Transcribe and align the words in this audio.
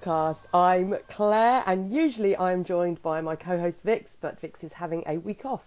podcast. 0.00 0.44
I'm 0.54 0.96
Claire, 1.08 1.62
and 1.66 1.92
usually 1.92 2.36
I'm 2.36 2.64
joined 2.64 3.02
by 3.02 3.20
my 3.20 3.36
co-host 3.36 3.82
Vix, 3.82 4.16
but 4.18 4.40
Vix 4.40 4.64
is 4.64 4.72
having 4.72 5.02
a 5.06 5.18
week 5.18 5.44
off 5.44 5.62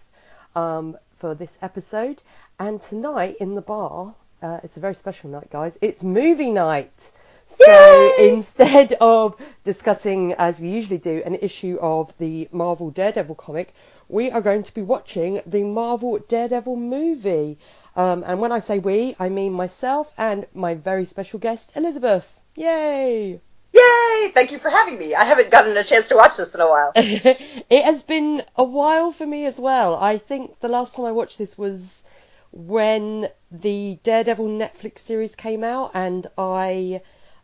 um, 0.56 0.96
for 1.18 1.34
this 1.36 1.56
episode. 1.62 2.20
And 2.58 2.80
tonight 2.80 3.36
in 3.38 3.54
the 3.54 3.60
bar, 3.60 4.14
uh, 4.42 4.58
it's 4.64 4.76
a 4.76 4.80
very 4.80 4.94
special 4.96 5.30
night, 5.30 5.50
guys. 5.50 5.78
It's 5.80 6.02
movie 6.02 6.50
night. 6.50 7.12
So 7.46 8.12
Yay! 8.18 8.32
instead 8.32 8.94
of 8.94 9.36
discussing, 9.62 10.32
as 10.32 10.58
we 10.58 10.68
usually 10.68 10.98
do, 10.98 11.22
an 11.24 11.36
issue 11.36 11.78
of 11.80 12.12
the 12.18 12.48
Marvel 12.50 12.90
Daredevil 12.90 13.36
comic, 13.36 13.72
we 14.08 14.30
are 14.30 14.40
going 14.40 14.64
to 14.64 14.74
be 14.74 14.82
watching 14.82 15.42
the 15.46 15.62
Marvel 15.62 16.18
Daredevil 16.18 16.76
movie. 16.76 17.58
Um, 17.94 18.24
and 18.26 18.40
when 18.40 18.50
I 18.50 18.58
say 18.58 18.80
we, 18.80 19.14
I 19.20 19.28
mean 19.28 19.52
myself 19.52 20.12
and 20.18 20.46
my 20.54 20.74
very 20.74 21.04
special 21.04 21.38
guest, 21.38 21.76
Elizabeth. 21.76 22.40
Yay! 22.56 23.40
Yay! 23.74 24.30
Thank 24.32 24.52
you 24.52 24.58
for 24.58 24.70
having 24.70 24.98
me. 24.98 25.14
I 25.14 25.24
haven't 25.24 25.50
gotten 25.50 25.76
a 25.76 25.82
chance 25.82 26.08
to 26.08 26.16
watch 26.16 26.36
this 26.36 26.54
in 26.54 26.60
a 26.60 26.68
while. 26.68 26.92
it 26.96 27.84
has 27.84 28.02
been 28.04 28.42
a 28.54 28.62
while 28.64 29.10
for 29.10 29.26
me 29.26 29.46
as 29.46 29.58
well. 29.58 29.96
I 29.96 30.18
think 30.18 30.60
the 30.60 30.68
last 30.68 30.94
time 30.94 31.06
I 31.06 31.12
watched 31.12 31.38
this 31.38 31.58
was 31.58 32.04
when 32.52 33.28
the 33.50 33.98
Daredevil 34.04 34.46
Netflix 34.46 35.00
series 35.00 35.34
came 35.34 35.64
out, 35.64 35.90
and 35.94 36.26
I 36.38 37.02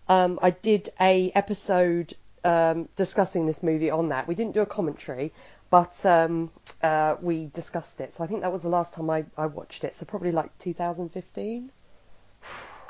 um, 0.09 0.39
I 0.41 0.51
did 0.51 0.91
a 1.01 1.33
episode 1.35 2.15
um, 2.45 2.89
discussing 2.95 3.47
this 3.47 3.63
movie 3.63 3.91
on 3.91 4.11
that. 4.11 4.29
We 4.29 4.37
didn't 4.37 4.55
do 4.55 4.63
a 4.63 4.67
commentary, 4.67 5.33
but 5.69 6.05
um, 6.07 6.51
uh, 6.83 7.17
we 7.21 7.47
discussed 7.47 8.01
it. 8.01 8.13
So 8.13 8.23
I 8.23 8.29
think 8.29 8.43
that 8.43 8.53
was 8.53 8.63
the 8.63 8.69
last 8.69 8.95
time 8.95 9.11
I, 9.11 9.25
I 9.37 9.47
watched 9.47 9.85
it. 9.85 9.95
So 9.97 10.07
probably 10.07 10.33
like 10.33 10.57
2015. 10.59 11.73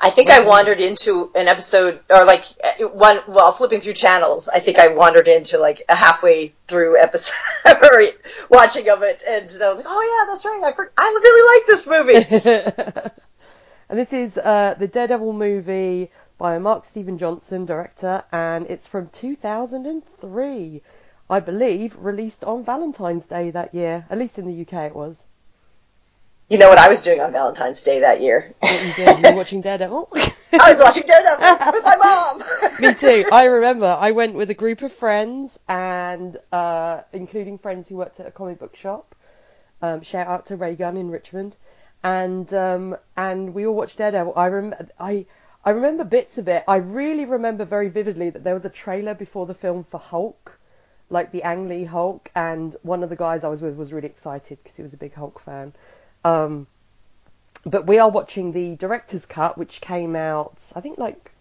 I 0.03 0.09
think 0.09 0.31
I 0.31 0.39
wandered 0.43 0.81
into 0.81 1.31
an 1.35 1.47
episode, 1.47 1.99
or 2.09 2.25
like 2.25 2.43
one, 2.79 3.17
while 3.27 3.51
flipping 3.51 3.81
through 3.81 3.93
channels, 3.93 4.49
I 4.49 4.59
think 4.59 4.79
I 4.79 4.87
wandered 4.87 5.27
into 5.27 5.59
like 5.59 5.83
a 5.87 5.95
halfway 5.95 6.53
through 6.67 6.97
episode, 6.97 7.35
or 7.65 8.01
watching 8.49 8.89
of 8.89 9.03
it, 9.03 9.23
and 9.27 9.43
I 9.61 9.69
was 9.69 9.77
like, 9.77 9.85
oh 9.87 10.01
yeah, 10.25 10.31
that's 10.31 10.43
right, 10.43 10.63
I, 10.63 10.71
for- 10.73 10.91
I 10.97 11.03
really 11.23 11.55
like 11.55 11.67
this 11.67 11.87
movie. 11.87 13.11
and 13.89 13.99
this 13.99 14.11
is 14.11 14.39
uh, 14.39 14.73
the 14.79 14.87
Daredevil 14.87 15.33
movie 15.33 16.09
by 16.39 16.57
Mark 16.57 16.83
Steven 16.85 17.19
Johnson, 17.19 17.65
director, 17.67 18.23
and 18.31 18.65
it's 18.67 18.87
from 18.87 19.07
2003. 19.09 20.81
I 21.29 21.39
believe 21.39 22.03
released 22.03 22.43
on 22.43 22.63
Valentine's 22.63 23.27
Day 23.27 23.51
that 23.51 23.75
year. 23.75 24.05
At 24.09 24.17
least 24.17 24.39
in 24.39 24.47
the 24.47 24.61
UK 24.61 24.87
it 24.87 24.95
was. 24.95 25.27
You 26.51 26.57
know 26.57 26.67
what 26.67 26.79
I 26.79 26.89
was 26.89 27.01
doing 27.01 27.21
on 27.21 27.31
Valentine's 27.31 27.81
Day 27.81 28.01
that 28.01 28.19
year? 28.19 28.53
What 28.59 28.85
you 28.85 28.93
did, 28.93 29.19
you 29.19 29.31
were 29.31 29.37
watching 29.37 29.61
Daredevil. 29.61 30.09
I 30.51 30.73
was 30.73 30.81
watching 30.81 31.03
Daredevil 31.03 31.71
with 31.71 31.85
my 31.85 31.95
mom. 31.95 32.43
Me 32.81 32.93
too. 32.93 33.23
I 33.31 33.45
remember 33.45 33.85
I 33.97 34.11
went 34.11 34.33
with 34.33 34.49
a 34.49 34.53
group 34.53 34.81
of 34.81 34.91
friends 34.91 35.57
and 35.69 36.35
uh, 36.51 37.03
including 37.13 37.57
friends 37.57 37.87
who 37.87 37.95
worked 37.95 38.19
at 38.19 38.27
a 38.27 38.31
comic 38.31 38.59
book 38.59 38.75
shop. 38.75 39.15
Um, 39.81 40.01
shout 40.01 40.27
out 40.27 40.47
to 40.47 40.57
Ray 40.57 40.75
Gun 40.75 40.97
in 40.97 41.09
Richmond, 41.09 41.55
and 42.03 42.53
um, 42.53 42.97
and 43.15 43.53
we 43.53 43.65
all 43.65 43.73
watched 43.73 43.99
Daredevil. 43.99 44.33
I 44.35 44.47
rem- 44.47 44.75
I 44.99 45.25
I 45.63 45.69
remember 45.69 46.03
bits 46.03 46.37
of 46.37 46.49
it. 46.49 46.65
I 46.67 46.75
really 46.75 47.23
remember 47.23 47.63
very 47.63 47.87
vividly 47.87 48.29
that 48.29 48.43
there 48.43 48.53
was 48.53 48.65
a 48.65 48.69
trailer 48.69 49.13
before 49.13 49.45
the 49.45 49.53
film 49.53 49.85
for 49.85 50.01
Hulk, 50.01 50.59
like 51.09 51.31
the 51.31 51.43
Ang 51.43 51.69
Lee 51.69 51.85
Hulk, 51.85 52.29
and 52.35 52.75
one 52.81 53.03
of 53.03 53.09
the 53.09 53.15
guys 53.15 53.45
I 53.45 53.47
was 53.47 53.61
with 53.61 53.77
was 53.77 53.93
really 53.93 54.09
excited 54.09 54.57
because 54.61 54.75
he 54.75 54.83
was 54.83 54.91
a 54.91 54.97
big 54.97 55.13
Hulk 55.13 55.39
fan. 55.39 55.71
Um, 56.23 56.67
but 57.65 57.85
we 57.85 57.99
are 57.99 58.09
watching 58.09 58.51
the 58.51 58.75
director's 58.75 59.25
cut, 59.25 59.57
which 59.57 59.81
came 59.81 60.15
out 60.15 60.63
I 60.75 60.81
think 60.81 60.97
like 60.97 61.31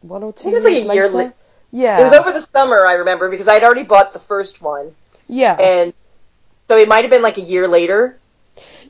one 0.00 0.22
or 0.22 0.32
two. 0.32 0.48
it 0.48 0.52
was 0.52 0.64
like 0.64 0.74
years 0.74 0.90
a 0.90 0.94
year 0.94 1.08
later. 1.08 1.34
Yeah. 1.70 1.98
It 1.98 2.02
was 2.02 2.12
over 2.12 2.30
the 2.30 2.40
summer, 2.40 2.86
I 2.86 2.94
remember, 2.94 3.28
because 3.30 3.48
I'd 3.48 3.64
already 3.64 3.82
bought 3.82 4.12
the 4.12 4.18
first 4.20 4.62
one, 4.62 4.94
Yeah. 5.26 5.56
and 5.60 5.92
so 6.68 6.76
it 6.76 6.88
might 6.88 7.02
have 7.02 7.10
been 7.10 7.22
like 7.22 7.38
a 7.38 7.42
year 7.42 7.66
later. 7.66 8.18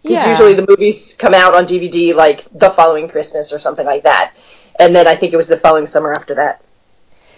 Because 0.03 0.23
yeah. 0.23 0.29
usually 0.29 0.53
the 0.53 0.67
movies 0.69 1.17
come 1.19 1.33
out 1.33 1.55
on 1.55 1.65
DVD 1.65 2.15
like 2.15 2.45
the 2.53 2.69
following 2.69 3.09
Christmas 3.09 3.55
or 3.55 3.59
something 3.59 3.87
like 3.87 4.03
that. 4.03 4.35
And 4.79 4.95
then 4.95 5.07
I 5.07 5.15
think 5.15 5.33
it 5.33 5.37
was 5.37 5.49
the 5.49 5.57
following 5.57 5.87
summer 5.87 6.13
after 6.13 6.35
that. 6.35 6.63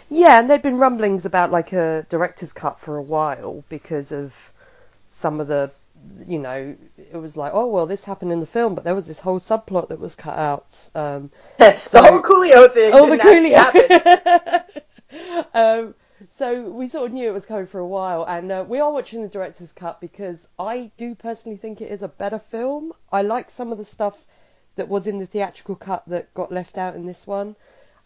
Yeah, 0.08 0.40
and 0.40 0.50
there'd 0.50 0.62
been 0.62 0.78
rumblings 0.78 1.26
about 1.26 1.52
like 1.52 1.72
a 1.72 2.06
director's 2.08 2.52
cut 2.52 2.80
for 2.80 2.96
a 2.96 3.02
while 3.02 3.62
because 3.68 4.10
of 4.10 4.34
some 5.10 5.38
of 5.38 5.46
the, 5.46 5.70
you 6.26 6.38
know, 6.38 6.76
it 6.96 7.16
was 7.16 7.36
like, 7.36 7.52
oh 7.54 7.68
well, 7.68 7.86
this 7.86 8.04
happened 8.04 8.32
in 8.32 8.40
the 8.40 8.46
film, 8.46 8.74
but 8.74 8.84
there 8.84 8.94
was 8.94 9.06
this 9.06 9.20
whole 9.20 9.38
subplot 9.38 9.88
that 9.88 9.98
was 10.00 10.14
cut 10.14 10.38
out. 10.38 10.90
Um, 10.94 11.30
the 11.58 11.78
So- 11.78 12.02
whole 12.02 12.22
Coolio 12.22 12.70
thing 12.70 12.90
oh, 12.94 13.08
the 13.10 13.16
didn't 13.16 13.52
actually 13.52 13.90
happen. 13.90 14.64
Coolio. 15.10 15.46
um, 15.54 15.94
so 16.36 16.70
we 16.70 16.88
sort 16.88 17.06
of 17.06 17.12
knew 17.12 17.28
it 17.28 17.32
was 17.32 17.46
coming 17.46 17.66
for 17.66 17.78
a 17.78 17.86
while, 17.86 18.24
and 18.24 18.50
uh, 18.50 18.64
we 18.66 18.80
are 18.80 18.90
watching 18.92 19.22
the 19.22 19.28
director's 19.28 19.72
cut 19.72 20.00
because 20.00 20.48
I 20.58 20.90
do 20.96 21.14
personally 21.14 21.58
think 21.58 21.80
it 21.80 21.90
is 21.90 22.02
a 22.02 22.08
better 22.08 22.38
film. 22.38 22.92
I 23.12 23.22
like 23.22 23.50
some 23.50 23.72
of 23.72 23.78
the 23.78 23.84
stuff 23.84 24.16
that 24.76 24.88
was 24.88 25.06
in 25.06 25.18
the 25.18 25.26
theatrical 25.26 25.76
cut 25.76 26.04
that 26.08 26.32
got 26.34 26.52
left 26.52 26.78
out 26.78 26.94
in 26.96 27.06
this 27.06 27.26
one. 27.26 27.56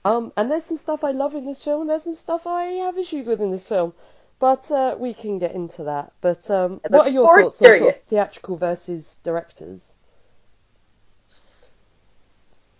Um, 0.05 0.33
and 0.37 0.51
there's 0.51 0.65
some 0.65 0.77
stuff 0.77 1.05
I 1.05 1.11
love 1.11 1.35
in 1.35 1.45
this 1.47 1.63
film, 1.63 1.83
and 1.83 1.91
there's 1.91 2.05
some 2.05 2.15
stuff 2.15 2.47
I 2.47 2.65
have 2.85 2.97
issues 2.99 3.27
with 3.27 3.41
in 3.41 3.51
this 3.51 3.69
film. 3.69 3.93
But 4.41 4.71
uh, 4.71 4.97
we 4.99 5.13
can 5.15 5.39
get 5.39 5.53
into 5.53 5.85
that. 5.85 6.13
But 6.23 6.51
um, 6.51 6.81
what 6.89 7.07
are 7.07 7.11
your 7.11 7.43
thoughts 7.43 7.63
on 7.63 7.79
sort 7.79 7.95
of 7.95 8.03
theatrical 8.09 8.57
versus 8.57 9.21
directors? 9.23 9.93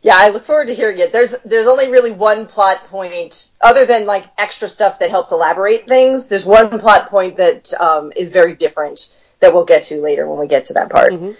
Yeah, 0.03 0.15
I 0.17 0.31
look 0.31 0.45
forward 0.45 0.69
to 0.69 0.75
hearing 0.75 0.99
it. 0.99 1.13
There's 1.13 1.33
there's 1.45 1.67
only 1.67 1.91
really 1.91 2.13
one 2.13 2.47
plot 2.47 2.85
point, 2.85 3.51
other 3.61 3.85
than 3.85 4.07
like 4.07 4.25
extra 4.39 4.67
stuff 4.67 5.01
that 5.01 5.11
helps 5.11 5.31
elaborate 5.31 5.87
things. 5.87 6.29
There's 6.29 6.47
one 6.47 6.81
plot 6.81 7.11
point 7.11 7.37
that 7.37 7.75
um, 7.75 8.11
is 8.17 8.31
very 8.31 8.57
different 8.57 9.15
that 9.41 9.53
we'll 9.53 9.67
get 9.67 9.83
to 9.85 10.01
later 10.01 10.27
when 10.27 10.39
we 10.39 10.47
get 10.47 10.67
to 10.67 10.75
that 10.75 10.89
part. 10.89 11.13
Mhm. 11.13 11.37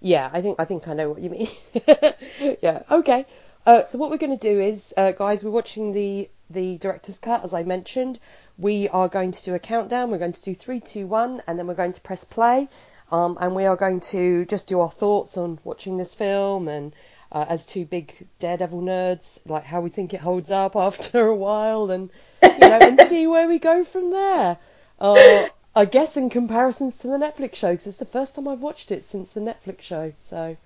Yeah, 0.00 0.28
I 0.32 0.42
think 0.42 0.58
I 0.58 0.64
think 0.64 0.88
I 0.88 0.94
know 0.94 1.10
what 1.10 1.20
you 1.20 1.30
mean. 1.30 1.48
yeah, 2.60 2.82
okay. 2.90 3.26
Uh, 3.64 3.84
so 3.84 3.98
what 3.98 4.10
we're 4.10 4.16
going 4.16 4.36
to 4.36 4.48
do 4.52 4.60
is, 4.60 4.92
uh, 4.96 5.12
guys, 5.12 5.44
we're 5.44 5.50
watching 5.52 5.92
the 5.92 6.28
the 6.48 6.78
director's 6.78 7.20
cut, 7.20 7.44
as 7.44 7.54
I 7.54 7.62
mentioned. 7.62 8.18
We 8.60 8.88
are 8.90 9.08
going 9.08 9.32
to 9.32 9.44
do 9.44 9.54
a 9.54 9.58
countdown. 9.58 10.10
We're 10.10 10.18
going 10.18 10.34
to 10.34 10.42
do 10.42 10.54
three, 10.54 10.80
two, 10.80 11.06
one, 11.06 11.42
and 11.46 11.58
then 11.58 11.66
we're 11.66 11.74
going 11.74 11.94
to 11.94 12.00
press 12.02 12.24
play. 12.24 12.68
Um, 13.10 13.38
and 13.40 13.54
we 13.54 13.64
are 13.64 13.76
going 13.76 14.00
to 14.12 14.44
just 14.44 14.66
do 14.66 14.80
our 14.80 14.90
thoughts 14.90 15.38
on 15.38 15.58
watching 15.64 15.96
this 15.96 16.12
film 16.12 16.68
and 16.68 16.92
uh, 17.32 17.46
as 17.48 17.64
two 17.64 17.86
big 17.86 18.26
Daredevil 18.38 18.82
nerds, 18.82 19.38
like 19.46 19.64
how 19.64 19.80
we 19.80 19.88
think 19.88 20.12
it 20.12 20.20
holds 20.20 20.50
up 20.50 20.76
after 20.76 21.26
a 21.26 21.34
while, 21.34 21.90
and 21.90 22.10
you 22.42 22.58
know, 22.60 22.78
and 22.82 23.00
see 23.00 23.26
where 23.26 23.48
we 23.48 23.58
go 23.58 23.82
from 23.82 24.10
there. 24.10 24.58
Uh, 25.00 25.48
I 25.74 25.86
guess 25.86 26.16
in 26.16 26.28
comparisons 26.28 26.98
to 26.98 27.06
the 27.08 27.16
Netflix 27.16 27.54
show, 27.54 27.70
because 27.70 27.86
it's 27.86 27.96
the 27.96 28.04
first 28.04 28.34
time 28.34 28.46
I've 28.46 28.60
watched 28.60 28.90
it 28.90 29.04
since 29.04 29.32
the 29.32 29.40
Netflix 29.40 29.80
show, 29.80 30.12
so 30.20 30.56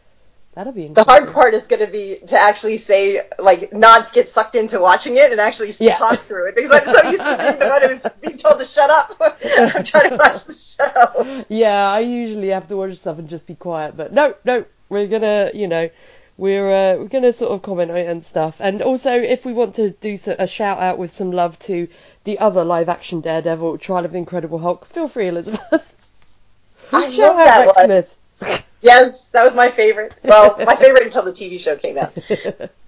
that'll 0.55 0.73
be 0.73 0.89
The 0.89 1.05
hard 1.05 1.33
part 1.33 1.55
is 1.55 1.67
going 1.67 1.85
to 1.85 1.91
be 1.91 2.19
to 2.29 2.39
actually 2.39 2.77
say, 2.77 3.27
like, 3.39 3.73
not 3.73 4.13
get 4.13 4.29
sucked 4.29 4.55
into 4.55 4.81
watching 4.81 5.17
it 5.17 5.31
and 5.33 5.41
actually 5.41 5.73
Yeah. 5.79 5.95
talk 5.95 6.21
through 6.27 6.49
it 6.49 6.56
because 6.56 6.71
I'm 6.73 6.85
so 6.87 7.11
used 7.11 7.23
to 7.23 7.37
being 7.37 7.59
the 7.59 7.69
one 7.69 7.83
who's 7.91 8.06
being 8.21 8.37
told 8.37 8.59
to 8.61 8.65
shut 8.65 8.91
up. 8.91 9.17
I'm 9.77 9.85
trying 9.85 10.11
to 10.11 10.17
watch 10.17 10.45
the 10.45 10.53
show. 10.55 11.45
Yeah, 11.49 11.91
I 11.91 12.01
usually 12.01 12.49
have 12.49 12.69
to 12.69 12.77
watch 12.77 12.97
stuff 12.99 13.19
and 13.19 13.29
just 13.29 13.47
be 13.47 13.55
quiet, 13.55 13.97
but 13.97 14.12
no, 14.12 14.35
no, 14.45 14.65
we're 14.89 15.06
gonna, 15.09 15.51
you 15.55 15.69
know, 15.69 15.91
we're 16.37 16.69
uh, 16.69 16.97
we're 16.99 17.09
gonna 17.09 17.33
sort 17.33 17.53
of 17.53 17.62
comment 17.62 17.91
on 17.91 17.97
it 17.97 18.09
and 18.09 18.25
stuff. 18.25 18.57
And 18.61 18.83
also, 18.83 19.12
if 19.12 19.45
we 19.45 19.53
want 19.53 19.77
to 19.77 19.91
do 19.91 20.17
a 20.39 20.47
shout 20.47 20.79
out 20.81 20.99
with 20.99 21.12
some 21.12 21.31
love 21.31 21.59
to 21.61 21.89
the 22.25 22.39
other 22.41 22.65
live 22.65 22.89
action 22.89 23.21
Daredevil, 23.21 23.79
Trial 23.79 24.05
of 24.05 24.12
the 24.12 24.19
Incredible 24.19 24.59
Hulk, 24.59 24.87
feel 24.87 25.07
free, 25.09 25.29
Elizabeth. 25.29 25.95
I 26.93 27.11
shout 27.11 27.37
love 27.37 27.39
out 27.39 27.45
that 27.45 27.77
one. 27.77 27.85
Smith. 27.87 28.65
Yes, 28.85 29.27
that 29.29 29.43
was 29.43 29.55
my 29.57 29.71
favorite. 29.71 30.15
Well, 30.23 30.57
my 30.65 30.77
favorite 30.77 31.03
until 31.05 31.23
the 31.25 31.33
TV 31.33 31.59
show 31.59 31.75
came 31.77 31.99
out. 31.99 32.13
okay. 32.17 32.69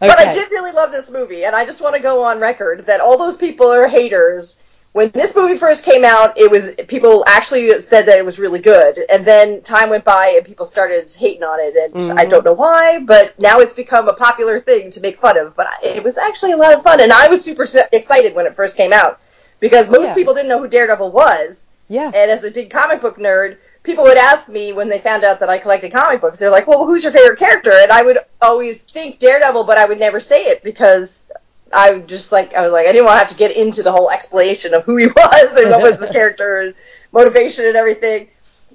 But 0.00 0.18
I 0.18 0.32
did 0.32 0.50
really 0.50 0.72
love 0.72 0.90
this 0.90 1.08
movie, 1.10 1.44
and 1.44 1.54
I 1.54 1.64
just 1.64 1.80
want 1.80 1.94
to 1.94 2.02
go 2.02 2.24
on 2.24 2.40
record 2.40 2.86
that 2.86 3.00
all 3.00 3.16
those 3.16 3.36
people 3.36 3.68
are 3.68 3.86
haters. 3.86 4.58
When 4.92 5.10
this 5.10 5.34
movie 5.36 5.56
first 5.56 5.84
came 5.84 6.04
out, 6.04 6.36
it 6.38 6.50
was 6.50 6.74
people 6.88 7.24
actually 7.28 7.80
said 7.80 8.06
that 8.06 8.18
it 8.18 8.24
was 8.24 8.38
really 8.40 8.58
good, 8.60 8.98
and 9.08 9.24
then 9.24 9.62
time 9.62 9.90
went 9.90 10.04
by 10.04 10.34
and 10.36 10.44
people 10.44 10.66
started 10.66 11.10
hating 11.12 11.44
on 11.44 11.60
it, 11.60 11.76
and 11.76 12.18
I 12.18 12.26
Mhm. 12.26 12.30
don't 12.30 12.44
know 12.44 12.52
why, 12.52 12.98
but 12.98 13.38
now 13.38 13.60
it's 13.60 13.72
become 13.72 14.08
a 14.08 14.12
popular 14.14 14.58
thing 14.58 14.90
to 14.90 15.00
make 15.00 15.16
fun 15.18 15.38
of. 15.38 15.54
But 15.54 15.68
it 15.84 16.02
was 16.02 16.18
actually 16.18 16.52
a 16.52 16.56
lot 16.56 16.74
of 16.74 16.82
fun, 16.82 17.00
and 17.00 17.12
I 17.12 17.28
was 17.28 17.42
super 17.44 17.64
excited 17.92 18.34
when 18.34 18.46
it 18.46 18.56
first 18.56 18.76
came 18.76 18.92
out 18.92 19.20
because 19.60 19.88
most 19.88 20.06
Yeah. 20.08 20.14
people 20.14 20.34
didn't 20.34 20.48
know 20.48 20.58
who 20.58 20.68
Daredevil 20.68 21.12
was, 21.12 21.68
Yeah. 21.88 22.06
and 22.12 22.30
as 22.30 22.42
a 22.44 22.50
big 22.50 22.70
comic 22.70 23.00
book 23.00 23.18
nerd, 23.18 23.56
people 23.84 24.04
would 24.04 24.16
ask 24.16 24.48
me 24.48 24.72
when 24.72 24.88
they 24.88 24.98
found 24.98 25.22
out 25.22 25.40
that 25.40 25.50
I 25.50 25.58
collected 25.58 25.92
comic 25.92 26.20
books, 26.20 26.38
they're 26.38 26.50
like, 26.50 26.66
well, 26.66 26.86
who's 26.86 27.04
your 27.04 27.12
favorite 27.12 27.38
character? 27.38 27.70
And 27.70 27.92
I 27.92 28.02
would 28.02 28.18
always 28.42 28.82
think 28.82 29.18
Daredevil, 29.20 29.64
but 29.64 29.78
I 29.78 29.84
would 29.84 30.00
never 30.00 30.18
say 30.20 30.44
it 30.46 30.64
because 30.64 31.30
I 31.72 31.98
just 31.98 32.32
like, 32.32 32.54
I 32.54 32.62
was 32.62 32.72
like, 32.72 32.86
I 32.86 32.92
didn't 32.92 33.04
want 33.04 33.16
to 33.16 33.18
have 33.18 33.28
to 33.28 33.36
get 33.36 33.56
into 33.56 33.82
the 33.82 33.92
whole 33.92 34.10
explanation 34.10 34.74
of 34.74 34.84
who 34.84 34.96
he 34.96 35.06
was 35.16 35.56
and 35.56 35.70
what 35.70 35.82
was 35.82 36.00
the 36.00 36.08
character 36.12 36.60
and 36.62 36.74
motivation 37.12 37.66
and 37.66 37.76
everything. 37.76 38.28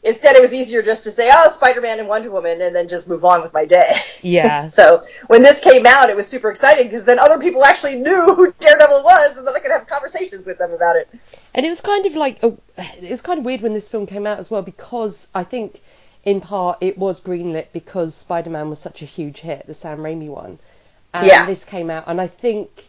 instead 0.03 0.35
it 0.35 0.41
was 0.41 0.53
easier 0.53 0.83
just 0.83 1.03
to 1.05 1.11
say, 1.11 1.29
oh, 1.33 1.49
Spider-Man 1.49 1.99
and 1.99 2.07
Wonder 2.07 2.29
Woman, 2.29 2.61
and 2.61 2.75
then 2.75 2.87
just 2.87 3.09
move 3.09 3.25
on 3.25 3.41
with 3.41 3.51
my 3.51 3.65
day. 3.65 3.91
Yeah. 4.21 4.59
so 4.61 5.03
when 5.25 5.41
this 5.41 5.59
came 5.59 5.87
out, 5.87 6.11
it 6.11 6.15
was 6.15 6.27
super 6.27 6.51
exciting 6.51 6.85
because 6.85 7.03
then 7.03 7.17
other 7.17 7.39
people 7.39 7.65
actually 7.65 7.99
knew 7.99 8.35
who 8.35 8.53
Daredevil 8.59 9.03
was, 9.03 9.37
and 9.37 9.47
then 9.47 9.55
I 9.55 9.59
could 9.59 9.71
have 9.71 9.87
conversations 9.87 10.45
with 10.45 10.59
them 10.59 10.71
about 10.71 10.97
it. 10.97 11.09
And 11.59 11.65
it 11.65 11.69
was 11.71 11.81
kind 11.81 12.05
of 12.05 12.15
like 12.15 12.41
a, 12.41 12.53
it 13.01 13.11
was 13.11 13.19
kind 13.19 13.37
of 13.37 13.43
weird 13.43 13.59
when 13.59 13.73
this 13.73 13.89
film 13.89 14.05
came 14.05 14.25
out 14.25 14.39
as 14.39 14.49
well 14.49 14.61
because 14.61 15.27
I 15.35 15.43
think 15.43 15.81
in 16.23 16.39
part 16.39 16.77
it 16.79 16.97
was 16.97 17.19
greenlit 17.19 17.65
because 17.73 18.15
Spider-Man 18.15 18.69
was 18.69 18.79
such 18.79 19.01
a 19.01 19.05
huge 19.05 19.41
hit, 19.41 19.67
the 19.67 19.73
Sam 19.73 19.97
Raimi 19.97 20.29
one, 20.29 20.57
and 21.13 21.27
Yeah. 21.27 21.45
this 21.45 21.65
came 21.65 21.89
out, 21.89 22.05
and 22.07 22.21
I 22.21 22.27
think 22.27 22.87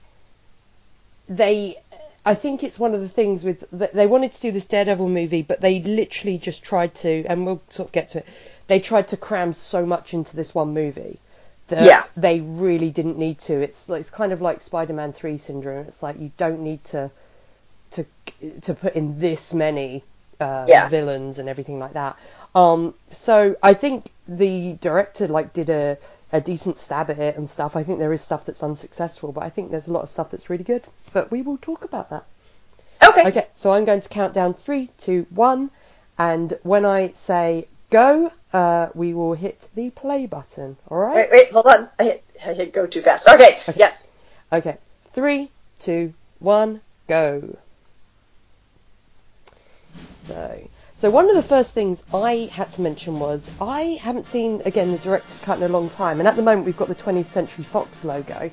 they. 1.28 1.78
I 2.25 2.37
think 2.37 2.62
it's 2.62 2.78
one 2.78 2.94
of 2.94 3.00
the 3.00 3.08
things 3.08 3.43
with 3.43 3.64
that 3.72 3.93
they 3.93 4.06
wanted 4.06 4.31
to 4.31 4.40
do 4.40 4.52
this 4.52 4.67
Daredevil 4.67 5.08
movie, 5.08 5.43
but 5.43 5.61
they 5.61 5.81
literally 5.81 6.38
just 6.38 6.62
tried 6.62 6.94
to, 6.96 7.25
and 7.26 7.44
we'll 7.44 7.62
sort 7.70 7.88
of 7.88 7.93
get 7.93 8.11
to 8.11 8.19
it. 8.19 8.26
They 8.69 8.78
tried 8.78 9.08
to 9.08 9.17
cram 9.17 9.52
so 9.52 9.84
much 9.84 10.14
into 10.14 10.37
this 10.37 10.55
one 10.55 10.75
movie 10.75 11.19
that 11.67 11.82
Yeah. 11.82 12.05
they 12.17 12.40
really 12.40 12.93
didn't 12.93 13.19
need 13.19 13.40
to. 13.40 13.55
It's 13.61 13.88
it's 13.88 14.11
kind 14.11 14.32
of 14.32 14.40
like 14.40 14.61
Spider-Man 14.61 15.12
3 15.12 15.38
syndrome. 15.38 15.87
It's 15.88 16.05
like 16.05 16.20
you 16.20 16.31
don't 16.37 16.61
need 16.61 16.84
to 16.84 17.11
to 18.62 18.75
put 18.75 18.94
in 18.94 19.19
this 19.19 19.52
many 19.54 20.02
uh, 20.40 20.64
Yeah. 20.69 20.88
villains 20.88 21.38
and 21.38 21.48
everything 21.48 21.78
like 21.78 21.92
that. 21.94 22.16
Um, 22.54 22.94
so 23.10 23.56
I 23.62 23.75
think 23.75 24.10
the 24.26 24.76
director 24.81 25.28
like 25.28 25.52
did 25.52 25.70
a 25.70 25.98
a 26.32 26.40
decent 26.40 26.78
stab 26.78 27.10
at 27.10 27.19
it 27.19 27.37
and 27.37 27.50
stuff. 27.50 27.75
I 27.75 27.82
think 27.82 27.98
there 27.98 28.12
is 28.12 28.22
stuff 28.22 28.44
that's 28.44 28.62
unsuccessful, 28.62 29.32
but 29.32 29.42
I 29.42 29.50
think 29.50 29.70
there's 29.72 29.88
a 29.88 29.92
lot 29.92 30.02
of 30.04 30.10
stuff 30.10 30.31
that's 30.31 30.48
really 30.48 30.62
good. 30.64 30.84
But 31.12 31.31
we 31.32 31.42
will 31.42 31.58
talk 31.58 31.84
about 31.84 32.10
that. 32.10 32.25
Okay. 33.02 33.26
Okay, 33.28 33.46
so 33.56 33.72
I'm 33.72 33.84
going 33.84 34.00
to 34.00 34.08
count 34.08 34.32
down 34.32 34.54
three, 34.54 34.90
two, 34.98 35.26
one, 35.31 35.70
and 36.19 36.56
when 36.62 36.84
I 36.84 37.12
say 37.14 37.66
go, 37.90 38.31
uh, 38.52 38.88
we 38.94 39.12
will 39.12 39.34
hit 39.34 39.69
the 39.75 39.90
play 39.90 40.26
button. 40.26 40.76
All 40.88 40.98
right? 40.98 41.16
Wait, 41.16 41.31
wait, 41.32 41.50
hold 41.50 41.66
on. 41.66 41.88
I 41.98 42.04
hit, 42.04 42.25
I 42.46 42.52
hit 42.54 42.72
go 42.72 42.86
too 42.86 43.00
fast. 43.02 43.28
Okay. 43.28 43.58
Yes. 43.75 44.06
Okay, 44.52 44.78
three, 45.12 45.50
two, 45.81 46.14
one, 46.38 46.81
go. 47.08 47.56
So, 50.31 50.69
so 50.94 51.11
one 51.11 51.29
of 51.29 51.35
the 51.35 51.43
first 51.43 51.75
things 51.75 52.05
I 52.15 52.49
had 52.53 52.71
to 52.73 52.82
mention 52.82 53.19
was 53.19 53.50
I 53.61 53.99
haven't 54.00 54.27
seen 54.27 54.62
again 54.65 54.93
the 54.93 54.99
director's 54.99 55.41
cut 55.41 55.59
in 55.59 55.65
a 55.65 55.69
long 55.69 55.88
time, 55.88 56.21
and 56.21 56.29
at 56.29 56.37
the 56.37 56.43
moment 56.43 56.67
we've 56.67 56.77
got 56.77 56.87
the 56.87 56.94
20th 56.94 57.27
Century 57.27 57.65
Fox 57.65 58.05
logo, 58.05 58.49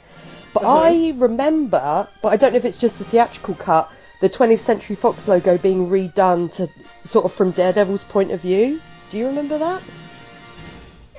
but 0.55 0.63
uh-huh. 0.63 0.79
I 0.85 1.13
remember, 1.17 2.07
but 2.23 2.29
I 2.29 2.35
don't 2.35 2.53
know 2.53 2.57
if 2.57 2.65
it's 2.65 2.79
just 2.79 2.97
the 2.97 3.05
theatrical 3.05 3.53
cut, 3.53 3.91
the 4.21 4.29
20th 4.29 4.61
Century 4.61 4.95
Fox 4.95 5.27
logo 5.27 5.55
being 5.59 5.87
redone 5.87 6.51
to 6.53 6.67
sort 7.03 7.25
of 7.25 7.33
from 7.33 7.51
Daredevil's 7.51 8.03
point 8.03 8.31
of 8.31 8.41
view. 8.41 8.81
Do 9.11 9.19
you 9.19 9.27
remember 9.27 9.59
that? 9.59 9.83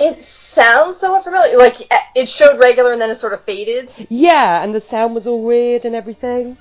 It 0.01 0.21
sounds 0.21 0.97
somewhat 0.97 1.23
familiar. 1.23 1.57
Like 1.57 1.77
it 2.17 2.29
showed 2.29 2.59
regular 2.59 2.91
and 2.91 3.01
then 3.01 3.11
it 3.11 3.15
sort 3.15 3.33
of 3.33 3.45
faded. 3.45 3.95
Yeah, 4.09 4.61
and 4.61 4.75
the 4.75 4.81
sound 4.81 5.15
was 5.15 5.29
all 5.29 5.45
weird 5.45 5.85
and 5.85 5.95
everything. 5.95 6.59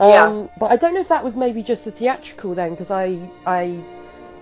Um, 0.00 0.10
Yeah. 0.10 0.46
But 0.58 0.72
I 0.72 0.76
don't 0.76 0.94
know 0.94 1.00
if 1.00 1.08
that 1.08 1.22
was 1.22 1.36
maybe 1.36 1.62
just 1.62 1.84
the 1.84 1.90
theatrical 1.92 2.54
then, 2.54 2.70
because 2.70 2.90
I, 2.90 3.18
I, 3.46 3.84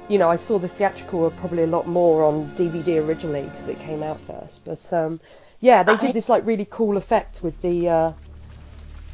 you 0.08 0.18
know, 0.18 0.30
I 0.30 0.36
saw 0.36 0.58
the 0.58 0.68
theatrical 0.68 1.30
probably 1.32 1.64
a 1.64 1.66
lot 1.66 1.86
more 1.86 2.24
on 2.24 2.48
DVD 2.56 2.98
originally 3.06 3.42
because 3.42 3.68
it 3.68 3.78
came 3.80 4.02
out 4.02 4.20
first. 4.20 4.64
But 4.64 4.90
um, 4.92 5.20
yeah, 5.60 5.82
they 5.82 5.92
I- 5.92 5.96
did 5.96 6.14
this 6.14 6.28
like 6.28 6.46
really 6.46 6.66
cool 6.70 6.96
effect 6.96 7.42
with 7.42 7.60
the, 7.60 7.88
uh, 7.88 8.12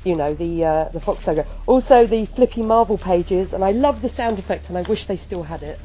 you 0.04 0.14
know, 0.14 0.34
the 0.34 0.64
uh, 0.64 0.84
the 0.90 1.00
Fox 1.00 1.26
logo. 1.26 1.46
Also 1.66 2.06
the 2.06 2.26
flippy 2.26 2.62
Marvel 2.62 2.98
pages, 2.98 3.54
and 3.54 3.64
I 3.64 3.72
love 3.72 4.02
the 4.02 4.08
sound 4.10 4.38
effect, 4.38 4.68
and 4.68 4.76
I 4.76 4.82
wish 4.82 5.06
they 5.06 5.16
still 5.16 5.42
had 5.42 5.62
it. 5.62 5.80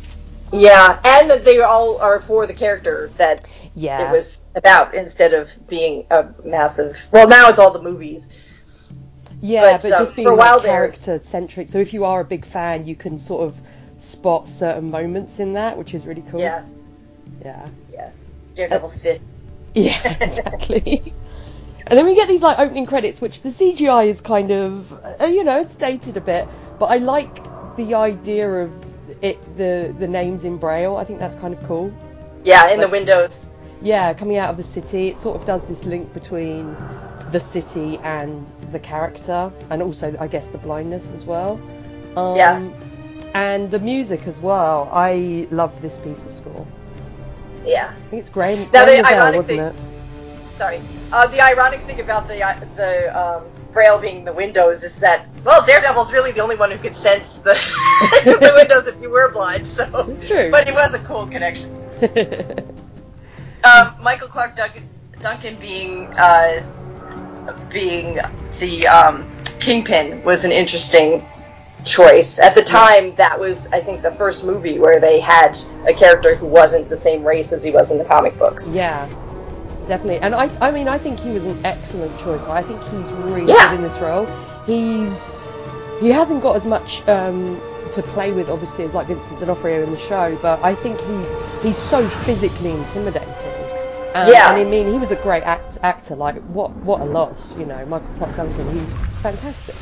Yeah, 0.52 1.00
and 1.06 1.30
that 1.30 1.46
they 1.46 1.62
all 1.62 2.00
are 2.02 2.20
for 2.20 2.48
the 2.48 2.54
character 2.54 3.12
that 3.18 3.46
Yeah. 3.76 4.10
it 4.10 4.12
was 4.12 4.42
about 4.56 4.94
instead 4.96 5.34
of 5.34 5.52
being 5.70 6.06
a 6.12 6.26
massive. 6.44 7.08
Well, 7.14 7.30
now 7.30 7.50
it's 7.50 7.60
all 7.60 7.72
the 7.72 7.82
movies. 7.84 8.38
Yeah, 9.42 9.74
But, 9.74 9.84
but, 9.84 9.92
um, 9.94 10.00
just 10.06 10.16
being 10.16 10.28
for 10.28 10.34
a 10.34 10.38
while 10.38 10.58
like, 10.58 10.66
character 10.66 11.20
centric. 11.20 11.70
So 11.70 11.80
if 11.80 11.94
you 11.94 12.06
are 12.06 12.20
a 12.22 12.26
big 12.26 12.46
fan, 12.46 12.86
you 12.86 12.96
can 12.96 13.18
sort 13.18 13.44
of 13.48 13.56
spot 13.98 14.48
certain 14.48 14.92
moments 14.92 15.40
in 15.40 15.54
that, 15.54 15.78
which 15.78 15.94
is 15.94 16.06
really 16.06 16.24
cool. 16.30 16.40
Yeah, 16.42 16.64
Yeah. 17.44 17.68
yeah. 17.92 18.10
Daredevil's 18.56 18.98
fist. 18.98 19.26
Yeah, 19.76 20.18
exactly. 20.20 21.14
and 21.86 21.98
then 21.98 22.06
we 22.06 22.16
get 22.16 22.28
these 22.28 22.42
like 22.42 22.58
opening 22.58 22.88
credits, 22.88 23.22
which 23.22 23.42
the 23.44 23.50
CGI 23.50 24.08
is 24.08 24.20
kind 24.20 24.52
of, 24.52 24.92
uh, 25.22 25.26
you 25.26 25.44
know, 25.44 25.60
it's 25.62 25.76
dated 25.76 26.18
a 26.18 26.22
bit, 26.22 26.48
but 26.80 26.88
I 26.88 26.98
like 26.98 27.36
the 27.78 27.94
idea 27.94 28.50
of 28.50 28.72
it, 29.22 29.38
the 29.58 29.94
the 30.00 30.08
names 30.08 30.44
in 30.44 30.58
braille. 30.58 30.98
I 30.98 31.04
think 31.04 31.20
that's 31.20 31.36
kind 31.36 31.54
of 31.54 31.64
cool. 31.64 31.94
Yeah, 32.44 32.72
in 32.72 32.80
the 32.80 32.88
windows. 32.88 33.46
Yeah, 33.82 34.14
coming 34.16 34.38
out 34.38 34.50
of 34.50 34.58
the 34.58 34.64
city, 34.64 35.08
it 35.10 35.18
sort 35.18 35.40
of 35.40 35.46
does 35.46 35.66
this 35.68 35.86
link 35.86 36.12
between 36.14 36.76
the 37.31 37.40
city 37.40 37.98
and 38.04 38.48
the 38.72 38.80
character, 38.80 39.52
and 39.70 39.81
also, 39.81 40.16
I 40.20 40.28
guess, 40.28 40.48
the 40.48 40.58
blindness 40.58 41.12
as 41.12 41.24
well. 41.26 41.60
Um, 42.16 42.36
Yeah. 42.36 42.70
And 43.36 43.70
the 43.70 43.80
music 43.80 44.26
as 44.28 44.40
well. 44.40 44.90
I 44.92 45.48
love 45.52 45.80
this 45.81 45.98
piece 46.00 46.26
of 46.26 46.31
score. 46.31 46.66
Yeah. 47.64 47.92
I 47.96 48.10
think 48.10 48.20
it's 48.22 48.30
Graeme, 48.30 48.68
Now, 48.74 48.86
Graeme 48.86 49.04
the 49.04 49.08
ironic 49.10 49.36
wasn't 49.36 49.58
thing- 49.60 49.68
it? 49.68 50.58
Sorry. 50.58 50.81
Uh, 51.14 51.28
the 51.28 51.40
ironic 51.42 51.80
thing 51.81 52.00
about 52.02 52.28
the 52.28 52.42
uh, 52.44 52.60
the 52.76 53.18
um, 53.18 53.44
braille 53.72 53.98
being 54.00 54.26
the 54.26 54.34
windows 54.34 54.84
is 54.84 54.98
that 55.00 55.26
well, 55.46 55.64
Daredevil's 55.66 56.12
really 56.12 56.31
the 56.34 56.42
only 56.42 56.58
one 56.58 56.70
who 56.72 56.78
could 56.78 56.96
sense 56.96 57.38
the 57.40 57.54
the 58.26 58.52
windows 58.58 58.88
if 58.88 59.02
you 59.02 59.10
were 59.12 59.31
blind. 59.31 59.66
So, 59.68 59.86
True. 60.28 60.50
but 60.52 60.68
it 60.68 60.74
was 60.74 60.94
a 61.00 61.04
cool 61.06 61.28
connection. 61.28 61.70
Um, 63.62 63.94
Michael 64.02 64.30
Clarke 64.30 64.56
Duncan, 64.56 64.88
Duncan 65.20 65.56
being 65.58 66.08
uh, 66.18 66.62
being 67.69 68.18
the 68.60 68.88
um, 68.88 69.31
kingpin 69.59 70.23
was 70.23 70.45
an 70.45 70.52
interesting 70.52 71.26
choice. 71.85 72.40
At 72.40 72.56
the 72.56 72.61
time, 72.61 73.16
that 73.16 73.40
was 73.40 73.68
I 73.71 73.80
think 73.80 74.02
the 74.02 74.11
first 74.11 74.44
movie 74.44 74.80
where 74.80 74.99
they 74.99 75.19
had 75.19 75.57
a 75.88 75.94
character 75.94 76.35
who 76.35 76.45
wasn't 76.45 76.90
the 76.90 76.97
same 76.97 77.23
race 77.23 77.52
as 77.54 77.64
he 77.64 77.71
was 77.71 77.92
in 77.92 77.97
the 77.97 78.06
comic 78.06 78.38
books. 78.38 78.73
Yeah, 78.73 79.07
definitely. 79.88 80.19
And 80.19 80.35
I, 80.35 80.49
I 80.59 80.71
mean, 80.71 80.88
I 80.88 80.97
think 80.97 81.19
he 81.19 81.31
was 81.31 81.45
an 81.45 81.66
excellent 81.66 82.18
choice. 82.19 82.44
I 82.47 82.64
think 82.64 82.81
he's 82.83 83.11
really 83.14 83.52
Yeah. 83.52 83.69
good 83.69 83.76
in 83.76 83.81
this 83.81 83.97
role. 83.99 84.26
He's 84.66 85.40
he 86.02 86.09
hasn't 86.09 86.42
got 86.42 86.56
as 86.56 86.66
much 86.66 87.07
um, 87.07 87.61
to 87.92 88.02
play 88.02 88.31
with, 88.31 88.49
obviously, 88.49 88.85
as 88.85 88.94
like 88.94 89.07
Vincent 89.07 89.40
D'Onofrio 89.40 89.83
in 89.83 89.92
the 89.92 89.97
show, 89.97 90.38
but 90.42 90.64
I 90.64 90.76
think 90.76 90.99
he's 91.02 91.33
he's 91.64 91.78
so 91.78 92.07
physically 92.09 92.71
intimidating. 92.71 93.69
Um, 94.16 94.28
Yeah. 94.31 94.51
And 94.54 94.68
I 94.68 94.69
mean, 94.69 94.92
he 94.92 94.97
was 94.97 95.11
a 95.11 95.16
great 95.16 95.44
act, 95.44 95.78
actor. 95.83 96.16
Like, 96.16 96.35
what 96.54 96.75
what 96.83 97.01
a 97.01 97.06
loss, 97.06 97.57
you 97.57 97.66
know. 97.66 97.85
Michael 97.85 98.09
Clarke 98.18 98.35
Duncan, 98.35 98.71
he 98.78 98.85
was 98.85 99.06
fantastic. 99.21 99.75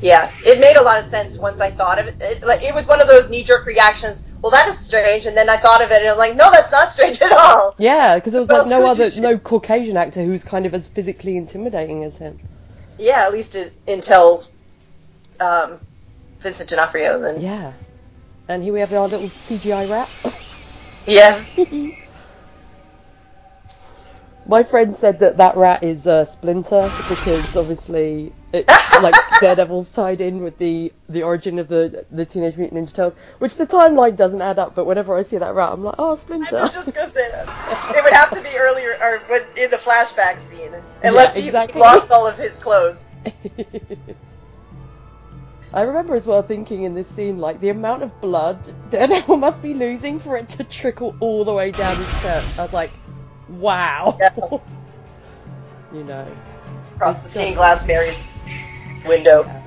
Yeah, 0.00 0.32
it 0.44 0.58
made 0.60 0.76
a 0.76 0.82
lot 0.82 0.98
of 0.98 1.04
sense 1.04 1.38
once 1.38 1.60
I 1.60 1.70
thought 1.70 2.00
of 2.00 2.06
it. 2.06 2.16
It, 2.20 2.42
like, 2.44 2.64
it 2.64 2.74
was 2.74 2.88
one 2.88 3.00
of 3.00 3.06
those 3.06 3.30
knee-jerk 3.30 3.66
reactions. 3.66 4.24
Well, 4.42 4.50
that 4.50 4.66
is 4.66 4.76
strange, 4.76 5.26
and 5.26 5.36
then 5.36 5.48
I 5.48 5.56
thought 5.56 5.80
of 5.80 5.92
it, 5.92 6.00
and 6.00 6.08
I'm 6.08 6.18
like, 6.18 6.34
no, 6.34 6.50
that's 6.50 6.72
not 6.72 6.90
strange 6.90 7.22
at 7.22 7.30
all. 7.30 7.76
Yeah, 7.78 8.16
because 8.16 8.32
there 8.32 8.40
was 8.40 8.50
like 8.50 8.66
no 8.66 8.84
other, 8.84 9.10
no 9.20 9.38
Caucasian 9.38 9.96
actor 9.96 10.24
who's 10.24 10.42
kind 10.42 10.66
of 10.66 10.74
as 10.74 10.88
physically 10.88 11.36
intimidating 11.36 12.02
as 12.02 12.18
him. 12.18 12.36
Yeah, 12.98 13.24
at 13.24 13.32
least 13.32 13.54
it, 13.54 13.72
until 13.86 14.44
um, 15.38 15.78
Vincent 16.40 16.70
D'Onofrio. 16.70 17.20
Then 17.20 17.40
Yeah. 17.40 17.72
And 18.48 18.62
here 18.62 18.72
we 18.72 18.80
have 18.80 18.92
our 18.92 19.06
little 19.06 19.28
CGI 19.28 19.88
rat. 19.88 20.08
yes, 21.06 21.60
My 24.46 24.64
friend 24.64 24.94
said 24.94 25.20
that 25.20 25.36
that 25.36 25.56
rat 25.56 25.82
is 25.84 26.06
uh, 26.06 26.24
Splinter 26.24 26.92
because 27.08 27.56
obviously 27.56 28.32
it's 28.52 29.02
like 29.02 29.14
Daredevil's 29.40 29.92
tied 29.92 30.20
in 30.20 30.42
with 30.42 30.58
the 30.58 30.92
the 31.08 31.22
origin 31.22 31.58
of 31.58 31.68
the 31.68 32.04
the 32.10 32.26
Teenage 32.26 32.56
Mutant 32.56 32.88
Ninja 32.88 32.92
Turtles, 32.92 33.16
which 33.38 33.54
the 33.54 33.66
timeline 33.66 34.16
doesn't 34.16 34.42
add 34.42 34.58
up. 34.58 34.74
But 34.74 34.84
whenever 34.86 35.16
I 35.16 35.22
see 35.22 35.38
that 35.38 35.54
rat, 35.54 35.72
I'm 35.72 35.84
like, 35.84 35.94
oh, 35.98 36.16
Splinter. 36.16 36.58
I 36.58 36.62
was 36.64 36.74
just 36.74 36.94
gonna 36.94 37.06
say 37.06 37.30
that. 37.30 37.96
It 37.96 38.02
would 38.02 38.12
have 38.12 38.30
to 38.30 38.42
be 38.42 38.50
earlier, 38.58 38.96
or 39.00 39.16
in 39.56 39.70
the 39.70 39.76
flashback 39.76 40.38
scene, 40.38 40.74
unless 41.04 41.36
he- 41.36 41.46
exactly. 41.46 41.80
he 41.80 41.80
lost 41.80 42.10
all 42.10 42.26
of 42.26 42.36
his 42.36 42.58
clothes. 42.58 43.10
I 45.74 45.82
remember 45.82 46.14
as 46.14 46.26
well 46.26 46.42
thinking 46.42 46.82
in 46.82 46.94
this 46.94 47.08
scene, 47.08 47.38
like 47.38 47.60
the 47.60 47.70
amount 47.70 48.02
of 48.02 48.20
blood 48.20 48.58
Daredevil 48.90 49.38
must 49.38 49.62
be 49.62 49.72
losing 49.72 50.18
for 50.18 50.36
it 50.36 50.48
to 50.50 50.64
trickle 50.64 51.16
all 51.20 51.44
the 51.46 51.54
way 51.54 51.72
down 51.72 51.96
his 51.96 52.12
chest. 52.20 52.58
I 52.58 52.62
was 52.62 52.74
like, 52.74 52.92
wow. 53.58 54.16
Yeah. 54.20 54.28
you 55.92 56.04
know. 56.04 56.26
Across 56.96 57.22
the 57.22 57.28
stained 57.28 57.56
glass 57.56 57.86
Mary's 57.86 58.24
window. 59.04 59.44
Yeah. 59.44 59.58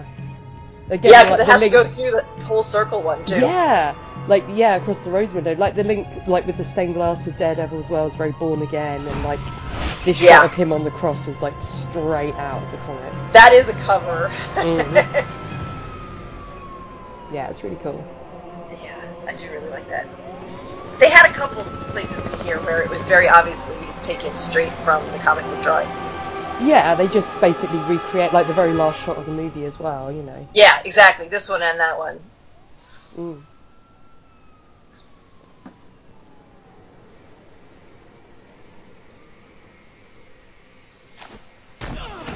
Again, 0.89 1.11
Yeah, 1.11 1.17
like, 1.19 1.27
because 1.27 1.39
it 1.39 1.47
has 1.51 1.61
link- 1.61 1.73
to 1.73 1.77
go 1.79 1.83
through 1.83 2.11
the 2.11 2.43
whole 2.45 2.63
circle 2.63 3.01
one 3.01 3.25
too. 3.25 3.39
Yeah, 3.39 3.95
like 4.27 4.45
yeah, 4.49 4.75
across 4.75 4.99
the 4.99 5.09
rose 5.09 5.33
window. 5.33 5.55
Like 5.55 5.73
the 5.75 5.83
link, 5.83 6.07
like 6.27 6.45
with 6.45 6.57
the 6.57 6.63
stained 6.63 6.93
glass 6.93 7.25
with 7.25 7.37
Daredevil 7.37 7.79
as 7.79 7.89
well 7.89 8.05
is 8.05 8.13
very 8.15 8.31
Born 8.33 8.61
Again, 8.61 9.05
and 9.05 9.23
like 9.23 9.39
this 10.05 10.21
Yeah. 10.21 10.41
shot 10.41 10.45
of 10.45 10.53
him 10.53 10.71
on 10.71 10.83
the 10.83 10.91
cross 10.91 11.27
is 11.27 11.41
like 11.41 11.59
straight 11.59 12.35
out 12.35 12.61
of 12.61 12.71
the 12.71 12.77
comics. 12.77 13.31
That 13.31 13.51
is 13.53 13.69
a 13.69 13.73
cover. 13.73 14.29
Mhm. 14.57 14.93
yeah, 17.33 17.49
it's 17.49 17.63
really 17.63 17.77
cool. 17.77 18.03
yeah, 18.83 19.01
I 19.27 19.33
do 19.33 19.49
really 19.51 19.69
like 19.71 19.87
that. 19.87 20.07
They 20.99 21.09
had 21.09 21.29
a 21.29 21.33
couple 21.33 21.63
places 21.89 22.27
in 22.27 22.39
here 22.39 22.59
where 22.59 22.81
it 22.81 22.89
was 22.89 23.03
very 23.03 23.27
obviously 23.27 23.75
taken 24.01 24.31
straight 24.33 24.71
from 24.71 25.01
the 25.11 25.19
comic 25.19 25.45
book 25.45 25.61
drawings. 25.61 26.07
Yeah, 26.59 26.95
they 26.95 27.07
just 27.07 27.39
basically 27.41 27.79
recreate 27.79 28.31
like 28.31 28.47
the 28.47 28.53
very 28.53 28.73
last 28.73 28.99
shot 29.01 29.17
of 29.17 29.25
the 29.25 29.31
movie 29.31 29.65
as 29.65 29.79
well. 29.79 30.11
You 30.11 30.23
know. 30.23 30.47
Yeah, 30.53 30.81
exactly. 30.85 31.27
This 31.27 31.49
one 31.49 31.61
and 31.61 31.79
that 31.79 31.97
one. 31.97 32.19
Mm. 33.17 33.41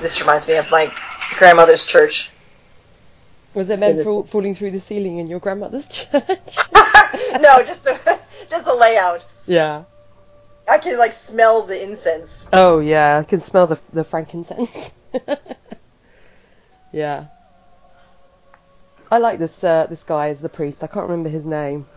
This 0.02 0.22
reminds 0.22 0.48
me 0.48 0.56
of 0.56 0.72
my 0.72 0.92
grandmother's 1.38 1.86
church. 1.86 2.32
Was 3.54 3.68
there 3.68 3.78
men 3.78 4.02
fall, 4.04 4.24
falling 4.24 4.56
through 4.56 4.72
the 4.72 4.80
ceiling 4.80 5.18
in 5.18 5.28
your 5.28 5.40
grandmother's 5.40 5.88
church? 5.90 6.14
no, 7.42 7.64
just 7.64 7.84
the 7.84 8.20
just 8.52 8.66
the 8.66 8.74
layout. 8.76 9.26
yeah. 9.46 9.84
I 10.68 10.78
can 10.78 10.98
like 11.00 11.14
smell 11.14 11.64
the 11.64 11.82
incense. 11.84 12.48
Oh 12.54 12.80
yeah, 12.80 13.18
I 13.18 13.24
can 13.24 13.40
smell 13.40 13.66
the 13.68 13.80
the 13.92 14.04
frankincense. 14.04 14.94
yeah. 16.92 17.26
I 19.12 19.18
like 19.18 19.40
this 19.40 19.64
uh, 19.64 19.88
this 19.88 20.04
guy 20.04 20.30
as 20.30 20.42
the 20.42 20.50
priest. 20.50 20.84
I 20.84 20.88
can't 20.88 21.10
remember 21.10 21.30
his 21.30 21.48
name. 21.48 21.88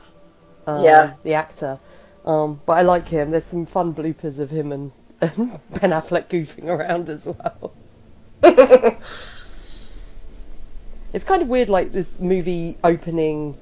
Um, 0.66 0.82
Yeah. 0.82 1.14
The 1.22 1.34
actor. 1.34 1.78
Um, 2.24 2.62
but 2.64 2.74
I 2.74 2.82
like 2.82 3.08
him. 3.08 3.30
There's 3.30 3.44
some 3.44 3.66
fun 3.66 3.92
bloopers 3.94 4.38
of 4.38 4.48
him 4.48 4.72
and, 4.72 4.92
and 5.20 5.60
Ben 5.70 5.90
Affleck 5.90 6.28
goofing 6.28 6.68
around 6.68 7.10
as 7.10 7.26
well. 7.26 7.72
It's 11.12 11.24
kind 11.24 11.42
of 11.42 11.48
weird, 11.48 11.68
like 11.68 11.92
the 11.92 12.06
movie 12.18 12.78
opening, 12.82 13.58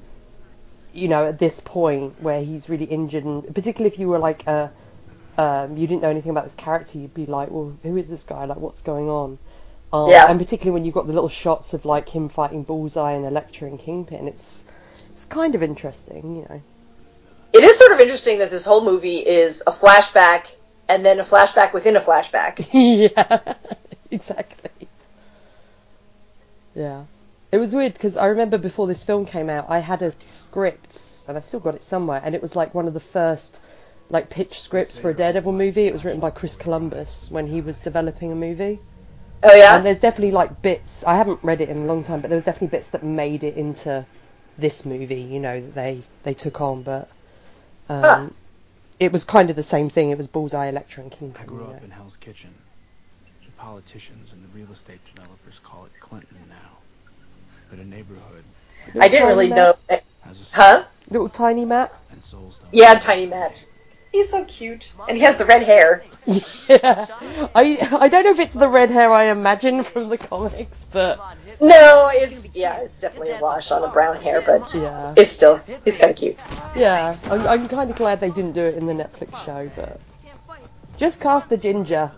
you 0.92 1.09
know, 1.09 1.26
at 1.26 1.38
this 1.38 1.61
point 1.61 2.20
where 2.20 2.42
he's 2.42 2.68
really 2.68 2.85
injured, 2.85 3.25
and 3.25 3.54
particularly 3.54 3.92
if 3.92 3.99
you 3.99 4.09
were 4.09 4.18
like 4.18 4.47
a, 4.47 4.70
um, 5.38 5.76
you 5.76 5.87
didn't 5.87 6.02
know 6.02 6.11
anything 6.11 6.30
about 6.30 6.44
this 6.44 6.54
character, 6.54 6.99
you'd 6.99 7.14
be 7.14 7.26
like, 7.26 7.50
well, 7.50 7.76
who 7.82 7.97
is 7.97 8.09
this 8.09 8.23
guy? 8.25 8.44
Like, 8.44 8.59
what's 8.59 8.82
going 8.82 9.09
on? 9.09 9.38
Um, 9.92 10.09
Yeah. 10.09 10.26
And 10.28 10.38
particularly 10.38 10.73
when 10.75 10.85
you've 10.85 10.94
got 10.94 11.06
the 11.06 11.12
little 11.12 11.28
shots 11.28 11.75
of 11.75 11.85
like 11.85 12.09
him 12.09 12.28
fighting 12.28 12.62
Bullseye 12.62 13.12
and 13.12 13.25
Elektra 13.25 13.68
and 13.68 13.78
Kingpin, 13.78 14.28
it's 14.28 14.66
it's 15.12 15.25
kind 15.25 15.54
of 15.54 15.62
interesting, 15.62 16.37
you 16.37 16.47
know. 16.49 16.62
It 17.52 17.64
is 17.64 17.76
sort 17.78 17.92
of 17.92 18.00
interesting 18.00 18.38
that 18.38 18.50
this 18.50 18.64
whole 18.64 18.85
movie 18.85 19.16
is 19.18 19.62
a 19.66 19.73
flashback 19.73 20.54
and 20.88 21.04
then 21.04 21.18
a 21.18 21.25
flashback 21.25 21.73
within 21.73 21.97
a 21.97 22.00
flashback. 22.00 22.68
yeah, 22.73 23.54
exactly. 24.11 24.88
Yeah. 26.75 27.04
It 27.52 27.59
was 27.59 27.75
weird 27.75 27.94
because 27.94 28.16
I 28.16 28.26
remember 28.26 28.59
before 28.59 28.87
this 28.87 29.02
film 29.02 29.26
came 29.26 29.50
out, 29.50 29.66
I 29.68 29.80
had 29.80 30.02
a 30.02 30.12
script, 30.50 31.25
and 31.28 31.37
I've 31.37 31.45
still 31.47 31.61
got 31.61 31.75
it 31.76 31.83
somewhere, 31.83 32.21
and 32.25 32.35
it 32.35 32.42
was 32.42 32.57
like 32.57 32.75
one 32.75 32.88
of 32.88 32.95
the 32.95 33.00
first 33.00 33.61
like 34.09 34.28
pitch 34.28 34.59
scripts 34.61 34.99
for 34.99 35.11
a 35.11 35.14
Daredevil 35.14 35.52
movie. 35.52 35.87
It 35.87 35.92
was 35.92 36.04
written 36.04 36.21
by 36.21 36.30
Chris 36.30 36.57
Columbus 36.57 37.30
when 37.30 37.47
he 37.47 37.61
was 37.61 37.78
developing 37.78 38.33
a 38.33 38.35
movie. 38.35 38.80
Oh 39.42 39.54
yeah. 39.54 39.76
And 39.76 39.87
there's 39.87 40.00
definitely 40.00 40.33
like 40.33 40.61
bits. 40.61 41.04
I 41.04 41.14
haven't 41.16 41.38
read 41.42 41.61
it 41.61 41.69
in 41.69 41.78
a 41.78 41.85
long 41.87 42.02
time, 42.02 42.21
but 42.21 42.28
there 42.28 42.37
was 42.37 42.45
definitely 42.45 42.76
bits 42.76 42.90
that 42.90 43.04
made 43.04 43.45
it 43.45 43.57
into 43.57 44.04
this 44.59 44.85
movie. 44.85 45.23
You 45.23 45.38
know 45.38 45.61
that 45.61 45.75
they 45.75 46.02
they 46.25 46.35
took 46.35 46.61
on, 46.61 46.83
but 46.83 47.09
um, 47.88 48.02
Huh. 48.02 48.28
it 48.99 49.12
was 49.12 49.25
kind 49.25 49.50
of 49.50 49.57
the 49.57 49.62
same 49.62 49.88
thing. 49.88 50.11
It 50.11 50.19
was 50.19 50.26
Bullseye, 50.26 50.66
Elektra, 50.66 51.04
and 51.04 51.12
Kingpin. 51.12 51.42
I 51.42 51.47
grew 51.47 51.62
up 51.64 51.78
know. 51.78 51.85
in 51.85 51.90
Hell's 51.90 52.16
Kitchen. 52.16 52.52
The 53.47 53.52
politicians 53.52 54.33
and 54.33 54.42
the 54.42 54.49
real 54.59 54.71
estate 54.73 55.00
developers 55.14 55.61
call 55.61 55.85
it 55.85 55.92
Clinton 56.00 56.37
now. 56.49 56.78
But 57.71 57.78
a 57.78 57.85
neighborhood 57.85 58.42
I 59.00 59.07
didn't 59.09 59.28
really 59.28 59.49
know. 59.49 59.76
has 59.88 60.00
a 60.00 60.00
soul 60.00 60.10
Huh? 60.53 60.85
Little 61.11 61.29
tiny 61.29 61.65
Matt. 61.65 61.93
and 62.11 62.23
souls 62.23 62.59
don't. 62.59 62.73
Yeah, 62.73 62.95
Tiny 62.99 63.27
Matt. 63.27 63.67
He's 64.12 64.29
so 64.29 64.45
cute, 64.45 64.93
and 65.09 65.17
he 65.17 65.23
has 65.23 65.39
the 65.39 65.45
red 65.45 65.62
hair. 65.62 66.03
Yeah, 66.69 67.07
I 67.55 67.89
I 67.93 68.09
don't 68.09 68.25
know 68.25 68.31
if 68.31 68.39
it's 68.39 68.55
the 68.55 68.69
red 68.69 68.91
hair 68.91 69.12
I 69.12 69.25
imagine 69.31 69.83
from 69.83 70.09
the 70.09 70.19
comics, 70.19 70.85
but 70.93 71.19
No, 71.61 72.11
it's 72.12 72.55
yeah, 72.55 72.81
it's 72.83 73.00
definitely 73.00 73.31
a 73.33 73.41
wash 73.41 73.73
on 73.73 73.83
the 73.83 73.89
brown 73.89 74.21
hair, 74.23 74.41
but 74.41 74.73
yeah, 74.75 75.12
it's 75.17 75.33
still 75.33 75.61
he's 75.85 75.99
kind 75.99 76.11
of 76.11 76.17
cute. 76.17 76.37
yeah. 76.77 77.17
I'm, 77.25 77.47
I'm 77.47 77.69
kind 77.69 77.91
of 77.91 77.97
glad 77.97 78.21
they 78.21 78.31
didn't 78.31 78.53
do 78.53 78.62
it 78.62 78.77
in 78.77 78.87
the 78.87 78.93
Netflix 78.93 79.45
show, 79.45 79.71
but 79.75 80.00
just 80.97 81.21
cast 81.21 81.50
a 81.50 81.57
ginger. 81.57 82.12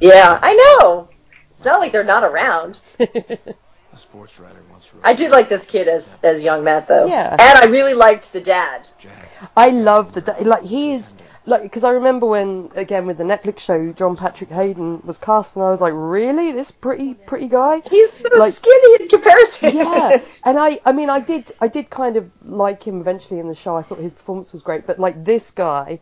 Yeah, 0.00 0.38
I 0.42 0.54
know. 0.54 1.08
It's 1.50 1.64
not 1.64 1.80
like 1.80 1.92
they're 1.92 2.04
not 2.04 2.22
around. 2.24 2.80
A 3.98 4.00
sports 4.00 4.38
writer 4.38 4.62
once 4.70 4.92
wrote. 4.94 5.02
I 5.04 5.12
did 5.12 5.32
like 5.32 5.48
this 5.48 5.66
kid 5.66 5.88
as 5.88 6.20
as 6.22 6.42
young 6.42 6.62
Matt 6.62 6.86
though. 6.86 7.06
Yeah. 7.06 7.30
And 7.32 7.40
I 7.40 7.66
really 7.70 7.94
liked 7.94 8.32
the 8.32 8.40
dad. 8.40 8.86
Jack. 9.00 9.28
I 9.56 9.70
love 9.70 10.12
the 10.12 10.20
dad. 10.20 10.46
like 10.46 10.62
he 10.62 10.92
is 10.92 11.14
like 11.46 11.62
because 11.62 11.82
I 11.82 11.90
remember 11.90 12.26
when 12.26 12.70
again 12.76 13.06
with 13.06 13.18
the 13.18 13.24
Netflix 13.24 13.58
show 13.60 13.92
John 13.92 14.16
Patrick 14.16 14.50
Hayden 14.50 15.00
was 15.04 15.18
cast 15.18 15.56
and 15.56 15.64
I 15.64 15.70
was 15.70 15.80
like 15.80 15.94
really 15.96 16.52
this 16.52 16.70
pretty 16.70 17.14
pretty 17.14 17.48
guy. 17.48 17.82
He's 17.90 18.12
so 18.12 18.28
Like- 18.38 18.52
skinny 18.52 19.02
in 19.02 19.08
comparison. 19.08 19.76
yeah, 19.76 20.18
and 20.44 20.58
I, 20.58 20.78
I 20.84 20.92
mean, 20.92 21.10
I 21.10 21.18
did, 21.20 21.50
I 21.60 21.66
did 21.68 21.90
kind 21.90 22.16
of 22.16 22.30
like 22.44 22.82
him 22.84 23.00
eventually 23.00 23.40
in 23.40 23.48
the 23.48 23.54
show. 23.56 23.76
I 23.76 23.82
thought 23.82 23.98
his 23.98 24.14
performance 24.14 24.52
was 24.52 24.62
great, 24.62 24.86
but 24.86 24.98
like 25.00 25.24
this 25.24 25.50
guy 25.50 25.98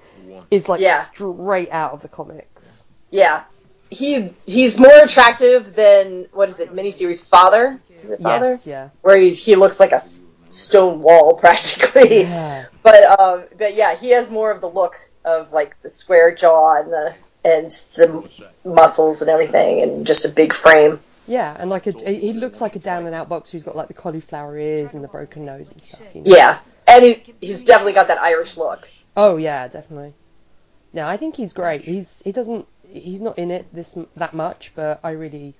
is 0.50 0.68
like 0.68 0.80
Yeah. 0.82 1.00
straight 1.02 1.70
out 1.70 1.92
of 1.92 2.02
the 2.02 2.08
comics. 2.08 2.84
yeah. 3.10 3.44
He 3.88 4.30
he's 4.44 4.80
more 4.80 4.98
attractive 5.04 5.76
than 5.76 6.26
what 6.32 6.48
is 6.48 6.58
it? 6.58 6.74
Miniseries 6.74 7.22
Father? 7.30 7.80
Is 8.02 8.10
it 8.10 8.20
Father? 8.22 8.50
Yes, 8.50 8.66
yeah, 8.66 8.88
Where 9.02 9.18
he, 9.18 9.30
he 9.30 9.56
looks 9.56 9.80
like 9.80 9.92
a 9.92 10.00
stone 10.48 11.02
wall 11.02 11.34
practically. 11.38 12.22
yeah, 12.22 12.66
But 12.82 13.04
um, 13.20 13.44
but 13.58 13.74
yeah, 13.74 13.96
he 13.96 14.10
has 14.10 14.30
more 14.30 14.50
of 14.50 14.60
the 14.60 14.68
look 14.68 14.94
of 15.24 15.52
like 15.52 15.80
the 15.82 15.90
square 15.90 16.34
jaw 16.34 16.80
and 16.80 16.92
the 16.92 17.14
and 17.44 17.70
the 17.96 18.28
muscles 18.64 19.22
and 19.22 19.30
everything, 19.30 19.82
and 19.82 20.06
just 20.06 20.24
a 20.24 20.28
big 20.28 20.52
frame. 20.52 20.98
yeah, 21.26 21.56
and 21.58 21.70
like 21.70 21.86
a, 21.86 21.92
he 21.92 22.32
looks 22.32 22.60
like 22.60 22.76
a 22.76 22.78
down 22.80 23.06
and 23.06 23.14
out 23.14 23.28
boxer 23.28 23.52
who's 23.52 23.62
got 23.62 23.76
like 23.76 23.88
the 23.88 23.94
cauliflower 23.94 24.58
ears 24.58 24.94
and 24.94 25.02
the 25.02 25.08
broken 25.08 25.44
nose 25.44 25.70
and 25.72 25.80
stuff. 25.80 26.02
You 26.14 26.22
know? 26.22 26.36
Yeah, 26.36 26.58
and 26.86 27.04
he 27.04 27.34
he's 27.40 27.64
definitely 27.64 27.92
got 27.94 28.08
that 28.08 28.18
Irish 28.18 28.56
look. 28.56 28.88
Oh 29.16 29.36
yeah, 29.36 29.68
definitely. 29.68 30.14
Yeah, 30.92 31.08
I 31.08 31.16
think 31.16 31.36
he's 31.36 31.52
great. 31.52 31.82
He's 31.82 32.22
he 32.24 32.32
doesn't 32.32 32.66
he's 32.88 33.20
not 33.22 33.38
in 33.38 33.50
it 33.50 33.66
this 33.72 33.96
that 34.16 34.32
much, 34.34 34.72
but 34.74 35.00
I 35.02 35.10
really, 35.10 35.54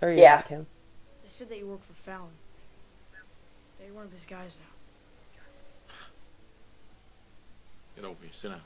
I 0.00 0.06
really 0.06 0.22
Yeah. 0.22 0.36
like 0.36 0.48
him. 0.48 0.66
They 1.30 1.44
said 1.44 1.48
that 1.50 1.58
you 1.58 1.66
work 1.66 1.86
for 1.86 2.10
Fallon. 2.10 2.26
That 3.78 3.86
you're 3.86 3.94
one 3.94 4.04
of 4.04 4.12
his 4.12 4.24
guys 4.24 4.56
now. 4.58 4.66
Get 7.94 8.04
over 8.04 8.16
here, 8.20 8.30
sit 8.32 8.48
down. 8.48 8.60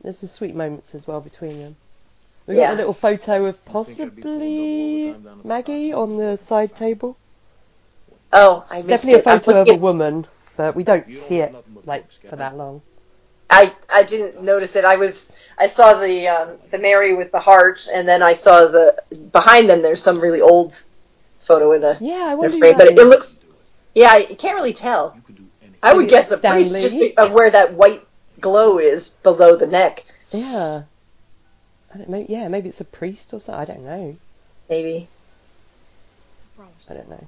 There's 0.00 0.18
some 0.18 0.28
sweet 0.28 0.54
moments 0.54 0.94
as 0.94 1.08
well 1.08 1.20
between 1.20 1.58
them. 1.60 1.76
We 2.46 2.54
Yeah. 2.54 2.68
got 2.68 2.74
a 2.74 2.76
little 2.76 2.92
photo 2.92 3.46
of 3.46 3.64
think 3.64 4.00
I'd 4.00 4.14
be 4.14 4.22
pulling 4.22 4.54
double 4.54 4.62
possibly 4.62 5.08
overtime 5.08 5.24
down 5.24 5.38
the 5.42 5.48
Maggie 5.48 5.92
on 5.92 6.16
the 6.16 6.36
side 6.36 6.76
table. 6.76 7.16
Oh, 8.32 8.64
I 8.70 8.82
missed 8.82 9.08
Definitely 9.08 9.18
a 9.18 9.22
it. 9.22 9.28
I'm 9.28 9.40
photo 9.40 9.62
of 9.62 9.68
a 9.68 9.74
woman, 9.74 10.26
but 10.56 10.76
we 10.76 10.84
don't 10.84 11.04
don't 11.08 11.18
see 11.18 11.40
it 11.40 11.52
like 11.86 12.08
for 12.28 12.36
that 12.36 12.56
long. 12.56 12.82
I 13.50 13.74
I 13.92 14.04
didn't 14.04 14.44
notice 14.44 14.76
it. 14.76 14.84
I 14.84 14.94
was 14.94 15.32
I 15.58 15.66
saw 15.66 15.94
the 15.94 16.28
um, 16.28 16.50
the 16.70 16.78
Mary 16.78 17.14
with 17.14 17.32
the 17.32 17.40
heart, 17.40 17.88
and 17.92 18.08
then 18.08 18.22
I 18.22 18.34
saw 18.34 18.66
the 18.68 19.02
behind 19.32 19.68
them. 19.68 19.82
There's 19.82 20.02
some 20.02 20.20
really 20.20 20.40
old 20.40 20.84
photo 21.48 21.72
in 21.72 21.82
a 21.82 21.96
Yeah, 22.00 22.14
I 22.14 22.26
in 22.28 22.32
a 22.32 22.36
wonder. 22.36 22.54
who 22.54 22.58
frame, 22.60 22.76
but 22.78 22.86
it, 22.86 22.92
it 22.92 22.98
is. 23.00 23.08
looks 23.08 23.40
yeah, 23.94 24.16
you 24.18 24.36
can't 24.36 24.54
really 24.54 24.74
tell. 24.74 25.12
You 25.16 25.22
could 25.22 25.36
do 25.36 25.44
anything. 25.62 25.78
I 25.82 25.94
would 25.94 26.08
guess 26.08 26.30
a 26.30 26.38
priest 26.38 26.72
just 26.74 26.94
be, 26.98 27.16
of 27.16 27.32
where 27.32 27.50
that 27.50 27.72
white 27.74 28.06
glow 28.40 28.78
is 28.78 29.10
below 29.10 29.56
the 29.56 29.66
neck, 29.66 30.04
Yeah. 30.30 30.82
I 31.92 31.98
don't, 31.98 32.08
maybe, 32.10 32.32
yeah, 32.32 32.46
maybe 32.48 32.68
it's 32.68 32.80
a 32.80 32.84
priest 32.84 33.32
or 33.34 33.40
something. 33.40 33.60
I 33.60 33.64
don't 33.64 33.84
know. 33.84 34.16
maybe. 34.68 35.08
I 36.90 36.94
don't 36.94 37.08
know. 37.08 37.26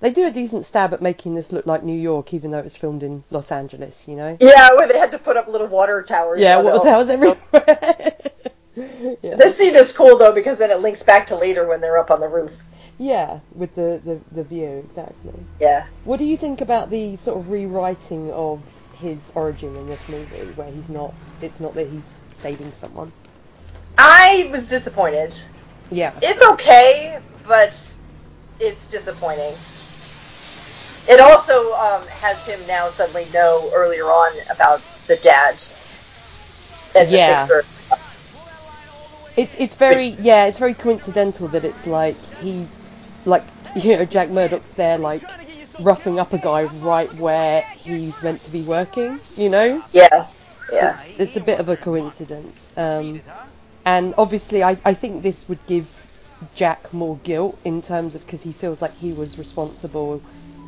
They 0.00 0.10
do 0.12 0.26
a 0.26 0.30
decent 0.30 0.64
stab 0.64 0.92
at 0.94 1.02
making 1.02 1.34
this 1.34 1.52
look 1.52 1.66
like 1.66 1.82
New 1.82 1.98
York, 1.98 2.32
even 2.34 2.50
though 2.50 2.58
it 2.58 2.64
was 2.64 2.76
filmed 2.76 3.02
in 3.02 3.22
Los 3.30 3.52
Angeles. 3.52 4.08
You 4.08 4.16
know. 4.16 4.36
Yeah, 4.40 4.74
where 4.74 4.88
they 4.88 4.98
had 4.98 5.12
to 5.12 5.18
put 5.18 5.36
up 5.36 5.46
little 5.48 5.66
water 5.68 6.02
towers. 6.02 6.40
Yeah, 6.40 6.58
on 6.58 6.64
what 6.64 6.74
was 6.74 7.06
the- 7.06 7.12
everywhere. 7.12 7.38
yeah. 9.22 9.36
This 9.36 9.56
scene 9.58 9.74
is 9.74 9.92
cool 9.92 10.16
though 10.18 10.32
because 10.32 10.58
then 10.58 10.70
it 10.70 10.80
links 10.80 11.02
back 11.02 11.26
to 11.28 11.36
later 11.36 11.66
when 11.66 11.80
they're 11.80 11.98
up 11.98 12.10
on 12.10 12.20
the 12.20 12.28
roof. 12.28 12.52
Yeah, 13.00 13.40
with 13.54 13.74
the, 13.74 14.00
the 14.04 14.20
the 14.30 14.44
view 14.44 14.84
exactly. 14.86 15.32
Yeah. 15.58 15.86
What 16.04 16.18
do 16.18 16.24
you 16.26 16.36
think 16.36 16.60
about 16.60 16.90
the 16.90 17.16
sort 17.16 17.38
of 17.38 17.50
rewriting 17.50 18.30
of 18.30 18.60
his 18.98 19.32
origin 19.34 19.74
in 19.74 19.88
this 19.88 20.06
movie, 20.06 20.52
where 20.54 20.68
he's 20.70 20.90
not? 20.90 21.14
It's 21.40 21.60
not 21.60 21.74
that 21.76 21.88
he's 21.88 22.20
saving 22.34 22.72
someone. 22.72 23.10
I 23.96 24.50
was 24.52 24.68
disappointed. 24.68 25.32
Yeah. 25.90 26.12
It's 26.20 26.42
okay, 26.52 27.18
but 27.48 27.72
it's 28.60 28.90
disappointing. 28.90 29.54
It 31.08 31.20
also 31.20 31.72
um, 31.72 32.02
has 32.20 32.46
him 32.46 32.60
now 32.68 32.88
suddenly 32.88 33.24
know 33.32 33.70
earlier 33.74 34.04
on 34.04 34.32
about 34.54 34.82
the 35.06 35.16
dad 35.16 35.62
and 36.94 37.10
Yeah. 37.10 37.32
the 37.32 37.38
fixer. 37.40 37.64
It's 39.36 39.54
it's 39.58 39.74
very 39.74 40.10
Which- 40.10 40.20
yeah, 40.20 40.46
it's 40.46 40.58
very 40.58 40.74
coincidental 40.74 41.48
that 41.48 41.64
it's 41.64 41.86
like 41.86 42.16
he's 42.42 42.78
like 43.24 43.44
you 43.74 43.96
know 43.96 44.04
Jack 44.04 44.30
Murdock's 44.30 44.74
there 44.74 44.98
like 44.98 45.22
roughing 45.80 46.18
up 46.18 46.32
a 46.32 46.38
guy 46.38 46.64
right 46.64 47.12
where 47.16 47.62
he's 47.62 48.22
meant 48.22 48.40
to 48.42 48.50
be 48.50 48.62
working. 48.62 49.18
You 49.36 49.48
know, 49.48 49.82
Yeah. 49.92 50.26
Yeah. 50.72 50.92
it's, 50.92 51.18
it's 51.18 51.36
a 51.36 51.40
bit 51.40 51.58
of 51.58 51.68
a 51.68 51.76
coincidence. 51.76 52.74
Um, 52.76 53.20
and 53.84 54.14
obviously, 54.18 54.62
I, 54.62 54.76
I 54.84 54.94
think 54.94 55.22
this 55.22 55.48
would 55.48 55.64
give 55.66 55.86
Jack 56.54 56.92
more 56.92 57.16
guilt 57.24 57.58
in 57.64 57.82
terms 57.82 58.14
of 58.14 58.24
because 58.24 58.42
he 58.42 58.52
feels 58.52 58.80
like 58.82 58.96
he 58.98 59.12
was 59.12 59.38
responsible 59.38 60.22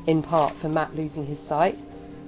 in 0.07 0.23
part 0.23 0.55
for 0.55 0.69
Matt 0.69 0.97
losing 0.97 1.27
his 1.27 1.39
sight. 1.39 1.79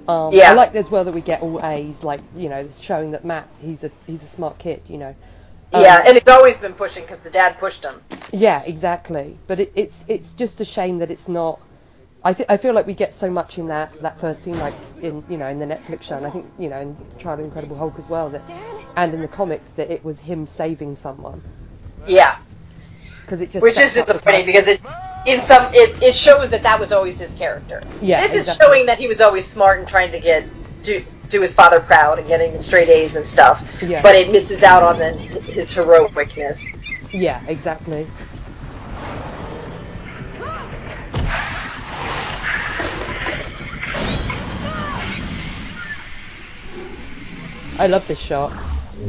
Um, 0.07 0.33
Yeah. 0.33 0.51
I 0.51 0.53
like 0.53 0.75
as 0.75 0.91
well 0.91 1.03
that 1.05 1.13
we 1.13 1.21
get 1.21 1.41
all 1.41 1.63
A's, 1.65 2.03
like 2.03 2.21
you 2.35 2.49
know, 2.49 2.57
it's 2.57 2.79
showing 2.79 3.11
that 3.11 3.25
Matt 3.25 3.47
he's 3.61 3.83
a 3.83 3.91
he's 4.05 4.23
a 4.23 4.27
smart 4.27 4.57
kid, 4.59 4.81
you 4.87 4.97
know. 4.97 5.15
Um, 5.73 5.81
Yeah, 5.81 6.03
and 6.07 6.17
it's 6.17 6.29
always 6.29 6.59
been 6.59 6.73
pushing 6.73 7.03
because 7.03 7.21
the 7.21 7.29
dad 7.29 7.57
pushed 7.57 7.83
him. 7.83 8.01
Yeah, 8.31 8.61
exactly. 8.63 9.37
But 9.47 9.59
it, 9.59 9.73
it's 9.75 10.05
it's 10.07 10.35
just 10.35 10.61
a 10.61 10.65
shame 10.65 10.99
that 10.99 11.11
it's 11.11 11.27
not. 11.27 11.59
I, 12.23 12.33
th- 12.33 12.49
I 12.49 12.57
feel 12.57 12.73
like 12.73 12.87
we 12.87 12.95
get 12.95 13.13
so 13.13 13.29
much 13.29 13.59
in 13.59 13.67
that, 13.67 13.93
that 14.01 14.17
first 14.19 14.41
scene, 14.41 14.57
like 14.57 14.73
in 15.01 15.23
you 15.29 15.37
know 15.37 15.47
in 15.47 15.59
the 15.59 15.65
Netflix 15.65 16.03
show, 16.03 16.17
and 16.17 16.25
I 16.25 16.29
think 16.31 16.51
you 16.57 16.69
know 16.69 16.79
in 16.81 16.97
Trial 17.19 17.33
of 17.33 17.39
the 17.39 17.45
Incredible 17.45 17.77
Hulk 17.77 17.99
as 17.99 18.09
well, 18.09 18.29
that 18.31 18.41
and 18.95 19.13
in 19.13 19.21
the 19.21 19.27
comics 19.27 19.71
that 19.73 19.91
it 19.91 20.03
was 20.03 20.19
him 20.19 20.47
saving 20.47 20.95
someone 20.95 21.43
Yeah. 22.07 22.35
because 23.25 23.41
it 23.41 23.51
just 23.51 23.63
Which 23.63 23.79
is 23.79 23.93
sets 23.93 23.97
up 23.97 24.07
the 24.07 24.13
disappointing 24.13 24.45
because 24.45 24.67
it 24.67 24.81
in 25.25 25.39
some 25.39 25.67
it, 25.73 26.03
it 26.03 26.15
shows 26.15 26.51
that 26.51 26.63
that 26.63 26.79
was 26.79 26.91
always 26.91 27.19
his 27.19 27.33
character. 27.33 27.81
Yeah, 28.01 28.21
This 28.21 28.33
is 28.35 28.55
showing 28.55 28.87
that 28.87 28.97
he 28.97 29.07
was 29.07 29.21
always 29.21 29.45
smart 29.47 29.79
and 29.79 29.87
trying 29.87 30.11
to 30.13 30.19
get 30.19 30.47
do 30.83 31.03
do 31.29 31.41
his 31.41 31.53
father 31.53 31.79
proud 31.79 32.19
and 32.19 32.27
getting 32.27 32.57
straight 32.57 32.89
A's 32.89 33.15
and 33.15 33.25
stuff. 33.25 33.81
Yeah. 33.81 34.01
But 34.01 34.15
it 34.15 34.31
misses 34.31 34.63
out 34.63 34.83
on 34.83 34.99
then 34.99 35.17
his 35.17 35.73
heroicness. 35.73 36.75
yeah 37.13 37.41
exactly. 37.47 38.07
I 47.77 47.87
love 47.87 48.07
this 48.07 48.19
shot. 48.19 48.53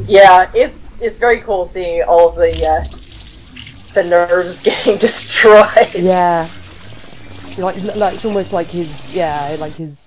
Yeah, 0.07 0.51
it's 0.53 1.01
it's 1.01 1.17
very 1.17 1.39
cool 1.39 1.63
seeing 1.63 2.03
all 2.07 2.29
of 2.29 2.35
the 2.35 2.65
uh, 2.65 2.97
the 3.93 4.03
nerves 4.03 4.61
getting 4.63 4.97
destroyed. 4.97 5.95
Yeah. 5.95 6.49
Like, 7.57 7.81
like 7.95 8.13
it's 8.13 8.25
almost 8.25 8.53
like 8.53 8.67
his, 8.67 9.15
yeah, 9.15 9.55
like 9.59 9.73
his 9.73 10.06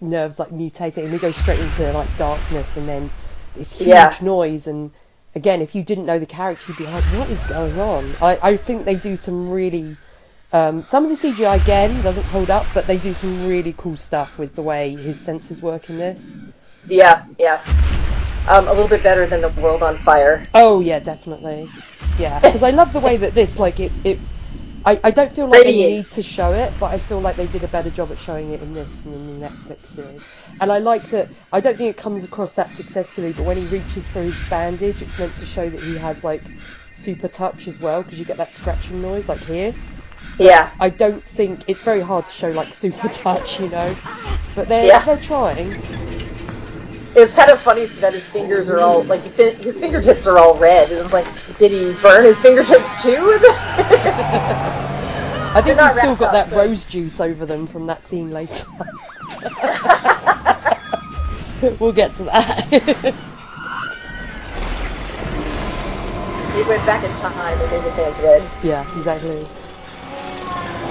nerves 0.00 0.38
like 0.38 0.50
mutating, 0.50 1.04
and 1.04 1.12
we 1.12 1.18
go 1.18 1.32
straight 1.32 1.60
into 1.60 1.92
like 1.92 2.16
darkness, 2.16 2.76
and 2.76 2.88
then 2.88 3.12
this 3.54 3.72
huge 3.72 4.20
Yeah. 4.20 4.24
noise, 4.24 4.66
and 4.66 4.92
again, 5.34 5.62
if 5.62 5.74
you 5.74 5.82
didn't 5.82 6.06
know 6.06 6.18
the 6.18 6.26
character, 6.26 6.66
you'd 6.68 6.76
be 6.76 6.86
like, 6.86 7.04
what 7.04 7.30
is 7.30 7.44
going 7.44 7.78
on? 7.80 8.16
I, 8.20 8.38
I 8.42 8.56
think 8.56 8.84
they 8.86 8.96
do 8.96 9.16
some 9.16 9.50
really, 9.50 9.98
um, 10.52 10.84
some 10.84 11.04
of 11.04 11.10
the 11.10 11.16
CGI 11.16 11.56
again 11.56 12.02
doesn't 12.02 12.28
hold 12.28 12.50
up, 12.50 12.72
but 12.74 12.86
they 12.86 12.98
do 12.98 13.14
some 13.14 13.42
really 13.44 13.74
cool 13.74 13.96
stuff 13.96 14.38
with 14.38 14.54
the 14.54 14.62
way 14.62 14.96
his 14.96 15.18
senses 15.18 15.62
work 15.62 15.90
in 15.90 15.98
this. 15.98 16.38
Yeah, 16.88 17.24
yeah. 17.38 17.62
Um, 18.46 18.68
a 18.68 18.72
little 18.72 18.88
bit 18.88 19.02
better 19.02 19.26
than 19.26 19.40
the 19.40 19.50
World 19.50 19.82
on 19.82 19.98
Fire. 19.98 20.44
Oh 20.54 20.80
yeah, 20.80 21.00
definitely. 21.00 21.72
Yeah, 22.16 22.40
because 22.40 22.62
I 22.62 22.70
love 22.70 22.92
the 22.92 23.00
way 23.00 23.18
that 23.18 23.34
this, 23.34 23.58
like, 23.58 23.80
it, 23.80 23.92
it 24.04 24.20
I, 24.86 25.00
I 25.04 25.12
don't 25.12 25.32
feel 25.32 25.48
like 25.48 25.64
they 25.64 25.76
need 25.76 26.10
to 26.12 26.22
show 26.24 26.54
it, 26.54 26.78
but 26.80 26.92
I 26.94 27.00
feel 27.00 27.20
like 27.22 27.36
they 27.36 27.48
did 27.48 27.64
a 27.64 27.68
better 27.68 27.90
job 27.90 28.12
at 28.12 28.18
showing 28.20 28.52
it 28.52 28.62
in 28.62 28.74
this 28.74 28.96
than 28.96 29.14
in 29.14 29.28
the 29.40 29.50
Netflix 29.50 29.88
series. 29.88 30.28
And 30.60 30.72
I 30.72 30.80
like 30.80 31.10
that. 31.10 31.32
I 31.52 31.60
don't 31.60 31.78
think 31.78 31.90
it 31.90 32.02
comes 32.02 32.24
across 32.24 32.56
that 32.56 32.72
successfully, 32.72 33.34
but 33.34 33.44
when 33.44 33.58
he 33.58 33.66
reaches 33.68 34.08
for 34.08 34.22
his 34.24 34.42
bandage, 34.42 35.02
it's 35.02 35.18
meant 35.18 35.36
to 35.38 35.46
show 35.46 35.70
that 35.70 35.82
he 35.82 35.96
has 35.98 36.24
like 36.24 36.52
super 36.90 37.28
touch 37.28 37.68
as 37.68 37.80
well, 37.80 38.04
because 38.04 38.20
you 38.20 38.26
get 38.26 38.38
that 38.38 38.52
scratching 38.52 39.02
noise 39.02 39.28
like 39.28 39.44
here. 39.44 39.76
Yeah, 40.38 40.72
I 40.80 40.90
don't 40.90 41.28
think 41.28 41.64
it's 41.68 41.82
very 41.82 42.02
hard 42.02 42.26
to 42.26 42.32
show 42.32 42.52
like 42.52 42.74
super 42.74 43.08
touch, 43.10 43.60
you 43.60 43.68
know. 43.68 43.98
But 44.54 44.68
they're 44.68 44.88
Yeah. 44.88 45.04
they're 45.04 45.18
trying. 45.18 45.80
It's 47.16 47.34
kind 47.34 47.50
of 47.50 47.60
funny 47.60 47.86
that 47.86 48.12
his 48.12 48.28
fingers 48.28 48.68
are 48.68 48.78
all 48.80 49.02
like 49.04 49.24
his 49.36 49.80
fingertips 49.80 50.26
are 50.26 50.36
all 50.38 50.56
red. 50.58 50.92
And 50.92 51.06
I'm 51.06 51.10
like, 51.10 51.26
did 51.56 51.72
he 51.72 51.94
burn 52.02 52.24
his 52.24 52.38
fingertips 52.38 53.02
too? 53.02 53.16
I 55.56 55.62
think 55.64 55.80
he's 55.80 55.98
still 55.98 56.16
got 56.16 56.26
up, 56.26 56.32
that 56.32 56.48
so- 56.48 56.58
rose 56.58 56.84
juice 56.84 57.18
over 57.18 57.46
them 57.46 57.66
from 57.66 57.86
that 57.86 58.02
scene 58.02 58.30
later. 58.32 58.66
we'll 61.80 61.94
get 61.94 62.12
to 62.14 62.24
that. 62.24 62.66
he 66.54 66.62
went 66.68 66.84
back 66.84 67.02
in 67.02 67.10
time 67.16 67.58
and 67.58 67.70
made 67.70 67.82
his 67.82 67.96
hands 67.96 68.20
red. 68.20 68.46
yeah, 68.62 68.82
exactly. 68.98 69.46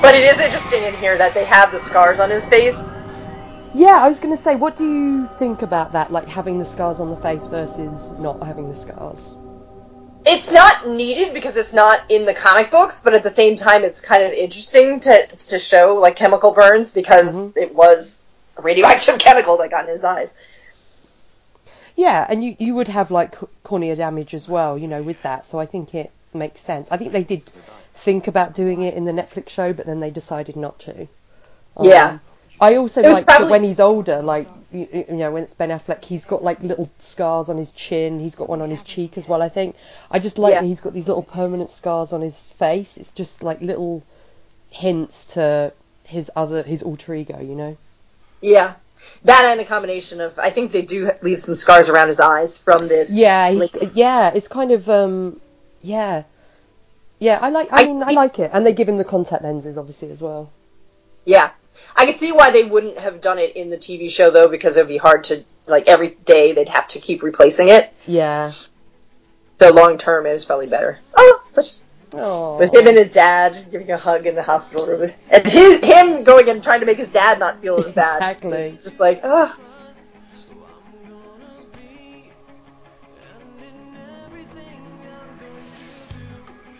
But 0.01 0.15
it 0.15 0.23
is 0.23 0.41
interesting 0.41 0.83
in 0.83 0.95
here 0.95 1.15
that 1.17 1.35
they 1.35 1.45
have 1.45 1.71
the 1.71 1.77
scars 1.79 2.19
on 2.19 2.31
his 2.31 2.47
face. 2.47 2.91
Yeah, 3.75 3.99
I 4.01 4.07
was 4.07 4.19
going 4.21 4.33
to 4.33 4.41
say, 4.41 4.55
what 4.55 4.77
do 4.77 4.85
you 4.89 5.27
think 5.38 5.61
about 5.61 5.91
that? 5.91 6.09
Like 6.09 6.27
having 6.27 6.59
the 6.59 6.65
scars 6.65 7.01
on 7.01 7.09
the 7.09 7.17
face 7.17 7.45
versus 7.47 8.09
not 8.11 8.41
having 8.41 8.69
the 8.69 8.73
scars? 8.75 9.35
It's 10.25 10.49
not 10.49 10.88
needed 10.88 11.33
because 11.33 11.57
it's 11.57 11.73
not 11.73 11.99
in 12.09 12.25
the 12.25 12.33
comic 12.33 12.71
books, 12.71 13.03
but 13.03 13.13
at 13.13 13.21
the 13.23 13.29
same 13.29 13.57
time, 13.57 13.83
it's 13.83 13.99
kind 13.99 14.23
of 14.23 14.31
interesting 14.31 15.01
to 15.01 15.27
to 15.27 15.59
show 15.59 15.95
like 15.95 16.15
chemical 16.15 16.51
burns 16.51 16.91
because 16.91 17.47
Mhm. 17.49 17.57
it 17.57 17.75
was 17.75 18.25
a 18.57 18.61
radioactive 18.61 19.19
chemical 19.27 19.57
that 19.57 19.69
got 19.71 19.83
in 19.85 19.91
his 19.91 20.05
eyes. 20.05 20.33
Yeah, 21.95 22.25
and 22.27 22.43
you, 22.43 22.55
you 22.57 22.75
would 22.75 22.88
have 22.88 23.11
like 23.11 23.35
cornea 23.63 23.95
damage 23.97 24.33
as 24.33 24.47
well, 24.47 24.77
you 24.77 24.88
know, 24.88 25.03
with 25.03 25.21
that. 25.23 25.45
So 25.45 25.59
I 25.59 25.65
think 25.65 25.93
it 25.93 26.11
makes 26.33 26.61
sense. 26.61 26.91
I 26.91 26.97
think 26.97 27.11
they 27.11 27.23
did 27.25 27.51
think 27.93 28.27
about 28.27 28.53
doing 28.53 28.81
it 28.83 28.93
in 28.95 29.03
the 29.03 29.11
Netflix 29.11 29.49
show, 29.49 29.73
but 29.73 29.85
then 29.85 29.99
they 29.99 30.11
decided 30.11 30.55
not 30.55 30.79
to. 30.79 31.07
Um, 31.77 31.85
Yeah. 31.85 32.19
I 32.59 32.75
also 32.75 33.01
It 33.01 33.11
like 33.11 33.25
that 33.25 33.49
when 33.49 33.63
he's 33.63 33.79
older, 33.79 34.21
like 34.21 34.47
you, 34.71 34.87
you 35.09 35.15
know, 35.15 35.31
when 35.31 35.43
it's 35.43 35.53
Ben 35.53 35.69
Affleck, 35.69 36.03
he's 36.03 36.25
got 36.25 36.43
like 36.43 36.61
little 36.61 36.89
scars 36.99 37.49
on 37.49 37.57
his 37.57 37.71
chin. 37.71 38.19
He's 38.19 38.35
got 38.35 38.49
one 38.49 38.61
on 38.61 38.69
his 38.69 38.81
cheek 38.83 39.17
as 39.17 39.27
well. 39.27 39.41
I 39.41 39.49
think. 39.49 39.75
I 40.09 40.19
just 40.19 40.37
like 40.37 40.53
Yeah. 40.53 40.61
that 40.61 40.67
he's 40.67 40.81
got 40.81 40.93
these 40.93 41.07
little 41.07 41.23
permanent 41.23 41.69
scars 41.69 42.13
on 42.13 42.21
his 42.21 42.49
face. 42.51 42.97
It's 42.97 43.11
just 43.11 43.43
like 43.43 43.61
little 43.61 44.03
hints 44.69 45.25
to 45.33 45.73
his 46.03 46.31
other 46.35 46.63
his 46.63 46.83
alter 46.83 47.13
ego, 47.13 47.39
you 47.39 47.55
know. 47.55 47.77
Yeah, 48.41 48.75
that 49.23 49.45
and 49.45 49.59
a 49.59 49.65
combination 49.65 50.21
of 50.21 50.37
I 50.39 50.49
think 50.49 50.71
they 50.71 50.81
do 50.83 51.11
leave 51.21 51.39
some 51.39 51.55
scars 51.55 51.89
around 51.89 52.07
his 52.07 52.19
eyes 52.19 52.57
from 52.57 52.87
this. 52.87 53.15
Yeah, 53.15 53.49
he's, 53.49 53.71
yeah, 53.93 54.31
it's 54.33 54.47
kind 54.47 54.71
of 54.71 54.89
um, 54.89 55.41
yeah, 55.81 56.23
yeah. 57.19 57.39
I 57.41 57.49
like. 57.49 57.71
I, 57.71 57.81
I 57.81 57.85
mean, 57.85 58.03
I 58.03 58.11
like 58.11 58.39
it, 58.39 58.51
and 58.53 58.65
they 58.65 58.73
give 58.73 58.87
him 58.87 58.97
the 58.97 59.03
contact 59.05 59.43
lenses, 59.43 59.77
obviously, 59.77 60.11
as 60.11 60.21
well. 60.21 60.51
Yeah. 61.25 61.51
I 61.95 62.05
can 62.05 62.15
see 62.15 62.31
why 62.31 62.51
they 62.51 62.63
wouldn't 62.63 62.97
have 62.99 63.21
done 63.21 63.39
it 63.39 63.55
in 63.55 63.69
the 63.69 63.77
TV 63.77 64.10
show 64.10 64.29
though, 64.29 64.49
because 64.49 64.77
it 64.77 64.81
would 64.81 64.88
be 64.89 64.97
hard 64.97 65.23
to 65.25 65.43
like 65.65 65.88
every 65.88 66.10
day 66.25 66.53
they'd 66.53 66.69
have 66.69 66.88
to 66.89 66.99
keep 66.99 67.23
replacing 67.23 67.69
it. 67.69 67.93
Yeah. 68.05 68.51
So 69.58 69.71
long 69.71 69.97
term, 69.97 70.25
it 70.25 70.31
was 70.31 70.43
probably 70.45 70.67
better. 70.67 70.99
Oh, 71.15 71.41
such 71.43 71.67
Oh. 72.13 72.58
with 72.58 72.73
him 72.73 72.88
and 72.88 72.95
his 72.97 73.12
dad 73.13 73.67
giving 73.71 73.91
a 73.91 73.97
hug 73.97 74.25
in 74.25 74.36
the 74.36 74.43
hospital 74.43 74.86
room, 74.88 75.10
and 75.31 75.45
his, 75.45 75.84
him 75.84 76.23
going 76.23 76.47
and 76.49 76.63
trying 76.63 76.79
to 76.81 76.86
make 76.86 76.97
his 76.97 77.12
dad 77.12 77.39
not 77.39 77.62
feel 77.62 77.77
as 77.77 77.91
bad. 77.93 78.17
Exactly. 78.17 78.77
Just 78.84 78.99
like, 78.99 79.19
oh, 79.23 79.53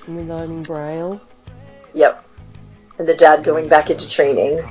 And 0.08 0.28
learning 0.30 0.62
braille. 0.62 1.20
yep. 1.94 2.24
And 2.98 3.08
the 3.08 3.16
dad 3.16 3.44
going 3.44 3.68
back 3.68 3.90
into 3.90 4.10
training. 4.10 4.64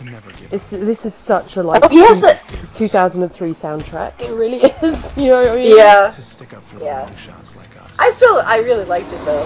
To 0.00 0.06
never 0.10 0.30
give 0.32 0.52
It's 0.52 0.72
up. 0.72 0.80
this 0.80 1.04
is 1.04 1.14
such 1.14 1.56
a 1.56 1.62
like 1.62 1.84
Oh, 1.84 1.88
he 1.88 1.98
has 2.00 2.20
two- 2.20 2.26
the 2.26 2.66
2003 2.74 3.50
soundtrack. 3.52 4.20
It 4.20 4.32
really 4.32 4.58
is. 4.82 5.14
You 5.16 5.28
know 5.28 5.42
what 5.42 5.50
I 5.50 5.54
mean? 5.56 5.76
yeah. 5.76 6.12
To 6.16 6.22
stick 6.22 6.54
up 6.54 6.64
for 6.64 6.82
Yeah. 6.82 7.02
long 7.02 7.16
shots 7.16 7.54
like 7.56 7.68
us. 7.82 7.90
I 7.98 8.08
still, 8.10 8.40
I 8.46 8.60
really 8.60 8.84
liked 8.86 9.12
it 9.12 9.22
though. 9.26 9.42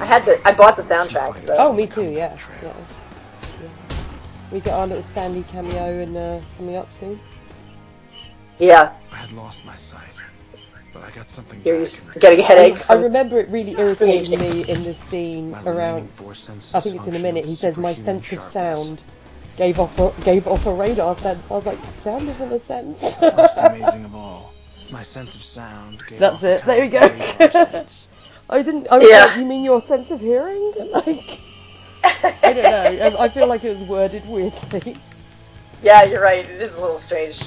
I 0.00 0.06
had 0.06 0.24
the, 0.24 0.40
I 0.46 0.52
bought 0.54 0.76
the 0.76 0.82
soundtrack, 0.82 1.36
so. 1.36 1.54
Oh, 1.58 1.72
me 1.72 1.86
too. 1.86 2.02
Yeah. 2.10 2.36
Yeah. 2.62 2.72
yeah. 3.62 3.68
We 4.50 4.60
got 4.60 4.80
our 4.80 4.86
little 4.86 5.02
Stan 5.02 5.34
Lee 5.34 5.44
cameo 5.44 6.00
and 6.02 6.16
uh, 6.16 6.40
coming 6.56 6.76
up 6.76 6.92
soon. 6.92 7.20
Yeah, 8.58 8.92
I 9.12 9.16
had 9.16 9.32
lost 9.32 9.64
my 9.64 9.76
sight, 9.76 10.00
but 10.94 11.02
I 11.02 11.10
got 11.10 11.28
something 11.30 11.60
here 11.62 11.74
back 11.74 11.80
he's 11.80 12.00
getting 12.20 12.40
a 12.40 12.42
headache. 12.42 12.74
I 12.74 12.94
From, 12.94 13.02
remember 13.04 13.38
it 13.38 13.48
really 13.48 13.72
irritating 13.78 14.38
me 14.38 14.60
in 14.68 14.82
this 14.82 14.98
scene 14.98 15.52
around 15.54 15.66
remaining 15.76 16.08
four 16.08 16.34
senses 16.34 16.74
I 16.74 16.80
think 16.80 16.96
it's 16.96 17.06
in 17.06 17.16
a 17.16 17.18
minute. 17.18 17.44
He 17.44 17.54
says 17.54 17.76
my 17.76 17.92
superhuman 17.94 18.22
sense 18.22 18.32
of 18.38 18.44
sound 18.44 19.02
gave 19.56 19.78
off 19.78 19.98
a, 19.98 20.12
gave 20.22 20.46
off 20.46 20.66
a 20.66 20.72
radar 20.74 21.16
sense. 21.16 21.50
I 21.50 21.54
was 21.54 21.66
like, 21.66 21.78
sound 21.96 22.28
isn't 22.28 22.52
a 22.52 22.58
sense. 22.58 23.20
Most 23.20 23.56
amazing 23.58 24.04
of 24.04 24.14
all, 24.14 24.52
my 24.90 25.02
sense 25.02 25.34
of 25.34 25.42
sound. 25.42 26.04
Gave 26.06 26.18
That's 26.18 26.36
off 26.36 26.44
a 26.44 26.54
it. 26.56 26.64
There 26.64 26.80
we 26.80 26.88
go. 26.88 27.00
I 28.50 28.62
didn't. 28.62 28.88
I 28.90 28.98
was 28.98 29.08
Yeah. 29.10 29.24
like, 29.26 29.36
you 29.36 29.44
mean 29.46 29.64
your 29.64 29.80
sense 29.80 30.10
of 30.10 30.20
hearing? 30.20 30.72
Like, 30.92 31.40
I 32.44 32.52
don't 32.52 32.62
know. 32.64 33.18
I, 33.20 33.24
I 33.24 33.28
feel 33.28 33.46
like 33.46 33.64
it 33.64 33.70
was 33.70 33.80
worded 33.82 34.26
weirdly. 34.28 34.96
yeah, 35.82 36.04
you're 36.04 36.22
right. 36.22 36.44
It 36.44 36.60
is 36.62 36.74
a 36.74 36.80
little 36.80 36.98
strange. 36.98 37.42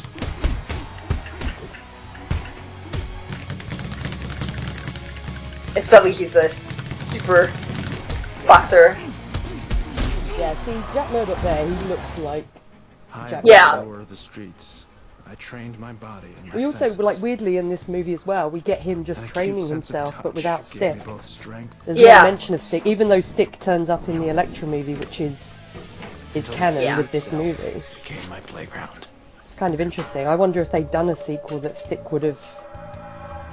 And 5.75 5.83
suddenly 5.83 6.13
he's 6.15 6.35
a 6.35 6.49
super 6.95 7.51
boxer. 8.47 8.97
Yeah, 10.37 10.53
see, 10.65 10.73
Jack 10.93 11.11
Murdock 11.11 11.41
there, 11.41 11.65
he 11.65 11.73
looks 11.85 12.17
like. 12.19 12.45
Jack 13.13 13.31
above 13.31 13.41
Yeah. 13.45 13.75
the 13.77 13.81
lower 13.83 13.99
of 14.01 14.09
the 14.09 14.17
streets, 14.17 14.85
I 15.29 15.35
trained 15.35 15.79
my 15.79 15.93
body 15.93 16.27
and 16.37 16.49
my 16.49 16.55
We 16.57 16.65
also, 16.65 16.79
senses. 16.79 16.99
like, 16.99 17.21
weirdly 17.21 17.57
in 17.57 17.69
this 17.69 17.87
movie 17.87 18.13
as 18.13 18.25
well, 18.25 18.49
we 18.49 18.59
get 18.59 18.81
him 18.81 19.05
just 19.05 19.25
training 19.27 19.67
himself, 19.67 20.17
but 20.21 20.35
without 20.35 20.65
Stick. 20.65 20.95
me 20.95 21.01
both 21.05 21.25
strength 21.25 21.73
There's 21.85 21.99
Yeah. 21.99 22.17
no 22.23 22.23
mention 22.23 22.53
of 22.55 22.61
Stick, 22.61 22.85
even 22.85 23.07
though 23.07 23.21
Stick 23.21 23.57
turns 23.59 23.89
up 23.89 24.09
in 24.09 24.19
the 24.19 24.27
Elektra 24.29 24.67
movie, 24.67 24.95
which 24.95 25.21
is 25.21 25.57
is 26.33 26.47
Until 26.49 26.59
canon 26.59 26.83
Yeah. 26.83 26.97
with 26.97 27.11
this 27.11 27.31
movie. 27.31 27.81
Became 28.03 28.29
my 28.29 28.41
playground. 28.41 29.07
It's 29.45 29.55
kind 29.55 29.73
of 29.73 29.79
interesting. 29.79 30.27
I 30.27 30.35
wonder 30.35 30.59
if 30.59 30.69
they'd 30.69 30.91
done 30.91 31.07
a 31.07 31.15
sequel 31.15 31.59
that 31.59 31.77
Stick 31.77 32.11
would 32.11 32.23
have. 32.23 32.39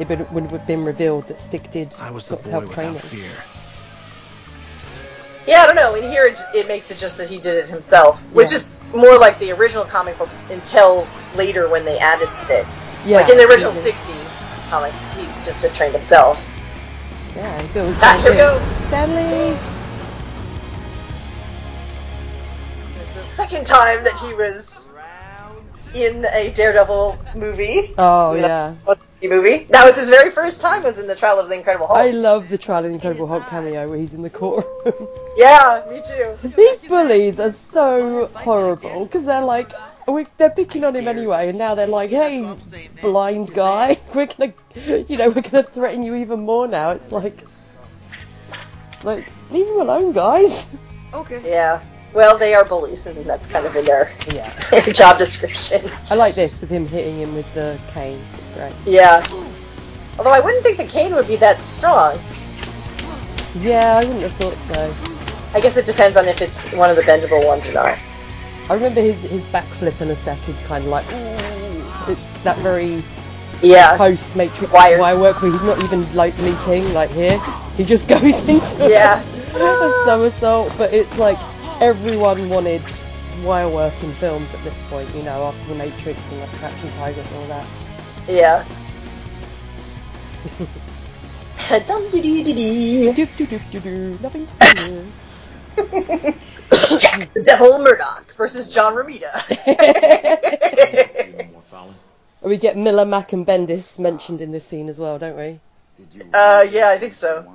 It 0.00 0.08
would 0.08 0.32
would 0.32 0.50
have 0.50 0.66
been 0.66 0.84
revealed 0.84 1.28
that 1.28 1.40
Stick 1.40 1.70
did 1.70 1.94
I 2.00 2.10
was 2.10 2.24
the 2.24 2.30
sort 2.30 2.44
of 2.46 2.50
help 2.50 2.62
without 2.64 2.74
train 2.74 2.94
him. 2.94 2.98
fear. 2.98 3.30
Yeah, 5.46 5.62
I 5.62 5.66
don't 5.66 5.76
know. 5.76 5.94
In 5.94 6.04
here, 6.04 6.26
it, 6.26 6.40
it 6.54 6.68
makes 6.68 6.90
it 6.90 6.98
just 6.98 7.18
that 7.18 7.28
he 7.28 7.38
did 7.38 7.56
it 7.56 7.68
himself, 7.68 8.22
which 8.32 8.52
Yeah. 8.52 8.58
is 8.58 8.80
more 8.94 9.18
like 9.18 9.38
the 9.38 9.52
original 9.52 9.84
comic 9.84 10.16
books 10.18 10.46
until 10.50 11.06
later 11.34 11.68
when 11.68 11.84
they 11.84 11.98
added 11.98 12.32
Stick. 12.32 12.66
Yeah, 13.04 13.18
like 13.18 13.30
in 13.30 13.36
the 13.36 13.44
original 13.48 13.70
absolutely. 13.72 13.92
'60s 13.92 14.70
comics, 14.70 15.12
he 15.12 15.26
just 15.44 15.62
had 15.62 15.74
trained 15.74 15.94
himself. 15.94 16.48
Yeah, 17.36 17.66
built 17.74 17.96
Ah, 18.00 18.18
here 18.22 18.30
we 18.32 18.36
go. 18.38 18.62
Stan 18.86 19.08
Lee. 19.16 19.58
This 22.96 23.08
is 23.08 23.14
the 23.16 23.22
second 23.22 23.66
time 23.66 24.04
that 24.04 24.16
he 24.24 24.32
was 24.34 24.71
in 25.94 26.24
a 26.34 26.50
Daredevil 26.52 27.18
movie. 27.34 27.94
Oh 27.98 28.32
Movie 28.32 28.42
yeah. 28.42 28.74
that- 28.86 28.98
Movie. 29.22 29.66
That 29.70 29.84
was 29.84 29.94
his 29.94 30.10
very 30.10 30.30
first 30.30 30.60
time. 30.60 30.82
Was 30.82 30.98
in 30.98 31.06
the 31.06 31.14
Trial 31.14 31.38
of 31.38 31.48
the 31.48 31.54
Incredible 31.54 31.86
Hulk. 31.86 31.98
I 31.98 32.10
love 32.10 32.48
the 32.48 32.58
Trial 32.58 32.80
of 32.84 32.90
the 32.90 32.94
Incredible 32.94 33.28
Hulk 33.28 33.46
cameo 33.46 33.88
where 33.88 33.96
he's 33.96 34.14
in 34.14 34.22
the 34.22 34.30
courtroom. 34.30 35.08
yeah, 35.36 35.84
me 35.88 36.02
too. 36.04 36.36
These 36.56 36.82
bullies 36.82 37.38
are 37.38 37.52
so 37.52 38.26
horrible 38.34 39.04
because 39.04 39.24
they're 39.24 39.44
like, 39.44 39.70
we, 40.08 40.26
they're 40.38 40.50
picking 40.50 40.82
on 40.82 40.96
him 40.96 41.06
anyway, 41.06 41.50
and 41.50 41.58
now 41.58 41.76
they're 41.76 41.86
like, 41.86 42.10
hey, 42.10 42.52
blind 43.00 43.54
guy, 43.54 44.00
we're 44.14 44.26
gonna, 44.26 44.52
you 45.08 45.16
know, 45.16 45.28
we're 45.28 45.42
gonna 45.42 45.62
threaten 45.62 46.02
you 46.02 46.16
even 46.16 46.40
more 46.40 46.66
now. 46.66 46.90
It's 46.90 47.12
like, 47.12 47.44
like, 49.04 49.28
leave 49.50 49.68
him 49.68 49.80
alone, 49.80 50.12
guys. 50.12 50.66
Okay. 51.14 51.40
Yeah. 51.44 51.80
Well, 52.12 52.36
they 52.36 52.54
are 52.54 52.64
bullies, 52.64 53.06
and 53.06 53.24
that's 53.24 53.46
kind 53.46 53.64
of 53.66 53.74
in 53.74 53.84
their 53.86 54.10
Yeah, 54.34 54.52
job 54.92 55.18
description. 55.18 55.90
I 56.10 56.14
like 56.14 56.34
this 56.34 56.60
with 56.60 56.68
him 56.70 56.86
hitting 56.86 57.18
him 57.20 57.34
with 57.34 57.52
the 57.54 57.78
cane. 57.94 58.22
It's 58.34 58.50
great. 58.50 58.72
Yeah. 58.84 59.24
Although 60.18 60.32
I 60.32 60.40
wouldn't 60.40 60.62
think 60.62 60.76
the 60.78 60.84
cane 60.86 61.14
would 61.14 61.26
be 61.26 61.36
that 61.36 61.60
strong. 61.60 62.18
Yeah, 63.60 63.96
I 63.96 64.04
wouldn't 64.04 64.22
have 64.22 64.32
thought 64.34 64.54
so. 64.54 64.94
I 65.54 65.60
guess 65.60 65.76
it 65.76 65.86
depends 65.86 66.16
on 66.16 66.26
if 66.28 66.40
it's 66.42 66.70
one 66.72 66.90
of 66.90 66.96
the 66.96 67.02
bendable 67.02 67.46
ones 67.46 67.66
or 67.68 67.72
not. 67.72 67.98
I 68.68 68.74
remember 68.74 69.00
his 69.00 69.20
his 69.22 69.42
backflip 69.46 70.00
in 70.00 70.08
a 70.10 70.16
sec 70.16 70.38
is 70.48 70.60
kind 70.62 70.84
of 70.84 70.90
like, 70.90 71.04
it's 72.08 72.38
that 72.38 72.56
very 72.58 73.02
Yeah. 73.62 73.96
post 73.96 74.34
Matrix 74.36 74.72
wire 74.72 75.18
work 75.18 75.40
where 75.42 75.50
he's 75.50 75.62
not 75.62 75.82
even 75.82 76.10
like 76.14 76.36
leaping 76.38 76.92
like 76.94 77.10
here. 77.10 77.38
He 77.76 77.84
just 77.84 78.06
goes 78.14 78.22
into 78.48 78.88
Yeah. 78.88 79.22
a 79.54 80.02
somersault. 80.04 80.72
But 80.78 80.92
it's 80.94 81.16
like 81.18 81.38
everyone 81.82 82.48
wanted 82.48 82.80
wire 83.42 83.68
work 83.68 83.92
in 84.04 84.12
films 84.12 84.54
at 84.54 84.62
this 84.62 84.78
point, 84.88 85.12
you 85.16 85.22
know, 85.24 85.44
after 85.46 85.68
the 85.68 85.74
Matrix 85.74 86.30
and 86.30 86.40
like 86.40 86.50
Crouching 86.50 86.90
Tiger 86.90 87.20
and 87.20 87.36
all 87.36 87.46
that. 87.48 87.66
Yeah. 88.28 88.64
Dum 91.86 92.08
dee 92.10 92.20
dee 92.20 92.44
dee 92.44 92.52
dee. 92.52 93.12
Do, 93.12 93.26
do, 93.36 93.46
do, 93.46 93.60
do, 93.72 93.80
do. 93.80 94.18
Nothing 94.22 94.46
to 94.46 94.52
say. 94.52 95.04
Jack 96.98 97.32
the 97.34 97.42
Devil 97.42 97.80
Murdock 97.80 98.32
versus 98.34 98.68
John 98.68 98.94
Romita. 98.94 99.32
And 102.42 102.50
we 102.50 102.58
get 102.58 102.76
Miller, 102.76 103.04
Mack, 103.04 103.32
and 103.32 103.44
Bendis 103.46 103.98
mentioned 103.98 104.40
in 104.40 104.52
this 104.52 104.64
scene 104.64 104.88
as 104.88 104.98
well, 105.00 105.18
don't 105.18 105.36
we? 105.36 105.58
Uh, 106.32 106.64
yeah, 106.70 106.90
I 106.90 106.98
think 106.98 107.14
so. 107.14 107.46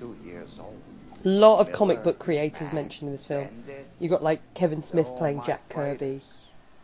22 0.00 0.28
years 0.28 0.58
old. 0.58 0.80
A 1.24 1.28
lot 1.28 1.60
of 1.60 1.66
Miller 1.66 1.76
comic 1.76 2.04
book 2.04 2.18
creators 2.18 2.72
mentioned 2.72 3.08
in 3.08 3.12
this 3.12 3.24
film. 3.24 3.44
Bendis, 3.44 4.00
you 4.00 4.08
got 4.08 4.22
like 4.22 4.40
Kevin 4.54 4.80
Smith 4.80 5.10
playing 5.18 5.42
Jack 5.44 5.68
Kirby. 5.68 6.20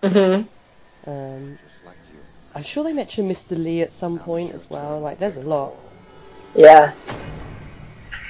Mm-hmm. 0.02 1.10
Um, 1.10 1.58
like 1.86 1.96
I'm 2.54 2.62
sure 2.62 2.84
they 2.84 2.92
mentioned 2.92 3.30
Mr. 3.30 3.56
Lee 3.56 3.82
at 3.82 3.92
some 3.92 4.18
I'm 4.18 4.24
point 4.24 4.48
sure 4.48 4.54
as 4.54 4.70
well. 4.70 5.00
Like, 5.00 5.18
there's 5.18 5.36
a 5.36 5.42
lot. 5.42 5.74
Yeah. 6.54 6.92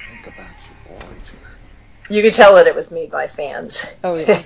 Think 0.09 0.27
about 0.27 0.47
your 0.87 0.99
boy. 0.99 1.05
You 2.09 2.21
could 2.21 2.33
tell 2.33 2.55
that 2.55 2.67
it 2.67 2.75
was 2.75 2.91
made 2.91 3.11
by 3.11 3.27
fans. 3.27 3.93
Oh 4.03 4.15
yeah. 4.15 4.41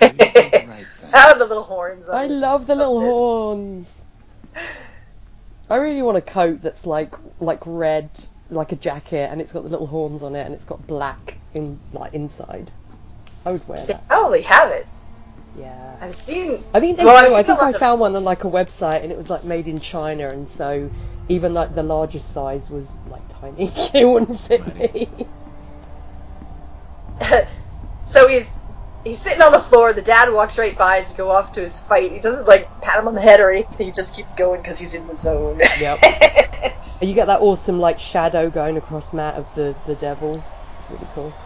oh, 1.14 1.38
the 1.38 1.46
little 1.46 1.62
horns. 1.62 2.08
I 2.08 2.26
love 2.26 2.66
the 2.66 2.74
little 2.74 3.00
horns. 3.00 4.06
I 5.70 5.76
really 5.76 6.02
want 6.02 6.16
a 6.16 6.22
coat 6.22 6.60
that's 6.62 6.86
like 6.86 7.14
like 7.40 7.60
red 7.64 8.10
like 8.52 8.72
a 8.72 8.76
jacket, 8.76 9.30
and 9.30 9.40
it's 9.40 9.52
got 9.52 9.62
the 9.64 9.68
little 9.68 9.86
horns 9.86 10.22
on 10.22 10.34
it, 10.34 10.44
and 10.44 10.54
it's 10.54 10.64
got 10.64 10.86
black 10.86 11.38
in 11.54 11.78
like 11.92 12.14
inside. 12.14 12.70
I 13.44 13.52
would 13.52 13.66
wear 13.66 13.80
They 13.86 13.92
that. 13.94 14.06
probably 14.08 14.42
have 14.42 14.70
it. 14.72 14.86
Yeah. 15.58 15.96
I've 16.00 16.14
seen. 16.14 16.62
I 16.72 16.80
think 16.80 16.96
they 16.98 17.04
Well, 17.04 17.16
I've 17.16 17.28
do. 17.28 17.34
I 17.34 17.42
think 17.42 17.58
lot 17.58 17.66
I 17.66 17.70
of- 17.70 17.78
found 17.80 18.00
one 18.00 18.14
on 18.16 18.24
like 18.24 18.44
a 18.44 18.50
website, 18.50 19.02
and 19.02 19.10
it 19.12 19.16
was 19.18 19.28
like 19.30 19.44
made 19.44 19.68
in 19.68 19.78
China, 19.80 20.28
and 20.30 20.48
so 20.48 20.90
even 21.28 21.52
like 21.54 21.74
the 21.74 21.82
largest 21.82 22.32
size 22.32 22.70
was 22.70 22.94
like 23.08 23.22
tiny. 23.28 23.70
it 23.94 24.04
wouldn't 24.08 24.38
fit 24.38 24.74
me. 24.76 25.08
so 28.00 28.28
he's 28.28 28.58
he's 29.04 29.20
sitting 29.20 29.42
on 29.42 29.52
the 29.52 29.58
floor. 29.60 29.92
The 29.92 30.02
dad 30.02 30.32
walks 30.32 30.58
right 30.58 30.76
by 30.76 31.02
to 31.02 31.16
go 31.16 31.30
off 31.30 31.52
to 31.52 31.60
his 31.60 31.80
fight. 31.80 32.12
He 32.12 32.18
doesn't 32.20 32.46
like 32.46 32.68
pat 32.80 32.98
him 33.00 33.08
on 33.08 33.14
the 33.14 33.20
head 33.20 33.40
or 33.40 33.50
anything. 33.50 33.86
He 33.86 33.92
just 33.92 34.14
keeps 34.16 34.34
going 34.34 34.60
because 34.60 34.78
he's 34.78 34.94
in 34.94 35.06
the 35.06 35.18
zone. 35.18 35.60
Yep. 35.80 35.98
You 37.02 37.14
get 37.14 37.26
that 37.26 37.40
awesome 37.40 37.80
like 37.80 37.98
shadow 37.98 38.48
going 38.48 38.76
across 38.76 39.12
Matt 39.12 39.34
of 39.34 39.52
the 39.54 39.76
the 39.86 39.96
devil. 39.96 40.46
It's 40.76 40.88
really 40.88 41.08
cool. 41.14 41.41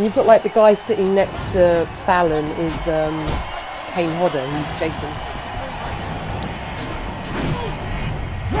And 0.00 0.06
you've 0.06 0.14
got 0.14 0.24
like 0.24 0.42
the 0.42 0.48
guy 0.48 0.72
sitting 0.72 1.14
next 1.14 1.52
to 1.52 1.86
Fallon 2.06 2.46
is 2.46 2.88
um, 2.88 3.18
Kane 3.92 4.08
Hodder, 4.08 4.40
who's 4.40 4.80
Jason. 4.80 5.10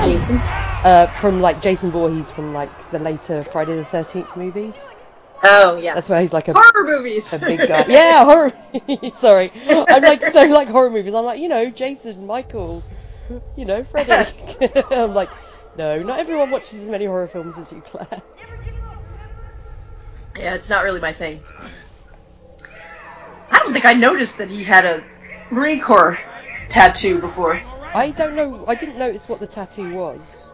Jason. 0.04 0.36
Uh, 0.84 1.06
from 1.18 1.40
like 1.40 1.62
Jason 1.62 1.90
Voorhees 1.90 2.30
from 2.30 2.52
like 2.52 2.90
the 2.90 2.98
later 2.98 3.40
Friday 3.40 3.74
the 3.74 3.86
Thirteenth 3.86 4.36
movies. 4.36 4.86
Oh 5.42 5.78
yeah. 5.78 5.94
That's 5.94 6.10
where 6.10 6.20
he's 6.20 6.34
like 6.34 6.48
a, 6.48 6.52
horror 6.54 6.98
movies. 6.98 7.32
a 7.32 7.38
big 7.38 7.66
guy. 7.66 7.86
Yeah, 7.88 8.22
horror. 8.26 8.52
Sorry, 9.14 9.50
I'm 9.88 10.02
like 10.02 10.22
so 10.22 10.42
like 10.42 10.68
horror 10.68 10.90
movies. 10.90 11.14
I'm 11.14 11.24
like 11.24 11.40
you 11.40 11.48
know 11.48 11.70
Jason, 11.70 12.26
Michael, 12.26 12.82
you 13.56 13.64
know 13.64 13.82
Freddy. 13.82 14.12
I'm 14.90 15.14
like 15.14 15.30
no, 15.78 16.02
not 16.02 16.18
everyone 16.18 16.50
watches 16.50 16.82
as 16.82 16.90
many 16.90 17.06
horror 17.06 17.28
films 17.28 17.56
as 17.56 17.72
you, 17.72 17.80
Claire. 17.80 18.20
Yeah, 20.38 20.54
it's 20.54 20.70
not 20.70 20.84
really 20.84 21.00
my 21.00 21.12
thing. 21.12 21.40
I 23.50 23.58
don't 23.58 23.72
think 23.72 23.84
I 23.84 23.94
noticed 23.94 24.38
that 24.38 24.50
he 24.50 24.62
had 24.62 24.84
a 24.84 25.04
Marine 25.50 25.80
Corps 25.80 26.18
tattoo 26.68 27.20
before. 27.20 27.60
I 27.94 28.10
don't 28.12 28.34
know. 28.36 28.64
I 28.66 28.74
didn't 28.74 28.98
notice 28.98 29.28
what 29.28 29.40
the 29.40 29.46
tattoo 29.46 29.90
was. 29.92 30.46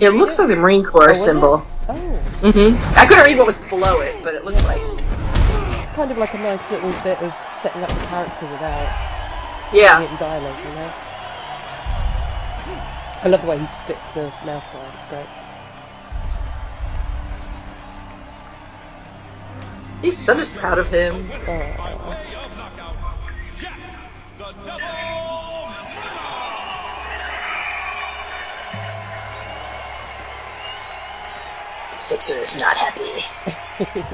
It 0.00 0.10
looks 0.10 0.38
like 0.38 0.48
the 0.48 0.56
Marine 0.56 0.84
Oh, 0.86 0.90
Corps 0.90 1.10
it? 1.10 1.16
symbol. 1.16 1.66
Oh, 1.88 1.94
hmm 2.42 2.76
I 2.98 3.06
couldn't 3.06 3.24
read 3.24 3.38
what 3.38 3.46
was 3.46 3.64
below 3.66 4.00
it, 4.00 4.14
but 4.22 4.34
it 4.34 4.44
looked 4.44 4.64
like. 4.64 4.80
it's 5.82 5.90
kind 5.92 6.10
of 6.10 6.18
like 6.18 6.34
a 6.34 6.38
nice 6.38 6.70
little 6.70 6.92
bit 7.04 7.20
of 7.20 7.34
setting 7.52 7.82
up 7.82 7.90
the 7.90 8.06
character 8.06 8.46
without 8.46 8.88
Yeah. 9.72 10.02
it 10.02 10.10
in 10.10 10.16
dialogue, 10.16 10.56
you 10.64 10.72
know. 10.72 10.92
I 13.22 13.28
love 13.28 13.42
the 13.42 13.46
way 13.48 13.58
he 13.58 13.66
splits 13.66 14.10
the 14.12 14.32
mouth 14.44 14.72
guard. 14.72 14.94
It's 14.94 15.04
great. 15.06 15.26
His 20.02 20.16
son 20.18 20.38
is 20.38 20.50
proud 20.50 20.78
of 20.78 20.88
him. 20.88 21.30
Oh. 21.48 22.16
Fixer 31.96 32.38
is 32.40 32.58
not 32.58 32.76
happy. 32.76 33.24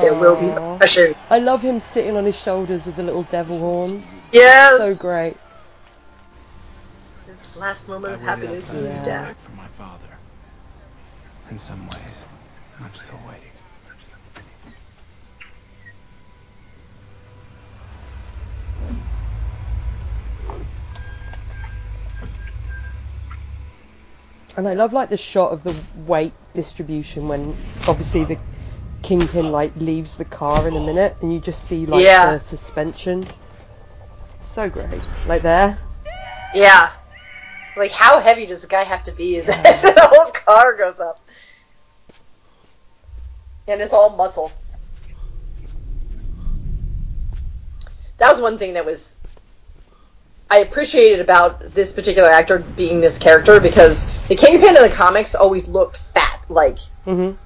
There 0.00 0.14
will 0.14 0.36
be 0.36 0.46
Aw. 0.46 0.74
repression. 0.74 1.14
I 1.30 1.38
love 1.38 1.62
him 1.62 1.80
sitting 1.80 2.16
on 2.16 2.24
his 2.24 2.38
shoulders 2.38 2.84
with 2.86 2.96
the 2.96 3.02
little 3.02 3.24
devil 3.24 3.58
horns. 3.58 4.24
Yes. 4.32 4.78
So 4.78 4.94
great. 4.94 5.36
His 7.26 7.56
last 7.56 7.88
moment 7.88 8.12
I 8.12 8.16
of 8.16 8.22
happiness 8.22 8.72
outside 8.72 8.76
in 8.76 8.82
the 8.82 8.88
Yeah. 9.10 9.26
death. 9.26 9.36
for 9.38 9.52
my 9.52 9.66
father. 9.68 10.18
In 11.50 11.58
some 11.58 11.82
ways, 11.86 12.16
I'm 12.80 12.94
still 12.94 13.20
waiting. 13.28 13.51
And 24.56 24.68
I 24.68 24.74
love 24.74 24.92
like 24.92 25.08
the 25.08 25.16
shot 25.16 25.52
of 25.52 25.64
the 25.64 25.74
weight 26.06 26.32
distribution 26.54 27.28
when 27.28 27.56
obviously 27.88 28.24
the 28.24 28.38
kingpin 29.02 29.50
like 29.50 29.74
leaves 29.76 30.16
the 30.16 30.24
car 30.24 30.68
in 30.68 30.76
a 30.76 30.80
minute 30.80 31.16
and 31.22 31.32
you 31.32 31.40
just 31.40 31.64
see 31.64 31.86
like 31.86 32.04
Yeah. 32.04 32.32
the 32.34 32.40
suspension. 32.40 33.26
So 34.40 34.68
great. 34.68 35.00
Like 35.26 35.42
there. 35.42 35.78
Yeah. 36.52 36.90
Like, 37.74 37.90
how 37.90 38.20
heavy 38.20 38.44
does 38.46 38.60
the 38.62 38.68
guy 38.68 38.84
have 38.84 39.04
to 39.04 39.12
be 39.12 39.40
that 39.40 39.46
the 39.82 40.08
whole 40.12 40.30
car 40.32 40.76
goes 40.76 41.00
up? 41.00 41.18
And 43.66 43.80
it's 43.80 43.94
all 43.94 44.10
muscle. 44.10 44.52
That 48.18 48.28
was 48.28 48.40
one 48.42 48.58
thing 48.58 48.74
that 48.74 48.84
was 48.84 49.18
I 50.52 50.58
appreciated 50.58 51.20
about 51.20 51.72
this 51.72 51.92
particular 51.92 52.28
actor 52.28 52.58
being 52.58 53.00
this 53.00 53.16
character 53.16 53.58
because 53.58 54.12
the 54.28 54.36
Kingpin 54.36 54.76
in 54.76 54.82
the 54.82 54.90
comics 54.90 55.34
always 55.34 55.66
looked 55.66 55.96
fat. 55.96 56.40
Like, 56.50 56.78
Mhm. 57.06 57.38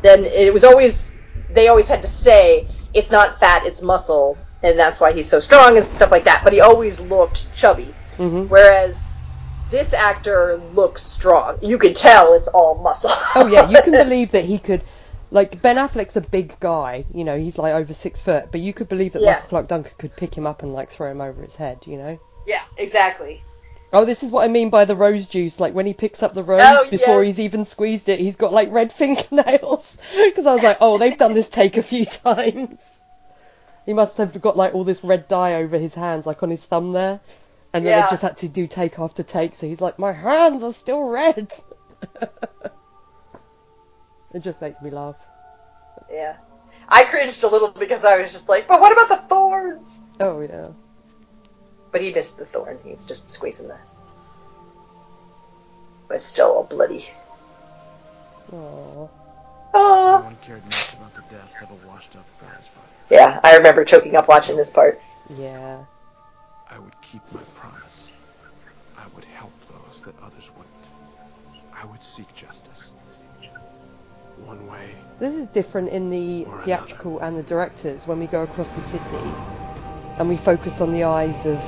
then 0.00 0.24
it 0.24 0.54
was 0.54 0.64
always 0.64 1.12
they 1.50 1.68
always 1.68 1.86
had 1.86 2.02
to 2.02 2.08
say 2.08 2.66
it's 2.94 3.10
not 3.10 3.38
fat, 3.38 3.66
it's 3.66 3.82
muscle, 3.82 4.38
and 4.62 4.78
that's 4.78 4.98
why 5.00 5.12
he's 5.12 5.28
so 5.28 5.38
strong 5.38 5.76
and 5.76 5.84
stuff 5.84 6.10
like 6.10 6.24
that. 6.24 6.40
But 6.44 6.54
he 6.54 6.60
always 6.60 6.98
looked 6.98 7.54
chubby. 7.54 7.94
Mhm. 8.18 8.48
Whereas 8.48 9.06
this 9.70 9.92
actor 9.92 10.58
looks 10.72 11.02
strong. 11.02 11.58
You 11.60 11.76
could 11.76 11.94
tell 11.94 12.32
it's 12.32 12.48
all 12.48 12.76
muscle. 12.76 13.10
Oh 13.34 13.48
yeah, 13.48 13.68
you 13.68 13.82
can 13.82 13.92
believe 14.04 14.32
that 14.32 14.44
he 14.46 14.58
could. 14.58 14.80
Like 15.30 15.60
Ben 15.60 15.76
Affleck's 15.76 16.16
a 16.16 16.20
big 16.22 16.58
guy, 16.60 17.04
you 17.12 17.24
know, 17.24 17.36
he's 17.36 17.58
like 17.58 17.74
over 17.74 17.92
six 17.92 18.22
foot, 18.22 18.48
but 18.50 18.60
you 18.60 18.72
could 18.72 18.88
believe 18.88 19.12
that 19.12 19.20
Yeah. 19.22 19.32
Michael 19.32 19.48
Clarke 19.48 19.68
Duncan 19.68 19.92
could 19.98 20.16
pick 20.16 20.34
him 20.34 20.46
up 20.46 20.62
and 20.62 20.72
like 20.72 20.88
throw 20.88 21.10
him 21.10 21.20
over 21.20 21.42
his 21.42 21.56
head, 21.56 21.80
you 21.86 21.98
know. 21.98 22.18
Yeah, 22.46 22.62
exactly. 22.76 23.42
Oh, 23.92 24.04
this 24.04 24.22
is 24.22 24.30
what 24.30 24.44
I 24.44 24.48
mean 24.48 24.70
by 24.70 24.84
the 24.84 24.96
rose 24.96 25.26
juice. 25.26 25.60
Like 25.60 25.72
when 25.74 25.86
he 25.86 25.94
picks 25.94 26.22
up 26.22 26.34
the 26.34 26.42
rose 26.42 26.60
Oh, 26.62 26.86
before 26.90 27.22
yes. 27.22 27.26
he's 27.36 27.40
even 27.40 27.64
squeezed 27.64 28.08
it, 28.08 28.18
he's 28.20 28.36
got 28.36 28.52
like 28.52 28.70
red 28.72 28.92
fingernails. 29.00 29.98
Because 30.14 30.46
I 30.46 30.52
was 30.52 30.62
like, 30.62 30.78
oh, 30.80 30.98
they've 30.98 31.16
done 31.16 31.34
this 31.34 31.48
take 31.48 31.76
a 31.76 31.82
few 31.82 32.04
times. 32.24 33.02
He 33.86 33.94
must 33.94 34.16
have 34.18 34.40
got 34.40 34.56
like 34.56 34.74
all 34.74 34.84
this 34.84 35.04
red 35.04 35.28
dye 35.28 35.54
over 35.54 35.78
his 35.78 35.94
hands, 35.94 36.26
like 36.26 36.42
on 36.42 36.50
his 36.50 36.64
thumb 36.64 36.92
there. 36.92 37.20
And 37.72 37.84
then 37.84 37.92
Yeah. 37.92 38.02
they've 38.02 38.10
just 38.10 38.22
had 38.22 38.36
to 38.38 38.48
do 38.48 38.66
take 38.66 38.98
after 38.98 39.22
take. 39.22 39.54
So 39.54 39.66
he's 39.66 39.80
like, 39.80 39.98
my 39.98 40.12
hands 40.12 40.62
are 40.62 40.72
still 40.72 41.02
red. 41.04 41.52
it 44.34 44.40
just 44.40 44.60
makes 44.60 44.80
me 44.82 44.90
laugh. 44.90 45.16
Yeah. 46.10 46.36
I 46.88 47.04
cringed 47.04 47.42
a 47.44 47.48
little 47.48 47.70
because 47.70 48.04
I 48.04 48.18
was 48.18 48.32
just 48.32 48.48
like, 48.48 48.66
but 48.68 48.80
what 48.80 48.92
about 48.92 49.08
the 49.08 49.28
thorns? 49.28 50.00
Oh 50.20 50.40
yeah. 50.40 50.68
But 51.92 52.00
he 52.02 52.12
missed 52.12 52.38
the 52.38 52.44
thorn. 52.46 52.78
He's 52.84 53.04
just 53.04 53.30
squeezing 53.30 53.68
the. 53.68 53.78
But 56.08 56.20
still 56.20 56.52
all 56.52 56.64
bloody. 56.64 57.06
Aww. 58.52 58.52
No 58.52 59.10
Oh. 59.74 60.20
one 60.22 60.36
cared 60.42 60.64
much 60.64 60.94
about 60.94 61.14
the 61.14 61.22
death 61.34 61.52
of 61.62 61.70
a 61.70 61.86
washed-up 61.88 62.24
prize. 62.38 62.68
Yeah, 63.10 63.40
I 63.42 63.56
remember 63.56 63.84
choking 63.84 64.16
up 64.16 64.26
watching 64.28 64.56
this 64.56 64.70
part. 64.70 65.00
Yeah. 65.36 65.84
I 66.70 66.78
would 66.78 66.94
keep 67.02 67.20
my 67.32 67.42
promise. 67.54 68.08
I 68.96 69.04
would 69.14 69.24
help 69.24 69.52
those 69.68 70.00
that 70.02 70.14
others 70.22 70.50
wouldn't. 70.56 71.66
I 71.74 71.84
would 71.86 72.02
seek 72.02 72.34
justice. 72.34 72.90
One 74.44 74.66
way. 74.66 74.90
This 75.18 75.34
is 75.34 75.48
different 75.48 75.90
in 75.90 76.10
the 76.10 76.44
Or 76.46 76.60
theatrical 76.62 77.20
and 77.20 77.36
the 77.38 77.42
directors 77.42 78.06
when 78.06 78.18
we 78.18 78.26
go 78.26 78.42
across 78.42 78.70
the 78.70 78.80
city 78.80 79.16
and 80.18 80.28
we 80.28 80.36
focus 80.36 80.80
on 80.80 80.92
the 80.92 81.04
eyes 81.04 81.46
of 81.46 81.62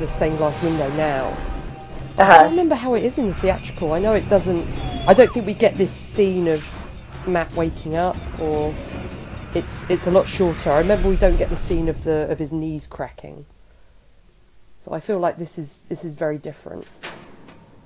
the 0.00 0.06
stained 0.06 0.38
glass 0.38 0.62
window 0.62 0.90
now. 0.96 1.42
I 2.18 2.22
Uh-huh. 2.22 2.38
don't 2.42 2.50
remember 2.50 2.74
how 2.74 2.94
it 2.94 3.04
is 3.04 3.18
in 3.18 3.28
the 3.28 3.34
theatrical. 3.34 3.92
I 3.92 3.98
know 3.98 4.14
it 4.14 4.28
doesn't. 4.28 4.66
I 5.08 5.14
don't 5.14 5.32
think 5.32 5.46
we 5.46 5.54
get 5.54 5.76
this 5.78 5.90
scene 5.92 6.48
of 6.48 6.66
Matt 7.26 7.54
waking 7.54 7.96
up, 7.96 8.16
or 8.40 8.74
it's 9.54 9.86
it's 9.88 10.06
a 10.06 10.10
lot 10.10 10.28
shorter. 10.28 10.70
I 10.70 10.78
remember 10.78 11.08
we 11.08 11.16
don't 11.16 11.36
get 11.36 11.48
the 11.50 11.56
scene 11.56 11.88
of 11.88 12.02
the 12.04 12.30
of 12.30 12.38
his 12.38 12.52
knees 12.52 12.86
cracking. 12.86 13.46
So 14.78 14.92
I 14.92 15.00
feel 15.00 15.18
like 15.18 15.36
this 15.36 15.58
is 15.58 15.80
this 15.88 16.04
is 16.04 16.14
very 16.14 16.38
different. 16.38 16.86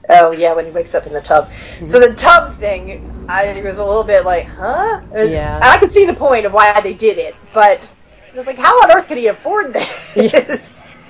Oh 0.09 0.33
yeah, 0.33 0.55
when 0.55 0.67
he 0.67 0.71
wakes 0.71 0.95
up 0.95 1.07
in 1.07 1.13
the 1.13 1.21
tub. 1.21 1.51
So 1.53 1.99
the 2.01 2.15
tub 2.15 2.53
thing, 2.53 3.01
I 3.29 3.61
was 3.65 3.79
a 3.79 3.85
little 3.85 4.05
bit 4.05 4.25
like, 4.25 4.47
huh? 4.47 5.01
It's- 5.13 5.33
Yeah. 5.33 5.61
I 5.63 5.79
could 5.79 5.91
see 5.91 6.07
the 6.07 6.15
point 6.15 6.47
of 6.47 6.53
why 6.53 6.81
they 6.83 6.93
did 6.93 7.19
it, 7.19 7.35
but 7.53 7.91
I 8.35 8.39
was 8.39 8.47
like, 8.49 8.59
how 8.59 8.83
on 8.83 8.93
earth 8.93 9.09
could 9.09 9.19
he 9.19 9.29
afford 9.29 9.75
this? 9.75 10.17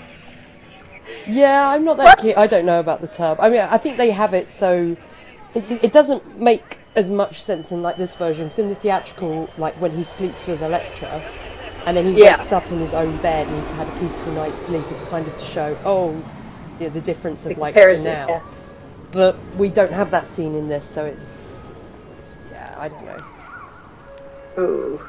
Yeah, 1.27 1.69
I'm 1.71 1.85
not 1.85 1.99
that. 1.99 2.21
I 2.37 2.47
don't 2.49 2.67
know 2.67 2.81
about 2.81 3.01
the 3.01 3.09
tub. 3.09 3.39
I 3.41 3.51
mean, 3.51 3.61
I 3.61 3.79
think 3.79 3.99
they 3.99 4.11
have 4.13 4.35
it 4.35 4.51
so 4.51 4.99
it, 5.55 5.85
it 5.85 5.93
doesn't 5.93 6.27
make 6.39 6.81
as 6.97 7.11
much 7.11 7.43
sense 7.43 7.73
in 7.73 7.83
like 7.83 7.97
this 7.97 8.17
version. 8.17 8.47
Because 8.47 8.59
in 8.61 8.69
the 8.69 8.77
theatrical, 8.77 9.53
like 9.57 9.77
when 9.77 9.93
he 9.93 10.05
sleeps 10.05 10.47
with 10.47 10.63
Elektra, 10.63 11.27
and 11.87 11.97
then 11.97 12.07
he 12.07 12.15
Yeah. 12.15 12.17
wakes 12.17 12.53
up 12.53 12.73
in 12.73 12.81
his 12.81 12.95
own 12.95 13.19
bed 13.19 13.49
and 13.49 13.57
he's 13.57 13.71
had 13.73 13.89
a 13.89 13.93
peaceful 13.93 14.33
night's 14.33 14.59
sleep, 14.59 14.91
it's 14.93 15.05
kind 15.05 15.29
of 15.29 15.37
to 15.39 15.45
show 15.47 15.79
oh, 15.85 16.29
yeah, 16.79 16.91
the 16.91 17.03
difference 17.03 17.47
of 17.47 17.57
The 17.57 17.59
like 17.59 17.83
to 17.87 17.99
now. 17.99 18.29
yeah. 18.29 18.43
But 19.13 19.45
we 19.55 19.71
don't 19.71 19.93
have 19.93 20.13
that 20.13 20.29
scene 20.29 20.55
in 20.57 20.69
this, 20.69 20.87
so 20.87 21.07
it's 21.07 21.77
yeah, 22.51 22.75
I 22.79 22.89
don't 22.89 23.05
know. 23.05 23.25
Ooh, 24.59 25.03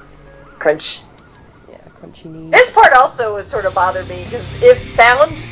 crunch. 0.60 1.05
Crunchy 2.02 2.26
knees. 2.26 2.52
This 2.52 2.72
part 2.72 2.94
also 2.94 3.34
was 3.34 3.48
sort 3.48 3.66
of 3.66 3.74
bothered 3.74 4.08
me 4.08 4.24
because 4.26 4.62
if 4.64 4.82
sound, 4.82 5.48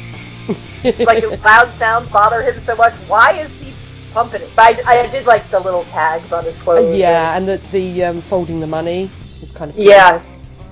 like 1.05 1.23
loud 1.43 1.69
sounds, 1.69 2.09
bother 2.09 2.41
him 2.43 2.59
so 2.59 2.75
much, 2.75 2.93
why 3.07 3.31
is 3.39 3.59
he 3.65 3.73
pumping 4.13 4.41
it? 4.41 4.49
But 4.55 4.79
I, 4.87 5.01
I 5.03 5.07
did 5.07 5.25
like 5.25 5.49
the 5.49 5.59
little 5.59 5.85
tags 5.85 6.33
on 6.33 6.43
his 6.43 6.61
clothes. 6.61 6.97
yeah, 6.97 7.35
and 7.35 7.47
the 7.47 7.57
the 7.71 8.03
um, 8.05 8.21
folding 8.21 8.59
the 8.59 8.67
money 8.67 9.09
is 9.41 9.51
kind 9.51 9.71
of 9.71 9.77
and- 9.77 9.85
yeah, 9.85 10.21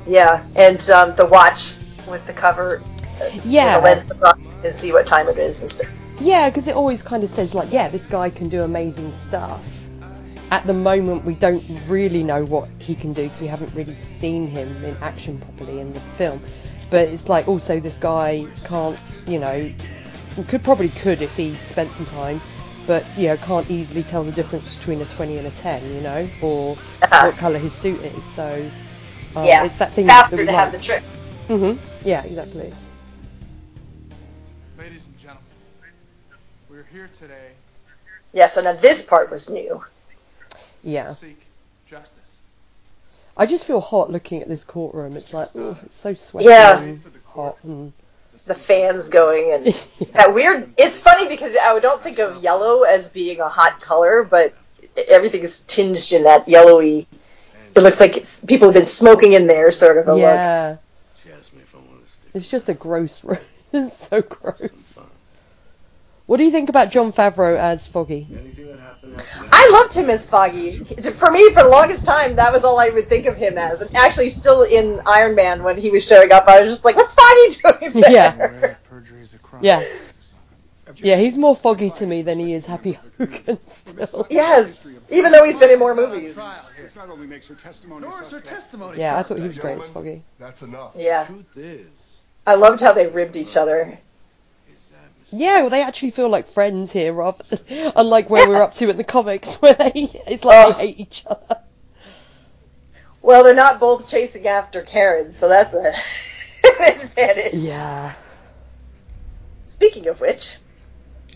yeah, 0.05 0.43
and 0.55 0.81
um, 0.89 1.15
the 1.15 1.25
watch 1.25 1.73
with 2.07 2.25
the 2.27 2.33
cover. 2.33 2.81
uh, 3.21 3.29
Yeah. 3.43 3.79
the 3.79 3.83
lens 3.83 4.11
and 4.63 4.73
see 4.73 4.91
what 4.91 5.05
time 5.05 5.27
it 5.27 5.37
is 5.37 5.61
and 5.61 5.69
stuff. 5.69 5.89
Yeah, 6.19 6.49
because 6.49 6.67
it 6.67 6.75
always 6.75 7.01
kind 7.01 7.23
of 7.23 7.29
says 7.29 7.55
like, 7.55 7.71
yeah, 7.71 7.87
this 7.87 8.05
guy 8.05 8.29
can 8.29 8.47
do 8.49 8.61
amazing 8.61 9.11
stuff. 9.13 9.63
At 10.51 10.67
the 10.67 10.73
moment, 10.73 11.23
we 11.25 11.35
don't 11.35 11.63
really 11.87 12.23
know 12.23 12.43
what 12.45 12.69
he 12.79 12.95
can 12.95 13.13
do 13.13 13.23
because 13.23 13.41
we 13.41 13.47
haven't 13.47 13.73
really 13.73 13.95
seen 13.95 14.47
him 14.47 14.83
in 14.83 14.97
action 15.01 15.39
properly 15.39 15.79
in 15.79 15.93
the 15.93 16.01
film. 16.17 16.41
But 16.89 17.07
it's 17.07 17.29
like 17.29 17.47
also 17.47 17.79
this 17.79 17.97
guy 17.97 18.47
can't, 18.65 18.99
you 19.25 19.39
know, 19.39 19.71
could 20.47 20.63
probably 20.63 20.89
could 20.89 21.21
if 21.21 21.35
he 21.37 21.55
spent 21.63 21.93
some 21.93 22.05
time, 22.05 22.41
but 22.85 23.05
you 23.15 23.27
know 23.27 23.37
can't 23.37 23.69
easily 23.69 24.03
tell 24.03 24.23
the 24.23 24.31
difference 24.31 24.75
between 24.75 25.01
a 25.01 25.05
20 25.05 25.37
and 25.37 25.47
a 25.47 25.51
10, 25.51 25.89
you 25.95 26.01
know, 26.01 26.29
or 26.41 26.75
Uh-huh. 27.03 27.27
what 27.27 27.37
colour 27.37 27.59
his 27.59 27.73
suit 27.73 28.01
is. 28.01 28.23
So 28.25 28.71
uh, 29.35 29.41
yeah, 29.45 29.63
it's 29.63 29.77
that 29.77 29.91
thing 29.91 30.07
faster 30.07 30.35
that 30.35 30.37
we 30.37 30.45
to 30.45 30.53
have 30.53 30.71
the 30.71 30.77
like. 30.77 30.83
trick. 30.83 31.03
hmm 31.47 31.73
Yeah, 32.03 32.23
exactly. 32.23 32.73
Ladies 34.77 35.07
and 35.07 35.17
gentlemen, 35.17 35.45
we're 36.69 36.83
here 36.83 37.07
today 37.07 37.51
Yeah, 38.33 38.47
so 38.47 38.61
now 38.61 38.73
this 38.73 39.05
part 39.05 39.29
was 39.31 39.49
new. 39.49 39.83
Yeah. 40.83 41.13
seek 41.13 41.39
justice. 41.89 42.17
I 43.37 43.45
just 43.45 43.65
feel 43.65 43.79
hot 43.79 44.11
looking 44.11 44.41
at 44.41 44.47
this 44.49 44.63
courtroom. 44.63 45.15
It's 45.15 45.33
like, 45.33 45.49
oh, 45.55 45.77
it's 45.83 45.95
so 45.95 46.13
sweaty 46.13 46.49
Yeah. 46.49 46.79
and 46.79 47.01
hot. 47.25 47.57
And 47.63 47.93
The 48.45 48.53
fans 48.53 49.09
going 49.09 49.53
and 49.53 49.65
that 50.13 50.33
weird. 50.33 50.73
It's 50.77 50.99
funny 50.99 51.27
because 51.27 51.55
I 51.61 51.79
don't 51.79 52.01
think 52.01 52.19
of 52.19 52.43
yellow 52.43 52.83
as 52.83 53.09
being 53.09 53.39
a 53.39 53.47
hot 53.49 53.81
color, 53.81 54.23
but 54.23 54.53
everything 55.07 55.41
is 55.41 55.61
tinged 55.63 56.11
in 56.13 56.23
that 56.23 56.47
yellowy. 56.47 57.07
It 57.73 57.79
looks 57.81 58.01
like 58.01 58.17
it's, 58.17 58.43
people 58.43 58.67
have 58.67 58.73
been 58.75 58.85
smoking 58.85 59.31
in 59.33 59.47
there, 59.47 59.71
sort 59.71 59.97
of 59.97 60.07
a 60.07 60.13
look. 60.13 60.21
yeah, 60.21 60.77
She 61.23 61.31
asked 61.31 61.53
me 61.53 61.61
if 61.61 61.73
I 61.73 61.77
wanted 61.77 62.05
to 62.05 62.11
stick 62.11 62.31
it's 62.33 62.47
just 62.49 62.67
a 62.67 62.73
gross 62.73 63.23
room. 63.23 63.39
it's 63.73 63.95
so 64.09 64.21
gross. 64.21 65.01
What 66.31 66.37
do 66.37 66.45
you 66.45 66.51
think 66.51 66.69
about 66.69 66.91
Jon 66.91 67.11
Favreau 67.11 67.57
as 67.57 67.87
Foggy? 67.87 68.25
Anything 68.31 68.67
that 68.67 68.79
happened? 68.79 69.21
I 69.51 69.69
loved 69.73 69.93
him 69.93 70.09
as 70.09 70.29
Foggy. 70.29 70.77
For 70.81 71.29
me, 71.29 71.49
for 71.51 71.61
the 71.61 71.67
longest 71.69 72.05
time, 72.05 72.37
that 72.37 72.53
was 72.53 72.63
all 72.63 72.79
I 72.79 72.87
would 72.87 73.09
think 73.09 73.25
of 73.25 73.35
him 73.35 73.57
as. 73.57 73.81
And 73.81 73.93
actually, 73.97 74.29
still 74.29 74.63
in 74.63 75.01
Iron 75.05 75.35
Man 75.35 75.61
when 75.61 75.77
he 75.77 75.91
was 75.91 76.07
showing 76.07 76.31
up, 76.31 76.47
I 76.47 76.61
was 76.61 76.71
just 76.71 76.85
like, 76.85 76.95
"What's 76.95 77.13
Foggy 77.13 77.81
doing 77.81 78.01
there?" 78.01 78.11
Yeah. 78.13 78.33
Aware 78.33 78.59
that 78.61 78.83
perjury 78.85 79.21
is 79.21 79.33
a 79.33 79.39
crime. 79.39 79.61
Yeah. 79.65 79.83
Yeah, 80.95 81.17
he's 81.17 81.37
more 81.37 81.53
foggy 81.53 81.89
to 81.89 82.07
me 82.07 82.21
than 82.21 82.39
he 82.39 82.53
is 82.53 82.65
Happy 82.65 82.97
Hogan 83.17 83.59
still. 83.67 84.25
Yes, 84.29 84.89
even 85.09 85.33
though 85.33 85.43
he's 85.43 85.57
been 85.57 85.71
in 85.71 85.79
more 85.79 85.95
movies. 85.95 86.41
This 86.77 86.95
not 86.95 87.09
only 87.09 87.27
makes 87.27 87.47
her 87.47 87.55
testimony 87.55 88.07
Nor 88.07 88.11
is 88.11 88.17
her 88.19 88.23
suspect, 88.23 88.47
testimony. 88.47 88.99
Yeah, 88.99 89.17
I 89.17 89.23
thought 89.23 89.37
he 89.37 89.47
was 89.49 89.59
great 89.59 89.79
as 89.79 89.89
Foggy. 89.89 90.23
That's 90.39 90.61
enough. 90.61 90.93
Yeah, 90.95 91.25
Truth 91.25 91.57
is, 91.57 92.19
I 92.47 92.55
loved 92.55 92.79
how 92.79 92.93
they 92.93 93.07
ribbed 93.07 93.35
each 93.35 93.57
other. 93.57 93.99
Is 95.31 95.37
that 95.39 95.43
Yeah, 95.43 95.61
well, 95.61 95.69
they 95.69 95.83
actually 95.83 96.11
feel 96.11 96.29
like 96.29 96.47
friends 96.47 96.91
here, 96.91 97.13
rather 97.13 97.43
unlike 97.95 98.29
where 98.29 98.47
we're 98.49 98.61
up 98.61 98.73
to 98.75 98.89
in 98.89 98.97
the 98.97 99.03
comics, 99.03 99.55
where 99.61 99.73
they 99.73 99.91
it's 100.27 100.43
like 100.45 100.67
Oh. 100.67 100.73
they 100.73 100.87
hate 100.87 100.99
each 100.99 101.23
other. 101.27 101.59
Well, 103.21 103.43
they're 103.43 103.53
not 103.55 103.79
both 103.79 104.09
chasing 104.09 104.47
after 104.47 104.81
Karen, 104.81 105.31
so 105.31 105.47
that's 105.47 105.73
a 105.75 105.93
an 106.81 107.01
advantage. 107.01 107.53
Yeah, 107.53 108.13
Speaking 109.67 110.07
of 110.07 110.19
which, 110.21 110.57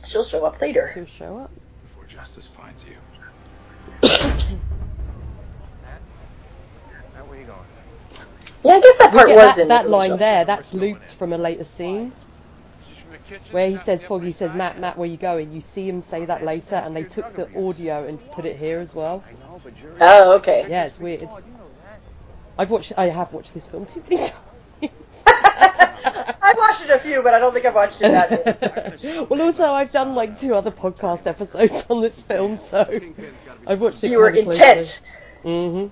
she'll 0.03 0.23
show 0.23 0.45
up 0.45 0.59
later. 0.61 0.91
She'll 0.97 1.05
show 1.05 1.37
up. 1.37 1.51
before 1.83 2.05
justice 2.05 2.47
finds 2.47 2.83
you. 2.83 2.95
Now, 7.13 7.23
where 7.27 7.39
you 7.39 7.45
going? 7.45 7.59
Yeah, 8.63 8.73
I 8.73 8.81
guess 8.81 8.97
that 8.99 9.11
part 9.11 9.27
get 9.27 9.35
was 9.35 9.55
that, 9.57 9.67
that 9.69 9.89
line 9.89 10.17
there. 10.17 10.45
That's 10.45 10.73
looped 10.73 11.13
from 11.13 11.33
a 11.33 11.37
later 11.37 11.63
scene 11.63 12.11
She's 12.87 12.97
from 12.97 13.11
the 13.11 13.14
kitchen. 13.14 13.14
Where 13.51 13.69
he 13.69 13.77
says 13.77 14.03
Foggy 14.03 14.31
says. 14.31 14.53
Matt 14.53 14.79
Matt 14.79 14.97
where 14.97 15.07
you 15.07 15.17
going? 15.17 15.51
You 15.51 15.61
see 15.61 15.87
him 15.87 16.01
say 16.01 16.25
that 16.25 16.43
later, 16.43 16.75
and 16.75 16.95
they 16.95 17.03
took 17.03 17.31
the 17.33 17.47
audio 17.57 18.05
and 18.07 18.19
put 18.31 18.45
it 18.45 18.57
here 18.57 18.79
as 18.79 18.93
well. 18.93 19.23
I 19.27 19.31
know, 19.33 19.59
but 19.63 19.73
you're. 19.81 19.93
Oh, 20.01 20.35
okay. 20.37 20.65
Yeah, 20.69 20.85
it's 20.85 20.99
weird. 20.99 21.21
You 21.21 21.27
know 21.27 21.33
that. 21.33 21.99
I've 22.57 22.71
watched 22.71 22.93
I 22.97 23.07
have 23.07 23.33
watched 23.33 23.53
this 23.53 23.65
film 23.65 23.85
too 23.85 24.03
many 24.09 24.17
times. 24.81 25.23
I've 25.27 26.57
watched 26.57 26.83
it 26.85 26.91
a 26.91 26.99
few, 26.99 27.23
but 27.23 27.33
I 27.33 27.39
don't 27.39 27.53
think 27.53 27.65
I've 27.65 27.75
watched 27.75 28.01
it 28.01 28.11
that 28.11 28.29
many. 29.01 29.25
well, 29.29 29.41
also 29.41 29.73
I've 29.73 29.91
done 29.91 30.15
like 30.15 30.37
two 30.37 30.53
other 30.53 30.71
podcast 30.71 31.27
episodes 31.27 31.87
on 31.89 32.01
this 32.01 32.21
film, 32.21 32.57
so 32.57 32.87
I've 33.65 33.81
watched 33.81 34.03
it. 34.03 34.11
You 34.11 34.19
were 34.19 34.29
intent. 34.29 35.01
hmm 35.43 35.87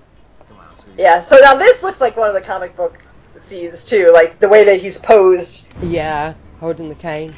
Yeah, 0.96 1.20
so 1.20 1.36
now 1.40 1.54
this 1.56 1.82
looks 1.82 2.00
like 2.00 2.16
one 2.16 2.28
of 2.28 2.34
the 2.34 2.40
comic 2.40 2.76
book 2.76 3.04
scenes 3.36 3.84
too, 3.84 4.10
like 4.14 4.38
the 4.38 4.48
way 4.48 4.64
that 4.64 4.80
he's 4.80 4.98
posed, 4.98 5.74
Yeah, 5.82 6.34
holding 6.60 6.88
the 6.88 6.94
cane. 6.94 7.32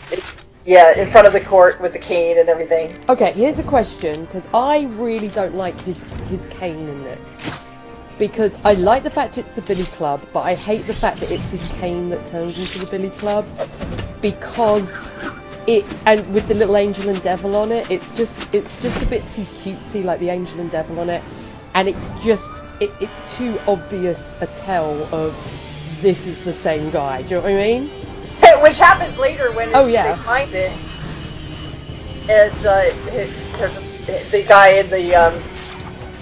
yeah, 0.65 0.99
in 0.99 1.07
front 1.07 1.27
of 1.27 1.33
the 1.33 1.41
court 1.41 1.81
with 1.81 1.93
the 1.93 1.99
cane 1.99 2.39
and 2.39 2.49
everything. 2.49 2.95
Okay, 3.09 3.33
here's 3.33 3.59
a 3.59 3.63
question 3.63 4.25
because 4.25 4.47
I 4.53 4.83
really 4.85 5.29
don't 5.29 5.55
like 5.55 5.81
his 5.81 6.13
his 6.29 6.47
cane 6.47 6.89
in 6.89 7.05
this. 7.05 7.65
Because 8.19 8.57
I 8.65 8.73
like 8.75 9.03
the 9.03 9.11
fact 9.11 9.37
it's 9.37 9.53
the 9.53 9.61
Billy 9.61 9.85
Club, 9.85 10.27
but 10.33 10.41
I 10.41 10.55
hate 10.55 10.87
the 10.87 10.95
fact 10.95 11.21
that 11.21 11.31
it's 11.31 11.51
his 11.51 11.69
cane 11.79 12.09
that 12.11 12.25
turns 12.27 12.59
into 12.59 12.79
the 12.79 12.87
Billy 12.87 13.11
Club. 13.11 13.47
Because 14.23 15.07
it 15.67 15.85
and 16.07 16.33
with 16.33 16.49
the 16.49 16.55
little 16.55 16.77
angel 16.77 17.09
and 17.09 17.23
devil 17.23 17.57
on 17.57 17.73
it, 17.73 17.91
it's 17.91 18.11
just 18.17 18.55
it's 18.55 18.81
just 18.81 19.03
a 19.03 19.07
bit 19.07 19.29
too 19.29 19.45
cutesy, 19.63 20.05
like 20.05 20.21
the 20.21 20.31
angel 20.31 20.61
and 20.61 20.71
devil 20.71 20.99
on 21.01 21.11
it, 21.11 21.23
and 21.75 21.89
it's 21.89 22.11
just 22.23 22.63
it, 22.81 22.91
it's 23.01 23.37
too 23.37 23.59
obvious 23.67 24.37
a 24.41 24.47
tell 24.47 25.03
of 25.15 25.37
this 26.01 26.27
is 26.27 26.41
the 26.43 26.53
same 26.53 26.91
guy. 26.91 27.23
Do 27.23 27.37
you 27.37 27.41
know 27.41 27.43
what 27.43 27.53
I 27.53 27.57
mean? 27.57 28.06
Which 28.63 28.79
happens 28.79 29.19
later 29.19 29.53
when 29.53 29.69
Oh, 29.75 29.87
yeah. 29.87 30.15
they 30.17 30.23
find 30.23 30.53
it. 30.53 30.73
And 32.29 32.53
uh, 32.67 33.59
they're 33.59 33.69
just 33.69 33.87
the 34.33 34.45
guy 34.49 34.81
in 34.81 34.91
the 34.91 35.15
um, 35.15 35.43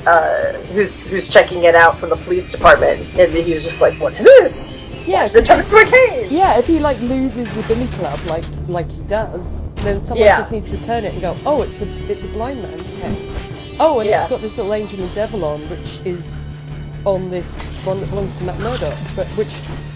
uh, 0.07 0.53
who's 0.75 1.09
who's 1.11 1.33
checking 1.33 1.65
it 1.65 1.75
out 1.75 1.99
from 1.99 2.11
the 2.11 2.17
police 2.17 2.53
department, 2.53 3.01
and 3.19 3.33
he's 3.33 3.65
just 3.65 3.81
like, 3.81 3.95
"What 4.01 4.13
is 4.13 4.23
this? 4.25 4.81
Yeah, 5.07 5.25
it 5.25 5.47
turn 5.47 5.61
into 5.61 5.75
a 5.77 5.85
cane?" 5.87 6.29
Yeah, 6.31 6.59
if 6.59 6.67
he 6.67 6.79
like 6.79 7.01
loses 7.01 7.55
the 7.55 7.63
Billy 7.63 7.89
Club 7.89 8.19
like 8.27 8.45
like 8.69 8.91
he 8.91 9.03
does, 9.05 9.63
then 9.77 10.03
someone 10.03 10.27
Yeah. 10.27 10.37
just 10.39 10.53
needs 10.53 10.71
to 10.71 10.79
turn 10.79 11.05
it 11.05 11.13
and 11.13 11.23
go, 11.23 11.37
oh, 11.47 11.63
it's 11.63 11.81
a 11.81 11.89
it's 12.11 12.25
a 12.25 12.29
blind 12.29 12.61
man's 12.63 12.91
cane. 12.93 13.17
Oh, 13.81 14.01
and 14.01 14.09
Yeah. 14.09 14.21
it's 14.23 14.31
got 14.31 14.41
this 14.43 14.57
little 14.57 14.75
angel 14.75 15.01
and 15.03 15.13
devil 15.15 15.45
on, 15.45 15.69
which 15.69 16.01
is 16.05 16.47
on 17.05 17.31
this 17.31 17.59
one 17.85 18.01
that 18.01 18.11
belongs 18.11 18.37
to 18.39 18.45
Matt 18.45 18.59
Murdock, 18.61 18.99
but 19.17 19.27
which 19.37 19.55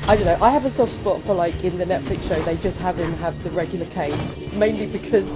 I 0.09 0.17
don't 0.17 0.25
know. 0.25 0.39
I 0.41 0.51
have 0.51 0.65
a 0.65 0.71
soft 0.71 0.93
spot 0.95 1.21
for 1.23 1.35
like 1.35 1.63
in 1.65 1.77
the 1.77 1.85
Netflix 1.85 2.27
show 2.29 2.41
they 2.43 2.57
just 2.57 2.79
have 2.79 2.97
him 2.99 3.13
have 3.15 3.43
the 3.45 3.51
regular 3.51 3.85
cane, 3.87 4.19
mainly 4.59 4.87
because 4.87 5.31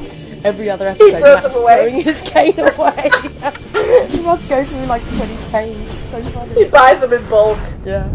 every 0.45 0.71
other 0.71 0.89
episode 0.89 1.11
throws 1.21 1.23
Matt's 1.23 1.47
them 1.47 1.57
away. 1.63 1.77
throwing 1.91 2.03
his 2.03 2.21
cane 2.23 2.59
away. 2.59 3.11
he 4.09 4.23
must 4.23 4.49
go 4.49 4.65
through 4.65 4.87
like 4.87 5.03
20 5.17 5.37
canes. 5.51 5.91
It's 5.93 6.11
so 6.11 6.23
He 6.23 6.31
funny. 6.31 6.65
buys 6.71 7.01
them 7.01 7.13
in 7.13 7.29
bulk. 7.29 7.59
Yeah. 7.85 8.09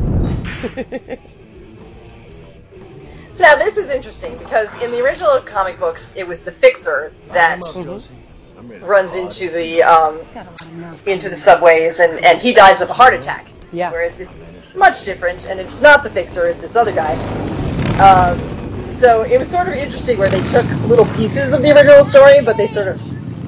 So 3.34 3.44
now 3.44 3.56
this 3.58 3.78
is 3.78 3.92
interesting 3.92 4.36
because 4.40 4.84
in 4.84 4.90
the 4.90 5.00
original 5.04 5.38
comic 5.42 5.78
books, 5.80 6.16
it 6.18 6.28
was 6.28 6.42
the 6.42 6.52
Fixer 6.52 7.14
that 7.34 7.62
runs 8.82 9.16
into 9.16 9.50
the 9.52 9.84
um, 9.84 10.20
into 11.06 11.30
the 11.30 11.36
subways, 11.36 12.00
and, 12.00 12.26
and 12.26 12.42
he 12.42 12.56
dies 12.56 12.82
of 12.82 12.90
a 12.90 12.94
heart 12.94 13.14
attack. 13.14 13.48
Yeah. 13.72 13.92
Whereas 13.92 14.18
this 14.18 14.32
is 14.32 14.57
much 14.78 15.04
different, 15.04 15.46
and 15.46 15.60
it's 15.60 15.82
not 15.82 16.04
the 16.04 16.10
Fixer; 16.10 16.48
it's 16.48 16.62
this 16.62 16.76
other 16.76 16.94
guy. 16.94 17.14
Um, 18.00 18.40
so 18.86 19.24
it 19.24 19.38
was 19.38 19.50
sort 19.50 19.68
of 19.68 19.74
interesting 19.74 20.18
where 20.18 20.30
they 20.30 20.42
took 20.44 20.66
little 20.86 21.06
pieces 21.06 21.54
of 21.54 21.64
the 21.64 21.72
original 21.76 22.04
story, 22.04 22.42
but 22.44 22.58
they 22.58 22.68
sort 22.68 22.88
of 22.88 23.02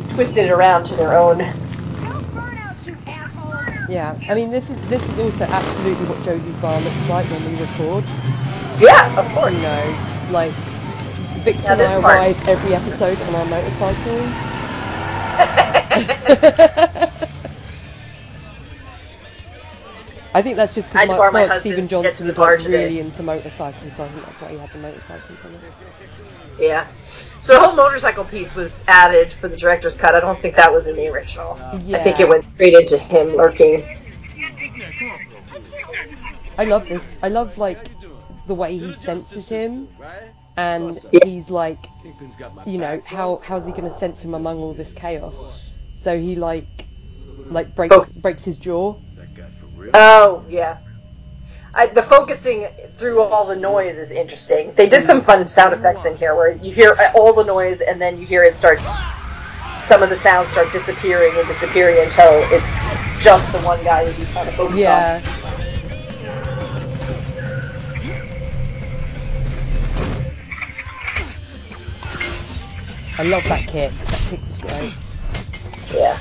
twisted 0.09 0.45
it 0.45 0.51
around 0.51 0.85
to 0.87 0.95
their 0.95 1.17
own. 1.17 1.41
Yeah, 3.87 4.15
I 4.27 4.35
mean 4.35 4.51
this 4.51 4.69
is 4.69 4.81
this 4.83 5.09
is 5.09 5.17
also 5.17 5.45
absolutely 5.49 6.05
what 6.05 6.21
Josie's 6.21 6.57
bar 6.57 6.79
looks 6.79 7.07
like 7.09 7.29
when 7.29 7.43
we 7.43 7.55
record. 7.55 8.05
Yeah, 8.79 9.13
of 9.17 9.31
course. 9.31 9.55
You 9.55 9.61
know, 9.61 9.97
like 10.27 10.53
Vix 11.35 11.65
and 11.65 11.81
I 11.81 11.95
arrive 11.95 12.43
every 12.47 12.75
episode 12.75 13.21
on 13.21 13.33
our 13.35 13.45
motorcycles. 13.45 14.55
I 20.33 20.41
think 20.41 20.57
that's 20.57 20.75
just 20.75 20.91
because 20.91 21.09
my 21.09 21.17
Mark 21.17 21.33
husband's 21.33 21.61
Steven 21.61 21.87
Johnson 21.87 22.15
to 22.17 22.23
the 22.25 22.33
bar 22.33 22.57
like 22.57 22.67
really 22.67 22.99
into 22.99 23.23
motorcycles, 23.23 23.95
so 23.95 24.03
I 24.03 24.09
think 24.09 24.25
that's 24.25 24.41
why 24.41 24.51
he 24.51 24.57
had 24.57 24.71
the 24.71 24.77
motorcycles 24.79 25.43
on 25.43 25.55
it. 25.55 25.61
Yeah. 26.59 26.87
So 27.39 27.53
the 27.53 27.59
whole 27.59 27.75
motorcycle 27.75 28.25
piece 28.25 28.55
was 28.55 28.83
added 28.87 29.33
for 29.33 29.47
the 29.47 29.57
director's 29.57 29.95
cut. 29.95 30.13
I 30.13 30.19
don't 30.19 30.39
think 30.39 30.55
that 30.55 30.71
was 30.71 30.87
in 30.87 30.95
the 30.97 31.07
original. 31.07 31.57
Yeah. 31.83 31.97
I 31.97 31.99
think 32.01 32.19
it 32.19 32.27
went 32.27 32.45
straight 32.55 32.73
into 32.73 32.97
him 32.97 33.35
lurking. 33.35 33.83
I 36.57 36.65
love 36.65 36.87
this. 36.87 37.17
I 37.23 37.29
love 37.29 37.57
like 37.57 37.89
the 38.45 38.55
way 38.55 38.77
he 38.77 38.93
senses 38.93 39.47
him, 39.49 39.87
and 40.57 40.99
Yeah. 41.11 41.19
he's 41.23 41.49
like, 41.49 41.87
you 42.65 42.77
know, 42.77 43.01
how 43.05 43.41
how's 43.43 43.65
he 43.65 43.71
gonna 43.71 43.89
sense 43.89 44.23
him 44.23 44.33
among 44.33 44.59
all 44.59 44.73
this 44.73 44.93
chaos? 44.93 45.43
So 45.93 46.19
he 46.19 46.35
like 46.35 46.67
like 47.49 47.75
breaks 47.75 47.95
Oh. 47.95 48.05
breaks 48.17 48.43
his 48.43 48.57
jaw. 48.57 48.95
Oh, 49.93 50.43
yeah. 50.49 50.77
I, 51.73 51.87
the 51.87 52.01
focusing 52.01 52.65
through 52.93 53.21
all 53.21 53.45
the 53.45 53.55
noise 53.55 53.97
is 53.99 54.11
interesting. 54.11 54.73
They 54.75 54.89
did 54.89 55.03
some 55.03 55.21
fun 55.21 55.47
sound 55.47 55.73
effects 55.73 56.05
in 56.05 56.17
here 56.17 56.35
where 56.35 56.51
you 56.51 56.71
hear 56.71 56.95
all 57.15 57.33
the 57.33 57.45
noise 57.45 57.81
and 57.81 58.01
then 58.01 58.19
you 58.19 58.25
hear 58.25 58.43
it 58.43 58.53
start. 58.53 58.79
Some 59.77 60.03
of 60.03 60.09
the 60.09 60.15
sounds 60.15 60.49
start 60.49 60.73
disappearing 60.73 61.31
and 61.37 61.47
disappearing 61.47 62.03
until 62.03 62.43
it's 62.51 62.73
just 63.23 63.51
the 63.51 63.59
one 63.59 63.81
guy 63.83 64.03
that 64.03 64.13
he's 64.15 64.31
trying 64.31 64.47
to 64.47 64.51
focus 64.51 64.73
on. 64.73 64.77
Yeah. 64.79 65.21
I 73.19 73.23
love 73.23 73.43
that 73.43 73.67
kick. 73.67 73.91
That 73.91 74.19
kick 74.29 74.45
was 74.45 74.57
great. 74.59 74.93
Yeah. 75.93 76.17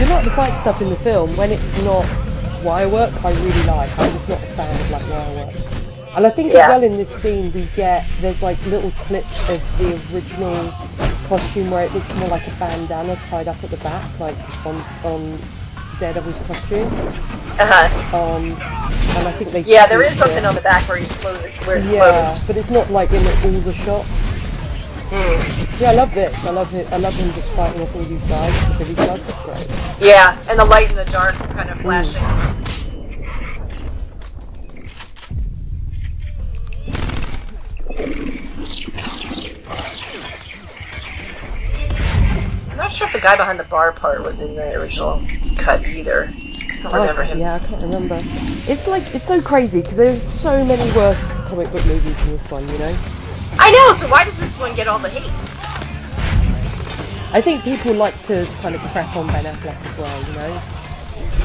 A 0.00 0.06
lot 0.06 0.18
of 0.20 0.24
the 0.24 0.30
fight 0.30 0.54
stuff 0.54 0.80
in 0.82 0.90
the 0.90 0.96
film, 0.96 1.36
when 1.36 1.50
it's 1.52 1.76
not 1.82 2.06
wire 2.62 2.88
work, 2.88 3.24
I 3.24 3.32
really 3.32 3.62
like. 3.64 3.96
I'm 3.98 4.12
just 4.12 4.28
not 4.28 4.42
a 4.42 4.46
fan 4.46 4.80
of 4.80 4.90
like 4.90 5.08
wire 5.08 5.32
work. 5.46 5.54
And 6.16 6.26
I 6.26 6.30
think 6.30 6.52
Yeah. 6.52 6.60
as 6.62 6.68
well 6.68 6.82
in 6.82 6.96
this 6.96 7.10
scene 7.10 7.52
we 7.52 7.66
get 7.66 8.04
there's 8.20 8.42
like 8.42 8.64
little 8.66 8.90
clips 8.92 9.48
of 9.50 9.62
the 9.78 10.00
original 10.12 10.72
costume 11.28 11.70
where 11.70 11.84
it 11.84 11.92
looks 11.92 12.14
more 12.14 12.28
like 12.28 12.46
a 12.46 12.50
bandana 12.52 13.16
tied 13.16 13.48
up 13.48 13.62
at 13.64 13.70
the 13.70 13.76
back, 13.78 14.18
like 14.18 14.36
on 14.64 14.84
on 15.02 15.38
Daredevil's 15.98 16.40
costume. 16.42 16.92
Uh 17.58 17.66
huh. 17.66 18.16
Um, 18.16 18.62
and 19.16 19.28
I 19.28 19.32
think 19.32 19.52
they 19.52 19.60
Yeah, 19.62 19.86
there 19.86 20.02
is 20.02 20.10
used 20.10 20.18
something 20.18 20.44
it. 20.44 20.44
on 20.44 20.54
the 20.54 20.60
back 20.62 20.88
where 20.88 20.98
he's 20.98 21.12
closing, 21.12 21.52
where 21.64 21.76
it's 21.76 21.88
yeah, 21.88 21.98
closed. 21.98 22.46
but 22.46 22.56
it's 22.56 22.70
not 22.70 22.90
like 22.90 23.12
in 23.12 23.26
all 23.26 23.60
the 23.60 23.74
shots. 23.74 24.08
Hmm. 25.10 25.65
Yeah, 25.78 25.90
I 25.90 25.94
love 25.94 26.14
this. 26.14 26.46
I 26.46 26.50
love 26.52 26.72
it. 26.72 26.90
I 26.90 26.96
love 26.96 27.14
him 27.14 27.30
just 27.34 27.50
fighting 27.50 27.82
off 27.82 27.94
all 27.94 28.02
these 28.04 28.24
guys 28.24 28.50
with 28.68 28.78
the 28.78 28.84
Billy 28.84 29.06
clubs. 29.06 29.28
It's 29.28 29.40
great. 29.42 29.68
Yeah, 30.00 30.38
and 30.48 30.58
the 30.58 30.64
light 30.64 30.88
in 30.88 30.96
the 30.96 31.04
dark 31.04 31.34
kind 31.34 31.68
of 31.68 31.78
flashing. 31.78 32.22
I'm 42.70 42.78
not 42.78 42.90
sure 42.90 43.06
if 43.06 43.12
the 43.12 43.20
guy 43.20 43.36
behind 43.36 43.60
the 43.60 43.64
bar 43.64 43.92
part 43.92 44.24
was 44.24 44.40
in 44.40 44.54
the 44.54 44.80
original 44.80 45.22
cut 45.58 45.84
either. 45.86 46.32
him. 47.22 47.38
Yeah, 47.38 47.56
I 47.56 47.58
can't 47.58 47.82
remember. 47.82 48.22
It's 48.66 48.86
like 48.86 49.14
it's 49.14 49.26
so 49.26 49.42
crazy 49.42 49.82
because 49.82 49.98
there's 49.98 50.22
so 50.22 50.64
many 50.64 50.90
worse 50.96 51.32
comic 51.48 51.70
book 51.70 51.84
movies 51.84 52.18
than 52.20 52.30
this 52.30 52.50
one. 52.50 52.66
You 52.68 52.78
know. 52.78 52.96
I 53.58 53.70
know. 53.70 53.92
So 53.92 54.08
why 54.08 54.24
does 54.24 54.38
this 54.38 54.58
one 54.58 54.74
get 54.74 54.88
all 54.88 54.98
the 54.98 55.10
hate? 55.10 55.55
I 57.32 57.40
think 57.40 57.64
people 57.64 57.94
like 57.94 58.20
to 58.22 58.46
kind 58.62 58.74
of 58.74 58.80
crap 58.82 59.16
on 59.16 59.26
Ben 59.26 59.44
Affleck 59.44 59.84
as 59.84 59.96
well. 59.98 60.22
You 60.22 60.32
know. 60.34 60.60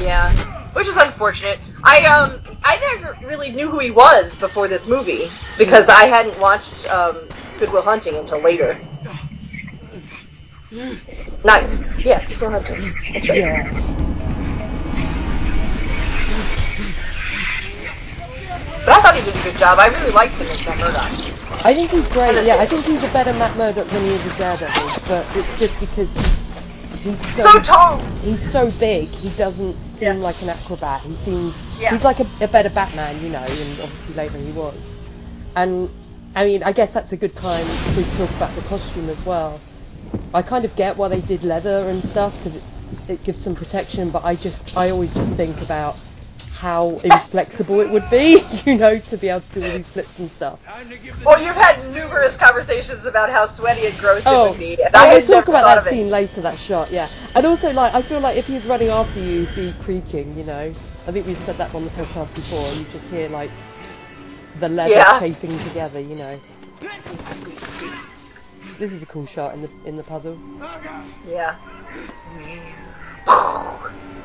Yeah, 0.00 0.32
which 0.72 0.88
is 0.88 0.96
unfortunate. 0.96 1.60
I 1.84 1.98
um 2.06 2.40
I 2.64 2.98
never 2.98 3.26
really 3.26 3.52
knew 3.52 3.70
who 3.70 3.78
he 3.78 3.90
was 3.90 4.36
before 4.36 4.68
this 4.68 4.88
movie 4.88 5.28
because 5.58 5.88
I 5.88 6.04
hadn't 6.04 6.38
watched 6.38 6.86
um, 6.86 7.28
Good 7.58 7.72
Will 7.72 7.82
Hunting 7.82 8.16
until 8.16 8.40
later. 8.40 8.78
Not 11.44 11.64
yeah, 11.98 12.24
Good 12.26 12.40
Will 12.40 12.50
Hunting. 12.50 12.94
That's 13.12 13.28
right. 13.28 13.38
Yeah. 13.38 13.70
But 18.84 18.94
I 18.94 19.00
thought 19.00 19.14
he 19.14 19.22
did 19.22 19.36
a 19.36 19.42
good 19.44 19.58
job. 19.58 19.78
I 19.78 19.88
really 19.88 20.12
liked 20.12 20.38
him 20.38 20.46
as 20.48 20.66
Matt 20.66 20.78
Murdock. 20.78 21.41
I 21.64 21.74
think 21.74 21.90
he's 21.90 22.08
great. 22.08 22.44
Yeah, 22.46 22.56
I 22.56 22.66
think 22.66 22.84
he's 22.86 23.02
a 23.04 23.12
better 23.12 23.32
Matt 23.32 23.56
Murdock 23.56 23.86
than 23.88 24.02
he 24.02 24.10
is 24.10 24.26
a 24.26 24.38
Daredevil. 24.38 24.90
But 25.08 25.36
it's 25.36 25.58
just 25.58 25.78
because 25.80 26.12
he's 26.12 26.52
he's 27.04 27.20
So 27.20 27.58
tall. 27.60 27.98
He's 28.22 28.40
so 28.40 28.70
big. 28.70 29.08
He 29.14 29.30
doesn't 29.30 29.86
seem 29.86 30.18
Yeah. 30.18 30.24
like 30.24 30.42
an 30.42 30.48
acrobat. 30.50 31.02
He 31.02 31.14
seems 31.14 31.60
Yeah. 31.80 31.90
he's 31.90 32.04
like 32.04 32.20
a, 32.20 32.26
a 32.40 32.48
better 32.48 32.70
Batman, 32.70 33.22
you 33.22 33.30
know. 33.30 33.42
And 33.42 33.80
obviously 33.80 34.14
later 34.14 34.38
he 34.38 34.52
was. 34.52 34.96
And 35.54 35.88
I 36.34 36.46
mean, 36.46 36.62
I 36.62 36.72
guess 36.72 36.92
that's 36.92 37.12
a 37.12 37.16
good 37.16 37.36
time 37.36 37.66
to 37.66 38.04
talk 38.16 38.30
about 38.30 38.54
the 38.54 38.62
costume 38.62 39.08
as 39.10 39.24
well. 39.24 39.60
I 40.34 40.42
kind 40.42 40.64
of 40.64 40.74
get 40.76 40.96
why 40.96 41.08
they 41.08 41.20
did 41.20 41.44
leather 41.44 41.88
and 41.88 42.02
stuff 42.02 42.36
because 42.38 42.56
it's 42.56 42.82
it 43.08 43.22
gives 43.22 43.40
some 43.40 43.54
protection. 43.54 44.10
But 44.10 44.24
I 44.24 44.34
just 44.34 44.76
I 44.76 44.90
always 44.90 45.12
just 45.14 45.36
think 45.36 45.60
about 45.60 45.98
how 46.62 47.00
inflexible 47.02 47.80
it 47.80 47.90
would 47.90 48.08
be, 48.08 48.40
you 48.64 48.76
know, 48.76 48.96
to 48.96 49.16
be 49.18 49.28
able 49.28 49.40
to 49.40 49.52
do 49.52 49.60
all 49.66 49.76
these 49.76 49.90
flips 49.90 50.20
and 50.20 50.30
stuff. 50.30 50.60
Well, 51.26 51.42
you've 51.42 51.56
had 51.56 51.92
numerous 51.92 52.36
conversations 52.36 53.04
about 53.04 53.30
how 53.30 53.46
sweaty 53.46 53.84
and 53.86 53.98
gross 53.98 54.24
it 54.24 54.28
Oh, 54.28 54.50
would 54.50 54.60
be. 54.60 54.76
And 54.80 54.94
I 54.94 55.08
I 55.10 55.14
will 55.18 55.26
talk 55.26 55.48
about 55.48 55.64
that 55.64 55.84
scene 55.84 56.08
later. 56.08 56.40
That 56.40 56.58
shot, 56.58 56.92
yeah. 56.92 57.08
And 57.34 57.44
also, 57.46 57.72
like, 57.72 57.94
I 57.94 58.02
feel 58.02 58.20
like 58.20 58.36
if 58.36 58.46
he's 58.46 58.64
running 58.64 58.90
after 58.90 59.18
you, 59.18 59.46
be 59.56 59.72
creaking. 59.80 60.36
You 60.36 60.44
know, 60.44 60.74
I 61.08 61.10
think 61.12 61.26
we've 61.26 61.36
said 61.36 61.56
that 61.58 61.74
on 61.74 61.84
the 61.84 61.90
podcast 61.90 62.34
before. 62.36 62.72
You 62.74 62.84
just 62.84 63.08
hear 63.10 63.28
like 63.28 63.50
the 64.54 64.68
leather 64.68 64.90
Yeah. 64.90 65.18
chafing 65.18 65.58
together. 65.58 65.98
You 66.00 66.14
know, 66.14 66.40
Squeak, 67.26 67.60
squeak. 67.66 67.92
this 68.78 68.92
is 68.92 69.02
a 69.02 69.06
cool 69.06 69.26
shot 69.26 69.54
in 69.54 69.62
the 69.62 69.70
in 69.84 69.96
the 69.96 70.04
puzzle. 70.04 70.38
Yeah. 71.24 71.56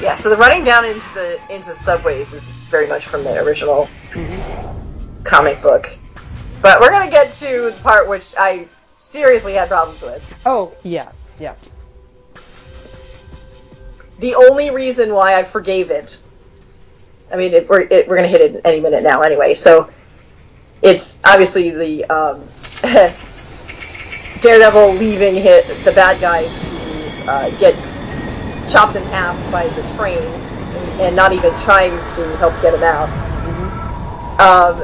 Yeah, 0.00 0.14
so 0.14 0.30
the 0.30 0.36
running 0.36 0.64
down 0.64 0.84
into 0.84 1.12
the 1.14 1.40
into 1.48 1.72
subways 1.72 2.32
is 2.32 2.52
very 2.70 2.86
much 2.86 3.06
from 3.06 3.24
the 3.24 3.34
original 3.38 3.88
Mm-hmm. 4.12 5.24
comic 5.24 5.60
book. 5.62 5.86
But 6.62 6.80
we're 6.80 6.90
gonna 6.90 7.10
get 7.10 7.32
to 7.32 7.70
the 7.70 7.78
part 7.82 8.08
which 8.08 8.34
I 8.38 8.66
seriously 8.94 9.54
had 9.54 9.68
problems 9.68 10.02
with. 10.02 10.22
Oh, 10.44 10.74
yeah, 10.82 11.10
yeah. 11.38 11.54
The 14.18 14.34
only 14.34 14.70
reason 14.70 15.12
why 15.12 15.38
I 15.38 15.44
forgave 15.44 15.90
it, 15.90 16.22
I 17.30 17.36
mean, 17.36 17.52
it, 17.52 17.68
we're 17.68 17.80
it, 17.80 18.08
we're 18.08 18.16
gonna 18.16 18.28
hit 18.28 18.40
it 18.40 18.60
any 18.64 18.80
minute 18.80 19.02
now 19.02 19.20
anyway. 19.22 19.54
So 19.54 19.90
it's 20.82 21.20
obviously 21.24 21.70
the 21.70 22.04
um, 22.06 22.48
Daredevil 24.40 24.94
leaving 24.94 25.34
hit 25.34 25.84
the 25.84 25.92
bad 25.92 26.20
guy 26.20 26.48
to 26.48 27.12
uh, 27.26 27.50
get 27.50 27.82
chopped 28.66 28.96
in 28.96 29.04
half 29.04 29.50
by 29.50 29.68
the 29.68 29.82
train 29.82 30.40
and, 30.74 31.00
and 31.00 31.16
not 31.16 31.32
even 31.32 31.56
trying 31.56 32.02
to 32.04 32.36
help 32.36 32.60
get 32.60 32.74
him 32.74 32.82
out. 32.82 33.08
Um, 34.38 34.82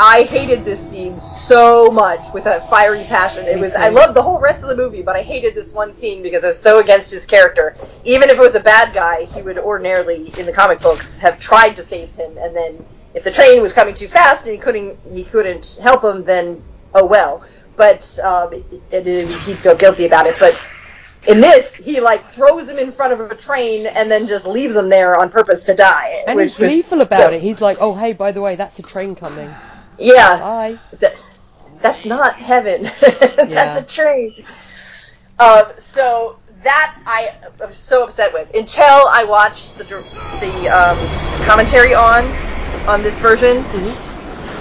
I 0.00 0.22
hated 0.22 0.64
this 0.64 0.90
scene 0.90 1.16
so 1.16 1.90
much 1.90 2.32
with 2.32 2.46
a 2.46 2.60
fiery 2.60 3.02
passion. 3.04 3.46
It 3.46 3.58
was 3.58 3.74
I 3.74 3.88
loved 3.88 4.14
the 4.14 4.22
whole 4.22 4.40
rest 4.40 4.62
of 4.62 4.68
the 4.68 4.76
movie, 4.76 5.02
but 5.02 5.16
I 5.16 5.22
hated 5.22 5.54
this 5.54 5.74
one 5.74 5.92
scene 5.92 6.22
because 6.22 6.44
I 6.44 6.48
was 6.48 6.58
so 6.58 6.78
against 6.78 7.10
his 7.10 7.26
character. 7.26 7.76
Even 8.04 8.30
if 8.30 8.38
it 8.38 8.40
was 8.40 8.54
a 8.54 8.60
bad 8.60 8.94
guy, 8.94 9.24
he 9.24 9.42
would 9.42 9.58
ordinarily 9.58 10.32
in 10.38 10.46
the 10.46 10.52
comic 10.52 10.80
books 10.80 11.18
have 11.18 11.40
tried 11.40 11.74
to 11.76 11.82
save 11.82 12.12
him, 12.12 12.38
and 12.38 12.54
then 12.56 12.86
if 13.14 13.24
the 13.24 13.30
train 13.30 13.60
was 13.60 13.72
coming 13.72 13.94
too 13.94 14.06
fast 14.06 14.44
and 14.44 14.52
he 14.52 14.58
couldn't 14.58 14.96
he 15.12 15.24
couldn't 15.24 15.80
help 15.82 16.04
him, 16.04 16.22
then 16.22 16.62
oh 16.94 17.06
well. 17.06 17.44
But 17.74 18.18
um, 18.22 18.52
it, 18.52 18.64
it, 18.92 19.40
he'd 19.42 19.58
feel 19.58 19.76
guilty 19.76 20.06
about 20.06 20.26
it. 20.26 20.36
But 20.38 20.64
in 21.28 21.40
this, 21.40 21.74
he 21.74 22.00
like 22.00 22.22
throws 22.22 22.68
him 22.68 22.78
in 22.78 22.90
front 22.90 23.12
of 23.12 23.20
a 23.20 23.34
train 23.34 23.86
and 23.86 24.10
then 24.10 24.26
just 24.26 24.46
leaves 24.46 24.74
him 24.74 24.88
there 24.88 25.16
on 25.16 25.30
purpose 25.30 25.64
to 25.64 25.74
die. 25.74 26.22
And 26.26 26.36
which 26.36 26.56
he's 26.56 26.72
gleeful 26.74 27.02
about 27.02 27.32
it. 27.32 27.42
He's 27.42 27.60
like, 27.60 27.78
oh, 27.80 27.94
hey, 27.94 28.14
by 28.14 28.32
the 28.32 28.40
way, 28.40 28.56
that's 28.56 28.78
a 28.78 28.82
train 28.82 29.14
coming. 29.14 29.54
Yeah, 29.98 30.38
Bye. 30.38 30.78
that, 31.00 31.22
that's 31.82 32.06
not 32.06 32.36
heaven. 32.36 32.84
that's 33.00 33.50
Yeah. 33.50 33.78
a 33.78 33.84
train. 33.84 34.44
Um, 35.38 35.64
so 35.76 36.38
that 36.64 36.98
I 37.06 37.30
was 37.60 37.76
so 37.76 38.04
upset 38.04 38.32
with 38.32 38.54
until 38.54 38.84
I 38.84 39.24
watched 39.28 39.78
the 39.78 39.84
the 39.84 40.68
um, 40.68 41.44
commentary 41.46 41.94
on 41.94 42.24
on 42.88 43.02
this 43.02 43.20
version, 43.20 43.58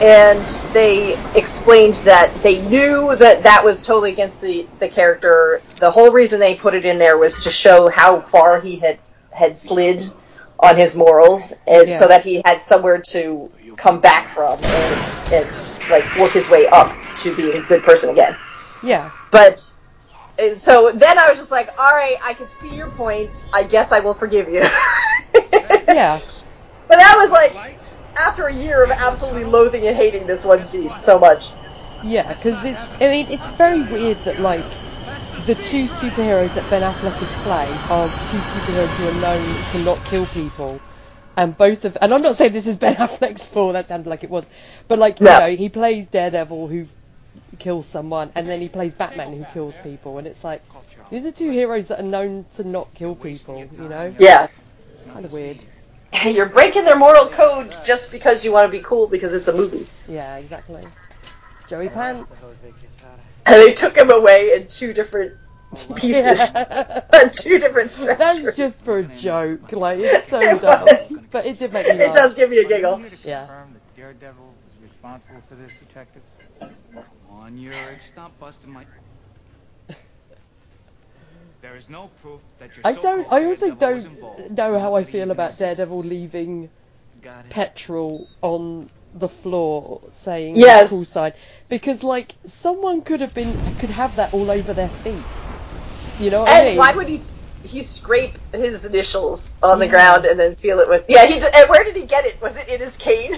and 0.02 0.67
they 0.78 1.18
explained 1.34 1.96
that 2.06 2.32
they 2.44 2.62
knew 2.70 3.16
that 3.16 3.44
that 3.44 3.64
was 3.64 3.82
totally 3.82 4.12
against 4.12 4.42
the 4.42 4.68
the 4.78 4.88
character. 4.88 5.60
The 5.78 5.90
whole 5.90 6.12
reason 6.12 6.40
they 6.40 6.56
put 6.56 6.76
it 6.76 6.86
in 6.86 7.00
there 7.00 7.18
was 7.18 7.44
to 7.46 7.52
show 7.52 7.90
how 7.90 8.22
far 8.22 8.62
he 8.62 8.76
had 8.78 9.00
had 9.32 9.58
slid 9.58 10.04
on 10.60 10.78
his 10.78 10.96
morals, 10.96 11.54
and 11.66 11.92
so 11.92 12.08
that 12.08 12.24
he 12.24 12.44
had 12.46 12.62
somewhere 12.62 13.02
to 13.10 13.52
come 13.76 14.00
back 14.00 14.28
from 14.30 14.60
and 14.64 15.34
and 15.34 15.72
like 15.90 16.16
work 16.18 16.32
his 16.32 16.48
way 16.48 16.68
up 16.68 16.96
to 17.16 17.36
being 17.36 17.58
a 17.58 17.66
good 17.66 17.82
person 17.82 18.12
again. 18.12 18.38
Yeah. 18.84 19.10
But 19.32 19.58
so 20.54 20.92
then 20.92 21.18
I 21.18 21.32
was 21.32 21.40
just 21.40 21.52
like, 21.52 21.70
all 21.80 21.92
right, 21.92 22.18
I 22.24 22.36
can 22.36 22.50
see 22.50 22.76
your 22.76 22.92
point. 22.92 23.50
I 23.52 23.64
guess 23.64 23.92
I 23.92 24.00
will 24.00 24.14
forgive 24.14 24.48
you. 24.50 24.64
Yeah. 25.88 26.20
But 26.88 26.98
that 26.98 27.16
was 27.18 27.32
like 27.32 27.80
after 28.26 28.46
a 28.48 28.54
year 28.54 28.84
of 28.84 28.92
absolutely 28.92 29.46
loathing 29.46 29.86
and 29.88 29.96
hating 29.96 30.28
this 30.28 30.44
one 30.46 30.64
scene 30.64 30.92
so 30.98 31.20
much. 31.20 31.52
Yeah, 32.04 32.28
because 32.34 32.64
it's. 32.64 32.94
I 32.96 33.08
mean, 33.10 33.28
it's 33.30 33.50
very 33.50 33.82
weird 33.82 34.24
that 34.26 34.40
like 34.40 34.66
the 35.46 35.56
two 35.56 35.86
superheroes 35.86 36.54
that 36.54 36.70
Ben 36.70 36.82
Affleck 36.82 37.16
has 37.16 37.32
played 37.32 37.84
are 37.90 38.10
two 38.24 38.40
superheroes 38.40 38.94
who 38.96 39.08
are 39.08 39.12
known 39.12 39.64
to 39.66 39.84
not 39.84 40.04
kill 40.04 40.26
people, 40.28 40.80
and 41.36 41.58
both 41.58 41.86
of. 41.86 41.98
And 42.02 42.14
I'm 42.14 42.22
not 42.22 42.36
saying 42.36 42.54
this 42.54 42.68
is 42.68 42.78
Ben 42.78 42.96
Affleck's 43.08 43.48
fault. 43.48 43.74
That 43.74 43.88
sounded 43.88 44.10
like 44.10 44.24
it 44.24 44.30
was, 44.30 44.48
but 44.88 45.00
like 45.00 45.20
No. 45.20 45.34
you 45.34 45.40
know, 45.40 45.56
he 45.56 45.70
plays 45.70 46.10
Daredevil 46.10 46.68
who 46.68 46.88
kills 47.58 47.88
someone, 47.88 48.32
and 48.36 48.48
then 48.48 48.62
he 48.62 48.70
plays 48.70 48.94
Batman 48.94 49.36
who 49.36 49.46
kills 49.46 49.78
people, 49.78 50.18
and 50.18 50.28
it's 50.28 50.44
like 50.44 50.62
these 51.10 51.26
are 51.26 51.32
two 51.32 51.52
heroes 51.52 51.88
that 51.88 52.00
are 52.00 52.04
known 52.04 52.46
to 52.56 52.64
not 52.64 52.94
kill 52.94 53.16
people. 53.16 53.66
You 53.72 53.90
know, 53.90 54.14
Yeah. 54.20 54.48
it's 54.96 55.06
kind 55.06 55.26
of 55.26 55.34
weird. 55.34 55.64
You're 56.26 56.50
breaking 56.50 56.86
their 56.86 56.98
moral 56.98 57.28
code 57.28 57.74
just 57.86 58.12
because 58.12 58.44
you 58.46 58.52
want 58.52 58.72
to 58.72 58.78
be 58.78 58.84
cool 58.84 59.08
because 59.08 59.34
it's 59.34 59.48
a 59.48 59.56
movie. 59.56 59.88
Yeah, 60.08 60.38
exactly. 60.38 60.84
Joey 61.68 61.90
Pants. 61.90 62.24
And 63.46 63.56
they 63.64 63.74
took 63.74 63.96
him 63.96 64.10
away 64.10 64.54
in 64.56 64.68
two 64.68 64.94
different 64.94 65.34
oh, 65.74 65.94
pieces. 65.96 66.56
on 66.56 67.30
two 67.32 67.60
different 67.60 67.92
stretches. 67.92 68.18
That's 68.46 68.58
just 68.58 68.84
for 68.84 69.00
a 69.00 69.04
joke. 69.04 69.72
Like 69.74 70.00
it's 70.00 70.28
so 70.28 70.40
It 70.40 70.62
dumb, 70.62 70.86
was. 70.86 71.24
but 71.32 71.46
it 71.46 71.60
did 71.60 71.74
make 71.74 71.88
me 71.88 71.94
laugh. 71.94 72.10
It 72.10 72.14
does 72.14 72.34
give 72.36 72.50
me 72.50 72.60
a 72.60 72.68
giggle. 72.68 73.00
You 73.00 73.10
to 73.10 73.28
Yeah. 73.28 73.40
confirm 73.40 73.74
that 73.74 73.96
Daredevil 73.96 74.56
is 74.68 74.82
responsible 74.82 75.42
for 75.42 75.56
this, 75.56 75.74
Detective? 75.74 76.24
Come 76.94 77.06
on, 77.30 77.58
Urich, 77.58 78.02
stop 78.02 78.40
busting 78.40 78.72
my. 78.72 78.86
There 81.62 81.76
is 81.76 81.90
no 81.90 82.10
proof 82.22 82.42
that 82.60 82.78
your 82.78 82.86
I 82.86 82.94
don't. 82.94 83.28
I 83.32 83.46
also 83.46 83.72
Daredevil 83.72 83.76
don't 84.54 84.74
know 84.74 84.80
how 84.80 84.96
I 84.96 85.04
feel 85.04 85.32
about. 85.32 85.58
Daredevil 85.58 86.00
leaving 86.04 86.72
petrol 87.50 88.30
on 88.42 88.90
the 89.14 89.30
floor 89.30 90.10
saying 90.12 90.56
Yes. 90.60 90.90
call 90.90 91.06
sign 91.06 91.34
because 91.70 92.04
like 92.04 92.36
someone 92.46 93.02
could 93.02 93.22
have 93.22 93.34
been 93.34 93.62
could 93.78 93.90
have 93.92 94.18
that 94.18 94.34
all 94.34 94.52
over 94.52 94.74
their 94.74 94.90
feet. 94.90 95.30
You 96.18 96.30
know 96.32 96.42
what 96.42 96.52
I 96.52 96.58
And 96.58 96.66
mean? 96.66 96.78
why 96.78 96.94
would 96.94 97.08
he 97.10 97.20
he 97.64 97.84
scrape 97.84 98.38
his 98.54 98.86
initials 98.86 99.60
on 99.64 99.80
the 99.80 99.88
ground 99.88 100.26
and 100.26 100.40
then 100.40 100.56
feel 100.56 100.80
it 100.80 100.90
with? 100.90 101.06
Yeah, 101.10 101.26
he. 101.26 101.40
d- 101.40 101.46
And 101.56 101.70
where 101.70 101.84
did 101.84 101.96
he 101.96 102.06
get 102.06 102.26
it? 102.26 102.42
Was 102.42 102.62
it 102.62 102.70
in 102.70 102.80
his 102.80 102.98
cane? 102.98 103.34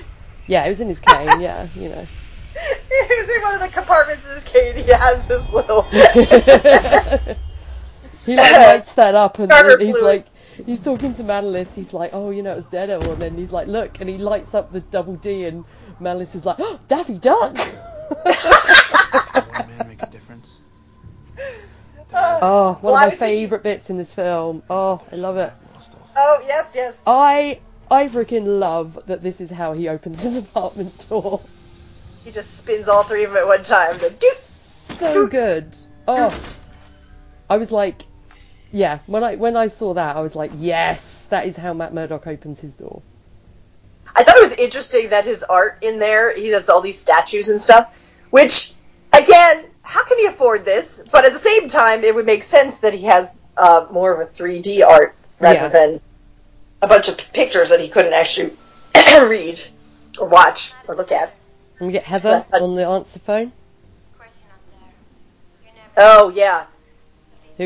Yeah, 0.48 0.66
it 0.66 0.70
was 0.70 0.82
in 0.82 0.88
his 0.90 1.00
cane. 1.00 1.40
yeah, 1.40 1.70
you 1.76 1.90
know. 1.90 2.10
it 2.56 3.28
was 3.28 3.36
in 3.36 3.42
one 3.44 3.56
of 3.56 3.62
the 3.62 3.70
compartments 3.70 4.26
of 4.28 4.34
his 4.36 4.44
cane. 4.46 4.76
He 4.78 4.92
has 4.92 5.28
this 5.28 5.52
little. 5.52 5.88
he 8.14 8.36
like 8.36 8.52
lights 8.52 8.96
that 8.96 9.16
up 9.16 9.40
and 9.40 9.50
Carter 9.52 9.78
he's 9.78 9.98
fluid. 9.98 10.04
like 10.16 10.28
he's 10.66 10.84
talking 10.84 11.14
to 11.16 11.24
Malice, 11.24 11.74
he's 11.76 11.94
like, 11.94 12.12
Oh, 12.14 12.30
you 12.32 12.44
know 12.44 12.52
it 12.54 12.58
was 12.58 12.66
Daredevil 12.68 13.14
and 13.14 13.22
then 13.22 13.38
he's 13.38 13.52
like, 13.52 13.68
Look 13.68 14.00
and 14.00 14.10
he 14.10 14.18
lights 14.18 14.54
up 14.54 14.72
the 14.72 14.82
double 14.82 15.16
D 15.16 15.46
and 15.46 15.66
Malice 16.00 16.36
is 16.36 16.46
like, 16.46 16.58
Oh, 16.60 16.80
Daffy 16.88 17.18
Duck 17.18 17.58
One 18.24 19.68
man 19.78 19.88
make 19.88 20.02
a 20.02 20.08
difference. 20.08 20.60
Uh, 22.12 22.40
oh, 22.42 22.74
one 22.74 22.80
Well, 22.82 22.96
of 22.96 23.00
my 23.02 23.08
was 23.10 23.18
thinking- 23.20 23.38
favourite 23.38 23.64
bits 23.64 23.90
in 23.90 23.98
this 23.98 24.14
film. 24.14 24.64
Oh, 24.70 25.02
I 25.12 25.16
love 25.16 25.38
it. 25.38 25.54
Oh 26.18 26.42
yes, 26.48 26.74
yes. 26.76 27.04
I 27.06 27.60
I 27.92 28.08
freaking 28.08 28.60
love 28.60 29.00
that 29.08 29.22
this 29.24 29.40
is 29.42 29.50
how 29.50 29.74
he 29.74 29.88
opens 29.88 30.20
his 30.22 30.38
apartment 30.44 31.06
door. 31.10 31.40
He 32.26 32.32
just 32.32 32.58
spins 32.58 32.88
all 32.88 33.04
three 33.04 33.24
of 33.24 33.32
them 33.32 33.38
at 33.44 33.46
one 33.48 33.64
time. 33.64 33.98
The 34.00 34.10
doop. 34.10 34.36
So 34.36 35.28
good. 35.28 35.78
Oh, 36.08 36.38
I 37.50 37.58
was 37.58 37.72
like, 37.72 38.04
yeah. 38.72 39.00
When 39.08 39.24
I 39.24 39.36
when 39.36 39.56
I 39.58 39.68
saw 39.68 39.94
that, 39.96 40.16
I 40.16 40.22
was 40.22 40.36
like, 40.36 40.52
yes, 40.58 41.26
that 41.28 41.46
is 41.48 41.56
how 41.58 41.74
Matt 41.74 41.94
Murdock 41.94 42.28
opens 42.28 42.60
his 42.60 42.76
door. 42.76 43.02
I 44.16 44.24
thought 44.24 44.38
it 44.38 44.42
was 44.42 44.54
interesting 44.54 45.10
that 45.10 45.26
his 45.26 45.44
art 45.44 45.80
in 45.82 46.00
there, 46.00 46.34
he 46.36 46.50
has 46.50 46.70
all 46.70 46.82
these 46.82 47.00
statues 47.00 47.50
and 47.50 47.60
stuff, 47.60 47.96
which, 48.32 48.74
again, 49.14 49.66
how 49.82 50.04
can 50.04 50.18
he 50.20 50.26
afford 50.26 50.66
this? 50.66 51.04
But 51.12 51.26
at 51.26 51.32
the 51.34 51.40
same 51.40 51.68
time, 51.68 52.04
it 52.04 52.14
would 52.14 52.26
make 52.26 52.44
sense 52.44 52.80
that 52.80 52.94
he 52.94 53.04
has 53.06 53.38
uh, 53.56 53.88
more 53.92 54.12
of 54.14 54.20
a 54.20 54.30
3D 54.30 54.84
art 54.84 55.16
rather 55.40 55.60
Yeah. 55.60 55.68
than 55.70 56.02
a 56.82 56.88
bunch 56.88 57.08
of 57.08 57.18
pictures 57.34 57.70
that 57.70 57.80
he 57.80 57.88
couldn't 57.88 58.14
actually 58.14 58.52
read 58.96 59.62
or 60.20 60.28
watch 60.28 60.74
or 60.88 60.96
look 60.96 61.12
at. 61.12 61.34
Can 61.78 61.88
we 61.88 61.94
get 61.94 62.04
Heather 62.04 62.46
But- 62.52 62.62
on 62.62 62.76
the 62.76 62.86
answer 62.86 63.20
phone. 63.20 63.52
Oh, 65.98 66.30
yeah. 66.30 66.66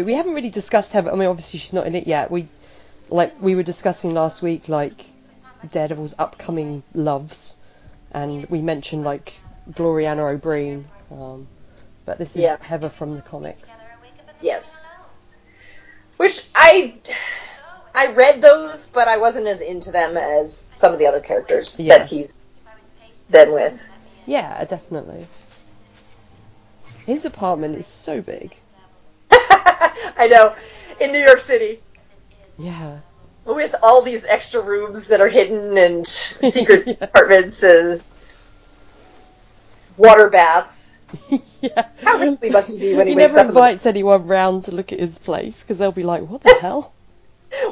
We 0.02 0.16
haven't 0.16 0.34
really 0.34 0.50
discussed 0.50 0.92
Heather. 0.92 1.12
I 1.12 1.16
mean, 1.16 1.30
obviously 1.30 1.60
she's 1.60 1.74
not 1.74 1.86
in 1.86 1.94
it 1.96 2.08
yet. 2.08 2.32
We 2.32 2.48
like 3.10 3.40
we 3.42 3.56
were 3.56 3.64
discussing 3.64 4.14
last 4.16 4.42
week, 4.42 4.68
like 4.68 5.06
Daredevil's 5.72 6.16
upcoming 6.18 6.82
loves, 6.96 7.56
and 8.12 8.50
we 8.50 8.62
mentioned 8.62 9.04
like 9.04 9.34
Glorianna 9.70 10.34
O'Breen. 10.34 10.86
Um, 11.12 11.48
but 12.06 12.18
this 12.18 12.36
is 12.36 12.42
Yeah. 12.42 12.58
Heather 12.60 12.90
from 12.90 13.16
the 13.16 13.22
comics. 13.22 13.70
Yes. 14.42 14.90
Which 16.18 16.48
I. 16.56 16.96
I 17.96 18.14
read 18.14 18.42
those, 18.42 18.88
but 18.88 19.08
I 19.08 19.18
wasn't 19.18 19.46
as 19.46 19.62
into 19.62 19.92
them 19.92 20.18
as 20.18 20.58
some 20.74 20.94
of 20.94 20.98
the 21.00 21.06
other 21.06 21.20
characters 21.20 21.80
Yeah. 21.80 22.00
that 22.00 22.10
he's 22.10 22.40
been 23.30 23.54
with. 23.54 23.84
Yeah, 24.26 24.64
definitely. 24.66 25.28
His 27.06 27.26
apartment 27.26 27.76
is 27.76 27.86
so 27.86 28.20
big. 28.22 28.56
I 30.18 30.28
know. 30.28 30.56
In 31.02 31.12
New 31.12 31.20
York 31.20 31.40
City. 31.40 31.80
Yeah. 32.58 33.00
with 33.46 33.76
all 33.82 34.04
these 34.04 34.26
extra 34.26 34.62
rooms 34.62 35.08
that 35.08 35.20
are 35.22 35.28
hidden 35.28 35.78
and 35.78 36.06
secret 36.08 36.84
Yeah. 36.88 36.96
apartments 37.02 37.64
and 37.64 38.02
water 39.98 40.30
baths. 40.30 41.00
yeah. 41.62 41.88
How 42.04 42.22
ugly 42.22 42.50
must 42.50 42.72
he 42.74 42.80
be 42.80 42.96
when 42.96 43.08
he, 43.08 43.14
he 43.14 43.18
wakes 43.18 43.36
never 43.36 43.50
up? 43.50 43.54
the- 43.54 43.60
invites 43.60 43.86
anyone 43.86 44.28
round 44.28 44.64
to 44.64 44.72
look 44.72 44.92
at 44.92 45.00
his 45.00 45.18
place 45.18 45.62
because 45.62 45.78
they'll 45.78 45.92
be 45.92 46.04
like, 46.04 46.24
"What 46.24 46.42
the 46.42 46.56
hell?" 46.62 46.92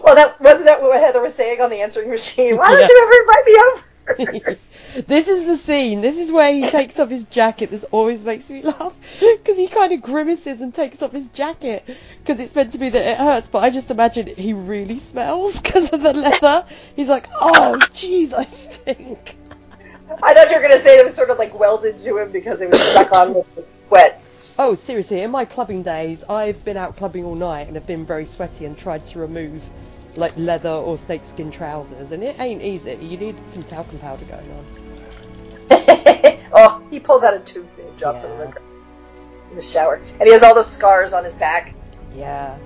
Well, 0.04 0.14
that 0.16 0.40
wasn't 0.40 0.66
that 0.68 0.82
what 0.84 1.00
Heather 1.00 1.22
was 1.22 1.34
saying 1.34 1.60
on 1.60 1.72
the 1.72 1.82
answering 1.82 2.10
machine. 2.12 2.56
Why 2.58 2.72
Yeah. 2.72 2.78
don't 2.78 2.90
you 2.90 3.84
ever 4.18 4.26
invite 4.26 4.36
me 4.36 4.44
over? 4.46 4.60
This 5.08 5.28
is 5.28 5.46
the 5.46 5.58
scene. 5.58 6.02
This 6.02 6.18
is 6.18 6.32
where 6.32 6.54
he 6.54 6.70
takes 6.70 7.00
off 7.00 7.10
his 7.10 7.26
jacket. 7.26 7.70
This 7.70 7.86
always 7.92 8.24
makes 8.24 8.50
me 8.50 8.62
laugh 8.62 8.94
because 9.20 9.58
he 9.58 9.68
kind 9.68 9.94
of 9.94 10.02
grimaces 10.02 10.62
and 10.62 10.74
takes 10.74 11.02
off 11.02 11.12
his 11.12 11.30
jacket 11.30 11.84
because 12.20 12.40
it's 12.40 12.54
meant 12.56 12.74
to 12.74 12.78
be 12.78 12.90
that 12.90 13.06
it 13.06 13.18
hurts. 13.18 13.48
But 13.48 13.64
I 13.64 13.70
just 13.70 13.92
imagine 13.92 14.28
he 14.28 14.54
really 14.54 15.00
smells 15.00 15.62
because 15.62 15.92
of 15.94 16.02
the 16.02 16.14
leather. 16.14 16.66
He's 16.96 17.10
like, 17.10 17.28
"Oh, 17.40 17.78
jeez, 17.94 18.34
I 18.34 18.46
stink." 18.46 19.38
I 20.24 20.34
thought 20.34 20.50
you 20.50 20.58
were 20.58 20.62
going 20.62 20.78
to 20.78 20.84
say 20.84 21.00
it 21.00 21.06
was 21.06 21.16
sort 21.16 21.30
of 21.30 21.38
like 21.38 21.58
welded 21.58 21.98
to 22.00 22.18
him 22.18 22.32
because 22.32 22.62
it 22.62 22.70
was 22.70 22.82
stuck 22.82 23.14
on 23.14 23.34
with 23.34 23.56
the 23.56 23.62
sweat. 23.62 24.22
Oh, 24.60 24.76
seriously, 24.76 25.22
in 25.22 25.32
my 25.32 25.46
clubbing 25.46 25.84
days, 25.84 26.26
I've 26.26 26.64
been 26.66 26.76
out 26.76 26.98
clubbing 26.98 27.24
all 27.24 27.36
night 27.36 27.68
and 27.68 27.76
have 27.76 27.88
been 27.88 28.06
very 28.06 28.26
sweaty 28.26 28.66
and 28.66 28.78
tried 28.78 29.06
to 29.06 29.20
remove 29.20 29.68
like 30.18 30.34
leather 30.36 30.70
or 30.70 30.98
snakeskin 30.98 31.52
trousers, 31.52 32.12
and 32.12 32.24
it 32.24 32.40
ain't 32.40 32.62
easy. 32.62 32.98
You 33.02 33.18
need 33.18 33.50
some 33.50 33.64
talcum 33.64 34.00
powder 34.00 34.26
going 34.26 34.52
on. 34.52 34.81
Oh, 36.54 36.84
he 36.90 37.00
pulls 37.00 37.24
out 37.24 37.34
a 37.34 37.40
tooth 37.40 37.78
and 37.80 37.98
drops 37.98 38.24
it 38.24 38.32
in 38.32 38.38
the, 38.38 38.62
in 39.50 39.56
the 39.56 39.62
shower. 39.62 39.96
And 39.96 40.24
he 40.24 40.32
has 40.32 40.44
all 40.44 40.56
the 40.56 40.64
scars 40.64 41.14
on 41.14 41.24
his 41.24 41.36
back. 41.36 41.76
Yeah. 42.16 42.58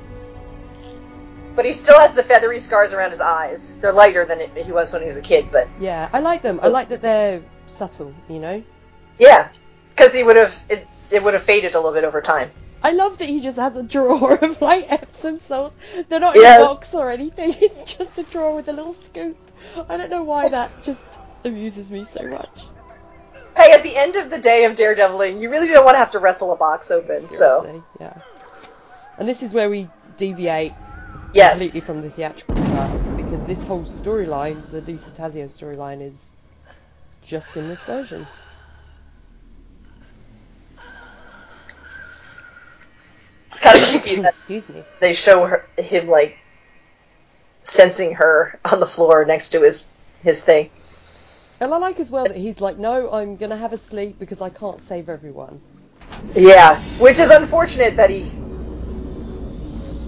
But 1.55 1.65
he 1.65 1.71
still 1.71 1.99
has 1.99 2.13
the 2.13 2.23
feathery 2.23 2.59
scars 2.59 2.93
around 2.93 3.11
his 3.11 3.21
eyes. 3.21 3.77
They're 3.77 3.93
lighter 3.93 4.25
than 4.25 4.41
it, 4.41 4.51
he 4.57 4.71
was 4.71 4.91
when 4.91 5.01
he 5.01 5.07
was 5.07 5.17
a 5.17 5.21
kid, 5.21 5.49
but 5.51 5.69
Yeah, 5.79 6.09
I 6.11 6.19
like 6.19 6.41
them. 6.41 6.59
I 6.61 6.67
like 6.67 6.89
that 6.89 7.01
they're 7.01 7.41
subtle, 7.67 8.13
you 8.27 8.39
know? 8.39 8.63
yeah. 9.19 9.49
Because 9.91 10.13
he 10.13 10.23
would 10.23 10.35
have, 10.35 10.53
it, 10.69 10.85
it 11.11 11.23
would 11.23 11.33
have 11.33 11.43
faded 11.43 11.73
a 11.75 11.79
little 11.79 11.93
bit 11.93 12.03
over 12.03 12.21
time. 12.21 12.51
I 12.83 12.91
love 12.91 13.17
that 13.19 13.29
he 13.29 13.39
just 13.39 13.57
has 13.57 13.77
a 13.77 13.83
drawer 13.83 14.35
of 14.43 14.61
like 14.61 14.91
Epsom 14.91 15.39
salts. 15.39 15.75
They're 16.09 16.19
not 16.19 16.35
in 16.35 16.43
a 16.43 16.65
box 16.65 16.93
or 16.93 17.09
anything. 17.09 17.55
It's 17.61 17.95
just 17.95 18.17
a 18.19 18.23
drawer 18.23 18.53
with 18.53 18.67
a 18.67 18.73
little 18.73 18.93
scoop. 18.93 19.37
I 19.89 19.95
don't 19.97 20.09
know 20.09 20.23
why 20.23 20.49
that 20.49 20.83
just 20.83 21.05
amuses 21.45 21.89
me 21.89 22.03
so 22.03 22.23
much. 22.27 22.65
Hey, 23.55 23.71
at 23.71 23.83
the 23.83 23.95
end 23.95 24.15
of 24.17 24.29
the 24.29 24.39
day 24.39 24.65
of 24.65 24.73
daredeviling, 24.73 25.41
you 25.41 25.49
really 25.49 25.67
don't 25.67 25.85
want 25.85 25.95
to 25.95 25.99
have 25.99 26.11
to 26.11 26.19
wrestle 26.19 26.51
a 26.51 26.57
box 26.57 26.91
open. 26.91 27.21
So 27.21 27.83
yeah. 27.99 28.13
And 29.17 29.27
this 29.27 29.43
is 29.43 29.53
where 29.53 29.69
we 29.69 29.87
deviate 30.17 30.73
yes, 31.33 31.57
completely 31.57 31.79
from 31.81 32.01
the 32.01 32.09
theatrical 32.09 32.55
cut 32.55 33.17
because 33.17 33.43
this 33.45 33.63
whole 33.63 33.83
storyline, 33.83 34.69
the 34.71 34.81
Lisa 34.81 35.09
Tazio 35.11 35.45
storyline, 35.45 36.01
is 36.01 36.33
just 37.25 37.55
in 37.55 37.69
this 37.69 37.81
version. 37.83 38.27
it's 43.55 43.63
kind 43.63 43.77
of 43.77 43.89
creepy 43.89 44.15
that 44.21 44.29
Excuse 44.29 44.67
me. 44.67 44.83
they 44.99 45.13
show 45.13 45.45
her, 45.45 45.65
him 45.77 46.07
like 46.07 46.37
sensing 47.63 48.15
her 48.15 48.59
on 48.69 48.79
the 48.79 48.85
floor 48.85 49.25
next 49.25 49.51
to 49.51 49.61
his 49.61 49.89
his 50.23 50.43
thing. 50.43 50.69
And 51.59 51.73
I 51.73 51.77
like 51.77 51.99
as 51.99 52.11
well 52.11 52.25
that 52.25 52.35
he's 52.35 52.59
like, 52.59 52.77
no, 52.77 53.11
I'm 53.11 53.37
gonna 53.37 53.57
have 53.57 53.73
a 53.73 53.77
sleep 53.77 54.19
because 54.19 54.41
I 54.41 54.49
can't 54.49 54.81
save 54.81 55.07
everyone. 55.09 55.61
Yeah, 56.35 56.77
which 56.99 57.19
is 57.19 57.29
unfortunate 57.29 57.95
that 57.97 58.09
he 58.09 58.25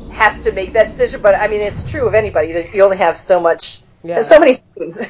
has 0.10 0.42
to 0.42 0.52
make 0.52 0.74
that 0.74 0.88
decision. 0.88 1.22
But 1.22 1.36
I 1.36 1.48
mean, 1.48 1.62
it's 1.62 1.90
true 1.90 2.06
of 2.08 2.14
anybody 2.14 2.52
that 2.54 2.76
you 2.76 2.84
only 2.84 2.98
have 2.98 3.16
so 3.16 3.40
much, 3.40 3.82
Yeah. 4.04 4.22
so 4.22 4.40
many 4.40 4.54
spoons. 4.54 5.08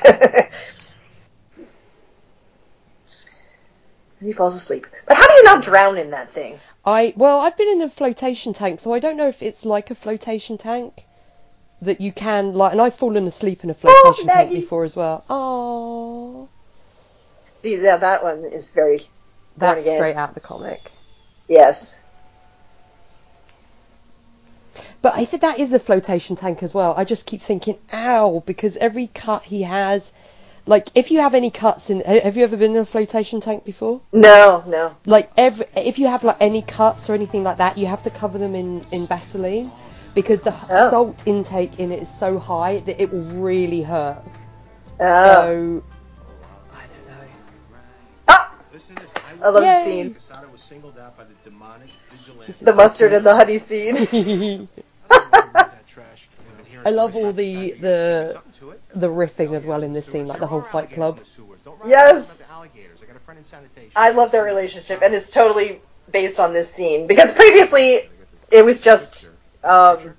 he 4.19 4.31
falls 4.31 4.55
asleep. 4.55 4.85
But 5.07 5.17
how 5.17 5.27
do 5.27 5.33
you 5.33 5.43
not 5.43 5.63
drown 5.63 5.97
in 5.97 6.11
that 6.11 6.29
thing? 6.29 6.59
I 6.85 7.13
well, 7.17 7.39
I've 7.39 7.57
been 7.57 7.69
in 7.69 7.81
a 7.81 7.89
flotation 7.89 8.53
tank, 8.53 8.79
so 8.79 8.93
I 8.93 8.99
don't 8.99 9.17
know 9.17 9.27
if 9.27 9.41
it's 9.41 9.65
like 9.65 9.89
a 9.89 9.95
flotation 9.95 10.59
tank 10.59 11.07
that 11.82 12.01
you 12.01 12.11
can 12.11 12.53
like. 12.53 12.71
And 12.71 12.82
I've 12.82 12.95
fallen 12.95 13.28
asleep 13.28 13.63
in 13.63 13.69
a 13.69 13.73
flotation 13.73 14.30
oh, 14.30 14.34
tank 14.34 14.51
before 14.51 14.84
as 14.84 14.95
well. 14.95 15.23
Oh, 15.30 16.49
yeah, 17.63 17.97
that 17.97 18.23
one 18.23 18.43
is 18.45 18.71
very 18.71 18.99
that's 19.57 19.84
straight 19.84 20.15
out 20.15 20.34
the 20.34 20.39
comic. 20.39 20.91
yes. 21.47 22.01
But 25.01 25.15
I 25.15 25.25
think 25.25 25.43
that 25.43 25.59
is 25.59 25.73
a 25.73 25.80
flotation 25.80 26.36
tank 26.36 26.63
as 26.63 26.73
well. 26.73 26.95
I 26.97 27.03
just 27.03 27.25
keep 27.25 27.41
thinking, 27.41 27.78
ow, 27.93 28.43
because 28.45 28.78
every 28.78 29.07
cut 29.07 29.43
he 29.43 29.61
has, 29.61 30.11
like 30.65 30.89
if 30.95 31.11
you 31.11 31.19
have 31.19 31.36
any 31.36 31.51
cuts 31.51 31.89
in, 31.91 32.01
have 32.01 32.36
you 32.36 32.43
ever 32.43 32.57
been 32.57 32.71
in 32.71 32.78
a 32.78 32.86
flotation 32.86 33.39
tank 33.39 33.63
before? 33.63 34.01
No, 34.11 34.63
no. 34.65 34.95
Like 35.05 35.32
every, 35.38 35.67
if 35.75 35.99
you 35.99 36.07
have 36.07 36.23
like 36.23 36.38
any 36.39 36.61
cuts 36.61 37.09
or 37.09 37.13
anything 37.13 37.43
like 37.43 37.57
that, 37.57 37.78
you 37.78 37.86
have 37.86 38.03
to 38.03 38.09
cover 38.09 38.38
them 38.38 38.55
in 38.55 38.86
in 38.91 39.07
Vaseline 39.07 39.71
because 40.18 40.41
the 40.41 40.53
Oh. 40.72 40.89
salt 40.89 41.22
intake 41.28 41.78
in 41.80 41.91
it 41.91 42.01
is 42.01 42.09
so 42.09 42.39
high 42.39 42.80
that 42.80 42.99
it 42.99 43.13
will 43.13 43.30
really 43.49 43.84
hurt. 43.84 44.24
Oh. 44.99 45.05
So 45.05 45.84
I 46.74 46.86
don't 46.91 47.07
know. 47.07 47.28
Ah! 48.28 48.51
I, 49.43 49.47
I 49.47 49.49
love 49.51 49.61
the 49.61 49.68
Yay. 49.68 49.84
scene. 49.86 50.13
Quesada 50.15 50.47
was 50.51 50.61
singled 50.61 50.97
out 50.97 51.15
by 51.15 51.26
the 51.26 51.36
demonic 51.47 51.89
vigilante. 52.09 52.47
This 52.47 52.61
is 52.61 52.65
The 52.65 52.74
mustard 52.74 53.13
and 53.13 53.24
the 53.24 53.36
honey 53.36 53.59
scene. 53.59 54.68
I 56.86 56.89
love 56.89 57.15
all 57.15 57.32
the 57.32 57.72
the 57.74 58.41
the 58.95 59.07
riffing 59.07 59.53
as 59.55 59.68
well 59.68 59.84
in 59.84 59.93
this 59.93 60.07
scene, 60.07 60.26
like 60.26 60.39
the 60.39 60.47
whole 60.47 60.63
Fight 60.63 60.89
Club. 60.89 61.20
Yes. 61.86 62.51
I 63.95 64.11
love 64.11 64.32
their 64.32 64.43
relationship, 64.43 65.03
and 65.03 65.13
it's 65.13 65.30
totally 65.30 65.80
based 66.11 66.39
on 66.39 66.53
this 66.53 66.74
scene 66.74 67.05
because 67.05 67.34
previously 67.34 67.99
it 68.51 68.65
was 68.65 68.82
just 68.82 69.36
um, 69.64 70.14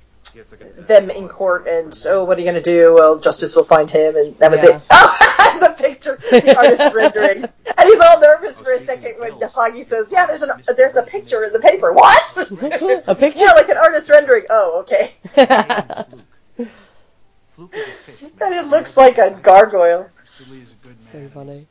them 0.76 1.10
in 1.10 1.28
court, 1.28 1.66
and 1.66 1.94
oh, 2.06 2.24
what 2.24 2.36
are 2.38 2.40
you 2.40 2.46
gonna 2.46 2.60
do? 2.62 2.94
Well, 2.94 3.18
justice 3.18 3.56
will 3.56 3.64
find 3.64 3.90
him, 3.90 4.16
and 4.16 4.38
that 4.38 4.50
was 4.50 4.62
Yeah. 4.64 4.76
it. 4.76 4.82
Oh, 4.90 5.58
the 5.60 5.82
picture, 5.82 6.16
the 6.30 6.56
artist 6.56 6.94
rendering, 6.94 7.42
and 7.44 7.88
he's 7.88 8.00
all 8.00 8.20
nervous 8.20 8.60
for 8.60 8.72
a 8.72 8.78
second 8.78 9.14
when 9.18 9.48
Foggy 9.50 9.82
says, 9.82 10.12
"Yeah, 10.12 10.26
there's 10.26 10.42
an 10.42 10.50
there's 10.76 10.94
a 10.96 11.02
picture 11.02 11.42
in 11.42 11.52
the 11.52 11.58
paper." 11.60 11.92
What? 11.94 12.36
A 13.08 13.14
picture? 13.14 13.40
Yeah, 13.40 13.52
like 13.52 13.68
an 13.68 13.76
artist 13.78 14.08
rendering. 14.10 14.44
Oh, 14.50 14.80
okay. 14.84 15.10
And 18.40 18.54
it 18.54 18.66
looks 18.68 18.96
like 18.96 19.18
a 19.18 19.30
gargoyle. 19.42 20.10
so 21.00 21.28
funny. 21.34 21.66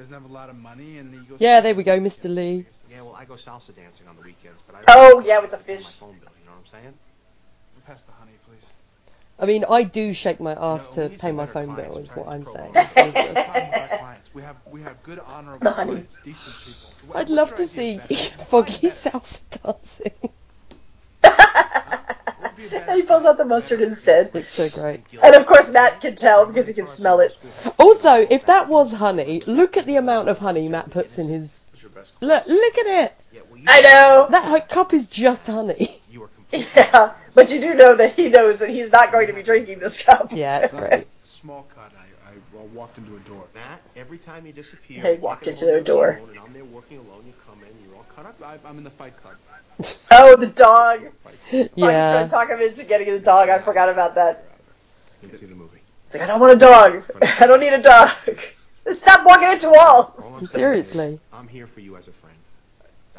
Doesn't 0.00 0.14
have 0.14 0.24
a 0.24 0.32
lot 0.32 0.48
of 0.48 0.56
money, 0.56 0.96
and 0.98 1.12
he 1.14 1.20
goes. 1.20 1.40
Yeah, 1.40 1.60
there 1.60 1.74
we 1.74 1.82
go, 1.82 1.98
Mr. 2.00 2.34
Lee. 2.34 2.64
Yeah, 2.90 3.02
well, 3.02 3.14
I 3.14 3.26
go 3.26 3.34
salsa 3.34 3.76
dancing 3.76 4.08
on 4.08 4.16
the 4.16 4.22
weekends, 4.22 4.62
but 4.66 4.74
I 4.74 4.80
Oh, 4.88 5.22
yeah, 5.24 5.40
with 5.40 5.50
the 5.50 5.58
fish. 5.58 5.84
My 5.84 5.90
phone 5.90 6.16
bill, 6.18 6.30
you 6.40 6.46
know 6.46 6.52
what 6.52 6.64
I'm 6.74 6.80
saying? 6.82 6.94
Pass 7.86 8.02
the 8.02 8.12
honey, 8.12 8.32
please. 8.48 8.64
I 9.38 9.46
mean, 9.46 9.64
I 9.68 9.82
do 9.84 10.12
shake 10.14 10.40
my 10.40 10.52
ass 10.52 10.88
No, 10.88 10.94
to 10.94 11.08
need 11.08 11.20
pay 11.20 11.28
some 11.28 11.36
my 11.36 11.46
better 11.46 11.52
phone 11.52 11.74
clients. 11.74 11.94
bill, 11.94 12.02
is 12.02 12.10
what 12.16 12.28
I'm 12.28 12.44
trying 12.44 12.54
saying. 12.56 12.72
to 12.72 12.86
pro- 12.94 13.12
Problem 13.44 13.68
with 13.68 13.92
our 13.92 13.98
clients. 13.98 14.30
We 14.34 14.42
have 14.42 14.56
we 14.70 14.80
have 14.82 15.02
good 15.02 15.18
honorable 15.18 15.72
clients, 15.72 16.16
decent 16.24 16.64
people. 16.64 16.90
I'd 17.14 17.28
What's 17.28 17.30
love 17.30 17.48
your 17.50 17.56
to 17.56 17.62
idea, 17.62 17.66
see 17.66 17.96
Beth? 17.98 18.46
Foggy 18.48 18.88
salsa 18.88 19.42
dancing. 19.62 20.30
What 21.22 21.32
would 21.32 21.36
be 21.36 21.36
a 22.36 22.42
better 22.42 22.49
And 22.72 22.90
he 22.96 23.02
pulls 23.02 23.24
out 23.24 23.38
the 23.38 23.44
mustard 23.44 23.80
instead. 23.80 24.30
It's 24.34 24.50
so 24.50 24.68
great. 24.68 25.02
And 25.22 25.34
of 25.34 25.46
course, 25.46 25.70
Matt 25.70 26.00
can 26.00 26.14
tell 26.14 26.46
because 26.46 26.68
he 26.68 26.74
can 26.74 26.86
smell 26.86 27.20
it. 27.20 27.36
Also, 27.78 28.26
if 28.28 28.46
that 28.46 28.68
was 28.68 28.92
honey, 28.92 29.42
look 29.46 29.76
at 29.76 29.86
the 29.86 29.96
amount 29.96 30.28
of 30.28 30.38
honey 30.38 30.68
Matt 30.68 30.90
puts 30.90 31.18
in 31.18 31.28
his. 31.28 31.64
What's 31.70 31.82
your 31.82 31.90
best 31.90 32.12
Look, 32.20 32.46
look 32.46 32.78
at 32.78 33.04
it. 33.04 33.14
Yeah, 33.32 33.40
well, 33.48 33.58
you 33.58 33.64
I 33.68 33.80
know. 33.80 34.26
That 34.30 34.50
like, 34.50 34.68
cup 34.68 34.92
is 34.92 35.06
just 35.06 35.46
honey. 35.46 36.00
You 36.10 36.24
are 36.24 36.28
completely 36.34 36.68
Yeah, 36.76 37.14
but 37.34 37.52
you 37.52 37.60
do 37.60 37.74
know 37.74 37.96
that 37.96 38.14
he 38.14 38.28
knows 38.28 38.58
that 38.60 38.70
he's 38.70 38.92
not 38.92 39.12
going 39.12 39.28
to 39.28 39.32
be 39.32 39.42
drinking 39.42 39.78
this 39.78 40.02
cup. 40.02 40.32
Yeah, 40.32 40.58
it's 40.58 40.72
great. 40.72 41.06
Small 41.24 41.66
cut. 41.74 41.92
I, 42.60 42.62
I 42.62 42.66
walked 42.66 42.98
into 42.98 43.16
a 43.16 43.20
door. 43.20 43.44
Matt, 43.54 43.80
every 43.96 44.18
time 44.18 44.46
you 44.46 44.52
disappear, 44.52 45.02
They 45.02 45.12
you 45.14 45.18
walked 45.20 45.46
into 45.46 45.66
their 45.66 45.80
door. 45.80 46.06
your 46.12 46.26
phone, 46.26 46.30
And 46.30 46.38
I'm 46.38 46.52
there 46.52 46.64
working 46.64 46.98
alone. 46.98 47.24
You 47.26 47.32
come 47.46 47.58
in, 47.62 47.84
you're 47.86 47.96
all 47.96 48.06
cut 48.14 48.26
up. 48.26 48.36
I, 48.44 48.58
I'm 48.68 48.78
in 48.78 48.84
the 48.84 48.90
Fight 48.90 49.14
Club. 49.22 49.34
Oh, 50.12 50.36
the 50.36 50.46
dog. 50.46 51.08
Foggy's 51.78 52.10
trying 52.10 52.24
Yeah. 52.24 52.24
to 52.26 52.30
talk 52.30 52.50
him 52.50 52.60
into 52.60 52.84
getting 52.84 53.06
the 53.12 53.20
dog. 53.20 53.48
I 53.48 53.58
forgot 53.60 53.88
about 53.88 54.16
that. 54.16 54.44
Didn't 55.22 55.38
see 55.38 55.46
the 55.46 55.54
movie. 55.54 55.80
It's 56.06 56.14
like, 56.14 56.24
I 56.24 56.26
don't 56.26 56.40
want 56.40 56.52
a 56.52 56.56
dog. 56.56 57.02
I 57.40 57.46
don't 57.46 57.60
need 57.60 57.72
a 57.72 57.82
dog. 57.82 58.10
Stop 58.92 59.24
walking 59.24 59.50
into 59.50 59.70
walls. 59.70 60.10
I'm 60.36 60.46
saying 60.46 60.64
is, 60.74 60.90
Seriously. 60.90 61.20
I'm 61.32 61.48
here 61.48 61.66
for 61.66 61.80
you 61.80 61.96
as 61.96 62.08
a 62.08 62.12
friend. 62.12 62.36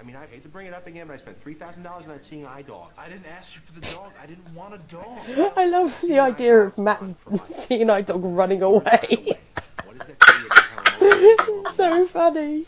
I 0.02 0.04
mean, 0.04 0.16
I 0.16 0.26
hate 0.26 0.42
to 0.42 0.50
bring 0.50 0.66
it 0.66 0.74
up 0.74 0.88
again, 0.88 1.06
but 1.06 1.14
I 1.14 1.18
spent 1.18 1.40
three 1.44 1.54
thousand 1.54 1.84
dollars 1.84 2.06
on 2.06 2.10
that 2.14 2.24
seeing 2.24 2.48
eye 2.48 2.64
dog. 2.64 2.90
I 2.98 3.08
didn't 3.08 3.28
ask 3.28 3.54
you 3.54 3.62
for 3.62 3.80
the 3.80 3.82
dog. 3.94 4.12
I 4.20 4.26
didn't 4.26 4.52
want 4.56 4.74
a 4.74 4.80
dog. 4.80 5.16
I 5.56 5.68
love 5.68 6.02
the 6.02 6.20
idea 6.20 6.60
of 6.60 6.76
Matt's 6.76 7.16
seeing 7.50 7.88
eye 7.88 8.02
dog 8.02 8.22
running 8.24 8.64
away. 8.64 9.38
What 9.86 9.96
is 9.96 10.02
that 10.02 10.20
to 10.20 10.34
you 10.40 10.46
about 10.48 10.88
how 10.88 10.98
emotional 10.98 11.56
you 11.56 11.66
are? 11.68 11.74
so 11.74 12.08
funny. 12.08 12.66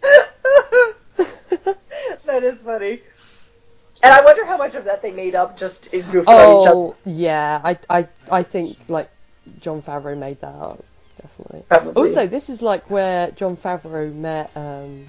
that 2.24 2.42
is 2.42 2.62
funny. 2.62 3.02
And 4.02 4.12
I 4.14 4.24
wonder 4.24 4.46
how 4.46 4.56
much 4.56 4.74
of 4.74 4.86
that 4.86 5.02
they 5.02 5.12
made 5.12 5.34
up 5.34 5.58
just 5.58 5.92
in 5.92 6.02
goofing 6.04 6.28
on 6.28 6.62
each 6.62 6.68
other. 6.68 6.78
Oh 6.78 6.96
yeah, 7.04 7.60
I 7.62 7.78
I 7.90 8.08
I 8.30 8.42
think 8.44 8.78
like 8.88 9.10
Jon 9.60 9.82
Favreau 9.82 10.16
made 10.16 10.40
that 10.40 10.54
up, 10.54 10.82
definitely. 11.20 11.64
Probably. 11.68 11.92
Also, 11.92 12.26
this 12.26 12.48
is 12.48 12.62
like 12.62 12.88
where 12.88 13.30
Jon 13.32 13.58
Favreau 13.58 14.12
met 14.14 14.50
um, 14.56 15.04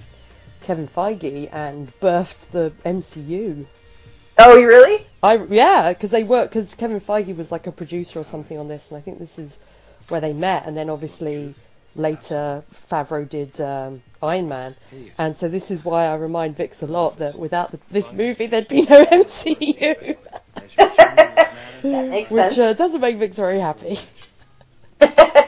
Kevin 0.64 0.88
Feige 0.88 1.48
and 1.52 1.92
birthed 2.00 2.50
the 2.50 2.72
MCU. 2.84 3.66
Oh, 4.38 4.56
you 4.56 4.66
really? 4.66 5.06
I 5.22 5.36
yeah, 5.48 5.92
because 5.92 6.10
they 6.10 6.24
work 6.24 6.50
because 6.50 6.74
Kevin 6.74 7.00
Feige 7.00 7.36
was 7.36 7.52
like 7.52 7.66
a 7.66 7.72
producer 7.72 8.20
or 8.20 8.24
something 8.24 8.58
on 8.58 8.66
this, 8.66 8.90
and 8.90 8.98
I 8.98 9.00
think 9.00 9.18
this 9.18 9.38
is 9.38 9.58
where 10.08 10.20
they 10.20 10.32
met, 10.32 10.66
and 10.66 10.76
then 10.76 10.90
obviously 10.90 11.54
later 11.94 12.64
Favreau 12.90 13.28
did 13.28 13.60
um, 13.60 14.02
Iron 14.22 14.48
Man, 14.48 14.74
and 15.18 15.36
so 15.36 15.48
this 15.48 15.70
is 15.70 15.84
why 15.84 16.06
I 16.06 16.14
remind 16.14 16.56
Vix 16.56 16.82
a 16.82 16.86
lot 16.86 17.18
that 17.18 17.38
without 17.38 17.70
the, 17.70 17.78
this 17.90 18.12
movie 18.12 18.46
there'd 18.46 18.68
be 18.68 18.82
no 18.82 19.04
MCU, 19.04 20.16
That 20.76 22.08
makes 22.08 22.30
which 22.30 22.58
uh, 22.58 22.72
doesn't 22.72 23.00
make 23.00 23.18
Vix 23.18 23.36
very 23.36 23.60
happy. 23.60 23.98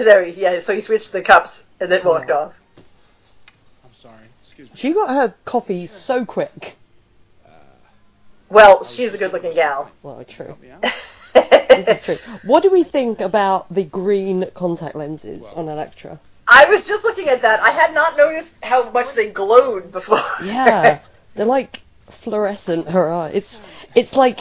And 0.00 0.06
there, 0.08 0.24
he, 0.24 0.40
yeah. 0.40 0.58
So 0.58 0.74
he 0.74 0.80
switched 0.80 1.12
the 1.12 1.22
cups 1.22 1.68
and 1.78 1.90
then 1.90 2.04
walked 2.04 2.30
oh. 2.30 2.36
off. 2.36 2.60
I'm 3.84 3.92
sorry. 3.92 4.16
Excuse 4.42 4.70
me. 4.70 4.76
She 4.76 4.92
got 4.92 5.08
her 5.08 5.34
coffee 5.44 5.86
so 5.86 6.24
quick. 6.24 6.76
Uh, 7.46 7.50
well, 8.48 8.84
she's 8.84 9.14
a 9.14 9.18
good-looking 9.18 9.54
gal. 9.54 9.90
Well, 10.02 10.24
true. 10.24 10.46
Help 10.46 10.60
me 10.60 10.70
out. 10.70 10.84
This 11.70 12.08
is 12.08 12.18
true. 12.20 12.38
What 12.50 12.64
do 12.64 12.70
we 12.70 12.82
think 12.82 13.20
about 13.20 13.72
the 13.72 13.84
green 13.84 14.50
contact 14.54 14.96
lenses 14.96 15.52
on 15.52 15.68
Elektra? 15.68 16.18
I 16.48 16.68
was 16.68 16.86
just 16.86 17.04
looking 17.04 17.28
at 17.28 17.42
that. 17.42 17.60
I 17.60 17.70
had 17.70 17.94
not 17.94 18.16
noticed 18.16 18.62
how 18.64 18.90
much 18.90 19.14
they 19.14 19.30
glowed 19.30 19.92
before. 19.92 20.18
Yeah, 20.44 20.98
they're 21.36 21.46
like 21.46 21.80
fluorescent. 22.08 22.88
Her 22.88 23.10
eyes. 23.12 23.34
It's 23.34 23.56
it's 23.94 24.16
like 24.16 24.40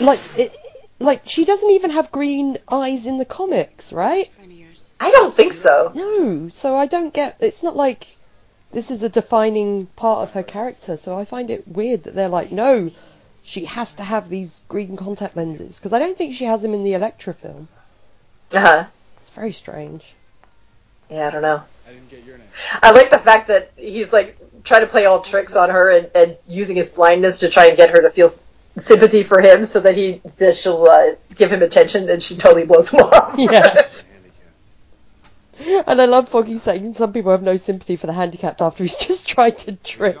like 0.00 0.18
it, 0.36 0.52
like 0.98 1.22
she 1.28 1.44
doesn't 1.44 1.70
even 1.70 1.90
have 1.90 2.10
green 2.12 2.58
eyes 2.68 3.06
in 3.06 3.18
the 3.18 3.24
comics, 3.24 3.92
right? 3.92 4.30
I 5.00 5.10
don't 5.10 5.34
think 5.34 5.52
so. 5.52 5.92
No. 5.94 6.48
So 6.48 6.76
I 6.76 6.86
don't 6.86 7.12
get. 7.12 7.36
It's 7.40 7.62
not 7.62 7.76
like 7.76 8.06
this 8.72 8.90
is 8.90 9.02
a 9.02 9.08
defining 9.08 9.86
part 9.96 10.22
of 10.22 10.32
her 10.32 10.42
character. 10.42 10.96
So 10.96 11.18
I 11.18 11.24
find 11.24 11.50
it 11.50 11.66
weird 11.68 12.04
that 12.04 12.14
they're 12.14 12.28
like, 12.28 12.52
no, 12.52 12.90
she 13.42 13.64
has 13.66 13.96
to 13.96 14.02
have 14.04 14.28
these 14.28 14.62
green 14.68 14.96
contact 14.96 15.36
lenses 15.36 15.78
because 15.78 15.92
I 15.92 15.98
don't 15.98 16.16
think 16.16 16.34
she 16.34 16.44
has 16.44 16.62
them 16.62 16.74
in 16.74 16.84
the 16.84 16.94
Elektra 16.94 17.34
film. 17.34 17.68
Uh-huh. 18.52 18.86
It's 19.20 19.30
very 19.30 19.52
strange. 19.52 20.14
Yeah, 21.10 21.28
I 21.28 21.30
don't 21.30 21.42
know. 21.42 21.62
I 21.86 21.92
didn't 21.92 22.08
get 22.08 22.24
your 22.24 22.38
name. 22.38 22.46
I 22.82 22.92
like 22.92 23.10
the 23.10 23.18
fact 23.18 23.48
that 23.48 23.72
he's 23.76 24.12
like 24.12 24.38
trying 24.64 24.80
to 24.80 24.86
play 24.86 25.04
all 25.04 25.20
tricks 25.20 25.54
on 25.56 25.68
her 25.70 25.90
and, 25.90 26.10
and 26.14 26.36
using 26.48 26.76
his 26.76 26.90
blindness 26.92 27.40
to 27.40 27.50
try 27.50 27.66
and 27.66 27.76
get 27.76 27.90
her 27.90 28.00
to 28.02 28.10
feel 28.10 28.26
s- 28.26 28.42
sympathy 28.76 29.22
for 29.22 29.40
him, 29.40 29.64
so 29.64 29.80
that 29.80 29.96
he 29.96 30.20
that 30.38 30.54
she'll 30.56 30.84
uh, 30.84 31.12
give 31.34 31.52
him 31.52 31.62
attention, 31.62 32.08
and 32.08 32.22
she 32.22 32.36
totally 32.36 32.66
blows 32.66 32.90
him 32.90 33.00
off. 33.00 33.38
Yeah. 35.56 35.82
And 35.86 36.02
I 36.02 36.06
love 36.06 36.28
Foggy 36.28 36.58
saying 36.58 36.94
some 36.94 37.12
people 37.12 37.30
have 37.30 37.42
no 37.42 37.56
sympathy 37.56 37.96
for 37.96 38.06
the 38.08 38.12
handicapped 38.12 38.60
after 38.60 38.82
he's 38.84 38.96
just 38.96 39.26
tried 39.34 39.56
to 39.58 39.72
trick 39.76 40.18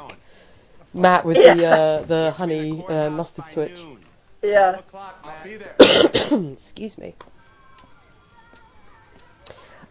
Matt 0.94 1.24
with 1.26 1.36
the 1.36 1.66
uh, 1.66 2.02
the 2.02 2.30
honey 2.30 2.84
uh, 2.86 3.10
mustard 3.10 3.46
switch. 3.46 3.78
yeah. 4.42 4.80
I'll 4.94 5.44
be 5.44 5.56
there. 5.56 5.74
Excuse 6.52 6.96
me. 6.96 7.14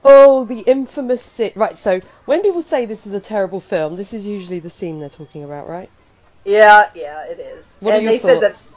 Oh, 0.06 0.46
the 0.46 0.60
infamous 0.60 1.22
sit. 1.22 1.56
Right, 1.56 1.78
so 1.78 2.00
when 2.26 2.42
people 2.42 2.62
say 2.62 2.86
this 2.86 3.06
is 3.06 3.14
a 3.14 3.20
terrible 3.20 3.60
film, 3.60 3.96
this 3.96 4.14
is 4.14 4.26
usually 4.26 4.60
the 4.60 4.70
scene 4.70 5.00
they're 5.00 5.10
talking 5.10 5.44
about, 5.44 5.68
right? 5.68 5.90
Yeah, 6.46 6.90
yeah, 6.96 7.26
it 7.28 7.40
is. 7.40 7.78
What 7.80 7.96
and 7.96 8.08
they 8.08 8.18
said 8.18 8.42
that's 8.42 8.74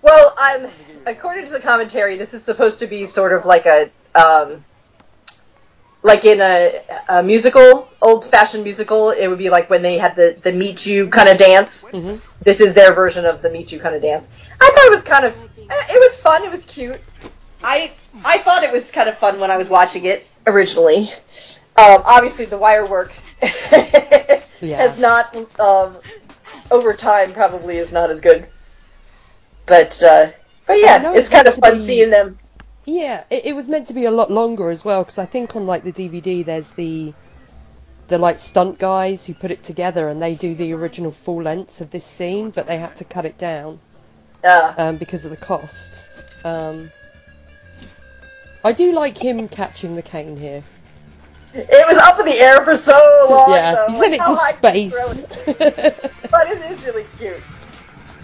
well, 0.00 0.34
I'm 0.38 0.68
according 1.06 1.46
to 1.46 1.52
the 1.52 1.60
commentary, 1.60 2.16
this 2.16 2.34
is 2.34 2.42
supposed 2.42 2.80
to 2.80 2.86
be 2.86 3.04
sort 3.04 3.32
of 3.32 3.44
like 3.46 3.66
a 3.66 3.90
um 4.14 4.64
like 6.04 6.24
in 6.24 6.40
a, 6.40 6.80
a 7.08 7.22
musical, 7.22 7.88
old-fashioned 8.02 8.64
musical, 8.64 9.10
it 9.10 9.28
would 9.28 9.38
be 9.38 9.50
like 9.50 9.70
when 9.70 9.82
they 9.82 9.98
had 9.98 10.16
the 10.16 10.36
the 10.42 10.52
meet 10.52 10.84
you 10.86 11.08
kind 11.08 11.28
of 11.28 11.36
dance. 11.36 11.84
Mhm. 11.90 12.20
This 12.42 12.60
is 12.60 12.74
their 12.74 12.92
version 12.92 13.24
of 13.24 13.40
the 13.42 13.50
meet 13.50 13.70
you 13.70 13.78
kind 13.78 13.94
of 13.94 14.02
dance. 14.02 14.28
I 14.60 14.70
thought 14.74 14.84
it 14.86 14.90
was 14.90 15.02
kind 15.02 15.24
of 15.24 15.36
eh, 15.36 15.94
it 15.94 16.00
was 16.00 16.16
fun, 16.16 16.42
it 16.42 16.50
was 16.50 16.64
cute. 16.64 17.00
I 17.62 17.92
I 18.24 18.38
thought 18.38 18.64
it 18.64 18.72
was 18.72 18.90
kind 18.90 19.08
of 19.08 19.16
fun 19.16 19.38
when 19.38 19.50
I 19.52 19.56
was 19.56 19.70
watching 19.70 20.04
it 20.06 20.26
originally. 20.46 21.10
Um, 21.76 22.02
obviously, 22.04 22.46
the 22.46 22.58
wire 22.58 22.86
work 22.86 23.12
Yeah. 24.60 24.76
has 24.76 24.98
not 24.98 25.34
um, 25.58 25.96
over 26.70 26.94
time 26.94 27.32
probably 27.32 27.76
is 27.76 27.92
not 27.92 28.10
as 28.10 28.20
good. 28.20 28.46
But 29.66 30.02
uh, 30.02 30.30
but 30.66 30.78
yeah, 30.78 31.10
it's 31.10 31.18
it's 31.20 31.28
kind 31.28 31.46
of 31.46 31.54
fun 31.54 31.74
be- 31.74 31.78
seeing 31.80 32.10
them. 32.10 32.38
Yeah, 32.84 33.24
it, 33.30 33.46
it 33.46 33.56
was 33.56 33.68
meant 33.68 33.88
to 33.88 33.92
be 33.94 34.06
a 34.06 34.10
lot 34.10 34.30
longer 34.30 34.68
as 34.70 34.84
well 34.84 35.02
because 35.02 35.18
I 35.18 35.26
think 35.26 35.54
on 35.54 35.66
like 35.66 35.84
the 35.84 35.92
DVD 35.92 36.44
there's 36.44 36.70
the 36.72 37.12
the 38.08 38.18
like 38.18 38.38
stunt 38.38 38.78
guys 38.78 39.24
who 39.24 39.34
put 39.34 39.50
it 39.50 39.62
together 39.62 40.08
and 40.08 40.20
they 40.20 40.34
do 40.34 40.54
the 40.54 40.72
original 40.74 41.12
full 41.12 41.42
length 41.42 41.80
of 41.80 41.90
this 41.90 42.04
scene, 42.04 42.50
but 42.50 42.66
they 42.66 42.76
had 42.76 42.96
to 42.96 43.04
cut 43.04 43.24
it 43.24 43.38
down 43.38 43.80
Uh, 44.42 44.74
um, 44.76 44.96
because 44.96 45.24
of 45.24 45.30
the 45.30 45.36
cost. 45.36 46.08
Um, 46.44 46.90
I 48.64 48.72
do 48.72 48.92
like 48.92 49.16
him 49.16 49.48
catching 49.48 49.94
the 49.94 50.02
cane 50.02 50.36
here. 50.36 50.64
It 51.54 51.86
was 51.88 51.98
up 51.98 52.18
in 52.20 52.26
the 52.26 52.38
air 52.40 52.62
for 52.64 52.74
so 52.76 52.92
long. 53.30 53.48
yeah, 53.48 53.72
though. 53.72 53.86
he 53.86 53.94
sent 53.94 54.14
Like, 54.14 54.14
it 54.14 54.22
how 54.22 54.34
high 54.36 54.52
to 54.52 54.68
space. 54.68 55.28
it? 55.48 56.16
But 56.30 56.48
it 56.48 56.72
is 56.72 56.84
really 56.84 57.04
cute. 57.04 57.44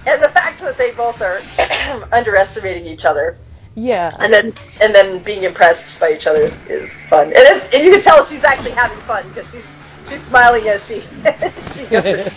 And 0.07 0.23
the 0.23 0.29
fact 0.29 0.61
that 0.61 0.79
they 0.79 0.93
both 0.93 1.23
are 1.23 1.49
underestimating 2.13 2.87
each 2.87 3.05
other 3.07 3.37
yeah, 3.77 4.17
and 4.21 4.33
then 4.33 4.55
and 4.83 4.95
then 4.95 5.23
being 5.23 5.45
impressed 5.45 6.01
by 6.01 6.13
each 6.13 6.27
other 6.27 6.43
is, 6.43 6.67
is 6.67 7.03
fun. 7.03 7.29
And 7.29 7.35
it's 7.37 7.75
and 7.75 7.85
you 7.85 7.93
can 7.93 8.01
tell 8.03 8.25
she's 8.25 8.45
actually 8.45 8.73
having 8.73 9.01
fun 9.03 9.29
because 9.29 9.51
she's 9.51 9.77
she's 10.05 10.25
smiling 10.25 10.69
as 10.69 10.87
she 10.87 11.01
she 11.57 11.89
goes 11.89 12.13
and, 12.15 12.29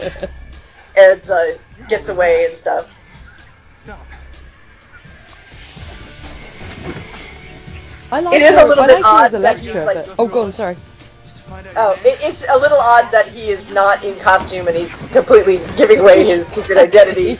and 0.97 1.23
uh, 1.31 1.43
gets 1.87 2.09
away 2.09 2.45
and 2.47 2.57
stuff. 2.57 2.89
I 8.11 8.19
like 8.19 8.35
It 8.35 8.41
is 8.41 8.55
her, 8.55 8.65
a 8.65 8.67
little 8.67 8.85
bit 8.85 8.95
like 8.95 9.05
odd 9.05 9.31
that 9.31 9.37
Elektra, 9.37 9.63
he's, 9.65 9.75
like, 9.75 10.05
but 10.05 10.15
oh, 10.19 10.27
go 10.27 10.41
on, 10.43 10.51
sorry. 10.61 10.75
Just 11.23 11.37
to 11.37 11.43
find 11.43 11.67
out 11.67 11.73
Oh, 11.77 11.93
it, 11.93 12.19
it's 12.23 12.45
a 12.49 12.57
little 12.57 12.77
odd 12.77 13.11
that 13.11 13.27
he 13.27 13.49
is 13.49 13.69
not 13.69 14.03
in 14.03 14.19
costume 14.19 14.67
and 14.67 14.75
he's 14.75 15.07
completely 15.07 15.57
giving 15.77 15.99
away 15.99 16.25
his 16.25 16.47
secret 16.55 16.77
identity 16.77 17.39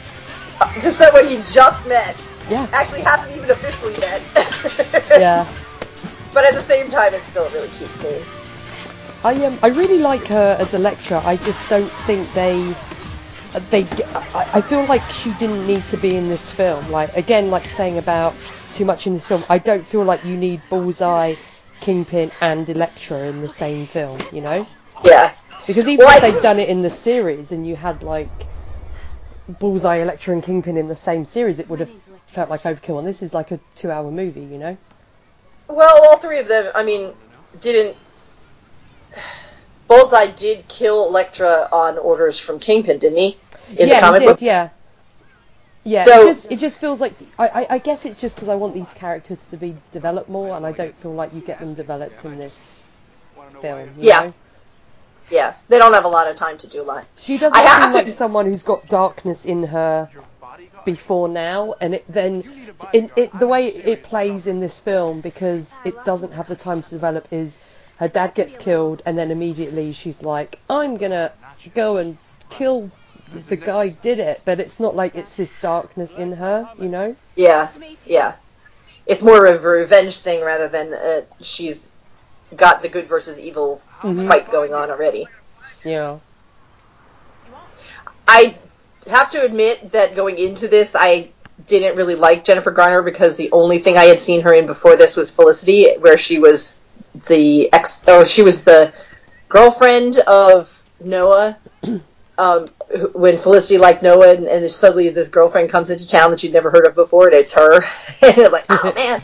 uh, 0.60 0.72
to 0.74 0.90
someone 0.90 1.26
he 1.26 1.36
just 1.44 1.86
met. 1.86 2.16
Yeah, 2.48 2.66
Actually, 2.72 3.02
hasn't 3.02 3.36
even 3.36 3.50
officially 3.50 3.92
met. 3.98 4.30
yeah. 5.20 5.46
but 6.34 6.44
at 6.44 6.54
the 6.54 6.62
same 6.62 6.88
time, 6.88 7.14
it's 7.14 7.24
still 7.24 7.46
a 7.46 7.50
really 7.50 7.68
cute 7.68 7.94
scene. 7.94 8.22
I 9.24 9.44
um 9.44 9.58
I 9.62 9.68
really 9.68 9.98
like 9.98 10.26
her 10.26 10.56
as 10.58 10.74
Elektra. 10.74 11.22
I 11.24 11.36
just 11.36 11.68
don't 11.70 11.90
think 12.06 12.32
they 12.34 12.74
they 13.70 13.84
I, 14.34 14.48
I 14.54 14.60
feel 14.60 14.84
like 14.86 15.02
she 15.12 15.32
didn't 15.34 15.66
need 15.66 15.86
to 15.86 15.96
be 15.96 16.16
in 16.16 16.28
this 16.28 16.50
film. 16.50 16.90
Like 16.90 17.16
again, 17.16 17.50
like 17.50 17.66
saying 17.66 17.98
about 17.98 18.34
too 18.72 18.84
much 18.84 19.06
in 19.06 19.14
this 19.14 19.26
film. 19.26 19.44
I 19.48 19.58
don't 19.58 19.86
feel 19.86 20.04
like 20.04 20.24
you 20.24 20.36
need 20.36 20.60
Bullseye, 20.68 21.34
Kingpin, 21.80 22.30
and 22.40 22.68
Elektra 22.68 23.18
in 23.26 23.40
the 23.40 23.48
same 23.48 23.86
film. 23.86 24.20
You 24.32 24.40
know? 24.40 24.66
Yeah. 25.04 25.32
Because 25.66 25.86
even 25.86 26.04
Well, 26.04 26.16
if 26.16 26.22
they'd 26.22 26.42
done 26.42 26.58
it 26.58 26.68
in 26.68 26.82
the 26.82 26.90
series 26.90 27.52
and 27.52 27.66
you 27.66 27.76
had 27.76 28.02
like 28.02 28.28
Bullseye, 29.48 29.96
Elektra, 29.96 30.34
and 30.34 30.42
Kingpin 30.42 30.76
in 30.76 30.88
the 30.88 30.96
same 30.96 31.24
series, 31.24 31.58
it 31.58 31.68
would 31.68 31.80
have 31.80 31.90
felt 32.26 32.50
like 32.50 32.62
overkill. 32.62 32.98
And 32.98 33.06
this 33.06 33.22
is 33.22 33.32
like 33.34 33.50
a 33.50 33.60
two-hour 33.74 34.10
movie. 34.10 34.40
You 34.40 34.58
know? 34.58 34.76
Well, 35.68 36.06
all 36.06 36.18
three 36.18 36.38
of 36.38 36.48
them, 36.48 36.70
I 36.74 36.82
mean, 36.84 37.12
didn't. 37.60 37.96
Bullseye 39.88 40.30
did 40.34 40.66
kill 40.68 41.08
Elektra 41.08 41.68
on 41.70 41.98
orders 41.98 42.38
from 42.40 42.58
Kingpin, 42.58 42.98
didn't 42.98 43.18
he? 43.18 43.36
In 43.76 43.88
yeah, 43.88 43.96
the 43.96 44.00
comic 44.00 44.20
he 44.22 44.26
did, 44.26 44.32
book? 44.32 44.42
yeah. 44.42 44.70
Yeah, 45.84 46.04
So- 46.04 46.22
it 46.22 46.26
just 46.26 46.52
it 46.52 46.58
just 46.60 46.80
feels 46.80 47.00
like 47.00 47.14
I, 47.38 47.48
I, 47.48 47.66
I 47.70 47.78
guess 47.78 48.04
it's 48.04 48.20
just 48.20 48.36
because 48.36 48.48
I 48.48 48.54
want 48.54 48.74
these 48.74 48.92
characters 48.92 49.48
to 49.48 49.56
be 49.56 49.76
developed 49.90 50.28
more, 50.28 50.56
and 50.56 50.64
I 50.64 50.72
don't 50.72 50.94
feel 50.96 51.12
like 51.12 51.34
you 51.34 51.40
get 51.40 51.58
them 51.58 51.74
developed 51.74 52.24
in 52.24 52.38
this 52.38 52.84
film. 53.60 53.90
Yeah. 53.98 54.24
know? 54.26 54.34
Yeah, 55.30 55.54
they 55.68 55.78
don't 55.78 55.94
have 55.94 56.04
a 56.04 56.08
lot 56.08 56.28
of 56.28 56.36
time 56.36 56.58
to 56.58 56.66
do 56.66 56.82
a 56.82 56.84
lot. 56.84 57.06
She 57.16 57.38
doesn't 57.38 57.56
I 57.58 57.62
have 57.62 57.92
seem 57.94 58.02
to- 58.02 58.08
like 58.08 58.16
someone 58.16 58.46
who's 58.46 58.62
got 58.62 58.86
darkness 58.88 59.44
in 59.44 59.64
her 59.64 60.08
before 60.84 61.28
now, 61.28 61.74
and 61.80 61.94
it 61.94 62.04
then 62.08 62.44
in 62.92 63.10
it 63.16 63.36
the 63.38 63.46
way 63.48 63.68
it 63.68 64.02
plays 64.04 64.46
in 64.46 64.60
this 64.60 64.78
film 64.78 65.20
because 65.20 65.76
it 65.84 66.04
doesn't 66.04 66.32
have 66.32 66.48
the 66.48 66.56
time 66.56 66.82
to 66.82 66.90
develop 66.90 67.26
is 67.32 67.60
her 67.96 68.08
dad 68.08 68.34
gets 68.34 68.56
killed 68.56 69.00
and 69.06 69.16
then 69.16 69.30
immediately 69.30 69.92
she's 69.92 70.22
like 70.22 70.58
I'm 70.68 70.96
gonna 70.96 71.32
go 71.74 71.98
and 71.98 72.18
kill 72.50 72.90
the 73.48 73.56
guy 73.56 73.88
did 73.88 74.18
it, 74.18 74.42
but 74.44 74.60
it's 74.60 74.78
not 74.80 74.94
like 74.94 75.14
it's 75.14 75.34
this 75.34 75.52
darkness 75.60 76.16
in 76.16 76.32
her, 76.32 76.68
you 76.78 76.88
know? 76.88 77.16
Yeah, 77.36 77.68
yeah. 78.06 78.34
It's 79.06 79.22
more 79.22 79.46
of 79.46 79.64
a 79.64 79.68
revenge 79.68 80.18
thing 80.18 80.44
rather 80.44 80.68
than 80.68 80.94
uh, 80.94 81.22
she's 81.40 81.96
got 82.56 82.82
the 82.82 82.88
good 82.88 83.06
versus 83.06 83.40
evil 83.40 83.80
Mhm. 84.02 84.26
fight 84.28 84.52
going 84.52 84.74
on 84.74 84.90
already. 84.90 85.28
Yeah. 85.84 86.18
I 88.28 88.56
have 89.10 89.30
to 89.30 89.42
admit 89.42 89.92
that 89.92 90.14
going 90.14 90.38
into 90.38 90.68
this, 90.68 90.94
I 90.94 91.30
didn't 91.66 91.96
really 91.96 92.14
like 92.14 92.44
Jennifer 92.44 92.70
Garner 92.70 93.02
because 93.02 93.36
the 93.36 93.50
only 93.52 93.78
thing 93.78 93.96
I 93.96 94.04
had 94.04 94.20
seen 94.20 94.42
her 94.42 94.52
in 94.52 94.66
before 94.66 94.96
this 94.96 95.16
was 95.16 95.30
Felicity, 95.30 95.94
where 95.98 96.16
she 96.16 96.38
was 96.38 96.80
the 97.26 97.72
ex, 97.72 98.06
or 98.08 98.26
she 98.26 98.42
was 98.42 98.64
the 98.64 98.92
girlfriend 99.48 100.18
of 100.18 100.82
Noah. 101.00 101.58
Um, 102.42 102.66
when 103.12 103.38
Felicity 103.38 103.78
liked 103.78 104.02
Noah, 104.02 104.34
and, 104.34 104.46
and 104.46 104.68
suddenly 104.68 105.08
this 105.10 105.28
girlfriend 105.28 105.70
comes 105.70 105.90
into 105.90 106.08
town 106.08 106.32
that 106.32 106.42
you'd 106.42 106.52
never 106.52 106.70
heard 106.72 106.86
of 106.86 106.96
before, 106.96 107.26
and 107.26 107.34
it's 107.36 107.52
her, 107.52 107.84
and 108.22 108.52
like, 108.52 108.64
oh 108.68 108.92
man. 108.96 109.22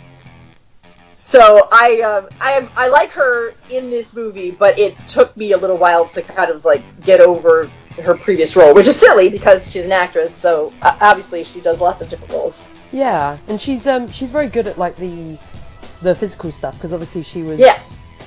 So 1.25 1.67
I, 1.73 2.01
um, 2.03 2.29
I, 2.41 2.69
I 2.77 2.89
like 2.89 3.11
her 3.11 3.53
in 3.71 3.91
this 3.91 4.15
movie, 4.15 4.53
but 4.53 4.79
it 4.79 4.97
took 5.09 5.37
me 5.37 5.51
a 5.51 5.59
little 5.59 5.77
while 5.77 6.07
to 6.07 6.23
kind 6.23 6.51
of 6.53 6.65
like 6.65 6.83
get 7.05 7.21
over 7.21 7.69
her 8.01 8.17
previous 8.17 8.55
role, 8.55 8.73
which 8.73 8.87
is 8.87 8.99
silly 8.99 9.29
because 9.29 9.69
she's 9.69 9.85
an 9.85 9.93
actress. 9.93 10.33
So 10.33 10.73
uh, 10.81 10.97
obviously 11.01 11.43
she 11.43 11.61
does 11.61 11.81
lots 11.81 12.01
of 12.01 12.09
different 12.09 12.33
roles. 12.33 12.63
Yeah, 12.93 13.37
and 13.49 13.61
she's 13.61 13.87
um 13.89 14.13
she's 14.13 14.31
very 14.31 14.47
good 14.49 14.69
at 14.69 14.79
like 14.79 14.97
the 14.97 15.37
the 16.03 16.15
physical 16.15 16.53
stuff 16.53 16.75
because 16.75 16.93
obviously 16.93 17.25
she 17.25 17.43
was 17.43 17.59
Yeah. 17.59 17.77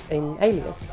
in 0.09 0.37
Alias. 0.41 0.91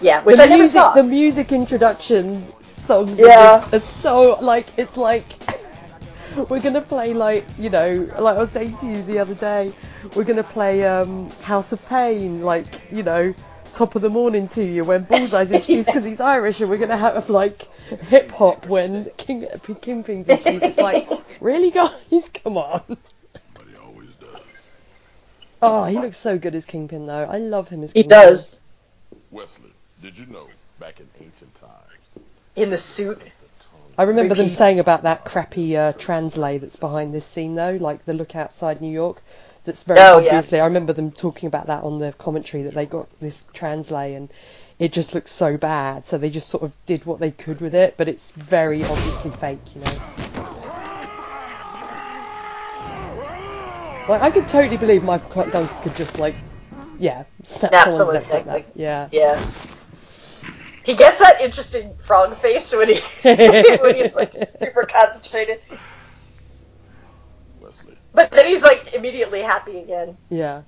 Yeah, 0.00 0.22
which 0.22 0.36
the 0.36 0.44
I 0.44 0.46
never 0.46 0.66
saw. 0.68 0.94
The 0.94 1.02
music 1.02 1.50
introduction 1.52 2.46
songs 2.84 3.18
Yeah. 3.18 3.26
yeah. 3.26 3.76
are 3.76 3.80
so 3.80 4.38
like 4.40 4.66
it's 4.78 4.96
like 4.96 5.24
we're 6.48 6.60
gonna 6.60 6.80
play 6.80 7.14
like 7.14 7.44
you 7.58 7.70
know 7.70 8.08
like 8.18 8.36
I 8.36 8.38
was 8.38 8.50
saying 8.50 8.76
to 8.78 8.86
you 8.86 9.02
the 9.02 9.18
other 9.18 9.34
day 9.34 9.72
we're 10.14 10.24
gonna 10.24 10.42
play 10.44 10.84
um 10.86 11.30
House 11.42 11.72
of 11.72 11.84
Pain 11.88 12.42
like 12.42 12.66
you 12.90 13.02
know 13.02 13.34
top 13.72 13.94
of 13.96 14.02
the 14.02 14.10
morning 14.10 14.46
to 14.48 14.62
you 14.62 14.84
when 14.84 15.04
Bullseye's 15.04 15.50
introduced 15.58 15.88
because 15.88 16.04
he's 16.04 16.20
Irish 16.20 16.60
and 16.60 16.70
we're 16.70 16.78
gonna 16.78 16.96
have 16.96 17.28
like 17.30 17.62
hip 18.08 18.30
hop 18.32 18.66
when 18.66 19.10
King 19.16 19.46
Kingpin's 19.80 20.28
introduced. 20.28 20.64
It's 20.64 20.78
like 20.78 21.08
really 21.40 21.70
guys, 21.70 22.28
come 22.42 22.56
on. 22.58 22.82
But 23.54 23.66
he 23.68 23.76
always 23.76 24.14
does. 24.14 24.40
Oh, 25.62 25.84
he 25.84 25.98
looks 25.98 26.16
so 26.18 26.38
good 26.38 26.54
as 26.54 26.66
Kingpin 26.66 27.06
though. 27.06 27.24
I 27.24 27.38
love 27.38 27.68
him 27.68 27.82
as 27.82 27.92
he 27.92 28.02
Kingpin. 28.02 28.08
does 28.08 28.60
Wesley, 29.30 29.72
did 30.02 30.16
you 30.18 30.26
know 30.26 30.46
back 30.78 31.00
in 31.00 31.08
ancient 31.20 31.54
times, 31.56 31.83
in 32.56 32.70
the 32.70 32.76
suit. 32.76 33.20
I 33.96 34.04
remember 34.04 34.34
them 34.34 34.48
saying 34.48 34.80
about 34.80 35.02
that 35.04 35.24
crappy 35.24 35.76
uh, 35.76 35.92
translight 35.92 36.60
that's 36.62 36.76
behind 36.76 37.14
this 37.14 37.24
scene 37.24 37.54
though, 37.54 37.78
like 37.80 38.04
the 38.04 38.14
look 38.14 38.34
outside 38.34 38.80
New 38.80 38.90
York. 38.92 39.22
That's 39.64 39.82
very 39.84 40.00
Oh, 40.00 40.18
yeah. 40.18 40.26
obviously. 40.26 40.60
I 40.60 40.64
remember 40.66 40.92
them 40.92 41.10
talking 41.10 41.46
about 41.46 41.68
that 41.68 41.84
on 41.84 41.98
the 41.98 42.12
commentary 42.12 42.64
that 42.64 42.74
they 42.74 42.86
got 42.86 43.08
this 43.20 43.44
translight 43.54 44.16
and 44.16 44.28
it 44.78 44.92
just 44.92 45.14
looks 45.14 45.30
so 45.30 45.56
bad. 45.56 46.04
So 46.04 46.18
they 46.18 46.28
just 46.28 46.48
sort 46.48 46.64
of 46.64 46.72
did 46.86 47.06
what 47.06 47.20
they 47.20 47.30
could 47.30 47.60
with 47.60 47.74
it, 47.74 47.94
but 47.96 48.08
it's 48.08 48.32
very 48.32 48.82
obviously 48.82 49.30
fake, 49.30 49.74
you 49.74 49.80
know. 49.80 49.92
Like 54.08 54.20
I 54.22 54.30
could 54.30 54.48
totally 54.48 54.76
believe 54.76 55.02
Michael 55.02 55.30
Clarke 55.30 55.52
Duncan 55.52 55.82
could 55.82 55.96
just 55.96 56.18
like, 56.18 56.34
yeah, 56.98 57.24
snap, 57.42 57.70
Snap 57.72 57.92
someone's, 57.92 58.22
neck 58.24 58.32
like 58.32 58.44
that. 58.46 58.66
Yeah. 58.74 59.08
Yeah. 59.12 59.40
He 60.84 60.94
gets 60.94 61.18
that 61.20 61.40
interesting 61.40 61.94
frog 61.96 62.36
face 62.36 62.74
when 62.76 62.88
he 62.88 62.94
when 63.22 63.94
he's 63.94 64.14
like 64.14 64.32
super 64.44 64.84
concentrated, 64.84 65.60
Wesley, 67.58 67.96
but 68.12 68.30
then 68.30 68.46
he's 68.46 68.62
like 68.62 68.94
immediately 68.94 69.40
happy 69.40 69.78
again. 69.78 70.18
Yeah. 70.28 70.62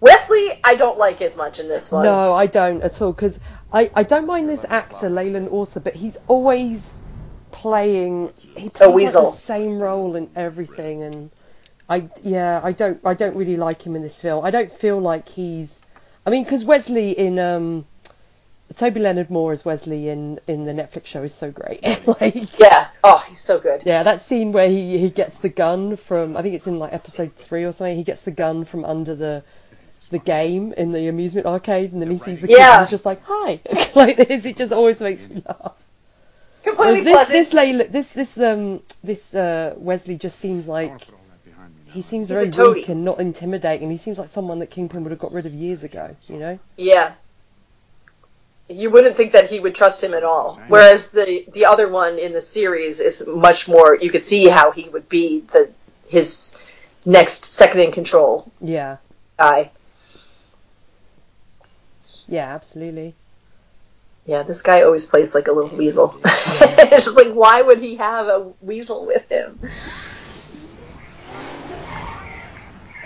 Wesley, 0.00 0.48
I 0.64 0.74
don't 0.76 0.98
like 0.98 1.22
as 1.22 1.36
much 1.36 1.60
in 1.60 1.68
this 1.68 1.92
one. 1.92 2.04
No, 2.04 2.32
I 2.32 2.46
don't 2.46 2.82
at 2.82 3.00
all 3.00 3.12
because 3.12 3.38
I, 3.72 3.90
I 3.94 4.02
don't 4.02 4.26
mind 4.26 4.48
this 4.48 4.64
actor 4.64 5.08
Leland 5.08 5.48
Orser, 5.48 5.82
but 5.82 5.94
he's 5.94 6.16
always 6.26 7.02
playing 7.52 8.32
he 8.56 8.68
plays 8.68 8.80
like, 8.80 8.94
weasel. 8.94 9.24
the 9.26 9.36
same 9.36 9.78
role 9.78 10.16
in 10.16 10.30
everything, 10.34 11.02
and 11.02 11.30
I 11.88 12.08
yeah 12.22 12.60
I 12.64 12.72
don't 12.72 13.00
I 13.04 13.12
don't 13.12 13.36
really 13.36 13.56
like 13.56 13.86
him 13.86 13.94
in 13.94 14.02
this 14.02 14.20
film. 14.22 14.42
I 14.44 14.50
don't 14.50 14.72
feel 14.72 15.00
like 15.00 15.28
he's 15.28 15.83
I 16.26 16.30
mean 16.30 16.44
because 16.44 16.64
Wesley 16.64 17.10
in 17.10 17.38
um 17.38 17.86
Toby 18.74 18.98
Leonard 19.00 19.30
Moore 19.30 19.52
as 19.52 19.64
Wesley 19.64 20.08
in 20.08 20.40
in 20.48 20.64
the 20.64 20.72
Netflix 20.72 21.06
show 21.06 21.22
is 21.22 21.34
so 21.34 21.50
great. 21.50 21.82
like 22.20 22.58
Yeah. 22.58 22.88
Oh, 23.04 23.22
he's 23.28 23.40
so 23.40 23.58
good. 23.58 23.82
yeah, 23.84 24.02
that 24.04 24.20
scene 24.20 24.52
where 24.52 24.68
he, 24.68 24.98
he 24.98 25.10
gets 25.10 25.38
the 25.38 25.48
gun 25.50 25.96
from 25.96 26.36
I 26.36 26.42
think 26.42 26.54
it's 26.54 26.66
in 26.66 26.78
like 26.78 26.92
episode 26.92 27.34
three 27.36 27.64
or 27.64 27.72
something. 27.72 27.96
He 27.96 28.04
gets 28.04 28.22
the 28.22 28.30
gun 28.30 28.64
from 28.64 28.84
under 28.84 29.14
the 29.14 29.42
the 30.10 30.18
game 30.18 30.72
in 30.74 30.92
the 30.92 31.08
amusement 31.08 31.46
arcade, 31.46 31.92
and 31.92 32.00
then 32.00 32.10
he 32.10 32.18
sees 32.18 32.40
the 32.40 32.46
kid 32.48 32.56
Yeah. 32.58 32.78
and 32.78 32.80
he's 32.86 32.90
just 32.90 33.06
like, 33.06 33.20
"Hi," 33.24 33.58
like 33.94 34.16
this. 34.16 34.44
It 34.44 34.56
just 34.56 34.72
always 34.72 35.00
makes 35.00 35.26
me 35.26 35.42
laugh. 35.46 35.72
Completely 36.62 37.10
Whereas 37.12 37.28
this 37.28 37.50
pleasant. 37.52 37.86
this 37.86 37.88
Layla, 37.88 37.92
this 37.92 38.12
this 38.12 38.38
um 38.38 38.82
this 39.02 39.34
uh, 39.34 39.74
Wesley 39.76 40.16
just 40.16 40.38
seems 40.38 40.66
like 40.68 41.06
he 41.94 42.02
seems 42.02 42.28
He's 42.28 42.36
very 42.36 42.68
a 42.68 42.72
weak 42.72 42.88
and 42.88 43.04
not 43.04 43.20
intimidating. 43.20 43.88
He 43.90 43.96
seems 43.96 44.18
like 44.18 44.28
someone 44.28 44.58
that 44.58 44.66
Kingpin 44.70 45.04
would 45.04 45.10
have 45.12 45.20
got 45.20 45.32
rid 45.32 45.46
of 45.46 45.54
years 45.54 45.84
ago. 45.84 46.16
You 46.26 46.36
know? 46.36 46.58
Yeah. 46.76 47.12
You 48.68 48.90
wouldn't 48.90 49.16
think 49.16 49.32
that 49.32 49.48
he 49.48 49.60
would 49.60 49.74
trust 49.74 50.02
him 50.02 50.12
at 50.12 50.24
all. 50.24 50.60
Whereas 50.68 51.10
the 51.10 51.44
the 51.52 51.66
other 51.66 51.88
one 51.88 52.18
in 52.18 52.32
the 52.32 52.40
series 52.40 53.00
is 53.00 53.26
much 53.28 53.68
more. 53.68 53.96
You 53.96 54.10
could 54.10 54.24
see 54.24 54.48
how 54.48 54.72
he 54.72 54.88
would 54.88 55.08
be 55.08 55.40
the 55.40 55.70
his 56.08 56.54
next 57.04 57.44
second 57.54 57.80
in 57.80 57.92
control 57.92 58.50
Yeah, 58.60 58.96
guy. 59.38 59.70
yeah, 62.26 62.54
absolutely. 62.54 63.14
Yeah, 64.26 64.42
this 64.42 64.62
guy 64.62 64.82
always 64.82 65.04
plays 65.06 65.34
like 65.34 65.48
a 65.48 65.52
little 65.52 65.76
weasel. 65.76 66.18
it's 66.24 67.04
just 67.04 67.16
like, 67.16 67.32
why 67.32 67.60
would 67.60 67.78
he 67.78 67.96
have 67.96 68.26
a 68.26 68.52
weasel 68.62 69.04
with 69.04 69.28
him? 69.30 69.58
I 69.62 69.68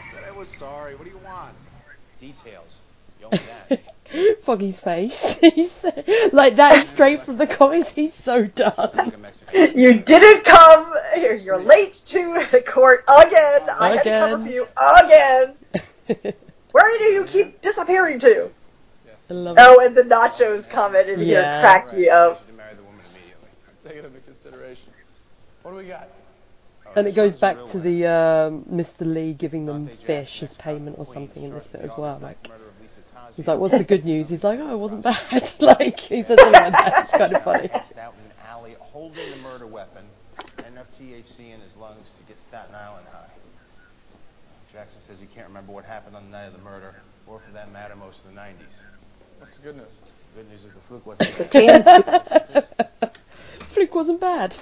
said 0.02 0.20
I 0.24 0.27
was 0.38 0.48
sorry. 0.48 0.94
What 0.94 1.04
do 1.04 1.10
you 1.10 1.18
want? 1.18 1.54
Details. 2.20 2.78
You 3.20 3.26
owe 3.26 3.30
me 3.30 3.40
that. 3.68 4.40
Foggy's 4.42 4.78
face. 4.78 5.36
He's 5.40 5.84
like 6.32 6.56
that 6.56 6.76
is 6.76 6.88
straight 6.88 7.22
from 7.22 7.38
the 7.38 7.46
comics. 7.46 7.88
He's 7.88 8.14
so 8.14 8.46
done. 8.46 8.72
Like 8.94 9.14
a 9.14 9.18
Mexican. 9.18 9.72
You 9.78 9.98
didn't 9.98 10.44
come. 10.44 10.94
You're 11.42 11.60
late 11.60 12.00
to 12.06 12.46
the 12.52 12.62
court 12.62 13.00
again. 13.08 13.68
I 13.80 13.96
had 13.96 14.04
to 14.04 14.10
cover 14.10 14.44
for 14.44 14.48
you 14.48 14.68
again. 15.04 16.34
Where 16.70 16.98
do 16.98 17.04
you 17.04 17.24
keep 17.24 17.60
disappearing 17.60 18.20
to? 18.20 18.50
I 19.30 19.34
love 19.34 19.56
oh, 19.58 19.72
it. 19.72 19.76
Oh, 19.82 19.86
and 19.86 19.96
the 19.96 20.02
nachos 20.02 20.70
comment 20.70 21.08
in 21.08 21.18
here 21.18 21.42
Yeah. 21.42 21.60
cracked 21.60 21.92
me 21.92 22.08
I 22.08 22.16
up. 22.16 22.46
should 22.46 22.56
marry 22.56 22.74
the 22.74 22.82
woman 22.82 23.00
immediately. 23.12 23.48
Take 23.84 23.96
it 23.96 24.04
into 24.04 24.20
consideration. 24.20 24.92
What 25.62 25.72
do 25.72 25.76
we 25.78 25.84
got? 25.84 26.08
And 26.96 27.06
it 27.06 27.14
goes 27.14 27.36
back 27.36 27.62
to 27.70 27.78
the 27.78 28.06
um, 28.06 28.64
Mr. 28.64 29.06
Lee 29.12 29.32
giving 29.32 29.66
them 29.66 29.86
fish 29.88 30.42
as 30.42 30.54
payment 30.54 30.98
or 30.98 31.06
something 31.06 31.42
in 31.42 31.52
this 31.52 31.66
bit 31.66 31.82
as 31.82 31.96
well. 31.96 32.18
Like 32.20 32.48
he's 33.36 33.46
like, 33.46 33.58
"What's 33.58 33.76
the 33.76 33.84
good 33.84 34.04
news?" 34.04 34.28
He's 34.28 34.42
like, 34.44 34.58
"Oh, 34.60 34.72
it 34.72 34.78
wasn't 34.78 35.02
bad." 35.02 35.52
like 35.60 36.00
he 36.00 36.22
says 36.22 36.40
something 36.40 36.60
like 36.60 36.72
that. 36.72 37.04
It's 37.04 37.16
kind 37.16 37.34
of 37.34 37.42
funny. 37.42 37.70
Out 37.70 37.84
in 37.94 38.00
an 38.00 38.32
alley 38.48 38.76
holding 38.80 39.30
the 39.30 39.36
murder 39.38 39.66
weapon, 39.66 40.04
enough 40.66 40.86
THC 41.00 41.54
in 41.54 41.60
his 41.60 41.76
lungs 41.76 42.10
to 42.18 42.22
get 42.26 42.38
Staten 42.38 42.74
Island 42.74 43.06
high. 43.12 43.26
Jackson 44.72 45.00
says 45.06 45.18
he 45.20 45.26
can't 45.26 45.48
remember 45.48 45.72
what 45.72 45.84
happened 45.84 46.14
on 46.14 46.24
the 46.24 46.30
night 46.30 46.46
of 46.46 46.52
the 46.52 46.58
murder, 46.62 46.94
or 47.26 47.38
for 47.40 47.50
that 47.52 47.72
matter, 47.72 47.96
most 47.96 48.24
of 48.24 48.34
the 48.34 48.40
90s. 48.40 48.52
What's 49.38 49.56
the 49.56 49.62
good 49.62 49.76
news? 49.76 49.86
The 50.34 50.42
good 50.42 50.50
news 50.50 50.64
is 50.64 50.74
the 50.74 50.80
fluke 50.80 51.06
wasn't 51.06 51.36
The 51.36 51.44
there. 51.44 51.80
dance. 53.02 53.12
Fluke 53.68 53.94
wasn't 53.94 54.20
bad. 54.20 54.56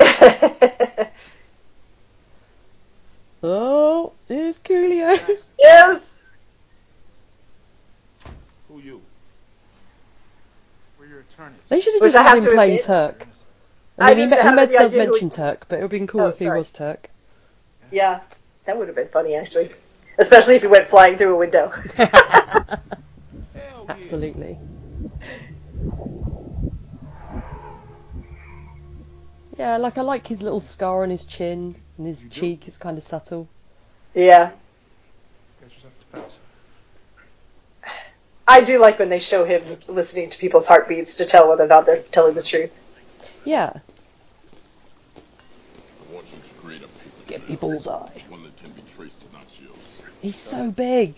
oh, 3.42 4.12
here's 4.26 4.58
Coolio. 4.58 5.38
yes. 5.58 6.24
Who 8.68 8.80
you? 8.80 9.00
We're 10.98 11.06
your 11.06 11.24
attorneys. 12.14 12.14
They 12.14 12.14
should 12.14 12.14
have 12.14 12.14
Which 12.14 12.14
just 12.14 12.16
I 12.16 12.22
have 12.22 12.38
him 12.38 12.44
to 12.44 12.50
playing 12.54 12.70
admit- 12.72 12.84
Turk. 12.84 13.28
I 14.00 14.04
I 14.12 14.14
mean, 14.14 14.16
he, 14.28 14.34
didn't 14.36 14.42
he 14.42 14.58
have 14.60 14.70
does 14.72 14.94
mention 14.94 15.30
he- 15.30 15.36
Turk, 15.36 15.66
but 15.68 15.74
it 15.76 15.82
would 15.82 15.82
have 15.82 15.90
been 15.90 16.06
cool 16.06 16.20
Oh, 16.22 16.28
if 16.28 16.38
he 16.38 16.48
was 16.48 16.70
Turk. 16.72 17.10
Yeah, 17.90 18.20
that 18.66 18.78
would 18.78 18.86
have 18.88 18.96
been 18.96 19.08
funny 19.08 19.34
actually, 19.36 19.70
especially 20.18 20.54
if 20.56 20.62
he 20.62 20.68
went 20.68 20.86
flying 20.86 21.16
through 21.16 21.34
a 21.34 21.38
window. 21.38 21.72
Absolutely. 23.88 24.58
Yeah, 29.58 29.76
like 29.78 29.98
I 29.98 30.02
like 30.02 30.26
his 30.26 30.42
little 30.42 30.60
scar 30.60 31.02
on 31.02 31.10
his 31.10 31.24
chin 31.24 31.74
and 31.96 32.06
his 32.06 32.26
cheek 32.30 32.68
is 32.68 32.76
kind 32.76 32.96
of 32.96 33.02
subtle. 33.04 33.48
yeah, 34.14 34.52
I 38.48 38.62
do 38.62 38.80
like 38.80 38.98
when 38.98 39.10
they 39.10 39.18
show 39.18 39.44
him 39.44 39.62
listening 39.86 40.30
to 40.30 40.38
people's 40.38 40.66
heartbeats 40.66 41.16
to 41.16 41.26
tell 41.26 41.48
whether 41.48 41.64
or 41.64 41.68
not 41.68 41.84
they're 41.86 42.02
telling 42.02 42.34
the 42.34 42.42
truth. 42.42 42.76
Yeah, 43.44 43.72
I 46.00 46.14
want 46.14 46.26
you 46.32 46.38
to 46.40 46.66
create 46.66 46.82
a 46.82 46.88
paper 46.88 47.22
get 47.26 47.40
trail, 47.40 47.50
me 47.50 47.56
bullseye. 47.56 48.08
one 48.28 48.42
that 48.44 48.56
can 48.56 48.70
be 48.70 48.82
traced 48.96 49.20
to 49.20 49.26
Natchios. 49.26 49.76
He's 50.22 50.36
so 50.36 50.70
big. 50.70 51.16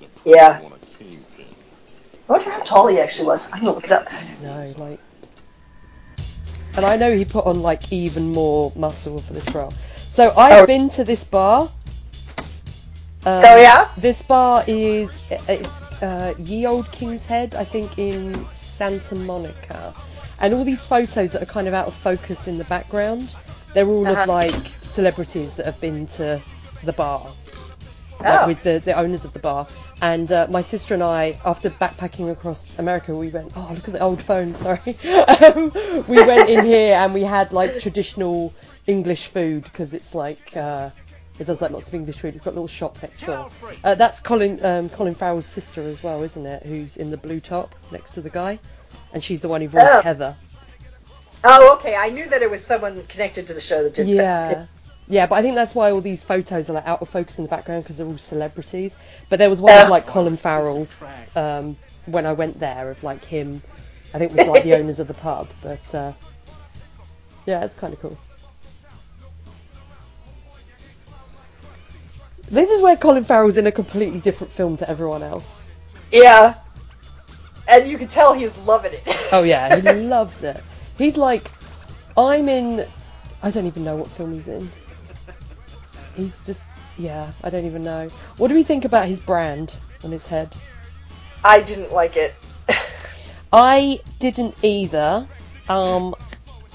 That 0.00 0.14
puts 0.16 0.26
Yeah. 0.26 0.60
you 0.60 0.66
on 0.66 0.72
a 0.72 0.98
kingpin. 0.98 1.46
I 2.28 2.32
wonder 2.32 2.50
how 2.50 2.58
tall 2.60 2.86
he 2.88 2.98
actually 2.98 3.28
was. 3.28 3.52
I'm 3.52 3.60
gonna 3.60 3.72
look 3.72 3.84
it 3.84 3.92
up. 3.92 4.08
No, 4.42 4.74
like. 4.78 5.00
And 6.76 6.84
I 6.84 6.96
know 6.96 7.16
he 7.16 7.24
put 7.24 7.46
on 7.46 7.62
like 7.62 7.92
even 7.92 8.32
more 8.32 8.72
muscle 8.74 9.20
for 9.20 9.32
this 9.32 9.48
role. 9.54 9.72
So 10.08 10.32
I've 10.36 10.64
Oh. 10.64 10.66
been 10.66 10.88
to 10.90 11.04
this 11.04 11.22
bar. 11.22 11.70
Um, 13.26 13.42
Oh, 13.44 13.56
yeah? 13.56 13.88
This 13.96 14.22
bar 14.22 14.64
is 14.66 15.30
it's 15.48 15.82
uh, 16.02 16.34
Ye 16.38 16.66
Old 16.66 16.90
King's 16.92 17.24
Head, 17.24 17.54
I 17.54 17.64
think, 17.64 17.98
in 17.98 18.48
Santa 18.50 19.14
Monica, 19.14 19.94
and 20.40 20.52
all 20.52 20.64
these 20.64 20.84
photos 20.84 21.32
that 21.32 21.42
are 21.42 21.46
kind 21.46 21.66
of 21.68 21.74
out 21.74 21.86
of 21.86 21.94
focus 21.94 22.48
in 22.48 22.58
the 22.58 22.64
background, 22.64 23.34
they're 23.72 23.86
all 23.86 24.06
Uh-huh. 24.06 24.22
of 24.22 24.28
like 24.28 24.54
celebrities 24.82 25.56
that 25.56 25.66
have 25.66 25.80
been 25.80 26.06
to 26.18 26.40
the 26.82 26.92
bar 26.92 27.26
like 28.20 28.40
Oh. 28.42 28.46
with 28.46 28.62
the, 28.62 28.80
the 28.84 28.92
owners 28.92 29.24
of 29.24 29.32
the 29.32 29.38
bar. 29.38 29.66
And 30.00 30.30
uh, 30.30 30.46
my 30.50 30.60
sister 30.62 30.94
and 30.94 31.02
I, 31.02 31.38
after 31.44 31.70
backpacking 31.70 32.30
across 32.30 32.78
America, 32.78 33.14
we 33.14 33.28
went, 33.28 33.52
oh, 33.56 33.70
look 33.74 33.86
at 33.88 33.94
the 33.94 34.00
old 34.00 34.22
phone, 34.22 34.54
sorry. 34.66 34.96
um, 35.06 35.72
we 36.08 36.16
went 36.26 36.48
in 36.48 36.64
here 36.64 36.94
and 36.96 37.12
we 37.14 37.22
had 37.22 37.52
like 37.52 37.80
traditional 37.80 38.52
English 38.86 39.26
food 39.28 39.64
because 39.64 39.94
it's 39.94 40.14
like, 40.14 40.56
uh, 40.56 40.90
it 41.38 41.44
does 41.46 41.60
like 41.60 41.70
lots 41.72 41.88
of 41.88 41.94
English 41.94 42.18
food. 42.18 42.34
It's 42.34 42.44
got 42.44 42.50
a 42.50 42.58
little 42.58 42.68
shop 42.68 42.98
next 43.02 43.22
door. 43.22 43.50
Uh, 43.82 43.94
that's 43.94 44.20
Colin 44.20 44.64
um, 44.64 44.88
Colin 44.88 45.14
Farrell's 45.14 45.46
sister 45.46 45.88
as 45.88 46.02
well, 46.02 46.22
isn't 46.22 46.46
it? 46.46 46.62
Who's 46.64 46.96
in 46.96 47.10
the 47.10 47.16
blue 47.16 47.40
top 47.40 47.74
next 47.90 48.14
to 48.14 48.20
the 48.20 48.30
guy. 48.30 48.58
And 49.12 49.22
she's 49.22 49.40
the 49.40 49.48
one 49.48 49.60
who 49.60 49.68
voiced 49.68 49.86
Oh. 49.88 50.02
Heather. 50.02 50.36
Oh, 51.42 51.76
okay. 51.76 51.94
I 51.96 52.08
knew 52.10 52.26
that 52.28 52.42
it 52.42 52.50
was 52.50 52.64
someone 52.64 53.02
connected 53.06 53.48
to 53.48 53.54
the 53.54 53.60
show 53.60 53.82
that 53.82 53.94
did 53.94 54.06
that. 54.18 54.50
Yeah. 54.50 54.66
Yeah, 55.06 55.26
but 55.26 55.34
I 55.34 55.42
think 55.42 55.54
that's 55.54 55.74
why 55.74 55.90
all 55.90 56.00
these 56.00 56.22
photos 56.22 56.70
are 56.70 56.72
like 56.72 56.86
out 56.86 57.02
of 57.02 57.10
focus 57.10 57.36
in 57.38 57.44
the 57.44 57.50
background 57.50 57.82
because 57.84 57.98
they're 57.98 58.06
all 58.06 58.16
celebrities. 58.16 58.96
But 59.28 59.38
there 59.38 59.50
was 59.50 59.60
one 59.60 59.72
Yeah. 59.74 59.84
of 59.84 59.90
like 59.90 60.06
Colin 60.06 60.38
Farrell 60.38 60.88
um, 61.36 61.76
when 62.06 62.24
I 62.24 62.32
went 62.32 62.58
there 62.58 62.90
of 62.90 63.02
like 63.04 63.22
him. 63.24 63.60
I 64.14 64.18
think 64.18 64.32
it 64.32 64.38
was 64.38 64.46
like 64.46 64.62
the 64.62 64.74
owners 64.78 65.00
of 65.00 65.06
the 65.08 65.12
pub. 65.14 65.48
But 65.62 65.94
uh, 65.94 66.12
yeah, 67.44 67.62
it's 67.64 67.74
kind 67.74 67.92
of 67.92 68.00
cool. 68.00 68.16
This 72.48 72.70
is 72.70 72.82
where 72.82 72.96
Colin 72.96 73.24
Farrell's 73.24 73.56
in 73.56 73.66
a 73.66 73.72
completely 73.72 74.20
different 74.20 74.52
film 74.52 74.76
to 74.76 74.88
everyone 74.88 75.22
else. 75.22 75.66
Yeah. 76.12 76.54
And 77.68 77.88
you 77.88 77.96
can 77.96 78.08
tell 78.08 78.34
he's 78.34 78.56
loving 78.58 78.92
it. 78.92 79.28
Oh 79.32 79.42
yeah, 79.42 79.76
he 79.76 79.82
loves 80.06 80.42
it. 80.42 80.62
He's 80.98 81.16
like, 81.16 81.50
I'm 82.16 82.48
in. 82.48 82.86
I 83.42 83.50
don't 83.50 83.66
even 83.66 83.84
know 83.84 83.96
what 83.96 84.10
film 84.10 84.32
he's 84.32 84.48
in. 84.48 84.70
He's 86.14 86.44
just, 86.46 86.66
yeah, 86.96 87.32
I 87.42 87.50
don't 87.50 87.64
even 87.66 87.82
know. 87.82 88.08
What 88.36 88.48
do 88.48 88.54
we 88.54 88.62
think 88.62 88.84
about 88.84 89.06
his 89.06 89.18
brand 89.18 89.74
on 90.04 90.12
his 90.12 90.24
head? 90.24 90.54
I 91.42 91.60
didn't 91.60 91.92
like 91.92 92.16
it. 92.16 92.34
I 93.52 94.00
didn't 94.20 94.54
either. 94.62 95.26
Um, 95.68 96.14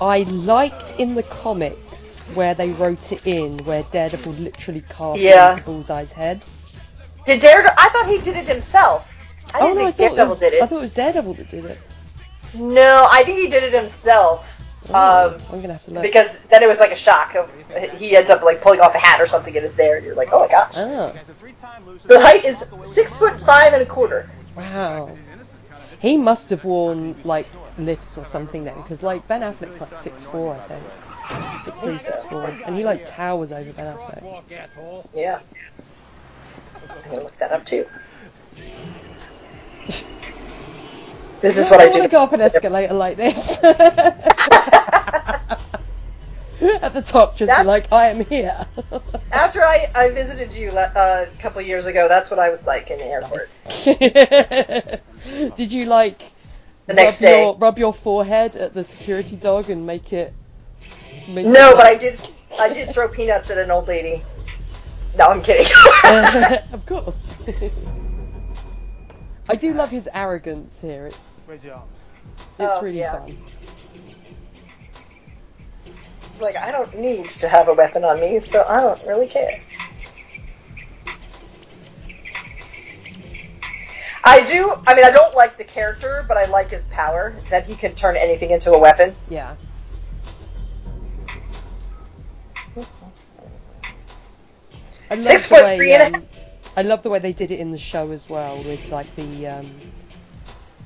I 0.02 0.24
liked 0.24 0.96
in 1.00 1.16
the 1.16 1.24
comics 1.24 2.18
where 2.36 2.54
they 2.54 2.70
wrote 2.70 3.12
it 3.12 3.26
in, 3.26 3.58
where 3.66 3.84
Daredevil 3.84 4.34
literally 4.34 4.82
carved 4.82 5.20
Yeah. 5.20 5.52
into 5.54 5.64
Bullseye's 5.66 6.12
head. 6.14 6.44
Did 7.26 7.40
Daredevil? 7.42 7.72
I 7.78 7.90
thought 7.90 8.08
he 8.08 8.20
did 8.22 8.38
it 8.38 8.48
himself. 8.48 9.16
I 9.54 9.60
didn't 9.62 9.78
oh 9.78 9.82
no, 9.82 9.88
I 9.88 9.92
think 9.92 10.12
it 10.12 10.16
Daredevil 10.16 10.30
was, 10.30 10.40
did 10.40 10.54
it. 10.54 10.64
I 10.64 10.66
thought 10.68 10.78
it 10.78 10.82
was 10.82 10.92
Daredevil 10.94 11.34
that 11.36 11.50
did 11.50 11.66
it. 11.66 11.80
No, 12.56 13.08
I 13.12 13.24
think 13.24 13.40
he 13.40 13.48
did 13.48 13.64
it 13.64 13.74
himself. 13.74 14.60
Oh, 14.92 15.36
Um, 15.36 15.42
I'm 15.52 15.62
gonna 15.62 15.74
have 15.74 15.84
to 15.84 15.92
look. 15.92 16.04
because 16.04 16.40
then 16.46 16.64
it 16.64 16.68
was 16.68 16.80
like 16.80 16.92
a 16.92 16.96
shock 16.96 17.36
of 17.36 17.54
he 18.00 18.16
ends 18.16 18.30
up 18.30 18.42
like 18.42 18.62
pulling 18.62 18.80
off 18.80 18.96
a 18.96 18.98
hat 18.98 19.22
or 19.22 19.28
something 19.28 19.56
and 19.56 19.64
it's 19.64 19.76
there 19.76 19.98
and 19.98 20.06
you're 20.06 20.16
like, 20.16 20.30
oh 20.32 20.40
my 20.40 20.48
gosh. 20.48 20.74
Oh, 20.78 21.14
The 22.06 22.20
height 22.20 22.46
is 22.46 22.66
six 22.84 23.18
foot 23.18 23.40
five 23.40 23.74
and 23.74 23.82
a 23.82 23.86
quarter. 23.86 24.30
wow. 24.56 25.16
He 26.00 26.18
must 26.18 26.50
have 26.52 26.64
worn 26.64 27.20
like 27.24 27.48
lifts 27.78 28.18
or 28.18 28.26
something 28.26 28.64
then, 28.64 28.76
because 28.82 29.04
like 29.04 29.28
Ben 29.28 29.42
Affleck's 29.42 29.82
like 29.82 29.96
six 29.96 30.24
four, 30.24 30.56
I 30.56 30.60
think, 30.60 30.84
six 31.64 31.80
three, 31.82 31.96
six 31.96 32.24
four, 32.24 32.46
and 32.46 32.76
he 32.76 32.84
like 32.84 33.06
towers 33.06 33.52
over 33.52 33.72
Ben 33.74 33.96
Affleck. 33.96 34.44
Yeah. 35.14 35.40
I'm 36.90 37.10
gonna 37.12 37.24
look 37.24 37.38
that 37.38 37.52
up 37.52 37.66
too. 37.66 37.86
This 41.42 41.58
is 41.58 41.70
what 41.72 41.80
I 41.80 41.84
don't 41.86 41.94
do. 41.94 42.02
to 42.04 42.10
go 42.10 42.22
up 42.24 42.34
an 42.34 42.42
escalator 42.42 42.94
like 42.94 43.16
this. 43.16 43.64
At 43.64 43.74
the 46.94 47.02
top, 47.02 47.38
just 47.38 47.48
That's- 47.48 47.66
like, 47.66 47.94
I 47.94 48.08
am 48.08 48.26
here. 48.26 48.66
After 49.32 49.62
I, 49.62 49.86
I 49.96 50.10
visited 50.10 50.54
you 50.54 50.70
uh, 50.72 51.26
a 51.26 51.38
couple 51.42 51.62
years 51.62 51.86
ago, 51.86 52.10
that's 52.10 52.30
what 52.30 52.40
I 52.42 52.50
was 52.50 52.68
like 52.68 52.92
in 52.92 53.00
the 53.00 53.06
airport. 53.06 53.48
Did 55.56 55.72
you 55.72 55.86
like 55.86 56.22
The 56.88 56.94
next 56.96 57.22
rub 57.22 57.30
day. 57.30 57.42
your, 57.44 57.56
rub 57.56 57.80
your 57.80 57.94
forehead 57.94 58.58
at 58.58 58.74
the 58.74 58.84
security 58.84 59.38
dog 59.38 59.70
and 59.70 59.86
make 59.88 60.12
it? 60.12 60.34
Make 61.28 61.46
No, 61.46 61.76
but 61.76 61.86
I 61.86 61.96
did 61.96 62.20
I 62.60 62.72
did 62.74 62.90
throw 62.90 63.08
peanuts 63.08 63.52
at 63.52 63.58
an 63.58 63.72
old 63.72 63.88
lady. 63.88 64.24
No, 65.18 65.28
I'm 65.28 65.42
kidding. 65.42 65.66
of 66.74 66.86
course. 66.86 67.26
I 69.50 69.56
do 69.56 69.74
love 69.74 69.90
his 69.90 70.08
arrogance 70.14 70.80
here. 70.80 71.08
It's 71.08 71.46
Great 71.48 71.64
job. 71.64 71.88
it's 72.38 72.46
Oh, 72.60 72.82
really 72.82 73.00
yeah. 73.00 73.20
fun. 73.20 73.38
like 76.40 76.56
I 76.58 76.72
don't 76.72 76.98
need 76.98 77.28
to 77.30 77.50
have 77.50 77.68
a 77.68 77.74
weapon 77.74 78.04
on 78.04 78.20
me, 78.22 78.40
so 78.40 78.64
I 78.68 78.82
don't 78.82 79.06
really 79.08 79.28
care. 79.28 79.62
I 84.24 84.46
do. 84.46 84.74
I 84.86 84.96
mean, 84.96 85.06
I 85.06 85.12
don't 85.12 85.34
like 85.36 85.58
the 85.58 85.64
character, 85.64 86.24
but 86.28 86.38
I 86.38 86.46
like 86.46 86.70
his 86.70 86.88
power 86.88 87.34
that 87.50 87.66
he 87.66 87.76
can 87.76 87.96
turn 87.96 88.16
anything 88.18 88.52
into 88.52 88.72
a 88.74 88.80
weapon. 88.80 89.16
Yeah. 89.30 89.56
I 95.10 95.16
love 95.16 95.22
Six 95.22 95.48
the 95.48 95.56
foot 95.56 95.64
way, 95.64 95.76
three 95.76 95.94
and 95.94 96.16
a 96.16 96.18
um, 96.18 96.28
I 96.78 96.82
love 96.84 97.04
the 97.04 97.10
way 97.10 97.20
they 97.20 97.34
did 97.34 97.52
it 97.52 97.60
in 97.60 97.72
the 97.72 97.78
show 97.78 98.12
as 98.12 98.30
well, 98.30 98.64
with 98.64 98.92
like 98.92 99.14
the 99.16 99.48
um, 99.48 99.82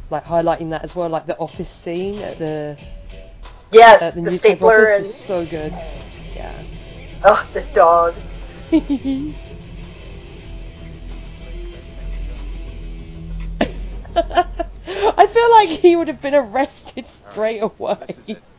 like 0.10 0.26
highlighting 0.26 0.70
that 0.70 0.84
as 0.84 0.96
well, 0.96 1.10
like 1.10 1.26
the 1.26 1.38
office 1.38 1.70
scene 1.70 2.18
at 2.22 2.38
the 2.38 2.78
Yes, 3.72 4.02
at 4.02 4.16
the, 4.16 4.22
the 4.22 4.32
stapler 4.32 4.86
and 4.94 5.00
was 5.00 5.14
so 5.16 5.46
good. 5.46 5.74
Yeah. 6.36 6.64
oh, 7.24 7.50
the 7.54 7.62
dog. 7.74 8.16
I 15.18 15.28
feel 15.28 15.52
like 15.52 15.70
he 15.70 15.96
would 15.96 16.08
have 16.08 16.22
been 16.22 16.36
arrested 16.36 17.08
straight 17.08 17.60
away. 17.60 18.06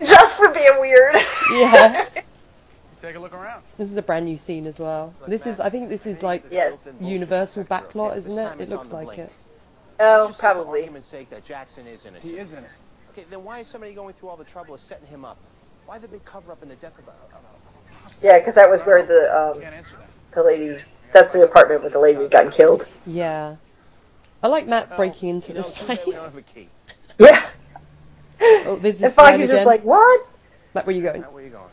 Just 0.00 0.36
for 0.36 0.48
being 0.52 0.80
weird. 0.80 1.14
Yeah. 1.52 2.06
take 3.04 3.16
a 3.16 3.20
look 3.20 3.34
around. 3.34 3.62
This 3.78 3.90
is 3.90 3.96
a 3.96 4.02
brand 4.02 4.24
new 4.24 4.36
scene 4.36 4.66
as 4.66 4.78
well. 4.78 5.14
This 5.26 5.46
is, 5.46 5.60
I 5.60 5.70
think 5.70 5.88
this 5.88 6.06
is 6.06 6.22
like 6.22 6.44
Yes. 6.50 6.80
Universal 7.00 7.64
backlot, 7.64 8.10
Okay, 8.10 8.18
isn't 8.18 8.38
it? 8.38 8.60
It 8.60 8.68
looks 8.68 8.92
like 8.92 9.18
it. 9.18 9.32
Oh, 10.00 10.24
Let's 10.26 10.38
just 10.38 10.40
say 10.40 10.48
for 10.48 10.54
probably. 10.54 10.80
argument's 10.80 11.08
sake 11.08 11.30
that 11.30 11.44
Jackson 11.44 11.86
is 11.86 12.04
innocent. 12.04 12.32
He 12.32 12.38
is 12.38 12.52
innocent. 12.52 12.80
Okay, 13.12 13.24
then 13.30 13.44
why 13.44 13.60
is 13.60 13.66
somebody 13.68 13.94
going 13.94 14.14
through 14.14 14.28
all 14.28 14.36
the 14.36 14.44
trouble 14.44 14.74
of 14.74 14.80
setting 14.80 15.06
him 15.06 15.24
up? 15.24 15.36
Why 15.86 15.98
the 15.98 16.08
big 16.08 16.24
cover 16.24 16.50
up 16.50 16.62
in 16.62 16.68
the 16.68 16.74
death 16.76 16.98
of 16.98 17.06
a, 17.06 17.12
Yeah, 18.26 18.38
because 18.38 18.56
that 18.56 18.68
was 18.68 18.84
where 18.84 19.02
the 19.02 19.52
um, 19.54 19.60
Can't 19.60 19.74
answer 19.74 19.96
that. 19.96 20.34
the 20.34 20.42
lady. 20.42 20.76
That's 21.12 21.32
the 21.32 21.44
apartment 21.44 21.82
where 21.82 21.90
the 21.90 22.00
lady 22.00 22.26
got 22.28 22.52
killed. 22.52 22.88
Yeah. 23.06 23.56
I 24.42 24.48
like 24.48 24.66
Matt 24.66 24.96
breaking 24.96 25.28
into 25.28 25.48
you 25.48 25.54
know, 25.54 25.62
this 25.62 25.70
too 25.70 25.86
bad 25.86 25.98
we 26.06 26.12
place. 26.12 26.24
have 26.24 26.36
a 26.36 26.42
key. 26.42 26.68
Yeah. 27.18 27.40
Oh, 28.66 28.76
there's 28.82 29.00
And 29.00 29.10
this 29.10 29.16
line 29.16 29.38
Foggy's 29.38 29.48
just 29.50 29.64
like, 29.64 29.82
what? 29.82 30.26
Matt, 30.74 30.86
where 30.86 30.96
you 30.96 31.02
going? 31.02 31.20
Matt, 31.20 31.32
where 31.32 31.44
you 31.44 31.50
going? 31.50 31.64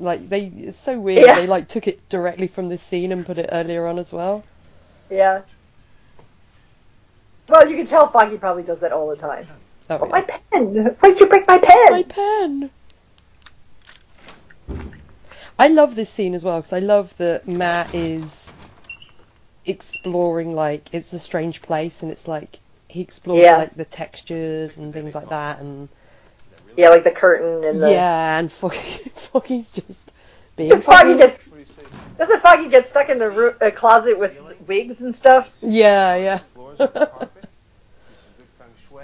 Like 0.00 0.28
they, 0.28 0.46
it's 0.46 0.78
so 0.78 0.98
weird. 0.98 1.20
Yeah. 1.24 1.34
They 1.36 1.46
like 1.46 1.68
took 1.68 1.86
it 1.86 2.08
directly 2.08 2.46
from 2.48 2.68
this 2.68 2.82
scene 2.82 3.12
and 3.12 3.24
put 3.26 3.38
it 3.38 3.48
earlier 3.52 3.86
on 3.86 3.98
as 3.98 4.12
well. 4.12 4.44
Yeah. 5.10 5.42
Well, 7.48 7.68
you 7.68 7.76
can 7.76 7.84
tell 7.84 8.06
Foggy 8.08 8.38
probably 8.38 8.62
does 8.62 8.80
that 8.80 8.92
all 8.92 9.08
the 9.10 9.16
time. 9.16 9.46
Oh, 9.90 9.98
Oh, 10.00 10.06
yeah. 10.06 10.10
my 10.12 10.20
pen! 10.22 10.96
Why'd 11.00 11.18
you 11.20 11.26
break 11.26 11.48
my 11.48 11.58
pen? 11.58 11.90
My 11.90 12.02
pen. 12.04 12.70
I 15.58 15.68
love 15.68 15.94
this 15.94 16.08
scene 16.08 16.34
as 16.34 16.44
well 16.44 16.58
because 16.58 16.72
I 16.72 16.78
love 16.78 17.14
that 17.18 17.46
Matt 17.48 17.94
is 17.94 18.52
exploring 19.66 20.54
like 20.54 20.88
it's 20.92 21.12
a 21.12 21.18
strange 21.18 21.60
place 21.60 22.02
and 22.02 22.10
it's 22.10 22.26
like 22.26 22.60
he 22.88 23.02
explores 23.02 23.40
Yeah. 23.42 23.58
like 23.58 23.74
the 23.74 23.84
textures 23.84 24.78
and 24.78 24.92
things 24.92 25.14
like 25.14 25.28
that 25.28 25.60
and 25.60 25.88
Yeah, 26.76 26.88
like 26.90 27.04
the 27.04 27.10
curtain 27.10 27.64
and 27.64 27.82
the. 27.82 27.90
yeah 27.90 28.38
and 28.38 28.50
Foggy, 28.50 28.78
Foggy's 29.14 29.72
just 29.72 30.12
being 30.56 30.72
And 30.72 30.82
Foggy 30.82 31.08
Foggy. 31.12 31.18
gets. 31.18 31.54
Doesn't 32.18 32.40
Foggy 32.40 32.68
get 32.68 32.86
stuck 32.86 33.08
in 33.08 33.18
the 33.18 33.30
roo- 33.30 33.54
uh, 33.60 33.70
closet 33.70 34.18
with 34.18 34.36
wigs 34.66 35.02
and 35.02 35.14
stuff? 35.14 35.52
yeah 35.62 36.14
yeah 36.16 36.38
Floors 36.54 36.78
with 36.78 36.92
the 36.94 37.06
carpet. 37.06 37.30
See 37.34 38.14
some 38.24 38.34
good 38.38 38.46
feng 38.58 38.68
shui. 38.88 39.02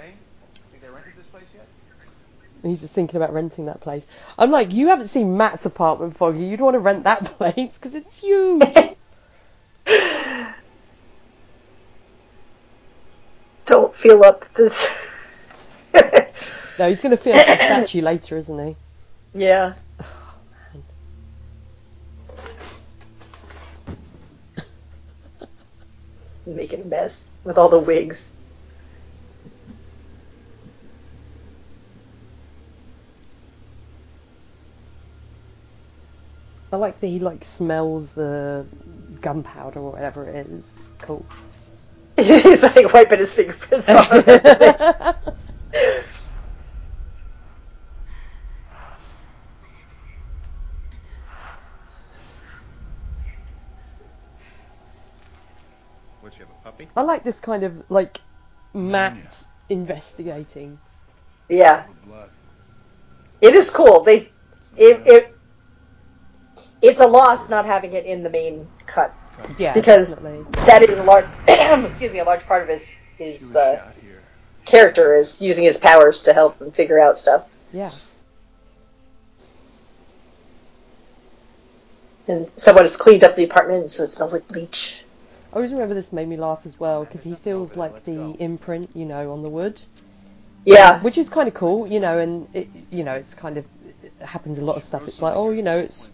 Think 0.71 0.81
they 0.81 0.89
rented 0.89 1.13
this 1.17 1.25
place 1.27 1.43
yet? 1.55 1.67
He's 2.63 2.81
just 2.81 2.95
thinking 2.95 3.17
about 3.17 3.33
renting 3.33 3.65
that 3.65 3.81
place. 3.81 4.05
I'm 4.37 4.51
like, 4.51 4.73
you 4.73 4.87
haven't 4.89 5.07
seen 5.07 5.37
Matt's 5.37 5.65
apartment, 5.65 6.15
Foggy. 6.17 6.45
You'd 6.45 6.61
want 6.61 6.75
to 6.75 6.79
rent 6.79 7.03
that 7.05 7.23
place 7.37 7.77
because 7.77 7.95
it's 7.95 8.19
huge. 8.19 8.63
Don't 13.65 13.93
feel 13.95 14.23
up 14.23 14.45
this. 14.55 15.11
No, 16.79 16.87
he's 16.89 17.01
going 17.01 17.11
to 17.11 17.17
feel 17.17 17.37
like 17.37 17.51
a 17.51 17.57
statue 17.57 18.01
later, 18.01 18.37
isn't 18.37 18.59
he? 18.67 18.77
yeah. 19.33 19.73
Oh, 20.01 20.83
Making 26.45 26.81
a 26.81 26.85
mess 26.85 27.31
with 27.43 27.57
all 27.57 27.69
the 27.69 27.79
wigs. 27.79 28.33
I 36.71 36.77
like 36.77 36.99
that 36.99 37.07
he 37.07 37.19
like 37.19 37.43
smells 37.45 38.13
the 38.13 38.67
gunpowder 39.21 39.79
or 39.79 39.91
whatever 39.91 40.27
it 40.29 40.47
is. 40.47 40.75
It's 40.79 40.93
cool. 41.01 41.27
He's 42.17 42.63
like 42.63 42.93
wiping 42.93 43.19
his 43.19 43.33
fingerprints 43.33 43.91
off. 43.91 44.11
of 44.11 44.27
everything. 44.27 44.75
What, 56.21 56.37
you 56.37 56.45
have 56.45 56.51
a 56.51 56.63
puppy? 56.63 56.86
I 56.97 57.01
like 57.03 57.23
this 57.23 57.39
kind 57.39 57.63
of 57.63 57.91
like 57.91 58.19
Matt 58.73 59.45
investigating. 59.69 60.79
yeah. 61.47 61.85
It 63.39 63.53
is 63.53 63.69
cool. 63.69 64.03
They, 64.03 64.31
it, 64.75 65.01
it, 65.05 65.39
it's 66.81 66.99
a 66.99 67.05
loss 67.05 67.49
not 67.49 67.67
having 67.67 67.93
it 67.93 68.05
in 68.05 68.23
the 68.23 68.31
main 68.31 68.67
cut 68.87 69.15
Yeah, 69.59 69.75
because 69.75 70.15
definitely. 70.15 70.51
that 70.65 70.81
is 70.81 70.97
a 70.97 71.03
large, 71.03 71.25
excuse 71.47 72.11
me, 72.11 72.19
a 72.19 72.23
large 72.25 72.45
part 72.47 72.63
of 72.63 72.69
his 72.69 72.99
his 73.19 73.55
uh, 73.55 73.91
character 74.65 75.13
is 75.13 75.39
using 75.39 75.65
his 75.65 75.77
powers 75.77 76.21
to 76.21 76.33
help 76.33 76.59
him 76.59 76.71
figure 76.71 76.99
out 76.99 77.19
stuff. 77.19 77.45
Yeah. 77.71 77.91
And 82.27 82.49
someone 82.55 82.85
has 82.85 82.97
cleaned 82.97 83.23
up 83.23 83.35
the 83.35 83.43
apartment, 83.43 83.91
so 83.91 84.03
it 84.03 84.07
smells 84.07 84.33
like 84.33 84.47
bleach. 84.47 85.03
I 85.57 85.59
always 85.59 85.71
remember 85.71 85.95
this 85.95 86.13
made 86.13 86.27
me 86.27 86.37
laugh 86.37 86.67
as 86.67 86.79
well 86.79 87.03
because 87.03 87.23
he 87.23 87.33
feels 87.33 87.75
like 87.75 88.03
the 88.03 88.35
imprint, 88.37 88.91
you 88.93 89.05
know, 89.05 89.31
on 89.31 89.41
the 89.41 89.49
wood. 89.49 89.81
Yeah, 90.65 91.01
which 91.01 91.17
is 91.17 91.29
kind 91.29 91.47
of 91.47 91.55
cool, 91.55 91.87
you 91.87 91.99
know, 91.99 92.19
and 92.19 92.47
it, 92.53 92.67
you 92.91 93.03
know, 93.03 93.13
it's 93.13 93.33
kind 93.33 93.57
of 93.57 93.65
it 94.03 94.13
happens 94.21 94.59
a 94.59 94.63
lot 94.63 94.75
of 94.77 94.83
stuff. 94.83 95.07
It's 95.07 95.19
like, 95.19 95.33
oh, 95.35 95.49
you 95.49 95.63
know, 95.63 95.79
it's 95.79 96.11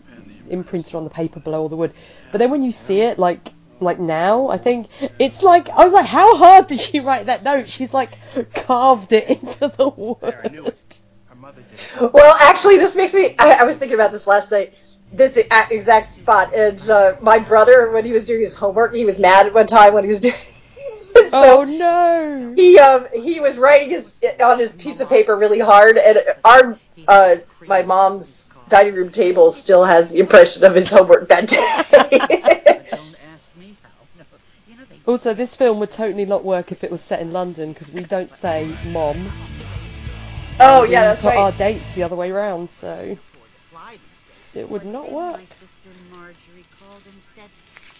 imprinted 0.50 0.96
on 0.96 1.04
the 1.04 1.10
paper 1.10 1.42
below 1.42 1.60
all 1.60 1.68
the 1.68 1.76
wood, 1.76 1.92
but 2.32 2.38
then 2.38 2.52
when 2.52 2.64
you 2.64 2.72
see 2.72 3.02
it, 3.02 3.20
like, 3.20 3.52
like 3.82 4.00
now, 4.00 4.48
I 4.48 4.58
think 4.58 4.88
it's 5.20 5.44
like 5.44 5.68
I 5.68 5.84
was 5.84 5.92
like, 5.92 6.06
how 6.06 6.38
hard 6.38 6.68
did 6.68 6.80
she 6.80 7.02
write 7.02 7.26
that 7.26 7.44
note? 7.44 7.68
She's 7.68 7.94
like 7.94 8.18
carved 8.54 9.12
it 9.12 9.30
into 9.30 9.68
the 9.68 9.90
wood. 9.90 10.80
Her 11.26 11.36
mother 11.36 11.62
did 11.64 12.02
it. 12.02 12.14
Well, 12.14 12.34
actually, 12.40 12.78
this 12.78 12.96
makes 12.96 13.14
me. 13.14 13.36
I, 13.38 13.58
I 13.60 13.64
was 13.66 13.76
thinking 13.76 13.96
about 13.96 14.14
this 14.14 14.26
last 14.26 14.54
night. 14.54 14.74
This 15.14 15.38
exact 15.38 16.08
spot, 16.08 16.56
and 16.56 16.90
uh, 16.90 17.16
my 17.22 17.38
brother, 17.38 17.92
when 17.92 18.04
he 18.04 18.12
was 18.12 18.26
doing 18.26 18.42
his 18.42 18.56
homework, 18.56 18.96
he 18.96 19.06
was 19.06 19.20
mad 19.20 19.46
at 19.46 19.54
one 19.54 19.68
time 19.68 19.94
when 19.94 20.04
he 20.04 20.10
was 20.10 20.20
doing. 20.20 20.34
so 21.30 21.62
oh 21.62 21.64
no! 21.64 22.54
he 22.56 22.80
um 22.80 23.06
he 23.14 23.40
was 23.40 23.60
writing 23.60 23.92
his 23.92 24.16
on 24.44 24.58
his 24.58 24.74
piece 24.74 25.00
of 25.00 25.10
paper 25.10 25.36
really 25.38 25.60
hard, 25.60 25.98
and 25.98 26.18
our 26.44 26.80
uh 27.08 27.36
my 27.68 27.84
mom's 27.84 28.54
dining 28.70 28.96
room 28.96 29.12
table 29.12 29.52
still 29.52 29.84
has 29.84 30.12
the 30.12 30.20
impression 30.20 30.64
of 30.64 30.74
his 30.74 30.90
homework 30.90 31.30
that 31.30 31.48
day. 31.48 32.18
Don't 32.90 33.16
ask 33.32 33.48
me 33.56 33.78
how. 33.84 33.90
No. 34.18 34.24
You 34.68 34.78
know, 34.78 34.84
they 34.90 35.00
Also, 35.06 35.36
this 35.36 35.54
film 35.54 35.80
would 35.80 35.92
totally 35.92 36.26
not 36.26 36.44
work 36.44 36.72
if 36.72 36.84
it 36.84 36.90
was 36.90 37.02
set 37.02 37.22
in 37.22 37.34
London 37.34 37.74
because 37.74 37.92
we 37.92 38.04
don't 38.04 38.32
say 38.32 38.68
mom. 38.88 39.32
oh 40.60 40.86
yeah, 40.86 41.04
that's 41.04 41.22
put 41.22 41.36
our 41.36 41.50
right. 41.50 41.58
dates 41.58 41.94
the 41.94 42.02
other 42.02 42.16
way 42.16 42.32
round, 42.32 42.72
so 42.72 42.88
fly 42.88 43.02
these 43.04 43.18
days. 43.18 43.33
It 44.56 44.70
would 44.70 44.86
not 44.86 45.12
work. 45.12 45.38
My 45.38 45.46
sister 45.46 45.90
Marjorie 46.12 46.66
called 46.80 47.02
and 47.06 47.22
said 47.36 47.50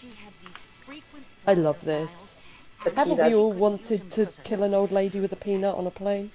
she 0.00 0.08
had 0.22 0.32
these 0.44 0.56
frequent 0.86 1.24
I 1.46 1.54
love 1.54 1.84
this. 1.84 2.44
files, 2.82 2.96
Haven't 2.96 3.16
we 3.18 3.34
all 3.34 3.52
wanted 3.52 4.10
to 4.10 4.26
kill 4.44 4.62
an 4.62 4.74
old 4.74 4.92
lady 4.92 5.20
with 5.20 5.32
a 5.32 5.36
peanut 5.36 5.74
on 5.74 5.86
a 5.86 5.90
plane? 5.90 6.30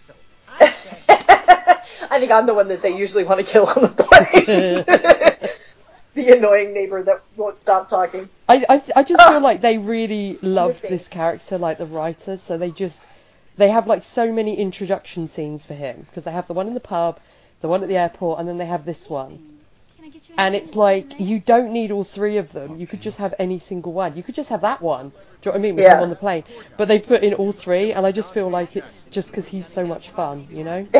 I 2.11 2.19
think 2.19 2.31
I'm 2.31 2.45
the 2.45 2.55
one 2.55 2.67
that 2.69 2.81
they 2.81 2.97
usually 2.97 3.23
want 3.23 3.39
to 3.39 3.45
kill 3.45 3.67
on 3.67 3.83
the 3.83 3.89
plane. 3.89 4.85
the 6.15 6.37
annoying 6.37 6.73
neighbor 6.73 7.03
that 7.03 7.21
won't 7.35 7.57
stop 7.57 7.87
talking. 7.87 8.29
I, 8.47 8.65
I, 8.67 8.81
I 8.97 9.03
just 9.03 9.21
feel 9.21 9.41
like 9.49 9.61
they 9.61 9.77
really 9.77 10.37
loved 10.41 10.75
Whipping. 10.75 10.89
this 10.89 11.07
character, 11.07 11.57
like 11.57 11.77
the 11.77 11.85
writers, 11.85 12.41
so 12.41 12.57
they 12.57 12.71
just 12.71 13.05
they 13.57 13.69
have 13.69 13.87
like 13.87 14.03
so 14.03 14.31
many 14.31 14.57
introduction 14.57 15.27
scenes 15.27 15.65
for 15.65 15.73
him 15.73 16.05
because 16.07 16.23
they 16.23 16.31
have 16.31 16.47
the 16.47 16.53
one 16.53 16.67
in 16.67 16.73
the 16.73 16.79
pub, 16.79 17.19
the 17.61 17.67
one 17.67 17.83
at 17.83 17.89
the 17.89 17.97
airport, 17.97 18.39
and 18.39 18.47
then 18.47 18.57
they 18.57 18.65
have 18.65 18.85
this 18.85 19.09
one. 19.09 19.37
Can 19.97 20.05
I 20.05 20.09
get 20.09 20.15
you 20.15 20.18
And 20.37 20.55
it's 20.55 20.75
like 20.75 21.19
you 21.19 21.39
don't 21.39 21.71
need 21.73 21.91
all 21.91 22.03
three 22.03 22.37
of 22.37 22.51
them. 22.51 22.77
You 22.77 22.87
could 22.87 23.01
just 23.01 23.17
have 23.17 23.33
any 23.39 23.59
single 23.59 23.91
one. 23.93 24.15
You 24.15 24.23
could 24.23 24.35
just 24.35 24.49
have 24.49 24.61
that 24.61 24.81
one. 24.81 25.09
Do 25.09 25.15
you 25.15 25.19
know 25.45 25.51
what 25.51 25.57
I 25.57 25.61
mean? 25.61 25.75
With 25.75 25.85
Yeah. 25.85 25.97
him 25.97 26.03
on 26.03 26.09
the 26.09 26.15
plane. 26.15 26.43
But 26.77 26.87
they 26.87 26.99
put 26.99 27.23
in 27.23 27.33
all 27.33 27.51
three, 27.51 27.93
and 27.93 28.05
I 28.05 28.11
just 28.11 28.33
feel 28.33 28.49
like 28.49 28.75
it's 28.75 29.03
just 29.11 29.31
because 29.31 29.47
he's 29.47 29.65
so 29.67 29.85
much 29.85 30.09
fun, 30.09 30.47
you 30.51 30.63
know? 30.63 30.87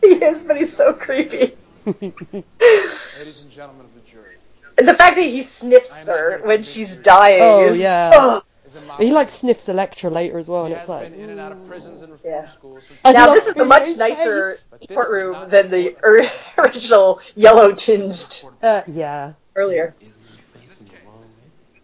He 0.00 0.10
is, 0.22 0.44
but 0.44 0.58
he's 0.58 0.76
so 0.76 0.92
creepy. 0.92 1.56
Ladies 1.86 3.42
and 3.42 3.50
gentlemen 3.50 3.86
of 3.86 3.94
the 3.94 4.02
jury. 4.10 4.36
The 4.76 4.92
fact 4.92 5.16
that 5.16 5.22
he 5.22 5.40
sniffs 5.40 6.08
her 6.08 6.42
when 6.44 6.62
she's 6.62 6.98
dying. 6.98 7.40
Oh, 7.40 7.68
is, 7.68 7.80
yeah. 7.80 8.10
Ugh. 8.14 8.42
Is 8.66 8.74
a 8.76 8.80
mouse. 8.80 8.98
he 9.00 9.12
like 9.12 9.28
sniffs 9.28 9.68
Elektra 9.68 10.08
later 10.10 10.38
as 10.38 10.48
well, 10.48 10.64
He 10.64 10.72
and 10.72 10.80
it's 10.80 10.88
like. 10.88 11.10
been 11.10 11.20
in 11.20 11.30
and 11.30 11.38
out 11.40 11.52
of 11.52 11.66
prisons 11.68 12.00
and 12.02 12.12
reform 12.12 12.32
Yeah. 12.34 12.48
schools 12.48 12.82
since 12.86 12.98
Now 13.04 13.32
this 13.34 13.46
is 13.46 13.54
the 13.54 13.64
much 13.66 13.96
nicer 13.98 14.52
face. 14.52 14.66
But 14.70 14.80
this 14.80 14.90
is 14.90 14.96
courtroom 14.96 15.48
than 15.50 15.70
the 15.70 15.94
the 15.94 15.96
or- 16.02 16.30
original 16.64 17.20
yellow 17.34 17.72
tinged 17.72 18.44
Uh, 18.62 18.82
yeah. 18.86 19.32
earlier. 19.54 19.94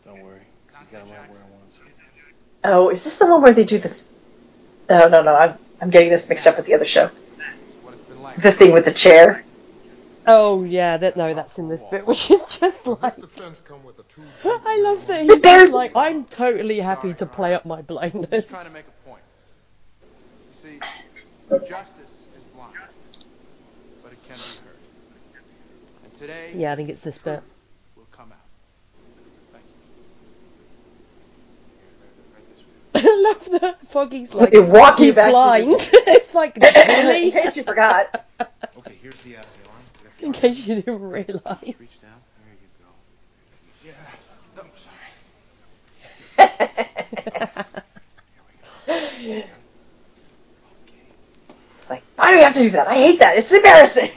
Don't 0.05 0.23
worry. 0.23 0.41
You 0.81 0.87
got 0.91 1.03
him 1.07 1.11
right 1.11 1.31
where 1.31 1.39
I 1.39 1.51
want 1.51 1.65
you. 1.77 1.93
Oh, 2.65 2.89
is 2.91 3.05
this 3.05 3.19
the 3.19 3.27
one 3.27 3.43
where 3.43 3.53
they 3.53 3.65
do 3.65 3.79
the? 3.79 4.03
Oh 4.89 5.09
no 5.09 5.23
no, 5.23 5.35
I'm 5.35 5.55
I'm 5.81 5.91
getting 5.91 6.09
this 6.11 6.29
mixed 6.29 6.47
up 6.47 6.57
with 6.57 6.67
the 6.67 6.75
other 6.75 6.85
show. 6.87 7.09
what 7.83 7.93
it's 7.95 8.03
been 8.05 8.23
like. 8.23 8.37
The 8.37 8.53
thing 8.53 8.73
with 8.73 8.85
the 8.87 8.93
chair. 8.93 9.45
Oh 10.27 10.65
yeah, 10.65 10.99
that 10.99 11.17
no, 11.17 11.33
that's 11.33 11.59
in 11.59 11.69
this 11.69 11.83
bit, 11.85 12.07
which 12.07 12.31
is 12.31 12.45
just 12.45 12.87
like 12.87 13.01
this 13.17 13.17
defense 13.17 13.63
come 13.67 13.83
with 13.85 13.99
a 13.99 14.03
two? 14.03 14.23
I 14.45 14.81
love 14.83 15.07
that 15.07 15.23
he's 15.23 15.43
just 15.43 15.75
like 15.75 15.93
I'm 15.97 16.25
totally 16.27 16.79
happy 16.79 17.15
to 17.15 17.27
play 17.27 17.55
up 17.55 17.65
my 17.65 17.81
blindness. 17.83 18.29
Just 18.31 18.49
trying 18.51 18.67
to 18.67 18.73
make 18.73 18.85
a 18.87 19.09
point. 19.09 19.23
You 20.65 20.79
see, 21.61 21.69
justice 21.69 22.25
is 22.37 22.43
blind, 22.55 22.75
but 24.03 24.13
it 24.13 24.19
can 24.29 24.37
be 24.37 24.43
heard. 24.67 24.77
And 26.05 26.15
Today, 26.15 26.53
Yeah, 26.55 26.73
I 26.73 26.77
think 26.77 26.91
it's 26.91 27.01
this 27.01 27.17
bit. 27.19 27.43
will 27.97 28.07
come 28.13 28.31
out. 28.33 28.37
I 32.95 33.23
love 33.51 33.61
that 33.61 33.89
Foggy's 33.89 34.35
like 34.35 34.53
You're 34.53 34.65
walking 34.65 35.07
he's 35.07 35.15
back 35.15 35.27
to 35.27 35.31
the- 35.31 35.33
blind. 35.33 35.73
it's 35.93 36.35
like 36.35 36.57
really. 36.57 37.27
In 37.27 37.33
case 37.33 37.57
you 37.57 37.63
forgot. 37.63 38.27
Okay, 38.79 38.99
here's 39.03 39.15
the, 39.23 39.37
uh, 39.37 39.43
In 40.23 40.33
case 40.33 40.67
you 40.67 40.77
didn't 40.77 41.01
realise. 41.01 41.77
Reach 41.79 42.01
down. 42.03 42.21
There 42.37 42.57
you 42.61 42.69
go. 42.79 42.89
Yeah. 43.83 43.93
Oh, 44.59 44.67
sorry. 49.17 49.45
It's 51.81 51.91
like, 51.91 52.03
why 52.17 52.31
do 52.31 52.37
we 52.37 52.43
have 52.43 52.55
to 52.55 52.61
do 52.61 52.71
that? 52.71 52.87
I 52.89 52.95
hate 52.95 53.19
that. 53.21 53.37
It's 53.39 53.53
embarrassing. 53.53 54.11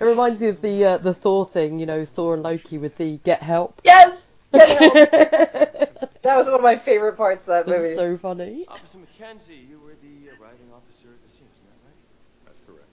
reminds 0.00 0.40
me 0.40 0.48
of 0.48 0.62
the 0.62 0.84
uh, 0.84 0.96
the 0.98 1.12
Thor 1.14 1.44
thing, 1.44 1.78
you 1.78 1.86
know, 1.86 2.04
Thor 2.04 2.34
and 2.34 2.42
Loki 2.42 2.78
with 2.78 2.96
the 2.96 3.18
get 3.18 3.42
help. 3.42 3.80
yes. 3.84 4.28
Get 4.52 4.68
help. 4.78 5.10
That 6.22 6.36
was 6.36 6.46
one 6.46 6.56
of 6.56 6.62
my 6.62 6.76
favorite 6.76 7.16
parts 7.16 7.48
of 7.48 7.48
that 7.48 7.66
movie. 7.66 7.94
So 7.94 8.18
funny. 8.18 8.66
Officer 8.68 8.98
McKenzie, 8.98 9.68
you 9.68 9.80
were 9.80 9.94
the 10.02 10.28
arriving 10.36 10.68
officer 10.74 11.08
at 11.08 11.22
the 11.24 11.30
scene, 11.32 11.48
isn't 11.48 11.64
that 11.64 11.80
right? 11.84 11.96
That's 12.44 12.60
correct. 12.66 12.88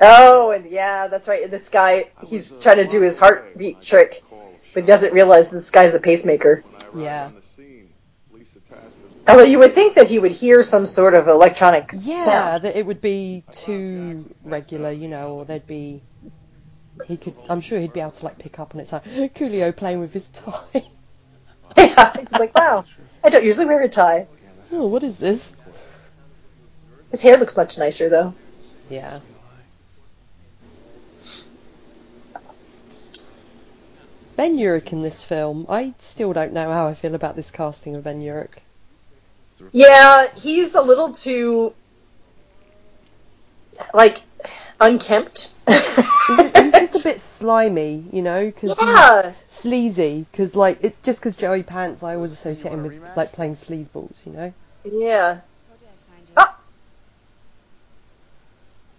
Oh, 0.00 0.50
and 0.52 0.66
yeah, 0.66 1.08
that's 1.08 1.28
right. 1.28 1.42
And 1.44 1.52
this 1.52 1.68
guy, 1.68 2.10
he's 2.26 2.52
trying 2.60 2.76
to 2.78 2.86
do 2.86 3.00
his 3.00 3.18
heartbeat 3.18 3.80
trick, 3.82 4.22
but 4.74 4.82
he 4.82 4.86
doesn't 4.86 5.12
realize 5.12 5.50
this 5.50 5.70
guy's 5.70 5.94
a 5.94 6.00
pacemaker. 6.00 6.62
When 6.64 6.74
I 6.74 6.84
arrived 6.86 6.96
Yeah. 7.04 7.26
on 7.26 7.34
the 7.36 7.42
scene, 7.42 7.88
Lisa 8.32 8.58
tasked 8.68 8.86
us 8.86 8.94
Although 9.28 9.44
you 9.44 9.58
would 9.60 9.72
think 9.72 9.94
that 9.94 10.08
he 10.08 10.18
would 10.18 10.32
hear 10.32 10.62
some 10.62 10.84
sort 10.86 11.14
of 11.14 11.28
electronic 11.28 11.90
Yeah, 12.00 12.24
sound. 12.24 12.64
that 12.64 12.76
it 12.76 12.84
would 12.84 13.00
be 13.00 13.44
too 13.52 14.34
regular, 14.44 14.90
you 14.90 15.08
know, 15.08 15.34
or 15.36 15.44
there'd 15.44 15.66
be. 15.66 16.02
He 17.06 17.16
could. 17.16 17.34
I'm 17.48 17.60
sure 17.60 17.78
he'd 17.80 17.92
be 17.92 18.00
able 18.00 18.10
to 18.12 18.24
like 18.24 18.38
pick 18.38 18.58
up, 18.58 18.72
and 18.72 18.80
it's 18.80 18.92
like 18.92 19.04
Coolio 19.34 19.74
playing 19.74 20.00
with 20.00 20.12
his 20.12 20.30
tie. 20.30 20.62
Yeah, 21.76 22.12
he's 22.20 22.32
like, 22.32 22.54
wow, 22.54 22.84
I 23.24 23.30
don't 23.30 23.44
usually 23.44 23.64
wear 23.64 23.80
a 23.82 23.88
tie. 23.88 24.26
oh, 24.72 24.86
what 24.88 25.02
is 25.02 25.16
this? 25.16 25.56
His 27.10 27.22
hair 27.22 27.38
looks 27.38 27.56
much 27.56 27.78
nicer 27.78 28.08
though. 28.10 28.34
Yeah. 28.90 29.20
Ben 34.42 34.58
Urich 34.58 34.92
in 34.92 35.02
this 35.02 35.22
film, 35.22 35.66
I 35.68 35.94
still 35.98 36.32
don't 36.32 36.52
know 36.52 36.72
how 36.72 36.88
I 36.88 36.94
feel 36.94 37.14
about 37.14 37.36
this 37.36 37.52
casting 37.52 37.94
of 37.94 38.02
Ben 38.02 38.20
Urich. 38.20 38.58
Yeah, 39.70 40.26
he's 40.36 40.74
a 40.74 40.82
little 40.82 41.12
too 41.12 41.72
like 43.94 44.20
unkempt. 44.80 45.54
He's 45.68 46.72
just 46.72 46.96
a 46.96 46.98
bit 47.04 47.20
slimy, 47.20 48.04
you 48.12 48.22
know, 48.22 48.44
because 48.46 48.76
yeah, 48.82 49.32
sleazy. 49.46 50.26
Because 50.32 50.56
like 50.56 50.78
it's 50.80 50.98
just 50.98 51.20
because 51.20 51.36
Joey 51.36 51.62
Pants, 51.62 52.02
I 52.02 52.16
always 52.16 52.32
associate 52.32 52.72
him 52.72 52.82
with 52.82 53.16
like 53.16 53.30
playing 53.30 53.54
sleazeballs, 53.54 54.26
you 54.26 54.32
know. 54.32 54.52
yeah. 54.82 55.38
Told 55.68 55.80
you 55.80 55.86
I'd 55.86 56.16
find 56.16 56.26
you. 56.26 56.34
Ah! 56.36 56.58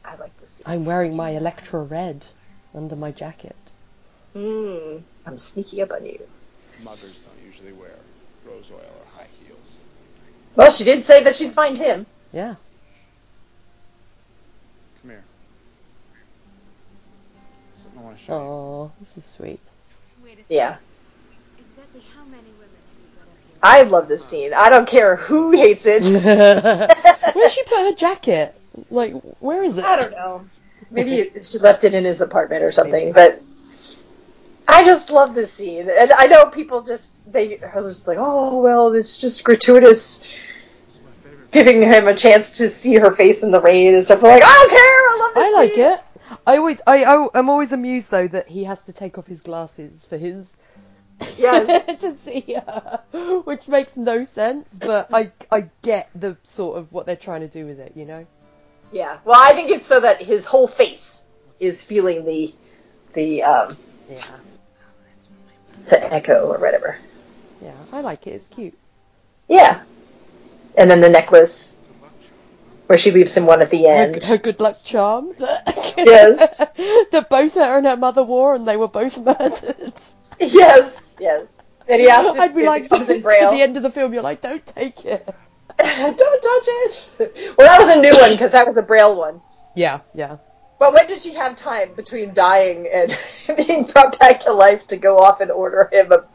I 0.06 0.16
like 0.16 0.38
this 0.38 0.52
scene. 0.52 0.64
I'm 0.68 0.86
wearing 0.86 1.18
my 1.18 1.32
Elektra 1.32 1.84
red 1.84 2.28
under 2.74 2.96
my 2.96 3.12
jacket. 3.12 3.58
Hmm, 4.34 4.98
I'm 5.26 5.38
sneaking 5.38 5.82
up 5.82 5.92
on 5.92 6.06
you. 6.06 6.20
mothers 6.84 7.24
don't 7.24 7.46
usually 7.46 7.72
wear 7.72 7.92
rose 8.46 8.72
oil 8.72 8.80
or 8.80 9.18
high 9.18 9.28
heels. 9.46 9.76
Well, 10.56 10.72
she 10.72 10.84
did 10.84 11.06
say 11.06 11.24
that 11.24 11.36
she'd 11.36 11.54
find 11.54 11.78
him. 11.78 12.06
Yeah. 12.32 12.56
Come 15.02 15.12
here. 15.12 15.24
Something 17.76 18.00
I 18.00 18.04
want 18.04 18.18
to 18.18 18.24
show 18.24 18.34
you. 18.34 18.44
Oh, 18.44 18.92
this 19.00 19.18
is 19.18 19.24
sweet. 19.26 19.60
Wait 20.24 20.34
a 20.34 20.36
second. 20.38 20.46
Yeah. 20.50 20.78
Exactly 21.60 22.02
how 22.16 22.24
many 22.26 22.42
women 22.44 22.60
have 22.60 23.00
you 23.00 23.10
got? 23.20 23.28
I 23.62 23.84
love 23.84 24.08
this 24.08 24.26
scene. 24.26 24.52
I 24.56 24.70
don't 24.70 24.88
care 24.88 25.16
who 25.16 25.52
hates 25.52 25.86
it. 25.86 26.04
Where'd 27.36 27.52
she 27.52 27.64
put 27.64 27.78
her 27.92 27.94
jacket? 27.96 28.56
Like, 28.90 29.14
where 29.40 29.64
is 29.64 29.78
it? 29.78 29.86
I 29.86 29.96
don't 29.96 30.12
know. 30.12 30.46
Maybe 30.90 31.30
she 31.42 31.60
left 31.60 31.84
it 31.84 31.94
in 31.94 32.04
his 32.04 32.22
apartment 32.22 32.64
or 32.64 32.72
something, 32.72 33.14
but 33.14 33.42
I 34.68 34.86
just 34.86 35.10
love 35.10 35.36
this 35.36 35.52
scene. 35.52 35.90
And 35.90 36.12
I 36.12 36.28
know 36.28 36.48
people 36.48 36.82
just 36.84 37.32
they 37.32 37.60
are 37.60 37.82
just 37.82 38.08
like, 38.08 38.18
oh 38.20 38.62
well, 38.62 38.94
it's 38.94 39.18
just 39.18 39.44
gratuitous 39.44 40.26
giving 41.52 41.82
him 41.84 42.08
a 42.08 42.16
chance 42.16 42.58
to 42.58 42.68
see 42.68 42.96
her 42.96 43.12
face 43.12 43.44
in 43.44 43.52
the 43.52 43.62
rain 43.62 43.94
and 43.94 44.04
stuff. 44.04 44.22
They're 44.22 44.32
like, 44.32 44.44
I 44.44 44.48
don't 44.48 44.70
care, 44.70 44.80
I 44.80 45.18
love 45.20 45.36
this 45.36 45.44
I 45.44 45.60
like 45.60 45.72
scene. 45.72 46.38
it. 46.38 46.40
I 46.48 46.58
always, 46.58 46.82
I, 46.88 47.04
I, 47.04 47.28
I'm 47.36 47.50
always 47.50 47.72
amused 47.72 48.10
though 48.10 48.28
that 48.28 48.48
he 48.50 48.64
has 48.64 48.86
to 48.86 48.94
take 48.94 49.18
off 49.18 49.28
his 49.28 49.42
glasses 49.42 50.04
for 50.04 50.18
his 50.18 50.58
Yes. 51.38 51.86
to 52.02 52.16
see 52.16 52.42
her, 52.56 53.04
which 53.46 53.68
makes 53.68 53.96
no 53.96 54.24
sense. 54.24 54.80
But 54.80 55.10
I, 55.14 55.32
I 55.52 55.70
get 55.84 56.10
the 56.16 56.38
sort 56.44 56.80
of 56.80 56.92
what 56.92 57.06
they're 57.06 57.16
trying 57.16 57.42
to 57.42 57.48
do 57.48 57.66
with 57.66 57.80
it, 57.80 57.94
you 57.96 58.06
know. 58.06 58.26
Yeah. 58.92 59.20
Well, 59.24 59.40
I 59.40 59.54
think 59.54 59.70
it's 59.70 59.86
so 59.86 60.00
that 60.00 60.22
his 60.22 60.46
whole 60.46 60.68
face 60.68 61.26
is 61.60 61.84
feeling 61.84 62.26
the 62.26 62.54
the 63.14 63.44
um 63.44 63.78
Yeah. 64.10 64.18
The 65.90 66.14
echo 66.14 66.48
or 66.48 66.60
whatever. 66.60 66.98
Yeah, 67.62 67.74
I 67.92 68.02
like 68.02 68.28
it. 68.28 68.32
It's 68.32 68.48
cute. 68.48 68.78
Yeah. 69.48 69.82
And 70.78 70.90
then 70.90 71.02
the 71.02 71.10
necklace 71.10 71.76
where 72.88 72.98
she 72.98 73.12
leaves 73.12 73.36
him 73.36 73.46
one 73.46 73.62
at 73.62 73.70
the 73.70 73.88
end. 73.88 74.24
her 74.26 74.38
good 74.38 74.60
luck 74.60 74.84
charm. 74.84 75.34
Yes. 75.96 76.40
that 77.12 77.28
both 77.30 77.54
her 77.54 77.78
and 77.78 77.86
her 77.86 77.96
mother 77.96 78.24
wore, 78.24 78.56
and 78.56 78.68
they 78.68 78.78
were 78.78 78.88
both 78.88 79.18
murdered. 79.20 79.94
Yes, 80.40 81.16
yes. 81.20 81.62
And 81.88 82.02
he 82.02 82.10
asked 82.10 82.40
I'd 82.40 82.56
be 82.56 82.62
if 82.62 82.68
like, 82.68 82.86
it 82.86 82.90
comes 82.90 83.10
in 83.10 83.18
at 83.18 83.52
the 83.52 83.62
end 83.62 83.78
of 83.78 83.84
the 83.84 83.92
film, 83.92 84.14
you're 84.14 84.24
like, 84.24 84.42
don't 84.42 84.66
take 84.66 85.06
it. 85.06 85.24
Don't 85.78 86.18
touch 86.18 86.68
it. 87.20 87.56
Well, 87.58 87.68
that 87.68 87.80
was 87.80 87.96
a 87.96 88.00
new 88.00 88.16
one 88.16 88.32
because 88.32 88.52
that 88.52 88.68
was 88.68 88.78
a 88.78 88.84
braille 88.84 89.18
one. 89.18 89.42
Yeah, 89.76 90.02
yeah. 90.14 90.38
But 90.84 90.94
when 90.94 91.08
did 91.08 91.22
she 91.22 91.34
have 91.36 91.56
time 91.56 91.94
between 91.94 92.34
dying 92.34 92.90
and 92.94 93.18
being 93.56 93.86
brought 93.86 94.20
back 94.20 94.42
to 94.42 94.52
life 94.52 94.86
to 94.88 94.98
go 94.98 95.18
off 95.18 95.40
and 95.40 95.50
order 95.50 95.88
him 95.94 96.12
a, 96.12 96.26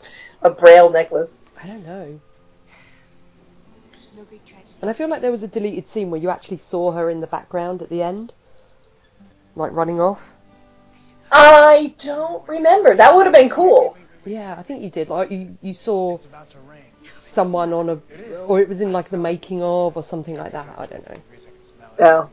a 0.40 0.49
braille 0.49 0.88
necklace? 0.88 1.42
I 1.62 1.66
don't 1.66 1.84
know. 1.84 2.18
No 4.16 4.22
Greek 4.22 4.42
tragedy. 4.46 4.70
And 4.80 4.88
I 4.88 4.95
feel 4.95 5.11
like 5.11 5.20
there 5.20 5.30
was 5.30 5.42
a 5.42 5.49
deleted 5.49 5.87
scene 5.87 6.08
where 6.11 6.18
you 6.18 6.30
actually 6.30 6.57
saw 6.57 6.92
her 6.92 7.11
in 7.11 7.20
the 7.20 7.26
background 7.26 7.83
at 7.83 7.91
the 7.91 8.03
end, 8.03 8.33
like 9.54 9.70
running 9.72 10.00
off. 10.00 10.34
I 11.30 11.95
don't 11.99 12.49
remember. 12.49 12.96
That 12.96 13.14
would 13.14 13.26
have 13.26 13.34
been 13.34 13.50
cool. 13.50 13.99
Yeah, 14.25 14.54
I 14.58 14.62
think 14.62 14.83
you 14.83 14.88
did. 14.88 15.11
Like 15.11 15.30
you, 15.30 15.58
you 15.61 15.75
saw 15.75 16.14
It's 16.14 16.25
about 16.25 16.49
to 16.53 16.58
rain. 16.61 16.84
someone 17.18 17.75
on 17.75 17.91
a, 17.91 18.00
or 18.46 18.61
it 18.61 18.68
was 18.70 18.80
in 18.80 18.92
like 18.95 19.11
the 19.11 19.18
making 19.18 19.62
of 19.62 19.95
or 19.95 20.03
something 20.03 20.37
like 20.38 20.53
that. 20.53 20.75
I 20.79 20.87
don't 20.87 21.07
know. 21.07 21.16
Oh. 22.00 22.30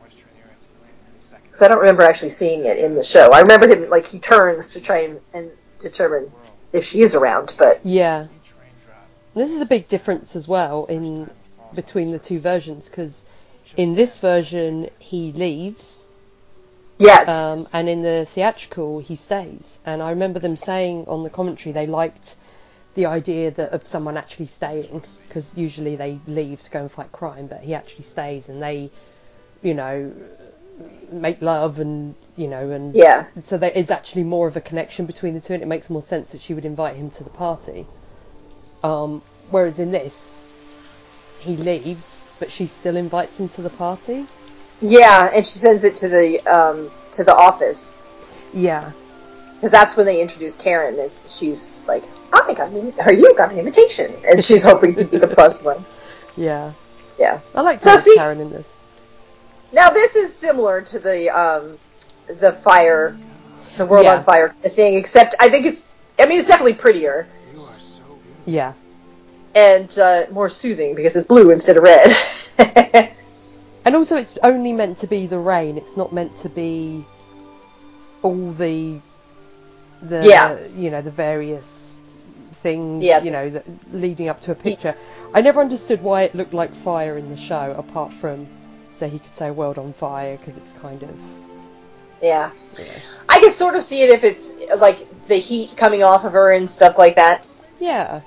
Because 1.55 1.67
I 1.67 1.67
don't 1.69 1.79
remember 1.79 2.03
actually 2.03 2.31
seeing 2.31 2.65
it 2.65 2.77
in 2.79 2.95
the 2.95 3.03
show. 3.05 3.31
I 3.31 3.39
remember 3.39 3.65
him, 3.65 3.89
like, 3.89 4.07
he 4.07 4.19
turns 4.19 4.71
to 4.71 4.81
try 4.81 5.03
and, 5.03 5.21
and 5.33 5.51
determine 5.79 6.29
if 6.73 6.83
she 6.83 6.99
is 6.99 7.15
around, 7.15 7.55
but 7.57 7.79
Yeah. 7.85 8.27
This 9.33 9.51
is 9.51 9.61
a 9.61 9.65
big 9.65 9.87
difference 9.87 10.35
as 10.35 10.49
well 10.49 10.83
in 10.83 11.29
between 11.73 12.11
the 12.11 12.19
two 12.19 12.41
versions 12.41 12.89
because 12.89 13.25
in 13.77 13.95
this 13.95 14.17
version 14.17 14.89
he 14.99 15.31
leaves 15.31 16.05
yes. 16.99 17.29
um, 17.29 17.69
and 17.71 17.87
in 17.87 18.01
the 18.01 18.25
theatrical 18.25 18.99
he 18.99 19.15
stays. 19.15 19.79
And 19.85 20.03
I 20.03 20.09
remember 20.09 20.39
them 20.39 20.57
saying 20.57 21.05
on 21.07 21.23
the 21.23 21.29
commentary 21.29 21.71
they 21.71 21.87
liked 21.87 22.35
the 22.95 23.05
idea 23.05 23.51
that 23.51 23.71
of 23.71 23.87
someone 23.87 24.17
actually 24.17 24.47
staying 24.47 25.03
because 25.29 25.53
usually 25.55 25.95
they 25.95 26.19
leave 26.27 26.61
to 26.63 26.69
go 26.71 26.81
and 26.81 26.91
fight 26.91 27.13
crime, 27.13 27.47
but 27.47 27.61
he 27.61 27.73
actually 27.73 28.03
stays 28.03 28.49
and 28.49 28.61
they, 28.61 28.91
you 29.61 29.73
know, 29.73 30.11
make 31.11 31.41
love 31.41 31.79
and 31.79 32.15
you 32.35 32.47
know 32.47 32.69
and 32.71 32.95
yeah. 32.95 33.25
so 33.41 33.57
there 33.57 33.71
is 33.71 33.89
actually 33.89 34.23
more 34.23 34.47
of 34.47 34.57
a 34.57 34.61
connection 34.61 35.05
between 35.05 35.33
the 35.33 35.39
two, 35.41 35.53
and 35.53 35.63
it 35.63 35.67
makes 35.67 35.89
more 35.89 36.01
sense 36.01 36.31
that 36.31 36.41
she 36.41 36.53
would 36.53 36.65
invite 36.65 36.95
him 36.95 37.09
to 37.11 37.23
the 37.23 37.29
party. 37.29 37.85
Um, 38.83 39.21
whereas 39.49 39.79
in 39.79 39.91
this, 39.91 40.51
he 41.39 41.55
leaves, 41.57 42.27
but 42.39 42.51
she 42.51 42.67
still 42.67 42.97
invites 42.97 43.39
him 43.39 43.49
to 43.49 43.61
the 43.61 43.69
party. 43.69 44.25
Yeah, 44.81 45.31
and 45.33 45.45
she 45.45 45.57
sends 45.59 45.83
it 45.85 45.95
to 45.97 46.09
the 46.09 46.39
um, 46.41 46.91
to 47.11 47.23
the 47.23 47.33
office 47.33 48.01
Yeah, 48.53 48.91
because 49.55 49.71
that's 49.71 49.95
when 49.95 50.05
they 50.05 50.21
introduce 50.21 50.55
Karen. 50.57 50.95
Is 50.99 51.35
she's 51.37 51.85
like, 51.87 52.03
I 52.33 52.53
got 52.53 52.69
an 52.71 52.93
or 53.05 53.13
you 53.13 53.33
got 53.37 53.51
an 53.53 53.59
invitation, 53.59 54.13
and 54.27 54.43
she's 54.43 54.63
hoping 54.65 54.95
to 54.95 55.05
be 55.05 55.17
the 55.17 55.27
plus 55.27 55.63
one. 55.63 55.85
yeah. 56.37 56.73
Yeah. 57.17 57.39
I 57.55 57.61
like 57.61 57.79
So 57.79 57.95
see- 57.95 58.15
Karen 58.17 58.41
in 58.41 58.49
this. 58.49 58.77
Now 59.75 59.89
this 59.89 60.15
is 60.15 60.33
similar 60.33 60.81
to 60.81 60.99
the 60.99 61.29
um, 61.29 61.77
the 62.39 62.53
fire, 62.53 63.15
the 63.77 63.85
world 63.85 64.05
Yeah. 64.05 64.15
on 64.15 64.23
fire 64.23 64.49
thing, 64.49 64.95
except 64.95 65.35
I 65.39 65.49
think 65.49 65.65
it's. 65.65 65.95
I 66.17 66.25
mean, 66.27 66.39
it's 66.39 66.47
definitely 66.47 66.75
prettier 66.75 67.27
You 67.53 67.59
are 67.61 67.77
so 67.79 68.01
beautiful. 68.03 68.43
Yeah, 68.45 68.73
and 69.53 69.99
uh, 69.99 70.27
more 70.31 70.47
soothing 70.47 70.95
because 70.95 71.15
it's 71.17 71.27
blue 71.27 71.51
instead 71.51 71.75
of 71.75 71.83
red. 71.83 72.09
and 73.83 73.95
also 73.95 74.15
it's 74.15 74.37
only 74.41 74.71
meant 74.71 74.99
to 74.99 75.07
be 75.07 75.27
the 75.27 75.37
rain. 75.37 75.77
It's 75.77 75.97
not 75.97 76.13
meant 76.13 76.37
to 76.37 76.49
be 76.49 77.03
all 78.21 78.51
the 78.51 78.99
the 80.01 80.21
Yeah. 80.25 80.57
you 80.67 80.89
know 80.89 81.01
the 81.01 81.11
various 81.11 81.99
things 82.53 83.03
Yeah. 83.03 83.21
you 83.23 83.31
know 83.31 83.49
that 83.49 83.65
leading 83.91 84.29
up 84.29 84.39
to 84.41 84.53
a 84.53 84.55
picture. 84.55 84.95
I 85.33 85.41
never 85.41 85.59
understood 85.59 86.01
why 86.01 86.21
it 86.23 86.33
looked 86.33 86.53
like 86.53 86.73
fire 86.73 87.17
in 87.17 87.29
the 87.29 87.35
show, 87.35 87.75
apart 87.77 88.13
from 88.13 88.47
so 88.95 89.07
he 89.09 89.19
could 89.19 89.35
say 89.35 89.51
"world 89.51 89.77
on 89.77 89.93
fire" 89.93 90.37
because 90.37 90.57
it's 90.57 90.71
kind 90.73 91.03
of 91.03 91.15
Yeah. 92.21 92.51
I 93.29 93.39
can 93.39 93.51
sort 93.51 93.75
of 93.75 93.83
see 93.83 94.01
it 94.01 94.09
if 94.09 94.23
it's 94.23 94.53
like 94.79 94.97
the 95.27 95.35
heat 95.35 95.75
coming 95.77 96.03
off 96.03 96.23
of 96.25 96.31
her 96.33 96.51
and 96.53 96.69
stuff 96.69 96.97
like 96.97 97.15
that, 97.15 97.45
yeah. 97.79 98.21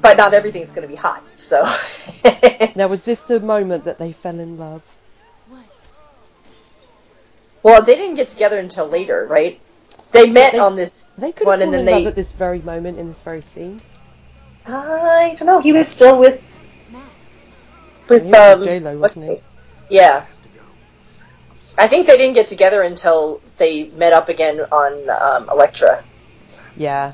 but 0.00 0.16
not 0.16 0.34
everything's 0.34 0.72
going 0.72 0.82
to 0.86 0.88
be 0.88 0.96
hot. 1.00 1.22
So 1.36 1.64
Now 2.76 2.88
was 2.88 3.04
this 3.04 3.22
the 3.22 3.40
moment 3.40 3.84
that 3.84 3.98
they 3.98 4.12
fell 4.12 4.38
in 4.38 4.58
love? 4.58 4.82
Well, 7.62 7.80
they 7.82 7.94
didn't 7.94 8.16
get 8.16 8.26
together 8.28 8.58
until 8.58 8.86
later, 8.88 9.24
right? 9.30 9.60
They 10.10 10.28
met 10.28 10.52
They- 10.52 10.58
on 10.58 10.74
this 10.76 11.06
They 11.16 11.30
could 11.32 11.46
one, 11.46 11.60
have 11.60 11.66
and 11.68 11.74
then 11.74 11.80
in 11.86 11.94
love 11.94 12.02
they. 12.04 12.08
at 12.08 12.16
this 12.16 12.32
very 12.32 12.60
moment 12.60 12.98
in 12.98 13.06
this 13.08 13.20
very 13.20 13.42
scene. 13.42 13.80
I 14.66 15.34
don't 15.38 15.46
know. 15.46 15.60
He 15.60 15.72
was 15.72 15.88
still 15.88 16.18
with 16.20 16.44
with 18.08 18.24
He 18.24 18.32
um. 18.32 18.62
J-Lo, 18.62 18.98
wasn't 18.98 19.30
he? 19.30 19.38
Yeah. 19.90 20.26
I 21.78 21.86
think 21.86 22.06
they 22.06 22.16
didn't 22.16 22.34
get 22.34 22.48
together 22.48 22.82
until 22.82 23.40
they 23.56 23.84
met 23.84 24.12
up 24.12 24.28
again 24.28 24.60
on 24.60 25.10
um, 25.10 25.48
Elektra. 25.48 26.04
Yeah. 26.76 27.12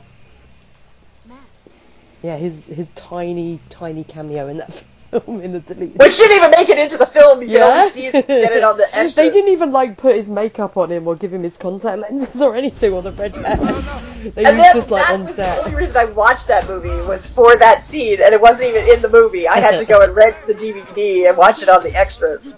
Yeah, 2.23 2.37
his 2.37 2.67
his 2.67 2.89
tiny 2.91 3.61
tiny 3.71 4.03
cameo 4.03 4.49
in 4.49 4.57
that 4.59 4.85
film 5.11 5.41
in 5.41 5.53
the 5.53 5.61
deleted. 5.61 5.99
Which 5.99 6.19
didn't 6.19 6.37
even 6.37 6.51
make 6.51 6.69
it 6.69 6.79
into 6.79 6.99
the 6.99 7.07
film. 7.07 7.43
You 7.43 7.49
can 7.49 7.63
only 7.63 7.91
see 7.91 8.07
it, 8.07 8.13
get 8.13 8.53
it 8.53 8.65
on 8.65 8.77
the 8.77 8.85
extras. 8.85 9.15
They 9.19 9.31
didn't 9.31 9.51
even 9.51 9.73
like 9.73 9.97
put 9.97 10.17
his 10.17 10.29
makeup 10.29 10.77
on 10.77 10.91
him 10.91 11.07
or 11.07 11.17
give 11.17 11.33
him 11.33 11.43
his 11.43 11.57
contact 11.57 11.99
lenses 11.99 12.41
or 12.43 12.55
anything 12.55 12.93
or 12.93 13.03
the 13.03 13.13
red 13.13 13.37
hair. 13.37 13.57
They 14.19 14.45
and 14.45 14.59
then 14.59 14.75
just 14.75 14.91
like 14.91 15.07
that 15.07 15.15
on 15.15 15.25
was 15.27 15.37
set. 15.37 15.59
the 15.59 15.65
only 15.67 15.77
reason 15.77 15.97
I 15.97 16.11
watched 16.11 16.49
that 16.49 16.67
movie 16.67 16.89
was 17.07 17.29
for 17.29 17.57
that 17.57 17.85
scene, 17.85 18.19
and 18.21 18.35
it 18.35 18.41
wasn't 18.41 18.71
even 18.71 18.97
in 18.97 19.01
the 19.01 19.09
movie. 19.09 19.47
I 19.47 19.61
had 19.61 19.79
to 19.79 19.85
go 19.85 20.03
and 20.03 20.15
rent 20.15 20.37
the 20.49 20.55
DVD 20.55 21.29
and 21.29 21.39
watch 21.39 21.63
it 21.63 21.69
on 21.69 21.85
the 21.85 21.95
extras. 21.95 22.53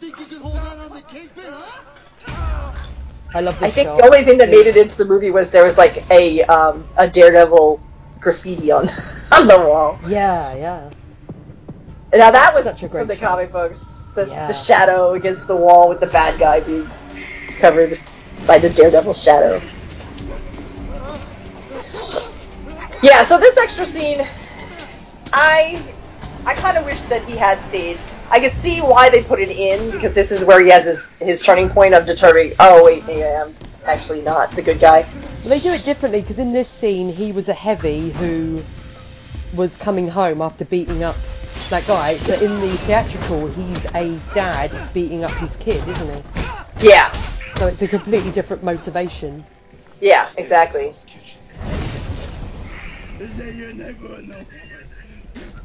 I 3.34 3.40
love 3.40 3.62
I 3.62 3.70
think 3.70 3.88
shot. 3.88 3.98
the 3.98 4.04
only 4.04 4.22
thing 4.22 4.38
that 4.38 4.48
made 4.48 4.66
it 4.66 4.76
into 4.78 4.96
the 4.96 5.04
movie 5.04 5.30
was 5.30 5.50
there 5.50 5.62
was 5.62 5.76
like 5.76 6.10
a 6.10 6.42
um, 6.44 6.88
a 6.96 7.06
Daredevil 7.08 7.80
graffiti 8.18 8.72
on 8.72 8.88
on 9.32 9.46
the 9.46 9.58
wall. 9.68 9.98
Yeah, 10.08 10.54
yeah. 10.54 10.90
Now 12.12 12.30
that 12.32 12.54
was 12.54 12.64
Such 12.64 12.82
a 12.82 12.88
great 12.88 13.02
from 13.02 13.08
the 13.08 13.16
comic 13.16 13.52
books. 13.52 13.98
The, 14.14 14.26
Yeah. 14.26 14.48
the 14.48 14.52
shadow 14.52 15.12
against 15.12 15.46
the 15.46 15.54
wall 15.54 15.88
with 15.88 16.00
the 16.00 16.08
bad 16.08 16.40
guy 16.40 16.60
being 16.60 16.90
covered 17.58 18.00
by 18.46 18.58
the 18.58 18.68
Daredevil 18.68 19.12
shadow. 19.12 19.60
Yeah, 23.02 23.22
so 23.22 23.38
this 23.38 23.56
extra 23.56 23.86
scene, 23.86 24.26
I 25.32 25.80
I 26.46 26.54
kind 26.54 26.76
of 26.76 26.84
wish 26.84 27.00
that 27.02 27.22
he 27.24 27.36
had 27.36 27.60
stayed. 27.60 27.98
I 28.30 28.40
can 28.40 28.50
see 28.50 28.80
why 28.80 29.10
they 29.10 29.22
put 29.22 29.40
it 29.40 29.50
in 29.50 29.90
because 29.90 30.14
this 30.14 30.32
is 30.32 30.44
where 30.44 30.62
he 30.62 30.70
has 30.70 30.86
his 30.86 31.14
his 31.20 31.42
turning 31.42 31.68
point 31.68 31.94
of 31.94 32.06
determining. 32.06 32.54
Oh 32.58 32.84
wait, 32.84 33.06
maybe 33.06 33.22
I 33.22 33.42
am 33.42 33.54
actually 33.84 34.22
not 34.22 34.52
the 34.56 34.62
good 34.62 34.80
guy. 34.80 35.08
Well, 35.40 35.50
they 35.50 35.60
do 35.60 35.72
it 35.72 35.84
differently 35.84 36.20
because 36.20 36.38
in 36.40 36.52
this 36.52 36.68
scene 36.68 37.08
he 37.08 37.30
was 37.30 37.48
a 37.48 37.54
heavy 37.54 38.10
who 38.10 38.64
was 39.54 39.76
coming 39.76 40.08
home 40.08 40.42
after 40.42 40.64
beating 40.64 41.02
up 41.02 41.16
that 41.70 41.86
guy. 41.86 42.18
But 42.26 42.42
in 42.42 42.60
the 42.60 42.68
theatrical, 42.68 43.46
he's 43.48 43.86
a 43.94 44.18
dad 44.32 44.70
beating 44.92 45.24
up 45.24 45.32
his 45.32 45.56
kid, 45.56 45.86
isn't 45.86 46.14
he? 46.14 46.88
Yeah, 46.88 47.12
So 47.56 47.66
it's 47.66 47.82
a 47.82 47.88
completely 47.88 48.30
different 48.30 48.62
motivation. 48.62 49.44
yeah, 50.00 50.28
exactly. 50.36 50.94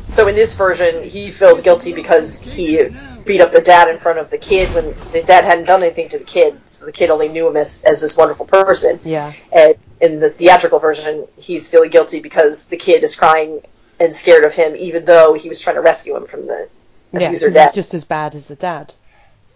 So 0.07 0.27
in 0.27 0.35
this 0.35 0.53
version, 0.53 1.03
he 1.03 1.31
feels 1.31 1.61
guilty 1.61 1.93
because 1.93 2.41
he 2.41 2.87
beat 3.25 3.41
up 3.41 3.51
the 3.51 3.61
dad 3.61 3.89
in 3.89 3.97
front 3.97 4.19
of 4.19 4.29
the 4.29 4.37
kid 4.37 4.73
when 4.75 4.93
the 5.11 5.23
dad 5.25 5.43
hadn't 5.45 5.65
done 5.65 5.81
anything 5.81 6.07
to 6.09 6.19
the 6.19 6.23
kid, 6.25 6.57
so 6.69 6.85
the 6.85 6.91
kid 6.91 7.09
only 7.09 7.27
knew 7.27 7.47
him 7.47 7.57
as, 7.57 7.83
as 7.83 8.01
this 8.01 8.15
wonderful 8.15 8.45
person. 8.45 8.99
Yeah. 9.03 9.33
And 9.51 9.75
in 10.01 10.19
the 10.19 10.29
theatrical 10.29 10.79
version, 10.79 11.27
he's 11.39 11.69
feeling 11.69 11.89
guilty 11.89 12.21
because 12.21 12.67
the 12.67 12.77
kid 12.77 13.03
is 13.03 13.15
crying 13.15 13.61
and 13.99 14.15
scared 14.15 14.43
of 14.43 14.53
him, 14.53 14.75
even 14.77 15.05
though 15.05 15.33
he 15.33 15.49
was 15.49 15.59
trying 15.59 15.75
to 15.75 15.81
rescue 15.81 16.15
him 16.15 16.25
from 16.25 16.47
the 16.47 16.69
Yeah, 17.11 17.27
abuser 17.27 17.47
because 17.47 17.53
dad. 17.53 17.65
he's 17.67 17.75
just 17.75 17.93
as 17.93 18.03
bad 18.03 18.35
as 18.35 18.47
the 18.47 18.55
dad, 18.55 18.93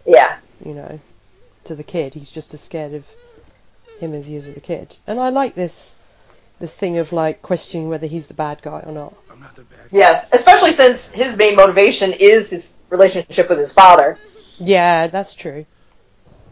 Yeah, 0.05 0.37
you 0.63 0.73
know, 0.73 0.99
to 1.65 1.75
the 1.75 1.83
kid. 1.83 2.13
He's 2.13 2.31
just 2.31 2.53
as 2.53 2.61
scared 2.61 2.93
of 2.93 3.05
him 3.99 4.13
as 4.13 4.27
he 4.27 4.35
is 4.35 4.47
of 4.47 4.55
the 4.55 4.61
kid. 4.61 4.95
And 5.07 5.19
I 5.19 5.29
like 5.29 5.55
this 5.55 5.97
this 6.59 6.75
thing 6.75 6.97
of 6.97 7.13
like 7.13 7.41
questioning 7.41 7.87
whether 7.89 8.07
he's 8.07 8.27
the 8.27 8.33
bad 8.33 8.61
guy 8.61 8.83
or 8.85 8.91
not. 8.91 9.13
I'm 9.31 9.39
not 9.39 9.55
the 9.55 9.61
bad 9.63 9.79
guy. 9.91 9.97
Yeah. 9.97 10.25
Especially 10.31 10.71
since 10.71 11.09
his 11.11 11.37
main 11.37 11.55
motivation 11.55 12.13
is 12.17 12.49
his 12.49 12.77
relationship 12.89 13.47
with 13.49 13.59
his 13.59 13.71
father. 13.71 14.17
Yeah, 14.57 15.07
that's 15.07 15.33
true. 15.33 15.65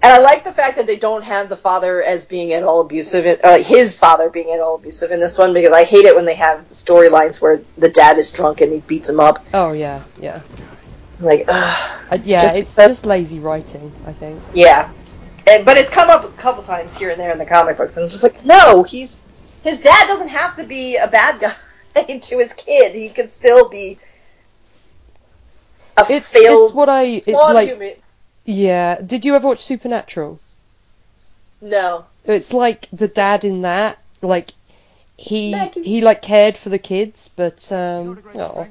And 0.01 0.13
I 0.13 0.19
like 0.19 0.43
the 0.43 0.53
fact 0.53 0.77
that 0.77 0.85
they 0.85 0.95
don't 0.95 1.23
have 1.23 1.49
the 1.49 1.57
father 1.57 2.03
as 2.03 2.25
being 2.25 2.53
at 2.53 2.63
all 2.63 2.81
abusive, 2.81 3.39
uh, 3.43 3.57
his 3.57 3.95
father 3.95 4.29
being 4.29 4.51
at 4.51 4.59
all 4.59 4.75
abusive 4.75 5.11
in 5.11 5.19
this 5.19 5.37
one, 5.37 5.53
because 5.53 5.71
I 5.71 5.83
hate 5.83 6.05
it 6.05 6.15
when 6.15 6.25
they 6.25 6.35
have 6.35 6.67
storylines 6.69 7.41
where 7.41 7.61
the 7.77 7.89
dad 7.89 8.17
is 8.17 8.31
drunk 8.31 8.61
and 8.61 8.71
he 8.71 8.79
beats 8.79 9.09
him 9.09 9.19
up. 9.19 9.43
Oh 9.53 9.73
yeah, 9.73 10.03
yeah. 10.21 10.41
Like, 11.19 11.45
ugh. 11.47 11.99
Uh, 12.11 12.17
yeah, 12.23 12.39
Just- 12.39 12.57
it's 12.57 12.75
just 12.75 13.05
lazy 13.05 13.39
writing, 13.39 13.91
I 14.05 14.13
think. 14.13 14.41
Yeah. 14.53 14.91
And, 15.47 15.65
but 15.65 15.77
it's 15.77 15.89
come 15.89 16.09
up 16.09 16.25
a 16.25 16.29
couple 16.29 16.63
times 16.63 16.95
here 16.97 17.09
and 17.09 17.19
there 17.19 17.31
in 17.31 17.39
the 17.39 17.45
comic 17.45 17.77
books, 17.77 17.97
and 17.97 18.03
it's 18.03 18.13
just 18.13 18.23
like, 18.23 18.45
no, 18.45 18.83
he's 18.83 19.21
his 19.63 19.81
dad 19.81 20.07
doesn't 20.07 20.29
have 20.29 20.55
to 20.57 20.65
be 20.65 20.97
a 20.97 21.07
bad 21.07 21.39
guy 21.39 22.19
to 22.19 22.37
his 22.37 22.53
kid. 22.53 22.93
He 22.93 23.09
can 23.09 23.27
still 23.27 23.69
be 23.69 23.97
a 25.97 26.05
It's 26.09 26.31
failed, 26.31 26.67
it's 26.69 26.73
what 26.75 26.89
I 26.89 27.03
it's 27.03 27.29
like 27.29 27.69
human. 27.69 27.93
Yeah. 28.47 28.99
Did 29.01 29.25
you 29.25 29.35
ever 29.35 29.47
watch 29.47 29.63
Supernatural? 29.63 30.39
No. 31.61 32.05
It's 32.25 32.53
like 32.53 32.87
the 32.91 33.07
dad 33.07 33.43
in 33.43 33.61
that, 33.61 33.99
like 34.21 34.51
he 35.17 35.51
Maggie. 35.51 35.83
he 35.83 36.01
like 36.01 36.21
cared 36.21 36.57
for 36.57 36.69
the 36.69 36.79
kids, 36.79 37.29
but 37.35 37.71
um, 37.71 38.19
aw. 38.35 38.65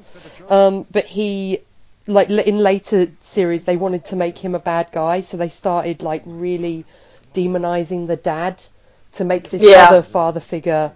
um, 0.49 0.85
but 0.91 1.05
he 1.05 1.59
like 2.07 2.29
in 2.29 2.57
later 2.59 3.07
series 3.19 3.65
they 3.65 3.75
wanted 3.77 4.05
to 4.05 4.15
make 4.15 4.37
him 4.37 4.55
a 4.55 4.59
bad 4.59 4.89
guy, 4.91 5.19
so 5.21 5.37
they 5.37 5.49
started 5.49 6.01
like 6.01 6.23
really 6.25 6.85
demonizing 7.33 8.07
the 8.07 8.15
dad 8.15 8.63
to 9.13 9.25
make 9.25 9.49
this 9.49 9.61
Yeah. 9.61 9.87
other 9.89 10.01
father 10.01 10.39
figure 10.39 10.91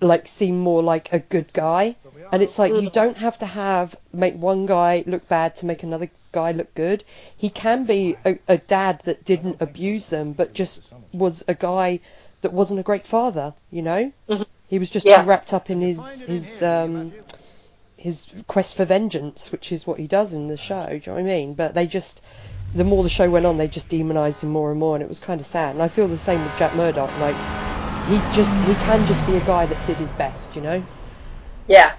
like 0.00 0.26
seem 0.26 0.58
more 0.58 0.82
like 0.82 1.12
a 1.12 1.18
good 1.18 1.52
guy. 1.52 1.96
And 2.32 2.42
it's 2.42 2.58
like 2.58 2.72
you 2.72 2.88
don't 2.90 3.16
have 3.18 3.38
to 3.38 3.46
have 3.46 3.96
make 4.12 4.34
one 4.36 4.66
guy 4.66 5.02
look 5.06 5.28
bad 5.28 5.56
to 5.56 5.66
make 5.66 5.82
another 5.82 6.08
guy 6.32 6.52
look 6.52 6.74
good. 6.74 7.04
He 7.36 7.50
can 7.50 7.84
be 7.84 8.16
a, 8.24 8.38
a 8.48 8.58
dad 8.58 9.02
that 9.04 9.24
didn't 9.24 9.60
abuse 9.60 10.08
them, 10.08 10.32
but 10.32 10.54
just 10.54 10.82
was 11.12 11.44
a 11.48 11.54
guy 11.54 12.00
that 12.42 12.52
wasn't 12.52 12.80
a 12.80 12.84
great 12.84 13.06
father. 13.06 13.54
You 13.70 13.82
know, 13.82 14.12
he 14.68 14.78
was 14.78 14.90
just 14.90 15.06
Yeah. 15.06 15.22
wrapped 15.24 15.52
up 15.52 15.70
in 15.70 15.80
his 15.80 16.24
his 16.24 16.62
um 16.62 17.14
his 17.96 18.26
quest 18.48 18.76
for 18.76 18.84
vengeance, 18.84 19.52
which 19.52 19.72
is 19.72 19.86
what 19.86 19.98
he 19.98 20.06
does 20.08 20.32
in 20.32 20.48
the 20.48 20.56
show. 20.56 20.86
Do 20.86 20.94
you 20.94 21.00
know 21.06 21.12
what 21.14 21.20
I 21.20 21.22
mean? 21.22 21.54
But 21.54 21.74
they 21.74 21.86
just 21.86 22.22
the 22.74 22.84
more 22.84 23.02
the 23.02 23.08
show 23.08 23.30
went 23.30 23.46
on, 23.46 23.56
they 23.58 23.68
just 23.68 23.88
demonized 23.90 24.42
him 24.42 24.50
more 24.50 24.70
and 24.70 24.80
more, 24.80 24.96
and 24.96 25.02
it 25.02 25.08
was 25.08 25.20
kind 25.20 25.40
of 25.40 25.46
sad. 25.46 25.72
And 25.74 25.82
I 25.82 25.88
feel 25.88 26.08
the 26.08 26.18
same 26.18 26.44
with 26.44 26.54
Jack 26.54 26.74
Murdock. 26.74 27.16
Like 27.16 27.48
he 28.02 28.22
just 28.22 28.58
he 28.58 28.76
can 28.76 29.04
just 29.06 29.26
be 29.26 29.36
a 29.36 29.40
guy 29.40 29.66
that 29.66 29.84
did 29.84 29.98
his 29.98 30.12
best. 30.12 30.56
You 30.56 30.62
know. 30.62 30.86
Yeah. 31.66 31.94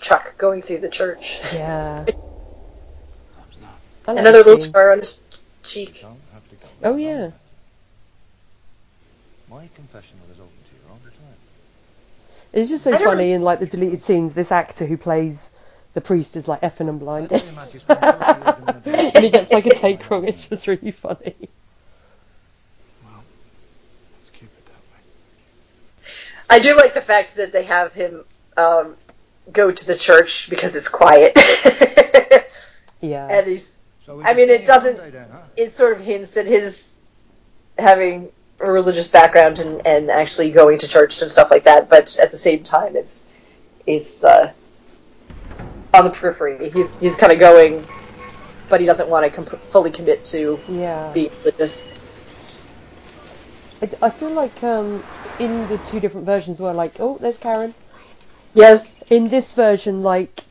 Truck 0.00 0.36
going 0.38 0.62
through 0.62 0.78
the 0.78 0.88
church. 0.88 1.40
Yeah. 1.52 2.06
Another 4.06 4.38
little 4.38 4.56
scar 4.56 4.92
on 4.92 4.98
his 4.98 5.22
cheek. 5.62 6.04
Oh 6.82 6.96
yeah. 6.96 7.30
My 9.50 9.68
confessional 9.74 10.24
is 10.32 10.38
open 10.38 10.48
to 10.48 10.74
you 10.74 10.90
all 10.90 10.98
the 11.04 11.10
time. 11.10 11.36
It's 12.52 12.70
just 12.70 12.84
so 12.84 12.92
I 12.92 12.98
funny 12.98 13.32
in 13.32 13.42
like 13.42 13.60
the 13.60 13.66
deleted 13.66 14.00
scenes. 14.00 14.32
This 14.32 14.50
actor 14.50 14.86
who 14.86 14.96
plays 14.96 15.52
the 15.94 16.00
priest 16.00 16.36
is 16.36 16.46
like 16.48 16.60
effing 16.62 16.88
and 16.88 17.00
blinded, 17.00 17.40
Tell 17.40 17.48
you, 17.48 17.54
Matthew, 17.56 17.80
spend 17.80 18.00
40 18.00 18.14
years 18.14 18.58
in 18.58 18.64
one 18.66 18.76
of 18.76 18.84
those- 18.84 19.14
and 19.14 19.24
he 19.24 19.30
gets 19.30 19.50
like 19.50 19.66
a 19.66 19.70
take 19.74 20.08
wrong. 20.10 20.26
It's 20.28 20.48
just 20.48 20.66
really 20.66 20.90
funny. 20.92 21.34
Well, 23.04 23.24
let's 24.16 24.30
keep 24.30 24.44
it 24.44 24.66
that 24.66 24.82
way. 24.92 26.08
I 26.48 26.60
do 26.60 26.76
like 26.76 26.94
the 26.94 27.00
fact 27.00 27.36
that 27.36 27.52
they 27.52 27.64
have 27.64 27.92
him 27.92 28.24
um, 28.56 28.96
go 29.52 29.70
to 29.70 29.86
the 29.86 29.96
church 29.96 30.50
because 30.50 30.76
it's 30.76 30.88
quiet. 30.88 31.32
Yeah. 33.00 33.28
and 33.30 33.46
he's, 33.46 33.78
so 34.04 34.20
I 34.24 34.34
mean, 34.34 34.48
it 34.50 34.66
doesn't, 34.66 34.96
then, 34.96 35.28
huh? 35.30 35.38
it 35.56 35.70
sort 35.70 35.92
of 35.92 36.00
hints 36.00 36.36
at 36.36 36.46
his 36.46 37.00
having 37.78 38.28
a 38.58 38.70
religious 38.70 39.06
background 39.06 39.60
and, 39.60 39.86
and 39.86 40.10
actually 40.10 40.50
going 40.50 40.78
to 40.78 40.88
church 40.88 41.22
and 41.22 41.30
stuff 41.30 41.50
like 41.50 41.64
that, 41.64 41.88
but 41.88 42.18
at 42.20 42.32
the 42.32 42.36
same 42.36 42.64
time 42.64 42.96
it's 42.96 43.24
it's 43.86 44.24
uh, 44.24 44.52
on 45.94 46.04
the 46.04 46.10
periphery. 46.10 46.70
He's 46.70 46.98
he's 46.98 47.16
kind 47.16 47.32
of 47.32 47.38
going 47.38 47.86
but 48.68 48.80
he 48.80 48.86
doesn't 48.86 49.08
want 49.08 49.24
to 49.24 49.30
com- 49.30 49.60
fully 49.66 49.90
commit 49.90 50.24
to 50.26 50.60
Yeah. 50.68 51.10
being 51.14 51.30
religious. 51.44 51.86
I, 53.82 53.90
I 54.02 54.10
feel 54.10 54.30
like 54.30 54.62
um, 54.62 55.04
in 55.38 55.68
the 55.68 55.78
two 55.78 56.00
different 56.00 56.26
versions 56.26 56.60
where 56.60 56.74
like, 56.74 56.98
oh, 57.00 57.18
there's 57.20 57.38
Karen. 57.38 57.74
Yes. 58.54 59.02
In 59.10 59.28
this 59.28 59.52
version, 59.52 60.02
like, 60.02 60.42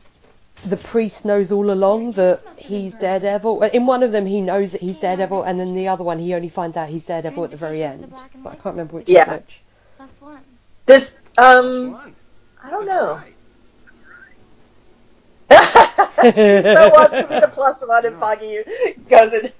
the 0.64 0.76
priest 0.76 1.24
knows 1.24 1.52
all 1.52 1.70
along 1.70 2.12
that 2.12 2.40
he's 2.56 2.94
Daredevil. 2.96 3.62
In 3.62 3.86
one 3.86 4.02
of 4.02 4.12
them, 4.12 4.26
he 4.26 4.40
knows 4.40 4.72
that 4.72 4.80
he's 4.80 4.98
Daredevil, 4.98 5.42
and 5.42 5.60
then 5.60 5.74
the 5.74 5.88
other 5.88 6.04
one, 6.04 6.18
he 6.18 6.34
only 6.34 6.48
finds 6.48 6.76
out 6.76 6.88
he's 6.88 7.04
Daredevil 7.04 7.44
at 7.44 7.50
the 7.50 7.56
very 7.56 7.82
end. 7.82 8.12
But 8.42 8.50
I 8.50 8.54
can't 8.56 8.64
remember 8.64 8.94
which 8.96 9.08
Yeah. 9.08 9.34
is 9.34 9.40
which. 9.40 9.60
Plus 9.96 10.10
one. 10.20 10.38
This, 10.86 11.18
um, 11.36 11.96
I 12.64 12.70
don't 12.70 12.86
know. 12.86 13.20
he 15.50 15.54
so 15.54 16.90
wants 16.90 17.14
to 17.14 17.26
be 17.28 17.38
the 17.40 17.50
plus 17.52 17.86
one, 17.86 18.04
and 18.06 18.16
Foggy 18.16 18.58
goes 19.08 19.32
and 19.32 19.52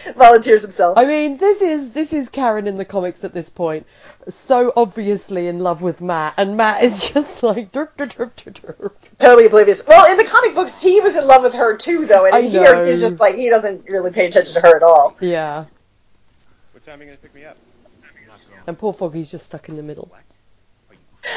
volunteers 0.16 0.62
himself. 0.62 0.98
I 0.98 1.06
mean, 1.06 1.36
this 1.36 1.62
is 1.62 1.92
this 1.92 2.12
is 2.12 2.28
Karen 2.28 2.66
in 2.66 2.76
the 2.76 2.84
comics 2.84 3.24
at 3.24 3.32
this 3.32 3.48
point, 3.48 3.86
so 4.28 4.72
obviously 4.76 5.46
in 5.48 5.58
love 5.60 5.82
with 5.82 6.00
Matt, 6.00 6.34
and 6.36 6.56
Matt 6.56 6.82
is 6.84 7.10
just 7.12 7.42
like 7.42 7.72
derp, 7.72 7.90
derp, 7.96 8.10
derp, 8.14 8.32
derp, 8.34 8.74
derp. 8.76 8.92
Totally 9.18 9.46
oblivious. 9.46 9.86
Well, 9.86 10.10
in 10.10 10.16
the 10.16 10.24
comic 10.24 10.54
books, 10.54 10.80
he 10.80 11.00
was 11.00 11.16
in 11.16 11.26
love 11.26 11.42
with 11.42 11.54
her 11.54 11.76
too, 11.76 12.06
though, 12.06 12.26
and 12.26 12.34
I 12.34 12.42
here 12.42 12.74
know. 12.74 12.84
he's 12.84 13.00
just 13.00 13.20
like 13.20 13.36
he 13.36 13.48
doesn't 13.50 13.88
really 13.88 14.10
pay 14.12 14.26
attention 14.26 14.54
to 14.54 14.60
her 14.60 14.76
at 14.76 14.82
all. 14.82 15.16
Yeah, 15.20 15.66
What 16.72 16.84
time 16.84 17.00
are 17.00 17.04
you 17.04 17.08
gonna 17.10 17.18
pick 17.18 17.34
me 17.34 17.44
up? 17.44 17.56
and 18.66 18.78
poor 18.78 18.92
Foggy's 18.92 19.30
just 19.30 19.46
stuck 19.46 19.68
in 19.68 19.76
the 19.76 19.82
middle. 19.82 20.10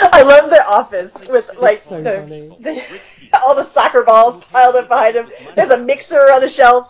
I 0.01 0.21
love 0.21 0.49
the 0.49 0.63
office 0.63 1.17
with 1.27 1.57
like 1.57 1.77
so 1.79 2.01
the, 2.01 2.55
the- 2.59 3.29
all 3.43 3.55
the 3.55 3.63
soccer 3.63 4.03
balls 4.03 4.43
piled 4.45 4.75
up 4.75 4.87
behind 4.87 5.15
him. 5.15 5.29
There's 5.55 5.71
a 5.71 5.83
mixer 5.83 6.17
on 6.19 6.41
the 6.41 6.47
shelf. 6.49 6.89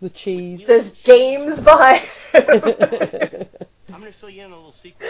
The 0.00 0.10
cheese. 0.10 0.66
There's 0.66 0.90
games 1.02 1.60
behind. 1.60 2.02
I'm 3.92 4.00
gonna 4.00 4.12
fill 4.12 4.30
you 4.30 4.40
in 4.42 4.46
on 4.46 4.52
a 4.52 4.56
little 4.56 4.70
secret. 4.70 5.08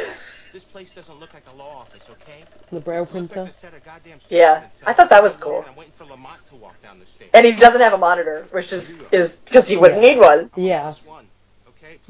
This 0.52 0.64
place 0.64 0.94
doesn't 0.94 1.20
look 1.20 1.34
like 1.34 1.42
a 1.52 1.56
law 1.56 1.78
office, 1.80 2.08
okay? 2.10 2.44
The 2.70 2.80
braille 2.80 3.02
It 3.02 3.12
looks 3.14 3.30
like 3.30 3.30
printer. 3.34 3.52
the 3.52 3.52
set 3.58 3.74
of 3.74 3.84
goddamn 3.84 4.18
Yeah, 4.30 4.66
I 4.86 4.92
thought 4.94 5.10
that 5.10 5.22
was 5.22 5.36
cool. 5.36 5.64
I'm 5.68 5.76
waiting 5.76 5.92
for 5.96 6.04
Lamont 6.04 6.46
to 6.48 6.56
walk 6.56 6.80
down 6.82 6.98
the 7.00 7.06
stairs. 7.06 7.30
and 7.34 7.44
he 7.44 7.52
doesn't 7.52 7.80
have 7.82 7.92
a 7.92 7.98
monitor, 7.98 8.46
which 8.50 8.72
is 8.72 8.98
is 9.12 9.36
because 9.36 9.68
he 9.68 9.76
wouldn't 9.76 10.00
need 10.00 10.18
one. 10.18 10.50
Yeah. 10.56 10.94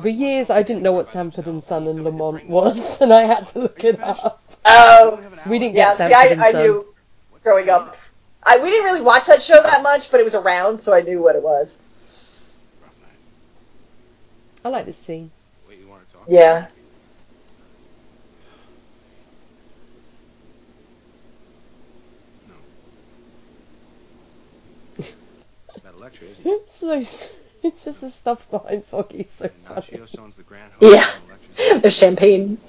For 0.01 0.09
years, 0.09 0.51
I 0.51 0.63
didn't 0.63 0.83
know 0.83 0.93
what 0.93 1.07
Sanford 1.09 1.47
and 1.47 1.63
Son 1.63 1.87
and 1.87 2.03
Lamont 2.05 2.49
was, 2.49 3.01
and 3.01 3.13
I 3.13 3.23
had 3.23 3.47
to 3.49 3.61
look 3.61 3.83
it 3.85 4.01
up. 4.01 4.41
Oh, 4.65 5.21
We 5.47 5.59
didn't 5.59 5.75
get 5.75 5.97
yeah. 5.99 6.09
get 6.09 6.11
See, 6.11 6.15
Sanford 6.15 6.17
I, 6.17 6.27
and 6.33 6.41
I 6.43 6.53
Son. 6.53 6.63
knew 6.63 6.95
growing 7.43 7.71
up. 7.71 7.97
I 8.45 8.59
we 8.59 8.71
didn't 8.71 8.85
really 8.85 9.01
watch 9.03 9.27
that 9.27 9.43
show 9.43 9.61
that 9.63 9.83
much, 9.83 10.11
but 10.11 10.21
it 10.21 10.25
was 10.25 10.35
around, 10.35 10.79
so 10.79 10.93
I 10.95 11.01
knew 11.03 11.21
what 11.23 11.35
it 11.37 11.43
was. 11.43 11.81
I 14.65 14.69
like 14.69 14.87
this 14.87 14.97
scene. 14.97 15.31
Wait, 15.69 15.79
you 15.79 15.89
want 15.89 16.07
to 16.09 16.15
talk? 16.15 16.25
Yeah. 16.29 16.67
That 25.85 25.99
lecture, 25.99 26.25
isn't 26.25 26.45
it? 26.45 26.51
It's 26.51 26.75
so. 26.81 26.99
It's 27.61 27.85
just 27.85 28.01
the 28.01 28.11
stuff 28.11 28.49
behind 28.51 28.85
Foggy 28.85 29.27
so 29.29 29.49
funny. 29.67 29.81
Natchios 29.81 30.37
the 30.37 30.43
Grand 30.45 30.73
Hotel 30.79 30.95
Yeah. 30.95 31.05
and 31.17 31.29
lectures. 31.29 31.57
There's 31.83 31.97
champagne. 31.97 32.59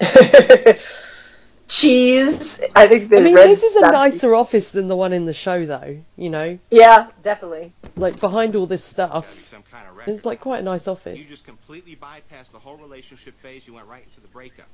Cheese. 1.70 2.60
I 2.74 2.88
think 2.88 3.10
the 3.10 3.18
I 3.20 3.22
mean, 3.24 3.34
red 3.36 3.48
this 3.50 3.62
is 3.62 3.76
a 3.76 3.92
nicer 3.92 4.34
office 4.34 4.72
than 4.72 4.88
the 4.88 4.96
one 4.96 5.12
in 5.12 5.24
the 5.24 5.32
show, 5.32 5.64
though. 5.64 6.02
You 6.16 6.28
know, 6.30 6.58
Yeah, 6.70 7.08
definitely. 7.22 7.72
like 7.96 8.18
behind 8.18 8.56
all 8.56 8.66
this 8.66 8.82
stuff, 8.82 9.48
Some 9.50 9.62
kind 9.70 9.86
of 9.88 10.08
it's 10.08 10.24
like 10.24 10.40
quite 10.40 10.58
a 10.60 10.64
nice 10.64 10.88
office. 10.88 11.16
You 11.18 11.24
just 11.24 11.44
completely 11.44 11.94
bypassed 11.94 12.50
the 12.50 12.58
whole 12.58 12.76
relationship 12.76 13.38
phase. 13.40 13.68
You 13.68 13.74
went 13.74 13.86
right 13.86 14.02
into 14.04 14.20
the 14.20 14.26
breakup. 14.28 14.66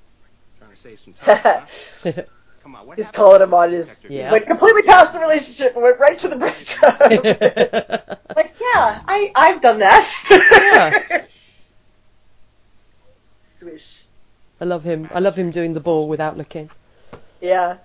Trying 0.59 0.71
to 0.71 0.77
save 0.77 0.99
some 0.99 1.13
time, 1.15 1.37
huh? 2.03 2.23
Come 2.63 2.75
on, 2.75 2.87
what 2.87 2.97
He's 2.97 3.11
calling 3.11 3.43
him 3.43 3.53
on 3.53 3.73
his. 3.73 4.05
Yeah. 4.09 4.33
Went 4.33 4.47
completely 4.47 4.83
past 4.83 5.13
the 5.13 5.21
relationship 5.21 5.75
and 5.75 5.83
went 5.83 6.01
right 6.01 6.19
to 6.19 6.29
the 6.29 6.37
breakup. 6.37 7.01
like, 8.37 8.55
yeah, 8.59 9.03
I 9.07 9.31
I've 9.37 9.61
done 9.61 9.81
that. 9.81 10.13
Yeah. 10.31 11.25
Swish. 13.43 14.05
I 14.61 14.65
love 14.65 14.83
him. 14.83 15.11
I 15.15 15.21
love 15.21 15.37
him 15.37 15.51
doing 15.51 15.75
the 15.75 15.81
ball 15.81 16.09
without 16.09 16.39
looking. 16.39 16.71
Yeah. 17.41 17.79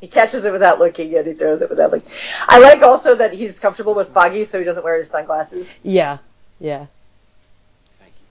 He 0.00 0.08
catches 0.08 0.44
it 0.46 0.52
without 0.52 0.78
looking 0.78 1.14
and 1.14 1.26
he 1.26 1.34
throws 1.34 1.60
it 1.60 1.68
without 1.68 1.90
looking. 1.90 2.10
I 2.48 2.58
like 2.60 2.82
also 2.82 3.16
that 3.16 3.34
he's 3.34 3.60
comfortable 3.60 3.94
with 3.94 4.08
Foggy, 4.08 4.44
so 4.44 4.58
he 4.58 4.64
doesn't 4.64 4.82
wear 4.82 4.96
his 4.96 5.10
sunglasses. 5.10 5.80
Yeah, 5.82 6.18
yeah. 6.58 6.86
Thank 7.98 8.12
you. 8.18 8.26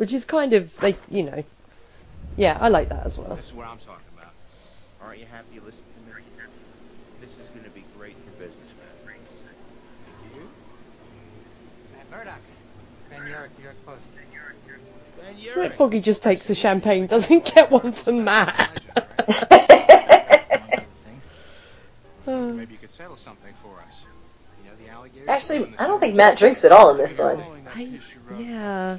Which 0.00 0.12
is 0.12 0.26
kind 0.26 0.52
of 0.52 0.82
like 0.82 0.98
you 1.10 1.22
know, 1.22 1.42
yeah, 2.36 2.58
I 2.60 2.68
like 2.68 2.90
that 2.90 3.06
as 3.06 3.16
well. 3.16 3.34
This 3.34 3.46
is 3.46 3.54
what 3.54 3.66
I'm 3.66 3.78
talking 3.78 4.04
about. 4.16 4.32
Aren't 5.00 5.20
you 5.20 5.26
happy 5.30 5.54
you 5.54 5.62
listened 5.64 5.86
to 5.94 6.00
me? 6.00 6.22
This 7.20 7.38
is 7.38 7.48
going 7.48 7.64
to 7.64 7.70
be 7.70 7.82
great 7.96 8.16
for 8.16 8.32
business, 8.32 8.68
man. 8.76 9.16
You? 10.36 10.48
Matt 11.96 12.10
Murdock. 12.10 12.40
Ben 13.08 13.20
Urich, 13.20 13.56
New 13.56 13.64
York 13.64 13.76
Post. 13.86 14.02
Ben 14.14 14.26
Like 14.28 15.03
Urich. 15.32 15.72
Foggy 15.72 16.00
just 16.00 16.22
takes 16.22 16.46
the 16.46 16.54
champagne, 16.54 17.06
doesn't 17.06 17.44
get 17.54 17.70
one 17.70 17.92
for 17.92 18.12
Matt. 18.12 18.80
Maybe 22.26 22.72
you 22.72 22.78
could 22.78 22.90
settle 22.90 23.16
something 23.16 23.52
for 23.62 23.78
us. 23.80 24.04
You 24.64 24.70
know 24.70 24.76
the 24.82 24.90
alligators. 24.90 25.28
Actually, 25.28 25.74
I 25.78 25.86
don't 25.86 26.00
think 26.00 26.14
Matt 26.14 26.38
drinks 26.38 26.64
at 26.64 26.72
all 26.72 26.90
in 26.90 26.98
this 26.98 27.18
one. 27.18 27.42
I, 27.74 27.98
yeah, 28.38 28.98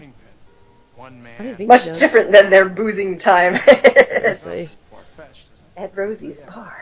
One 0.95 1.23
man. 1.23 1.33
I 1.39 1.43
don't 1.43 1.55
think 1.55 1.67
Much 1.69 1.81
so. 1.81 1.93
different 1.93 2.31
than 2.31 2.49
their 2.49 2.67
boozing 2.69 3.17
time 3.17 3.55
Seriously. 3.55 4.69
At 5.77 5.95
Rosie's 5.97 6.41
bar. 6.41 6.77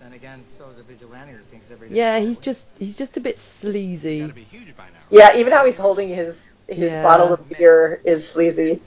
Then 0.00 0.12
again, 0.12 0.42
so 0.58 0.68
is 0.68 0.78
a 0.78 0.82
vigilante 0.82 1.32
who 1.32 1.38
thinks 1.38 1.70
every 1.70 1.88
Yeah, 1.90 2.18
he's 2.18 2.38
just 2.38 2.68
he's 2.78 2.96
just 2.96 3.16
a 3.16 3.20
bit 3.20 3.38
sleazy. 3.38 4.20
Gotta 4.20 4.32
be 4.34 4.42
huge 4.42 4.76
by 4.76 4.84
now. 4.84 4.98
Yeah, 5.10 5.38
even 5.38 5.52
how 5.52 5.64
he's 5.64 5.78
holding 5.78 6.08
his 6.08 6.49
his 6.70 6.94
Yeah. 6.94 7.02
bottle 7.02 7.32
of 7.32 7.48
beer 7.50 8.00
is 8.04 8.28
sleazy. 8.28 8.80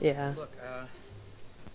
Yeah. 0.00 0.32
Look, 0.36 0.50
uh, 0.62 0.84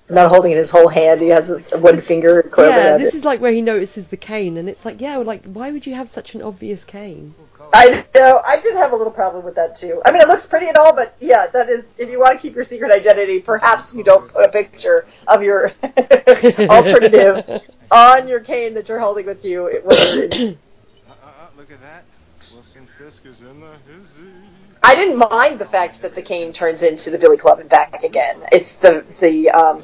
He's 0.07 0.15
not 0.15 0.27
holding 0.29 0.51
it 0.51 0.55
in 0.55 0.57
his 0.57 0.69
whole 0.69 0.89
hand. 0.89 1.21
He 1.21 1.29
has 1.29 1.47
his 1.47 1.71
one 1.71 1.97
finger 1.97 2.41
coiled 2.43 2.75
Yeah, 2.75 2.97
this 2.97 3.13
it. 3.13 3.19
is 3.19 3.25
like 3.25 3.39
where 3.39 3.53
he 3.53 3.61
notices 3.61 4.09
the 4.09 4.17
cane, 4.17 4.57
and 4.57 4.67
it's 4.67 4.83
like, 4.83 4.99
yeah, 4.99 5.15
like 5.17 5.45
why 5.45 5.71
would 5.71 5.85
you 5.87 5.95
have 5.95 6.09
such 6.09 6.35
an 6.35 6.41
obvious 6.41 6.83
cane? 6.83 7.33
I 7.73 8.05
know. 8.13 8.41
I 8.45 8.59
did 8.59 8.75
have 8.75 8.91
a 8.91 8.95
little 8.97 9.13
problem 9.13 9.45
with 9.45 9.55
that 9.55 9.77
too. 9.77 10.01
I 10.05 10.11
mean, 10.11 10.21
it 10.21 10.27
looks 10.27 10.45
pretty 10.45 10.67
and 10.67 10.75
all, 10.75 10.93
but 10.93 11.15
yeah, 11.19 11.45
that 11.53 11.69
is. 11.69 11.95
If 11.97 12.09
you 12.11 12.19
want 12.19 12.37
to 12.37 12.41
keep 12.41 12.53
your 12.53 12.65
secret 12.65 12.91
identity, 12.91 13.39
perhaps 13.39 13.95
you 13.95 14.03
don't 14.03 14.27
put 14.27 14.45
a 14.45 14.51
picture 14.51 15.05
of 15.25 15.41
your 15.41 15.71
alternative 16.69 17.63
on 17.91 18.27
your 18.27 18.41
cane 18.41 18.73
that 18.73 18.89
you're 18.89 18.99
holding 18.99 19.25
with 19.25 19.45
you. 19.45 19.63
when 19.85 20.31
you're 20.31 20.53
Uh, 21.09 21.11
uh, 21.11 21.13
uh, 21.25 21.47
look 21.57 21.71
at 21.71 21.81
that. 21.81 22.03
Wilson 22.53 22.85
Fisk 22.85 23.25
is 23.25 23.41
in 23.41 23.59
the 23.61 23.71
hizzy. 23.87 24.31
I 24.83 24.95
didn't 24.95 25.17
mind 25.17 25.59
the 25.59 25.65
fact 25.65 26.01
that 26.01 26.13
the 26.13 26.21
cane 26.21 26.51
turns 26.53 26.81
into 26.83 27.09
the 27.09 27.17
Billy 27.17 27.37
Club 27.37 27.59
and 27.59 27.69
back 27.69 28.03
again. 28.03 28.37
It's 28.51 28.77
the 28.77 29.05
the 29.21 29.49
um, 29.51 29.83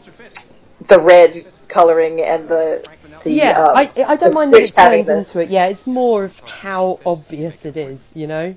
the 0.87 0.99
red 0.99 1.47
coloring 1.67 2.21
and 2.21 2.47
the 2.47 2.87
the 3.23 3.31
Yeah, 3.31 3.59
um, 3.63 3.77
I 3.77 3.91
I 4.07 4.15
don't 4.15 4.33
mind 4.33 4.53
that 4.53 4.61
it 4.61 4.73
turns 4.73 5.07
the- 5.07 5.17
into 5.17 5.39
it. 5.39 5.49
Yeah, 5.49 5.67
it's 5.67 5.87
more 5.87 6.25
of 6.25 6.39
how 6.41 6.99
obvious 7.05 7.65
it 7.65 7.77
is, 7.77 8.11
you 8.15 8.27
know. 8.27 8.55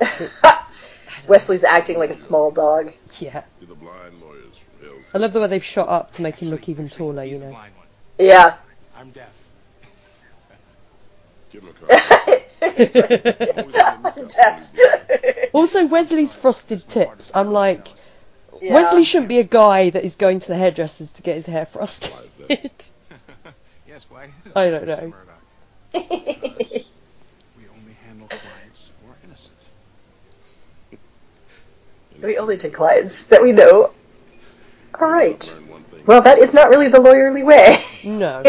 Wesley's 1.28 1.64
acting 1.64 1.98
like 1.98 2.10
a 2.10 2.14
small 2.14 2.50
dog. 2.50 2.92
Yeah, 3.18 3.42
You're 3.60 3.68
the 3.68 3.74
blind 3.74 4.20
lawyers 4.20 4.56
from 4.78 4.86
Hell's 4.88 5.04
I 5.14 5.18
love 5.18 5.32
the 5.32 5.40
way 5.40 5.46
they've 5.46 5.64
shot 5.64 5.88
up 5.88 6.12
to 6.12 6.22
make 6.22 6.38
him 6.38 6.50
look 6.50 6.68
even 6.68 6.88
taller, 6.88 7.24
you 7.24 7.38
know. 7.38 7.56
Yeah. 8.18 8.56
I'm 8.96 9.10
deaf. 9.12 9.30
Give 11.50 11.62
him 11.62 11.70
a 11.70 11.86
card. 11.86 12.42
Also, 15.52 15.86
Wesley's 15.86 16.32
frosted 16.32 16.88
tips. 16.88 17.30
I'm 17.34 17.52
like, 17.52 17.86
Yeah. 18.60 18.74
Wesley 18.74 19.04
shouldn't 19.04 19.28
be 19.28 19.38
a 19.38 19.44
guy 19.44 19.90
that 19.90 20.04
is 20.04 20.16
going 20.16 20.40
to 20.40 20.48
the 20.48 20.56
hairdressers 20.56 21.12
to 21.12 21.22
get 21.22 21.36
his 21.36 21.46
hair 21.46 21.66
frosted. 21.66 22.12
Yes, 23.86 24.04
why 24.08 24.28
is 24.44 24.56
I 24.56 24.70
don't 24.70 24.86
know. 24.88 25.12
We 25.94 26.00
only 26.02 26.16
handle 28.04 28.26
clients 28.26 28.90
who 29.00 29.08
are 29.10 29.16
innocent. 29.22 29.56
We 32.20 32.38
only 32.38 32.56
take 32.56 32.74
clients 32.74 33.26
that 33.26 33.40
we 33.40 33.52
know. 33.52 33.92
All 35.00 35.08
right. 35.08 35.54
Learn 35.56 35.68
one 35.68 35.82
thing. 35.84 36.02
Well, 36.06 36.22
that 36.22 36.38
is 36.38 36.54
not 36.54 36.70
really 36.70 36.88
the 36.88 36.98
lawyerly 36.98 37.44
way. 37.44 37.76
No. 38.18 38.42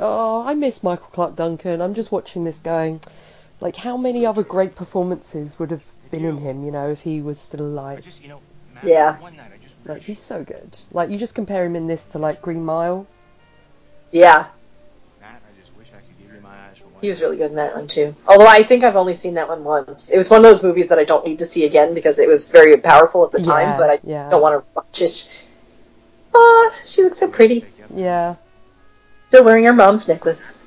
Oh, 0.00 0.42
I 0.46 0.54
miss 0.54 0.82
Michael 0.82 1.06
Clarke 1.12 1.36
Duncan. 1.36 1.80
I'm 1.80 1.94
just 1.94 2.10
watching 2.10 2.42
this 2.44 2.58
going, 2.60 3.00
like, 3.60 3.76
how 3.76 3.96
many 3.96 4.26
other 4.26 4.42
great 4.42 4.74
performances 4.74 5.58
would 5.58 5.70
have 5.70 5.84
been 6.10 6.24
in 6.24 6.38
him, 6.38 6.64
you 6.64 6.70
know, 6.72 6.90
if 6.90 7.00
he 7.02 7.20
was 7.20 7.38
still 7.38 7.60
alive? 7.60 8.02
just, 8.02 8.22
you 8.22 8.28
know, 8.28 8.40
Matt, 8.74 8.84
Yeah. 8.84 9.18
One 9.20 9.36
night 9.36 9.50
I 9.54 9.62
just 9.62 9.74
Like, 9.84 10.02
he's 10.02 10.18
so 10.18 10.42
good. 10.42 10.76
Like, 10.90 11.10
you 11.10 11.18
just 11.18 11.34
compare 11.34 11.64
him 11.64 11.76
in 11.76 11.86
this 11.86 12.06
to, 12.08 12.18
like, 12.18 12.40
Green 12.42 12.64
Mile. 12.64 13.06
yeah. 14.10 14.46
He 17.00 17.08
was 17.08 17.22
really 17.22 17.38
good 17.38 17.48
in 17.50 17.56
that 17.56 17.74
one 17.74 17.86
too. 17.86 18.14
Although 18.28 18.46
I 18.46 18.62
think 18.62 18.84
I've 18.84 18.94
only 18.96 19.14
seen 19.14 19.34
that 19.34 19.48
one 19.48 19.64
once. 19.64 20.10
It 20.10 20.18
was 20.18 20.28
one 20.28 20.40
of 20.40 20.42
those 20.42 20.62
movies 20.62 20.88
that 20.88 20.98
I 20.98 21.04
don't 21.04 21.26
need 21.26 21.38
to 21.38 21.46
see 21.46 21.64
again 21.64 21.94
because 21.94 22.18
it 22.18 22.28
was 22.28 22.50
very 22.50 22.76
powerful 22.76 23.24
at 23.24 23.32
the 23.32 23.40
time, 23.40 23.70
Yeah, 23.70 23.76
but 23.78 23.90
I 23.90 23.98
yeah. 24.04 24.28
don't 24.28 24.42
want 24.42 24.62
to 24.62 24.70
watch 24.74 25.00
it. 25.00 25.32
Oh, 26.34 26.72
she 26.84 27.02
looks 27.02 27.16
so 27.16 27.28
pretty. 27.28 27.64
Yeah. 27.94 28.34
Still 29.30 29.44
wearing 29.44 29.62
your 29.62 29.74
mom's 29.74 30.08
necklace. 30.08 30.58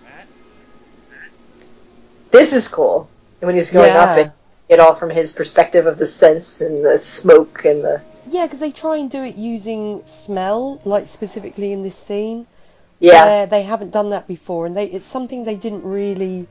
This 2.32 2.54
is 2.54 2.70
cool. 2.70 3.10
When 3.42 3.56
he's 3.56 3.72
going 3.72 3.92
up 3.92 4.16
Yeah. 4.16 4.24
and 4.24 4.32
it 4.70 4.80
all 4.80 4.94
from 4.96 5.10
his 5.10 5.34
perspective 5.34 5.86
of 5.86 5.98
the 5.98 6.06
sense 6.06 6.62
and 6.62 6.86
the 6.86 6.98
smoke 6.98 7.66
and 7.66 7.84
the 7.84 8.02
Yeah, 8.26 8.46
because 8.46 8.62
they 8.62 8.72
try 8.72 8.96
and 8.96 9.12
do 9.12 9.22
it 9.22 9.36
using 9.36 10.02
smell, 10.06 10.80
like 10.86 11.08
specifically 11.08 11.74
in 11.74 11.84
this 11.84 11.98
scene. 11.98 12.48
Yeah. 13.02 13.26
where 13.26 13.46
they 13.48 13.64
haven't 13.64 13.92
done 13.92 14.12
that 14.12 14.30
before, 14.30 14.66
and 14.66 14.78
they 14.78 14.86
it's 14.86 15.08
something 15.08 15.44
they 15.44 15.56
didn't 15.56 15.84
really 15.84 16.48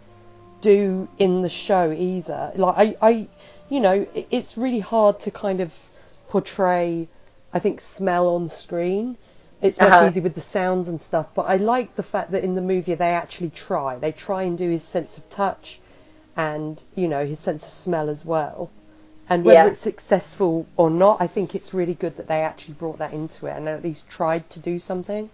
do 0.61 1.09
in 1.19 1.41
the 1.41 1.49
show 1.49 1.91
either. 1.93 2.53
Like 2.55 2.75
I, 2.77 2.97
I 3.01 3.29
you 3.71 3.81
know, 3.81 4.07
it, 4.13 4.27
it's 4.31 4.59
really 4.59 4.81
hard 4.81 5.21
to 5.21 5.31
kind 5.31 5.63
of 5.63 5.73
portray, 6.29 7.09
I 7.55 7.59
think, 7.59 7.81
smell 7.81 8.29
on 8.35 8.51
screen. 8.51 9.17
It's 9.63 9.81
much 9.81 9.93
Uh-huh. 9.93 10.09
easier 10.09 10.23
with 10.23 10.35
the 10.35 10.41
sounds 10.43 10.89
and 10.89 11.01
stuff, 11.01 11.29
but 11.35 11.43
I 11.49 11.57
like 11.57 11.95
the 11.95 12.03
fact 12.03 12.33
that 12.33 12.45
in 12.45 12.57
the 12.57 12.61
movie 12.61 12.95
they 12.95 13.15
actually 13.15 13.51
try. 13.51 13.97
They 13.97 14.13
try 14.13 14.43
and 14.43 14.59
do 14.59 14.69
his 14.69 14.83
sense 14.83 15.17
of 15.17 15.31
touch 15.31 15.81
and, 16.37 16.83
you 16.97 17.09
know, 17.09 17.25
his 17.25 17.39
sense 17.39 17.63
of 17.65 17.71
smell 17.71 18.11
as 18.11 18.25
well. 18.25 18.71
And 19.29 19.45
whether 19.45 19.61
Yeah. 19.61 19.67
it's 19.69 19.79
successful 19.79 20.67
or 20.77 20.91
not, 20.91 21.23
I 21.23 21.29
think 21.29 21.55
it's 21.55 21.73
really 21.73 21.95
good 21.95 22.17
that 22.17 22.27
they 22.27 22.43
actually 22.43 22.75
brought 22.75 22.99
that 22.99 23.13
into 23.13 23.47
it 23.47 23.57
and 23.57 23.69
at 23.69 23.85
least 23.85 24.09
tried 24.09 24.51
to 24.51 24.61
do 24.61 24.81
something. 24.81 25.31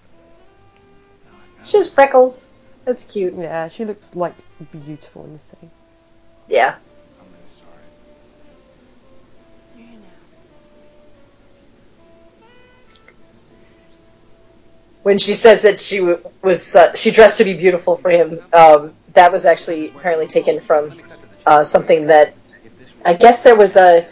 She 1.65 1.79
has 1.79 1.89
freckles. 1.89 2.51
That's 2.85 3.05
cute. 3.05 3.35
Yeah, 3.35 3.69
she 3.69 3.85
looks 3.87 4.15
like 4.15 4.35
beautiful 4.71 5.25
in 5.25 5.33
the 5.33 5.39
scene. 5.39 5.71
Yeah. 6.49 6.77
When 15.09 15.17
she 15.17 15.33
says 15.33 15.63
that 15.63 15.81
she 15.81 16.01
was 16.43 16.77
uh, 16.77 16.95
she 16.95 17.11
dressed 17.11 17.39
to 17.39 17.45
be 17.45 17.55
beautiful 17.55 17.97
for 17.97 18.11
him, 18.11 18.41
um, 18.53 18.93
that 19.15 19.33
was 19.33 19.47
actually 19.47 19.89
apparently 19.89 20.27
taken 20.27 20.61
from 20.61 21.01
uh, 21.47 21.65
something 21.65 22.09
that 22.09 22.35
I 23.07 23.15
guess 23.15 23.43
there 23.43 23.57
was 23.57 23.77
a 23.77 24.07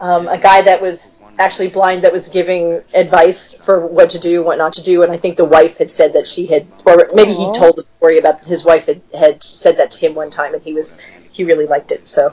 um, 0.00 0.26
a 0.26 0.38
guy 0.38 0.62
that 0.62 0.80
was 0.80 1.22
actually 1.38 1.68
blind 1.68 2.04
that 2.04 2.14
was 2.14 2.30
giving 2.30 2.80
advice 2.94 3.60
for 3.60 3.86
what 3.86 4.08
to 4.10 4.18
do, 4.18 4.42
what 4.42 4.56
not 4.56 4.72
to 4.74 4.82
do, 4.82 5.02
and 5.02 5.12
I 5.12 5.18
think 5.18 5.36
the 5.36 5.44
wife 5.44 5.76
had 5.76 5.90
said 5.90 6.14
that 6.14 6.26
she 6.26 6.46
had, 6.46 6.66
or 6.86 7.08
maybe 7.12 7.34
he 7.34 7.52
told 7.52 7.76
a 7.76 7.82
story 7.82 8.16
about 8.16 8.42
his 8.46 8.64
wife 8.64 8.86
had, 8.86 9.02
had 9.12 9.42
said 9.44 9.76
that 9.76 9.90
to 9.90 9.98
him 9.98 10.14
one 10.14 10.30
time, 10.30 10.54
and 10.54 10.62
he 10.62 10.72
was 10.72 10.98
he 11.30 11.44
really 11.44 11.66
liked 11.66 11.92
it. 11.92 12.06
So 12.06 12.32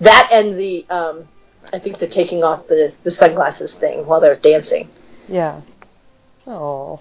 that 0.00 0.28
and 0.32 0.58
the 0.58 0.86
um, 0.90 1.28
I 1.72 1.78
think 1.78 2.00
the 2.00 2.08
taking 2.08 2.42
off 2.42 2.66
the 2.66 2.92
the 3.04 3.12
sunglasses 3.12 3.78
thing 3.78 4.06
while 4.06 4.20
they're 4.20 4.34
dancing. 4.34 4.88
Yeah. 5.28 5.60
Oh. 6.48 7.00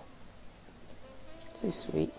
So 1.63 1.71
sweet. 1.71 2.11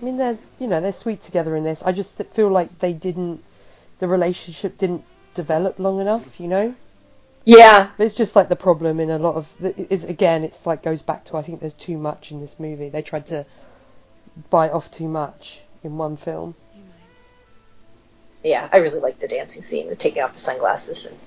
I 0.00 0.04
mean, 0.04 0.16
they're 0.16 0.38
you 0.58 0.66
know 0.66 0.80
they're 0.80 0.92
sweet 0.92 1.20
together 1.20 1.54
in 1.54 1.62
this. 1.62 1.82
I 1.82 1.92
just 1.92 2.20
feel 2.32 2.48
like 2.48 2.80
they 2.80 2.92
didn't, 2.92 3.44
the 4.00 4.08
relationship 4.08 4.78
didn't 4.78 5.04
develop 5.34 5.78
long 5.78 6.00
enough. 6.00 6.40
You 6.40 6.48
know. 6.48 6.74
Yeah. 7.44 7.90
It's 7.98 8.16
just 8.16 8.34
like 8.34 8.48
the 8.48 8.56
problem 8.56 8.98
in 8.98 9.10
a 9.10 9.18
lot 9.18 9.36
of 9.36 9.54
the, 9.60 9.92
is 9.92 10.02
again 10.02 10.42
it's 10.42 10.66
like 10.66 10.82
goes 10.82 11.02
back 11.02 11.24
to 11.26 11.36
I 11.36 11.42
think 11.42 11.60
there's 11.60 11.72
too 11.72 11.96
much 11.96 12.32
in 12.32 12.40
this 12.40 12.58
movie. 12.58 12.88
They 12.88 13.02
tried 13.02 13.26
to 13.26 13.46
bite 14.50 14.72
off 14.72 14.90
too 14.90 15.08
much 15.08 15.60
in 15.84 15.96
one 15.98 16.16
film. 16.16 16.56
Yeah, 18.42 18.68
I 18.72 18.78
really 18.78 19.00
like 19.00 19.20
the 19.20 19.28
dancing 19.28 19.62
scene, 19.62 19.88
the 19.88 19.96
taking 19.96 20.22
off 20.22 20.32
the 20.32 20.38
sunglasses, 20.38 21.06
and 21.06 21.18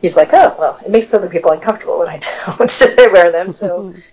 he's 0.00 0.16
like, 0.16 0.32
"Oh, 0.32 0.54
well, 0.58 0.78
it 0.84 0.90
makes 0.90 1.12
other 1.14 1.28
people 1.28 1.52
uncomfortable 1.52 1.98
when 1.98 2.08
I 2.08 2.18
don't 2.58 3.12
wear 3.12 3.30
them." 3.30 3.50
So, 3.50 3.94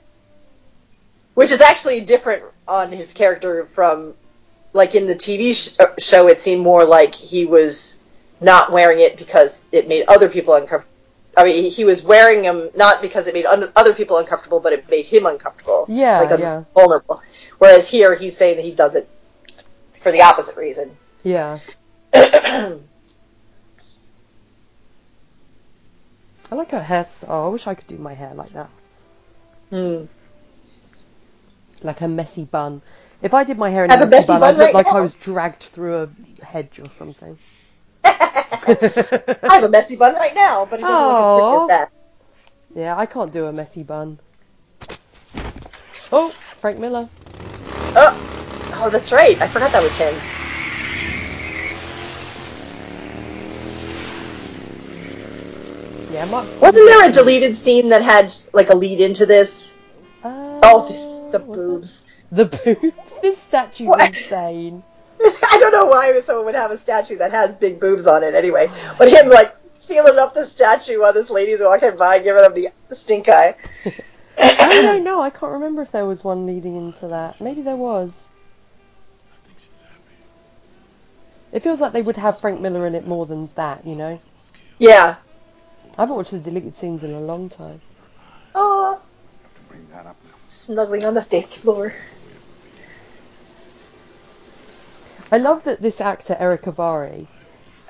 which 1.40 1.54
is 1.54 1.62
actually 1.62 2.02
different 2.02 2.44
on 2.68 2.92
his 2.92 3.14
character 3.14 3.66
from, 3.66 4.14
like 4.74 4.94
in 4.94 5.08
the 5.08 5.16
TV 5.16 5.54
sh- 5.56 6.04
show, 6.04 6.28
it 6.28 6.38
seemed 6.38 6.62
more 6.62 6.84
like 6.84 7.16
he 7.16 7.46
was 7.46 8.04
not 8.42 8.74
wearing 8.74 9.00
it 9.00 9.16
because 9.16 9.66
it 9.72 9.88
made 9.88 10.04
other 10.10 10.28
people 10.28 10.54
uncomfortable. 10.54 10.94
I 11.38 11.46
mean, 11.46 11.72
he- 11.72 11.86
was 11.86 12.04
wearing 12.04 12.42
them 12.42 12.70
not 12.76 13.02
because 13.02 13.28
it 13.30 13.34
made 13.34 13.46
other 13.46 13.94
people 13.94 14.18
uncomfortable, 14.18 14.60
but 14.60 14.74
it 14.74 14.90
made 14.90 15.06
him 15.06 15.26
uncomfortable. 15.26 15.86
Yeah, 15.88 16.20
like 16.20 16.40
yeah. 16.42 16.66
vulnerable. 16.74 17.22
Whereas 17.58 17.90
here, 17.90 18.16
he's 18.16 18.36
saying 18.36 18.58
that 18.58 18.66
he 18.66 18.74
does 18.74 18.96
it 18.96 19.08
for 19.94 20.12
the 20.12 20.24
opposite 20.24 20.58
reason. 20.58 20.98
Yeah. 21.24 21.60
I 22.14 22.76
like 26.52 26.72
her 26.72 26.82
hairstyle. 26.82 27.46
I 27.46 27.48
wish 27.48 27.66
I 27.66 27.76
could 27.76 27.88
do 27.88 27.98
my 27.98 28.14
hair 28.14 28.34
like 28.34 28.52
that. 28.52 28.70
Hmm. 29.72 30.04
Like 31.84 32.02
a 32.02 32.08
messy 32.08 32.46
bun. 32.46 32.82
If 33.22 33.34
I 33.34 33.44
did 33.44 33.58
my 33.58 33.70
hair 33.70 33.86
in 33.86 33.92
a 33.92 33.98
messy, 33.98 34.10
messy 34.10 34.28
bun, 34.28 34.40
bun 34.40 34.50
I'd 34.50 34.58
look 34.58 34.66
right 34.68 34.74
like 34.74 34.86
now? 34.88 34.98
I 34.98 35.02
was 35.02 35.14
dragged 35.14 35.64
through 35.64 36.04
a 36.04 36.46
hedge 36.46 36.80
or 36.80 36.90
something. 36.90 37.38
I 38.04 39.38
have 39.44 39.64
a 39.64 39.70
messy 39.70 39.96
bun 39.96 40.16
right 40.16 40.34
now, 40.36 40.66
but 40.66 40.80
it 40.80 40.84
doesn't 40.84 41.08
look 41.08 41.20
as 41.20 41.40
pretty 41.40 41.62
as 41.62 41.68
that. 41.68 41.92
Yeah, 42.76 42.98
I 42.98 43.06
can't 43.06 43.32
do 43.32 43.46
a 43.46 43.54
messy 43.54 43.84
bun. 43.84 44.20
Oh, 46.12 46.30
Frank 46.30 46.80
Miller. 46.80 47.10
Oh, 47.96 48.72
oh, 48.82 48.90
that's 48.90 49.12
right. 49.12 49.42
I 49.42 49.48
forgot 49.48 49.72
that 49.72 49.84
was 49.84 49.98
him. 49.98 50.14
Yeah, 56.14 56.26
Mark. 56.26 56.48
Wasn't 56.62 56.86
there 56.88 57.10
a 57.10 57.12
deleted 57.12 57.56
scene 57.56 57.90
that 57.90 58.02
had 58.02 58.34
like 58.54 58.70
a 58.70 58.76
lead 58.76 59.00
into 59.00 59.26
this? 59.26 59.76
Uh, 60.24 60.60
oh, 60.64 60.88
this 60.88 61.09
the 61.32 61.40
boobs. 61.40 62.06
The 62.32 62.46
boobs. 62.46 63.14
This 63.22 63.38
statue's 63.38 63.94
insane. 64.02 64.84
I 65.22 65.58
don't 65.60 65.72
know 65.72 65.86
why 65.86 66.18
someone 66.22 66.46
would 66.46 66.56
have 66.56 66.72
a 66.72 66.78
statue 66.78 67.18
that 67.18 67.32
has 67.32 67.56
big 67.56 67.80
boobs 67.80 68.08
on 68.08 68.24
it 68.24 68.36
anyway. 68.36 68.68
But 68.98 69.12
him 69.12 69.30
like 69.30 69.54
feeling 69.82 70.18
up 70.18 70.34
the 70.34 70.46
statue 70.46 71.02
while 71.02 71.14
this 71.14 71.30
lady's 71.30 71.60
walking 71.60 71.98
by, 71.98 72.20
giving 72.20 72.44
him 72.44 72.54
the 72.54 72.96
stink 72.96 73.28
eye. 73.28 73.56
I 74.38 74.82
don't 74.82 75.04
know. 75.04 75.22
I 75.22 75.30
can't 75.30 75.54
remember 75.54 75.82
if 75.82 75.92
there 75.92 76.06
was 76.06 76.24
one 76.24 76.46
leading 76.46 76.78
into 76.78 77.10
that. 77.10 77.42
Maybe 77.42 77.62
there 77.62 77.76
was. 77.76 78.30
It 81.52 81.64
feels 81.64 81.82
like 81.82 81.92
they 81.92 82.02
would 82.02 82.18
have 82.18 82.40
Frank 82.40 82.62
Miller 82.62 82.86
in 82.86 82.96
it 82.96 83.08
more 83.08 83.26
than 83.26 83.50
that, 83.56 83.86
you 83.86 83.96
know. 83.96 84.20
Yeah. 84.78 85.16
I 85.98 86.02
haven't 86.02 86.16
watched 86.16 86.32
the 86.32 86.40
deleted 86.40 86.76
scenes 86.76 87.04
in 87.04 87.12
a 87.12 87.20
long 87.20 87.50
time. 87.50 87.82
Oh. 88.56 89.02
Snuggling 90.50 91.06
on 91.06 91.14
the 91.14 91.22
dance 91.22 91.58
floor. 91.60 91.94
I 95.32 95.38
love 95.40 95.64
that 95.64 95.82
this 95.82 96.02
actor 96.02 96.36
Erick 96.40 96.64
Avari 96.64 97.28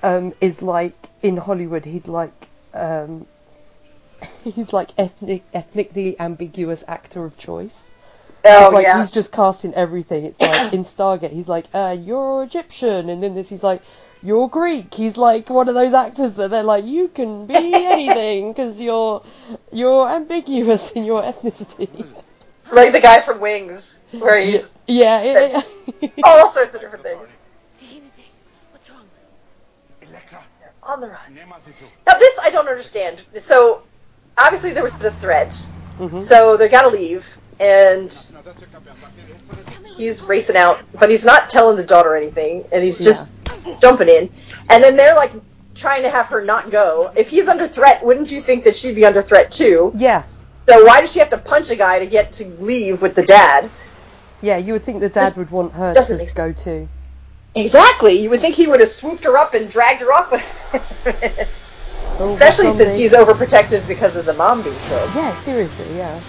um, 0.03 0.33
is 0.41 0.61
like 0.61 1.09
in 1.21 1.37
Hollywood. 1.37 1.85
He's 1.85 2.07
like 2.07 2.49
um, 2.73 3.27
he's 4.43 4.73
like 4.73 4.91
ethnic, 4.97 5.43
ethnically 5.53 6.19
ambiguous 6.19 6.83
actor 6.87 7.25
of 7.25 7.37
choice. 7.37 7.93
Oh, 8.45 8.65
It's 8.65 8.71
like 8.71 8.85
yeah. 8.85 8.97
he's 8.97 9.11
just 9.11 9.31
casting 9.31 9.73
everything. 9.75 10.25
It's 10.25 10.41
like 10.41 10.63
in 10.73 10.83
Stargate, 10.83 11.31
he's 11.31 11.47
like, 11.49 11.67
uh, 11.73 11.95
"You're 11.99 12.43
Egyptian," 12.43 13.09
and 13.09 13.23
then 13.23 13.35
this, 13.35 13.49
he's 13.49 13.63
like, 13.63 13.81
"You're 14.21 14.49
Greek." 14.49 14.93
He's 14.93 15.17
like 15.17 15.49
one 15.49 15.69
of 15.69 15.75
those 15.75 15.93
actors 15.93 16.35
that 16.35 16.51
they're 16.51 16.63
like, 16.63 16.85
"You 16.85 17.09
can 17.09 17.47
be 17.47 17.55
anything 17.85 18.51
because 18.53 18.79
you're 18.79 19.23
you're 19.71 20.09
ambiguous 20.09 20.91
in 20.91 21.05
your 21.05 21.21
ethnicity." 21.23 22.05
Like 22.71 22.91
the 22.91 22.99
guy 22.99 23.21
from 23.21 23.39
Wings, 23.39 24.03
where 24.11 24.39
he's 24.39 24.77
Yeah, 24.87 25.23
yeah, 25.23 25.63
yeah. 26.01 26.09
all 26.23 26.49
sorts 26.49 26.75
of 26.75 26.81
different 26.81 27.03
things. 27.03 27.35
On 30.83 31.01
the 31.01 31.07
run. 31.07 31.35
Now 32.07 32.17
this 32.17 32.39
I 32.41 32.49
don't 32.49 32.67
understand. 32.67 33.23
So 33.37 33.83
obviously 34.37 34.71
there 34.71 34.83
was 34.83 35.03
a 35.05 35.11
threat. 35.11 35.49
Mm-hmm. 35.99 36.15
So 36.15 36.57
they 36.57 36.69
gotta 36.69 36.89
leave 36.89 37.37
and 37.59 38.11
he's 39.97 40.23
racing 40.23 40.55
out, 40.55 40.81
but 40.97 41.09
he's 41.09 41.25
not 41.25 41.49
telling 41.49 41.75
the 41.75 41.83
daughter 41.83 42.15
anything 42.15 42.65
and 42.71 42.83
he's 42.83 43.03
just 43.03 43.31
jumping 43.81 44.07
in. 44.07 44.29
And 44.69 44.83
then 44.83 44.95
they're 44.95 45.15
like 45.15 45.31
trying 45.75 46.03
to 46.03 46.09
have 46.09 46.27
her 46.27 46.43
not 46.43 46.71
go. 46.71 47.11
If 47.15 47.29
he's 47.29 47.47
under 47.47 47.67
threat, 47.67 48.03
wouldn't 48.03 48.31
you 48.31 48.41
think 48.41 48.63
that 48.63 48.75
she'd 48.75 48.95
be 48.95 49.05
under 49.05 49.21
threat 49.21 49.51
too? 49.51 49.91
Yeah. 49.95 50.23
So 50.69 50.85
why 50.85 51.01
does 51.01 51.11
she 51.11 51.19
have 51.19 51.29
to 51.29 51.37
punch 51.39 51.71
a 51.71 51.75
guy 51.75 51.99
to 51.99 52.05
get 52.05 52.33
to 52.33 52.45
leave 52.45 53.01
with 53.01 53.15
the 53.15 53.23
dad? 53.23 53.71
Yeah, 54.41 54.57
you 54.57 54.73
would 54.73 54.83
think 54.83 54.99
the 54.99 55.09
dad 55.09 55.35
would 55.35 55.49
want 55.49 55.73
her 55.73 55.93
to 55.93 56.31
go 56.35 56.51
too. 56.51 56.87
Exactly. 57.55 58.19
You 58.19 58.29
would 58.29 58.41
think 58.41 58.53
he 58.53 58.67
would 58.67 58.79
have 58.79 58.89
swooped 58.89 59.23
her 59.23 59.35
up 59.35 59.55
and 59.55 59.69
dragged 59.69 60.01
her 60.01 60.13
off 60.13 60.31
with 60.31 61.49
Oh, 62.19 62.25
Especially 62.25 62.69
since 62.69 62.97
he's 62.97 63.13
overprotective 63.13 63.87
because 63.87 64.15
of 64.15 64.25
the 64.25 64.33
mom 64.33 64.61
being 64.61 64.75
killed. 64.75 65.15
Yeah, 65.15 65.33
seriously, 65.33 65.85
yeah. 65.95 66.19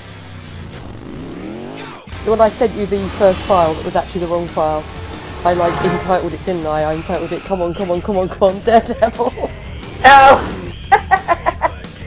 when 2.24 2.40
I 2.40 2.48
sent 2.48 2.74
you 2.76 2.86
the 2.86 3.08
first 3.18 3.40
file 3.40 3.74
that 3.74 3.84
was 3.84 3.96
actually 3.96 4.20
the 4.20 4.28
wrong 4.28 4.46
file, 4.46 4.84
I 5.44 5.52
like 5.54 5.74
entitled 5.84 6.32
it, 6.32 6.44
didn't 6.44 6.64
I? 6.64 6.84
I 6.84 6.94
entitled 6.94 7.32
it 7.32 7.44
"Come 7.44 7.60
on, 7.60 7.74
come 7.74 7.90
on, 7.90 8.00
come 8.00 8.16
on, 8.16 8.28
come 8.28 8.54
on, 8.54 8.60
Daredevil." 8.60 9.32
Oh. 10.04 10.69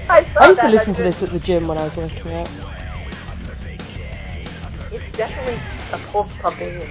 I, 0.10 0.26
I 0.40 0.48
used 0.50 0.62
to 0.62 0.70
listen 0.70 0.94
to 0.96 1.04
this 1.04 1.24
at 1.24 1.30
the 1.30 1.40
gym 1.40 1.68
when 1.68 1.78
I 1.78 1.84
was 1.84 1.98
working 1.98 2.34
out. 2.34 2.50
It's 4.92 5.12
definitely 5.12 5.60
a 5.92 5.98
pulse 6.12 6.36
pumping. 6.36 6.82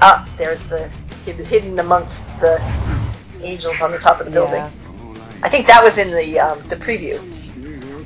Ah, 0.00 0.28
there's 0.36 0.64
the 0.64 0.90
hidden 1.24 1.78
amongst 1.78 2.38
the 2.40 2.60
angels 3.42 3.82
on 3.82 3.92
the 3.92 3.98
top 3.98 4.20
of 4.20 4.26
the 4.26 4.32
building. 4.32 4.58
Yeah. 4.58 4.70
I 5.42 5.48
think 5.48 5.66
that 5.66 5.82
was 5.82 5.98
in 5.98 6.10
the 6.10 6.38
um, 6.40 6.60
the 6.68 6.76
preview. 6.76 7.20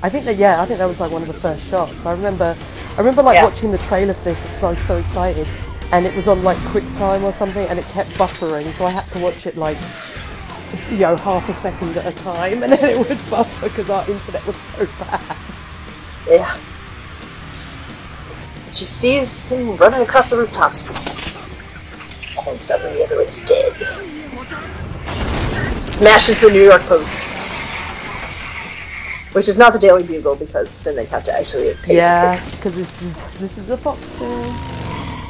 I 0.03 0.09
think 0.09 0.25
that 0.27 0.37
yeah, 0.37 0.61
I 0.63 0.67
think 0.67 0.79
that 0.79 0.87
was 0.87 1.01
like 1.01 1.11
one 1.11 1.23
of 1.23 1.29
the 1.29 1.35
first 1.35 1.69
shots. 1.69 2.07
I 2.07 2.13
remember, 2.13 2.57
I 2.97 2.99
remember 2.99 3.23
like 3.23 3.37
Yeah. 3.37 3.45
watching 3.45 3.73
the 3.73 3.79
trailer 3.79 4.15
for 4.15 4.25
this 4.25 4.43
because 4.43 4.63
I 4.63 4.71
was 4.71 4.79
so 4.79 4.97
excited, 4.99 5.47
and 5.93 6.07
it 6.07 6.15
was 6.15 6.29
on 6.29 6.43
like 6.43 6.59
QuickTime 6.59 7.23
or 7.23 7.33
something, 7.33 7.67
and 7.69 7.79
it 7.79 7.85
kept 7.87 8.11
buffering, 8.11 8.71
so 8.73 8.85
I 8.85 8.91
had 8.91 9.07
to 9.09 9.19
watch 9.19 9.47
it 9.47 9.57
like, 9.57 9.77
you 10.91 10.99
know, 10.99 11.17
half 11.17 11.49
a 11.49 11.53
second 11.53 11.97
at 11.97 12.07
a 12.07 12.17
time, 12.17 12.63
and 12.63 12.73
then 12.73 12.85
it 12.85 12.99
would 12.99 13.19
buffer 13.31 13.69
because 13.69 13.91
our 13.91 14.09
internet 14.09 14.45
was 14.47 14.57
so 14.57 14.87
bad. 14.99 15.37
Yeah. 16.29 16.57
She 18.73 18.85
sees 18.85 19.51
him 19.51 19.77
running 19.77 20.03
across 20.03 20.29
the 20.31 20.37
rooftops. 20.37 20.95
And 22.39 22.47
then 22.47 22.59
suddenly 22.59 23.03
everyone's 23.03 23.45
dead. 23.45 23.73
Smash 25.81 26.29
into 26.29 26.47
the 26.47 26.53
New 26.53 26.65
York 26.65 26.83
Post. 26.83 27.19
Which 29.33 29.49
is 29.49 29.59
not 29.59 29.73
the 29.73 29.79
Daily 29.79 30.03
Bugle 30.03 30.37
because 30.37 30.79
then 30.81 30.97
they'd 30.97 31.09
have 31.09 31.25
to 31.25 31.33
actually 31.33 31.75
pay. 31.83 31.97
Yeah, 31.97 32.43
because 32.57 32.77
this 32.77 33.03
is 33.03 33.25
this 33.39 33.59
is 33.59 33.71
a 33.71 33.77
Fox 33.77 34.15
film. 34.15 34.55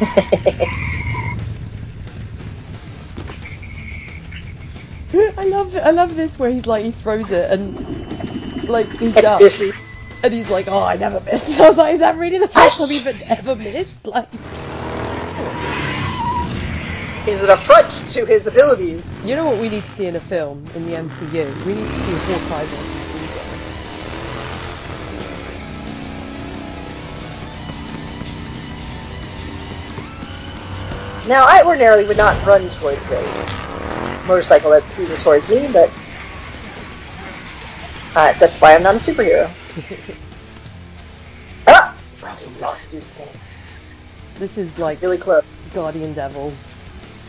I 5.14 5.46
love 5.46 5.74
I 5.76 5.90
love 5.92 6.16
this 6.16 6.38
where 6.38 6.50
he's 6.50 6.66
like 6.66 6.84
he 6.84 6.92
throws 6.92 7.30
it 7.32 7.50
and 7.50 7.78
like 8.66 8.98
he 8.98 9.06
And 9.06 9.16
jumps 9.16 9.58
this- 9.58 9.96
and 10.22 10.34
he's 10.34 10.50
like 10.50 10.68
oh 10.68 10.84
I 10.84 10.96
never 10.96 11.22
missed. 11.22 11.60
I 11.60 11.68
was 11.68 11.78
like 11.78 11.94
is 11.94 12.00
that 12.00 12.16
really 12.18 12.38
the 12.38 12.48
first 12.48 12.78
time 12.78 12.90
you've 12.90 13.22
ever 13.28 13.56
missed? 13.56 14.06
Like 14.06 14.30
Is 17.26 17.44
an 17.44 17.50
affront 17.50 17.90
to 18.10 18.26
his 18.26 18.46
abilities. 18.48 19.16
you 19.22 19.36
know 19.36 19.46
what 19.46 19.58
we 19.58 19.68
need 19.70 19.86
to 19.86 19.92
see 19.92 20.06
in 20.06 20.16
a 20.16 20.20
film 20.20 20.70
in 20.74 20.84
the 20.84 20.92
MCU? 20.94 21.60
We 21.62 21.74
need 21.74 21.90
to 21.90 21.96
see 21.96 22.16
Hawkeye 22.16 22.66
versus. 22.66 23.38
Now, 31.24 31.46
I 31.48 31.62
ordinarily 31.64 32.06
would 32.06 32.16
not 32.16 32.44
run 32.44 32.70
towards 32.70 33.12
a 33.12 33.48
motorcycle 34.26 34.70
that's 34.70 34.90
speeding 34.92 35.16
towards 35.16 35.50
me, 35.50 35.68
but 35.72 35.90
uh, 38.14 38.32
that's 38.40 38.60
why 38.60 38.74
I'm 38.74 38.82
not 38.82 38.94
a 38.94 38.98
superhero. 38.98 39.50
ah! 41.66 41.94
He 42.40 42.60
lost 42.60 42.92
his 42.92 43.10
thing. 43.10 43.28
This 44.38 44.58
is 44.58 44.78
like 44.78 45.00
Billy 45.00 45.18
Club. 45.18 45.44
Guardian 45.74 46.14
Devil, 46.14 46.52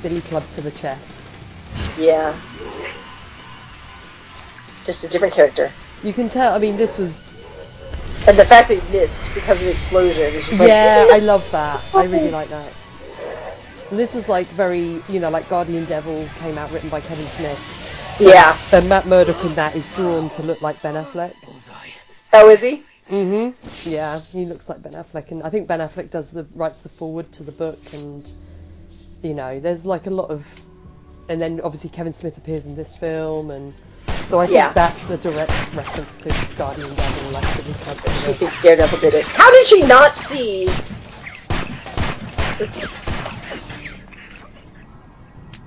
Billy 0.03 0.21
Club 0.21 0.49
to 0.51 0.61
the 0.61 0.71
chest. 0.71 1.19
Yeah. 1.97 2.35
Just 4.85 5.03
a 5.03 5.09
different 5.09 5.33
character. 5.33 5.71
You 6.03 6.13
can 6.13 6.29
tell. 6.29 6.53
I 6.53 6.59
mean, 6.59 6.77
this 6.77 6.97
was 6.97 7.43
And 8.27 8.37
the 8.37 8.45
fact 8.45 8.67
that 8.69 8.81
he 8.83 8.91
missed 8.91 9.33
because 9.33 9.59
of 9.59 9.65
the 9.65 9.71
explosion 9.71 10.23
is 10.23 10.47
just 10.47 10.59
like. 10.59 10.69
yeah, 10.69 11.07
I 11.11 11.19
love 11.19 11.49
that. 11.51 11.83
I 11.95 12.05
really 12.05 12.31
like 12.31 12.49
that. 12.49 12.73
And 13.89 13.97
this 13.97 14.13
was 14.13 14.27
like 14.27 14.47
very, 14.47 15.01
you 15.09 15.19
know, 15.19 15.29
like 15.29 15.47
Guardian 15.49 15.85
Devil 15.85 16.27
came 16.39 16.57
out 16.57 16.71
written 16.71 16.89
by 16.89 17.01
Kevin 17.01 17.27
Smith. 17.29 17.59
Yeah. 18.19 18.57
And 18.71 18.89
Matt 18.89 19.05
Murdock 19.05 19.43
in 19.45 19.55
that 19.55 19.75
is 19.75 19.87
drawn 19.89 20.29
to 20.29 20.43
look 20.43 20.61
like 20.61 20.81
Ben 20.81 20.95
Affleck. 20.95 21.33
Oh, 22.33 22.49
is 22.49 22.61
he? 22.61 22.83
Mhm. 23.09 23.53
Yeah, 23.89 24.19
he 24.19 24.45
looks 24.45 24.67
like 24.67 24.81
Ben 24.81 24.91
Affleck, 24.93 25.31
and 25.31 25.41
I 25.43 25.49
think 25.49 25.67
Ben 25.67 25.79
Affleck 25.79 26.09
does 26.09 26.29
the 26.31 26.45
writes 26.53 26.81
the 26.81 26.89
forward 26.89 27.31
to 27.33 27.43
the 27.43 27.53
book, 27.53 27.79
and 27.93 28.29
you 29.21 29.33
know, 29.33 29.61
there's 29.61 29.85
like 29.85 30.07
a 30.07 30.09
lot 30.09 30.29
of, 30.29 30.45
and 31.29 31.41
then 31.41 31.61
obviously 31.63 31.89
Kevin 31.89 32.11
Smith 32.11 32.37
appears 32.37 32.65
in 32.65 32.75
this 32.75 32.97
film, 32.97 33.49
and 33.51 33.73
so 34.25 34.41
I 34.41 34.47
think 34.47 34.55
Yeah. 34.57 34.73
that's 34.73 35.09
a 35.09 35.15
direct 35.17 35.51
reference 35.73 36.17
to 36.19 36.35
Guardian 36.57 36.93
Devil, 36.95 37.31
like 37.31 37.45
Billy 37.55 37.73
Club. 37.75 37.97
She 38.25 38.33
thinks 38.33 38.61
Daredevil 38.61 38.99
did 38.99 39.13
it. 39.13 39.25
How 39.25 39.51
did 39.51 39.65
she 39.67 39.83
not 39.83 40.17
see? 40.17 40.67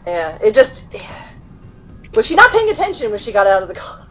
Yeah, 0.06 0.38
it 0.42 0.54
just. 0.54 0.94
Was 2.14 2.26
she 2.26 2.34
not 2.34 2.50
paying 2.50 2.70
attention 2.70 3.10
when 3.10 3.20
she 3.20 3.30
got 3.30 3.46
out 3.46 3.62
of 3.62 3.68
the 3.68 3.74
car? 3.74 4.08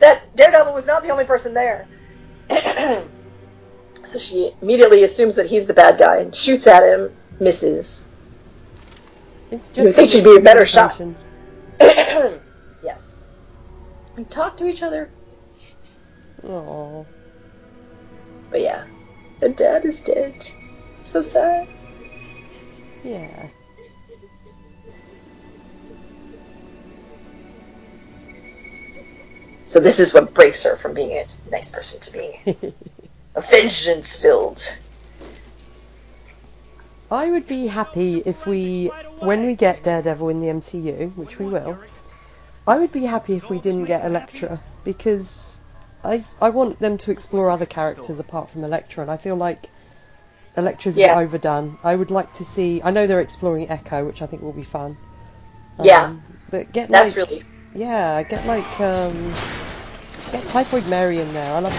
that 0.00 0.22
Daredevil 0.34 0.74
was 0.74 0.86
not 0.86 1.04
the 1.04 1.10
only 1.10 1.24
person 1.24 1.54
there. 1.54 1.86
so 4.04 4.18
she 4.18 4.52
immediately 4.60 5.04
assumes 5.04 5.36
that 5.36 5.46
he's 5.46 5.66
the 5.66 5.74
bad 5.74 5.98
guy 5.98 6.18
and 6.18 6.34
shoots 6.34 6.66
at 6.66 6.82
him, 6.82 7.12
misses. 7.38 8.08
It's 9.50 9.70
You 9.76 9.92
think 9.92 10.10
she'd 10.10 10.24
be 10.24 10.36
a 10.36 10.40
better 10.40 10.66
shot. 10.66 11.00
yes. 11.80 13.20
We 14.16 14.24
talk 14.24 14.56
to 14.56 14.66
each 14.66 14.82
other. 14.82 15.08
Oh. 16.42 17.06
But 18.50 18.60
yeah, 18.60 18.84
the 19.40 19.50
dad 19.50 19.84
is 19.84 20.00
dead. 20.00 20.34
So 21.02 21.22
sad. 21.22 21.68
Yeah. 23.04 23.48
So 29.66 29.80
this 29.80 30.00
is 30.00 30.14
what 30.14 30.34
breaks 30.34 30.64
her 30.64 30.76
from 30.76 30.94
being 30.94 31.12
a 31.12 31.26
nice 31.50 31.70
person 31.70 32.00
to 32.02 32.12
being 32.12 32.34
a 33.36 33.42
vengeance 33.42 34.16
filled. 34.16 34.60
I 37.10 37.30
would 37.30 37.46
be 37.46 37.68
happy 37.68 38.22
if 38.26 38.46
we, 38.46 38.92
when 39.20 39.44
we 39.46 39.56
get 39.56 39.82
Daredevil 39.84 40.28
in 40.30 40.40
the 40.40 40.48
MCU, 40.48 41.12
which 41.16 41.38
we 41.38 41.48
will, 41.48 41.78
I 42.66 42.78
would 42.78 42.92
be 42.92 43.04
happy 43.04 43.34
if 43.36 43.50
we 43.50 43.60
didn't 43.60 43.86
get 43.86 44.04
Elektra 44.04 44.60
because 44.84 45.62
I 46.04 46.24
I 46.40 46.50
want 46.50 46.80
them 46.80 46.98
to 46.98 47.10
explore 47.12 47.50
other 47.50 47.66
characters 47.66 48.18
apart 48.18 48.50
from 48.50 48.64
Elektra, 48.64 49.02
and 49.02 49.10
I 49.10 49.16
feel 49.18 49.36
like 49.36 49.70
Elektra's 50.56 50.96
a 50.96 51.00
Yeah. 51.00 51.14
overdone. 51.14 51.78
I 51.84 51.96
would 51.96 52.10
like 52.10 52.32
to 52.34 52.44
see. 52.44 52.82
I 52.82 52.90
know 52.90 53.06
they're 53.06 53.20
exploring 53.20 53.70
Echo, 53.70 54.04
which 54.06 54.22
I 54.22 54.26
think 54.26 54.42
will 54.42 54.52
be 54.52 54.64
fun. 54.64 54.98
Yeah. 55.82 56.06
Um, 56.06 56.24
but 56.50 56.72
get 56.72 56.90
That's 56.90 57.16
like, 57.16 57.28
really 57.28 57.42
yeah, 57.76 58.22
get 58.22 58.46
like 58.46 58.80
um, 58.80 59.14
get 60.32 60.46
Typhoid 60.46 60.86
Mary 60.88 61.18
in 61.20 61.32
there. 61.32 61.52
I 61.52 61.58
love. 61.60 61.72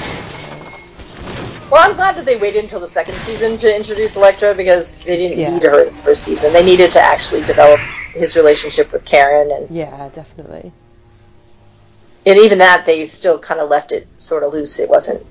well. 1.71 1.89
I'm 1.89 1.95
glad 1.95 2.15
that 2.17 2.25
they 2.25 2.37
waited 2.37 2.61
until 2.63 2.79
the 2.79 2.87
second 2.87 3.15
season 3.15 3.57
to 3.57 3.75
introduce 3.75 4.15
Elektra 4.15 4.53
because 4.53 5.03
they 5.03 5.17
didn't 5.17 5.39
Yeah. 5.39 5.53
need 5.53 5.63
her 5.63 5.79
in 5.81 5.85
the 5.87 6.01
first 6.03 6.23
season. 6.23 6.53
They 6.53 6.63
needed 6.63 6.91
to 6.91 7.01
actually 7.01 7.43
develop 7.43 7.79
his 8.13 8.35
relationship 8.35 8.91
with 8.91 9.05
Karen, 9.05 9.51
and 9.51 9.69
Yeah, 9.75 10.09
definitely. 10.13 10.71
and 12.25 12.39
even 12.39 12.59
that 12.59 12.85
they 12.85 13.05
still 13.05 13.39
kind 13.39 13.59
of 13.61 13.69
left 13.69 13.91
it 13.91 14.07
sort 14.17 14.43
of 14.43 14.53
loose. 14.53 14.79
It 14.79 14.89
wasn't 14.89 15.25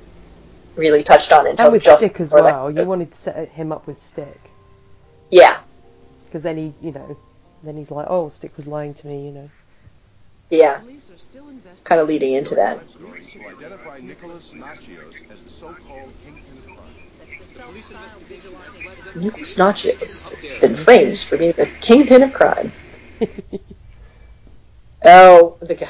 really 0.76 1.02
touched 1.02 1.32
on 1.32 1.46
until 1.46 1.66
and 1.66 1.72
with 1.72 1.82
just 1.82 2.02
Stick 2.02 2.20
as 2.20 2.30
that. 2.30 2.42
well. 2.42 2.70
You 2.70 2.84
wanted 2.84 3.12
to 3.12 3.18
set 3.18 3.48
him 3.50 3.72
up 3.72 3.86
with 3.86 3.98
Stick. 3.98 4.40
Yeah, 5.30 5.58
Because 6.26 6.42
then 6.42 6.56
he, 6.56 6.72
you 6.80 6.92
know, 6.92 7.16
then 7.62 7.76
he's 7.76 7.90
like, 7.90 8.06
oh, 8.08 8.28
Stick 8.28 8.56
was 8.56 8.66
lying 8.66 8.94
to 8.94 9.06
me, 9.06 9.26
you 9.26 9.32
know. 9.32 9.50
Yeah, 10.50 10.80
kind 11.84 12.00
of 12.00 12.08
leading 12.08 12.32
into 12.34 12.54
that. 12.54 12.80
Nicholas 14.02 14.54
Natchios 14.54 15.22
as 15.30 15.42
the 15.42 15.50
so-called 15.50 16.12
kingpin 16.22 16.58
of 16.58 16.66
crime. 16.66 16.94
Nicholas 19.22 19.56
Natchios 19.56 20.42
has 20.42 20.58
been 20.58 20.76
framed 20.76 21.18
for 21.18 21.36
being 21.36 21.52
the 21.52 21.66
kingpin 21.80 22.22
of 22.22 22.32
crime. 22.32 22.72
oh, 25.04 25.56
the 25.60 25.74
guy. 25.74 25.88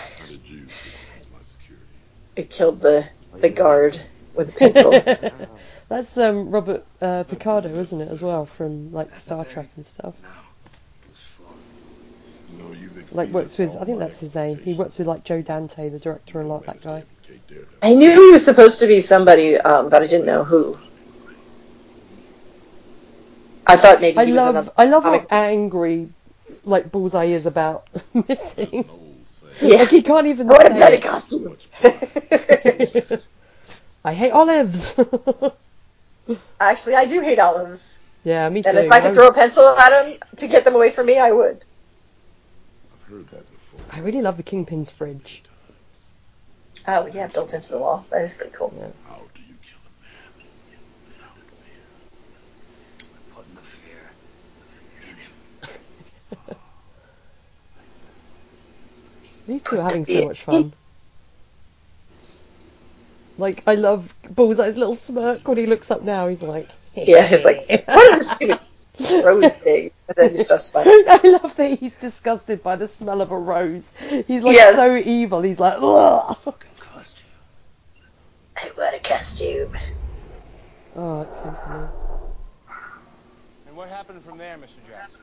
It 2.37 2.51
killed 2.51 2.81
the 2.81 3.09
the 3.41 3.51
guard 3.51 4.01
with 4.35 4.51
a 4.51 4.53
pencil. 4.53 4.93
That's 5.89 6.16
um, 6.19 6.51
Robert 6.51 6.85
uh, 7.01 7.24
Picardo, 7.24 7.69
isn't 7.78 8.01
it, 8.01 8.11
as 8.11 8.23
well, 8.23 8.47
from 8.47 8.93
like 8.93 9.15
Star 9.15 9.45
Trek 9.45 9.70
and 9.77 9.87
stuff. 9.87 10.15
Like 13.12 13.28
works 13.28 13.56
with, 13.56 13.77
I 13.81 13.85
think 13.85 13.98
that's 13.98 14.18
his 14.18 14.35
name. 14.35 14.59
He 14.59 14.74
works 14.74 14.98
with 14.98 15.06
like 15.06 15.24
Joe 15.24 15.40
Dante, 15.43 15.89
the 15.89 15.98
director, 15.98 16.40
a 16.40 16.47
lot. 16.47 16.66
That 16.66 16.82
guy. 16.82 17.05
I 17.82 17.94
knew 17.94 18.10
he 18.10 18.31
was 18.32 18.44
supposed 18.44 18.81
to 18.81 18.86
be 18.86 19.01
somebody, 19.01 19.56
um, 19.56 19.89
but 19.89 20.02
I 20.02 20.06
didn't 20.06 20.27
know 20.27 20.44
who. 20.44 20.77
I 23.66 23.77
thought 23.77 24.01
maybe 24.01 24.18
I 24.18 24.24
he 24.24 24.32
was 24.32 24.39
love, 24.39 24.55
another 24.55 24.73
I 24.77 24.85
love 24.85 25.02
how 25.02 25.10
comic- 25.18 25.32
angry 25.32 26.09
like 26.64 26.93
Bullseye 26.93 27.24
is 27.27 27.47
about 27.47 27.89
missing. 28.28 28.89
Yeah. 29.60 29.78
Like 29.78 29.89
he 29.89 30.02
can't 30.02 30.27
even. 30.27 30.51
I 30.51 30.55
a 30.55 30.60
say 30.62 30.78
better 30.78 31.09
costume. 31.09 31.56
I 34.05 34.12
hate 34.12 34.31
olives. 34.31 34.98
Actually, 36.60 36.94
I 36.94 37.06
do 37.06 37.20
hate 37.20 37.39
olives. 37.39 37.98
Yeah, 38.24 38.48
me 38.48 38.62
too. 38.62 38.68
And 38.68 38.78
if 38.78 38.90
I 38.90 39.01
could 39.01 39.14
throw 39.14 39.28
a 39.28 39.32
pencil 39.32 39.64
at 39.66 39.90
them 39.90 40.18
to 40.36 40.48
get 40.48 40.64
them 40.64 40.74
away 40.74 40.90
from 40.90 41.06
me, 41.06 41.18
I 41.18 41.32
would. 41.32 41.64
I've 43.07 43.12
heard 43.12 43.28
that 43.31 43.51
before. 43.53 43.81
I 43.93 44.01
really 44.01 44.20
love 44.23 44.37
the 44.37 44.43
Kingpin's 44.43 44.91
fridge. 44.91 45.43
Oh, 46.89 47.07
yeah, 47.07 47.28
built 47.28 47.53
into 47.55 47.73
the 47.73 47.78
wall. 47.78 48.05
That 48.11 48.23
is 48.23 48.35
pretty 48.35 48.53
cool. 48.53 48.70
How 49.07 49.16
do 49.35 49.41
you 49.43 49.55
kill 49.62 49.78
a 49.85 49.91
man 50.03 50.47
without 51.05 51.37
fear? 51.62 51.83
Putting 53.35 53.55
the 53.55 53.61
fear 53.61 54.11
in 55.03 55.16
him. 56.49 56.57
These 59.47 59.62
two 59.62 59.78
are 59.78 59.83
having 59.83 60.05
so 60.05 60.27
much 60.27 60.43
fun. 60.43 60.73
Like, 63.39 63.62
I 63.66 63.74
love 63.74 64.15
Bullseye's 64.28 64.77
little 64.77 64.97
smirk 64.97 65.47
when 65.47 65.59
he 65.59 65.66
looks 65.66 65.91
up 65.91 66.03
now. 66.03 66.27
He's 66.28 66.43
like, 66.43 66.69
Yeah, 66.95 67.27
it's 67.31 67.45
like, 67.45 67.85
what 67.87 68.05
is 68.12 68.19
this 68.19 68.31
stupid 68.33 68.59
rose 69.01 69.59
thing? 69.59 69.90
And 70.09 70.16
then 70.16 70.31
he 70.31 70.36
starts 70.36 70.64
smiling. 70.70 71.05
I 71.09 71.20
love 71.24 71.55
that 71.56 71.78
he's 71.78 71.97
disgusted 71.97 72.62
by 72.62 72.77
the 72.77 72.89
smell 72.89 73.20
of 73.20 73.31
a 73.31 73.39
rose. 73.39 73.93
He's 74.27 74.43
like 74.43 74.55
Yes. 74.55 74.77
so 74.77 74.97
evil. 74.97 75.43
He's 75.43 75.60
like, 75.60 75.74
ugh. 75.81 76.24
A 76.31 76.35
fucking 76.35 76.70
costume. 76.78 77.24
I 78.56 78.70
want 78.77 78.97
a 78.97 79.01
costume. 79.01 79.77
Oh, 80.97 81.20
it's 81.23 81.36
so 81.36 81.55
funny. 81.64 81.89
And 83.66 83.77
what 83.77 83.89
happened 83.89 84.23
from 84.24 84.39
there, 84.39 84.56
Mr. 84.56 84.86
Jackson? 84.89 85.20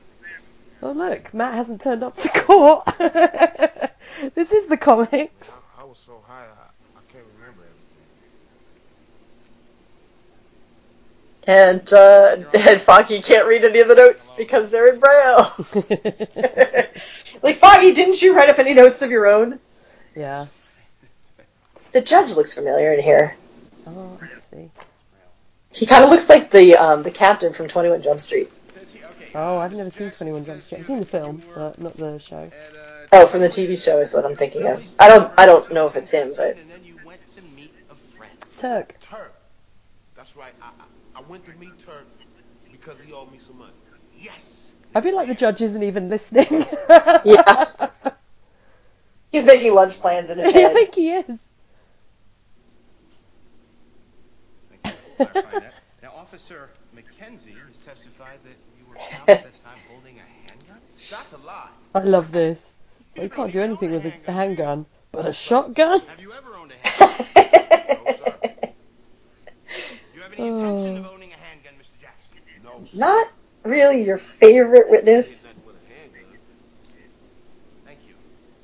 Oh 0.82 0.92
look, 0.92 1.32
Matt 1.32 1.54
hasn't 1.54 1.80
turned 1.80 2.02
up 2.04 2.16
to 2.18 2.28
court. 2.28 2.84
this 4.34 4.52
is 4.52 4.66
the 4.66 4.76
comics. 4.76 5.62
I 5.78 5.84
was 5.84 5.98
so 6.04 6.22
high, 6.26 6.44
I, 6.44 6.98
I 6.98 7.00
can't 7.12 7.24
remember 7.38 7.62
everything. 7.62 8.08
And 11.46 11.92
uh, 11.92 12.36
and 12.54 12.80
Foggy 12.80 13.20
can't 13.20 13.46
read 13.46 13.64
any 13.64 13.80
of 13.80 13.88
the 13.88 13.94
notes 13.94 14.30
because 14.30 14.70
they're 14.70 14.92
in 14.92 15.00
braille. 15.00 15.52
like 17.42 17.58
Foggy, 17.58 17.92
didn't 17.94 18.22
you 18.22 18.34
write 18.34 18.48
up 18.48 18.58
any 18.58 18.74
notes 18.74 19.02
of 19.02 19.10
your 19.10 19.26
own? 19.26 19.60
Yeah. 20.16 20.46
The 21.92 22.00
judge 22.00 22.34
looks 22.34 22.54
familiar 22.54 22.92
in 22.92 23.02
here. 23.02 23.36
Oh, 23.86 24.18
I 24.20 24.38
see. 24.38 24.70
He 25.72 25.86
kind 25.86 26.02
of 26.02 26.10
looks 26.10 26.28
like 26.28 26.50
the 26.50 26.76
um, 26.76 27.02
the 27.02 27.10
captain 27.10 27.52
from 27.52 27.68
Twenty 27.68 27.90
One 27.90 28.00
Jump 28.00 28.20
Street. 28.20 28.50
Oh, 29.34 29.58
I've 29.58 29.72
never 29.72 29.90
seen 29.90 30.12
21 30.12 30.44
Jump 30.44 30.62
Street. 30.62 30.78
I've 30.78 30.86
seen 30.86 31.00
the 31.00 31.06
film, 31.06 31.42
but 31.54 31.80
not 31.80 31.96
the 31.96 32.18
show. 32.18 32.48
Oh, 33.10 33.26
from 33.26 33.40
the 33.40 33.48
TV 33.48 33.82
show 33.82 33.98
is 33.98 34.14
what 34.14 34.24
I'm 34.24 34.36
thinking 34.36 34.66
of. 34.66 34.82
I 34.98 35.08
don't 35.08 35.32
I 35.36 35.46
don't 35.46 35.72
know 35.72 35.86
if 35.88 35.96
it's 35.96 36.10
him, 36.10 36.32
but 36.36 36.56
And 36.56 36.70
then 36.70 36.84
you 36.84 36.96
went 37.04 37.20
to 37.34 37.42
meet 37.42 37.72
a 37.90 37.94
friend. 38.16 38.32
Turk. 38.56 38.96
Turk. 39.00 39.34
That's 40.16 40.36
right. 40.36 40.54
I, 40.62 40.66
I, 40.66 40.84
I 41.14 41.20
went 41.22 41.44
to 41.46 41.52
meet 41.52 41.78
Turk 41.84 42.06
because 42.70 43.00
he 43.00 43.12
owed 43.12 43.30
me 43.30 43.38
some 43.38 43.58
money. 43.58 43.72
Yes. 44.18 44.70
I 44.94 45.00
feel 45.00 45.16
like 45.16 45.28
the 45.28 45.34
judge 45.34 45.60
isn't 45.60 45.82
even 45.82 46.08
listening. 46.08 46.46
yeah, 47.24 47.64
he's 49.32 49.44
making 49.44 49.74
lunch 49.74 49.98
plans 50.00 50.30
in 50.30 50.38
his 50.38 50.52
head. 50.52 50.70
I 50.70 50.74
think 50.74 50.94
he 50.94 51.10
is. 51.10 51.48
Thank 54.70 54.86
you 54.86 54.92
for 55.18 55.24
clarifying 55.32 55.64
that. 55.64 55.80
Now, 56.02 56.12
Officer 56.16 56.70
McKenzie 56.94 57.56
has 57.66 57.76
testified 57.84 58.38
that 58.44 58.56
you 58.78 58.84
were 58.88 58.94
found 58.96 59.30
at 59.30 59.42
that 59.42 59.64
time 59.64 59.78
holding 59.90 60.18
a 60.18 60.22
handgun. 60.50 60.78
That's 61.10 61.32
a 61.32 61.38
lie. 61.38 61.68
I 61.94 62.00
love 62.00 62.30
this. 62.30 62.76
Well, 63.16 63.24
you 63.24 63.30
can't 63.30 63.52
do 63.52 63.60
anything 63.60 63.90
with 63.92 64.04
a, 64.06 64.12
a 64.28 64.32
handgun, 64.32 64.86
but 65.12 65.26
a 65.26 65.32
shotgun? 65.32 66.00
Have 66.00 66.20
you 66.20 66.32
ever 66.32 66.54
owned 66.56 66.72
a 66.72 66.88
handgun? 66.88 67.10
No, 67.96 68.06
sir. 68.06 68.34
Do 68.34 68.50
you 68.50 68.52
have 68.52 68.62
any 68.62 68.62
intention 68.62 68.62
of 68.62 68.72
owning 69.34 69.92
a 69.92 69.92
handgun, 69.92 69.92
Mr. 69.94 70.02
Jackson? 70.04 70.20
No, 70.20 70.23
sir. 70.36 71.02
Not 72.92 73.28
really 73.64 74.04
your 74.04 74.18
favorite 74.18 74.90
witness. 74.90 75.54
Nothing 75.54 75.66
with 75.66 75.76
a 75.76 75.94
handgun. 75.94 76.38
Thank 77.84 77.98
you. 78.06 78.14